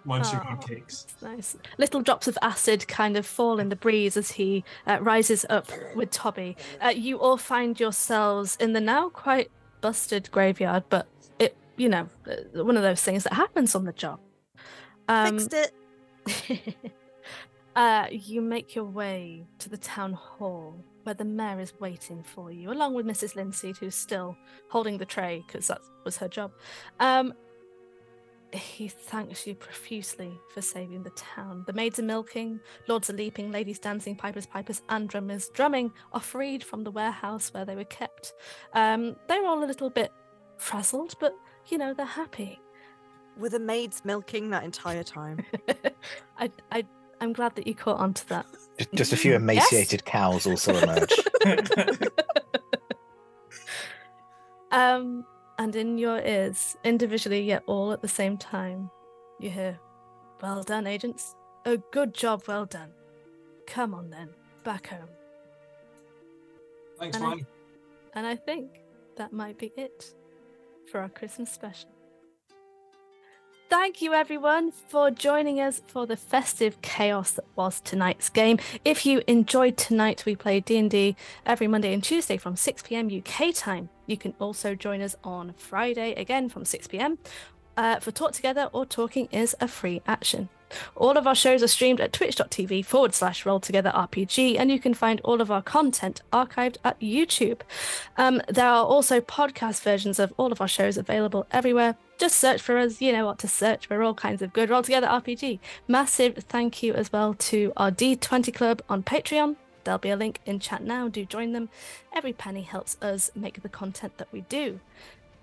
[0.05, 0.49] Munching Aw.
[0.49, 1.05] on cakes.
[1.21, 1.55] Nice.
[1.77, 5.69] Little drops of acid kind of fall in the breeze as he uh, rises up
[5.95, 6.57] with Tobby.
[6.83, 11.05] Uh, you all find yourselves in the now quite busted graveyard, but
[11.37, 14.19] it, you know, uh, one of those things that happens on the job.
[15.07, 16.75] Um, Fixed it.
[17.75, 22.51] uh, you make your way to the town hall where the mayor is waiting for
[22.51, 23.35] you, along with Mrs.
[23.35, 24.37] Linseed, who's still
[24.69, 26.51] holding the tray because that was her job.
[26.99, 27.33] Um,
[28.53, 31.63] he thanks you profusely for saving the town.
[31.65, 36.19] The maids are milking, lords are leaping, ladies dancing, pipers, pipers, and drummers drumming are
[36.19, 38.33] freed from the warehouse where they were kept.
[38.73, 40.11] Um, they're all a little bit
[40.57, 41.33] frazzled, but
[41.67, 42.59] you know they're happy.
[43.37, 45.45] Were the maids milking that entire time?
[46.37, 46.83] I, I,
[47.21, 48.45] I'm glad that you caught on to that.
[48.77, 51.13] Just, just a few emaciated cows also emerge.
[54.71, 55.25] Um,
[55.57, 58.91] and in your ears, individually yet all at the same time,
[59.39, 59.79] you hear,
[60.41, 61.35] Well done, agents.
[61.65, 62.91] A good job, well done.
[63.65, 64.29] Come on then,
[64.63, 65.07] back home.
[66.99, 67.45] Thanks, And I-
[68.13, 68.81] And I think
[69.15, 70.13] that might be it
[70.91, 71.89] for our Christmas special.
[73.69, 78.59] Thank you, everyone, for joining us for the festive chaos that was tonight's game.
[78.85, 83.09] If you enjoyed tonight, we play D&D every Monday and Tuesday from 6 p.m.
[83.09, 83.89] UK time.
[84.05, 87.17] You can also join us on Friday again from 6 p.m.
[87.75, 90.47] Uh, for Talk Together or Talking is a free action.
[90.95, 94.79] All of our shows are streamed at twitch.tv forward slash roll together RPG, and you
[94.79, 97.61] can find all of our content archived at YouTube.
[98.17, 101.95] Um, there are also podcast versions of all of our shows available everywhere.
[102.17, 104.81] Just search for us, you know what to search for all kinds of good Roll
[104.81, 105.59] Together RPG.
[105.87, 109.55] Massive thank you as well to our D20 Club on Patreon.
[109.83, 111.07] There'll be a link in chat now.
[111.07, 111.69] Do join them.
[112.13, 114.81] Every penny helps us make the content that we do.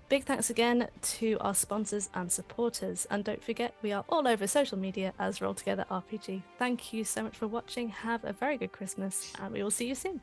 [0.07, 3.07] Big thanks again to our sponsors and supporters.
[3.09, 6.43] And don't forget, we are all over social media as Roll Together RPG.
[6.59, 7.89] Thank you so much for watching.
[7.89, 10.21] Have a very good Christmas, and we will see you soon.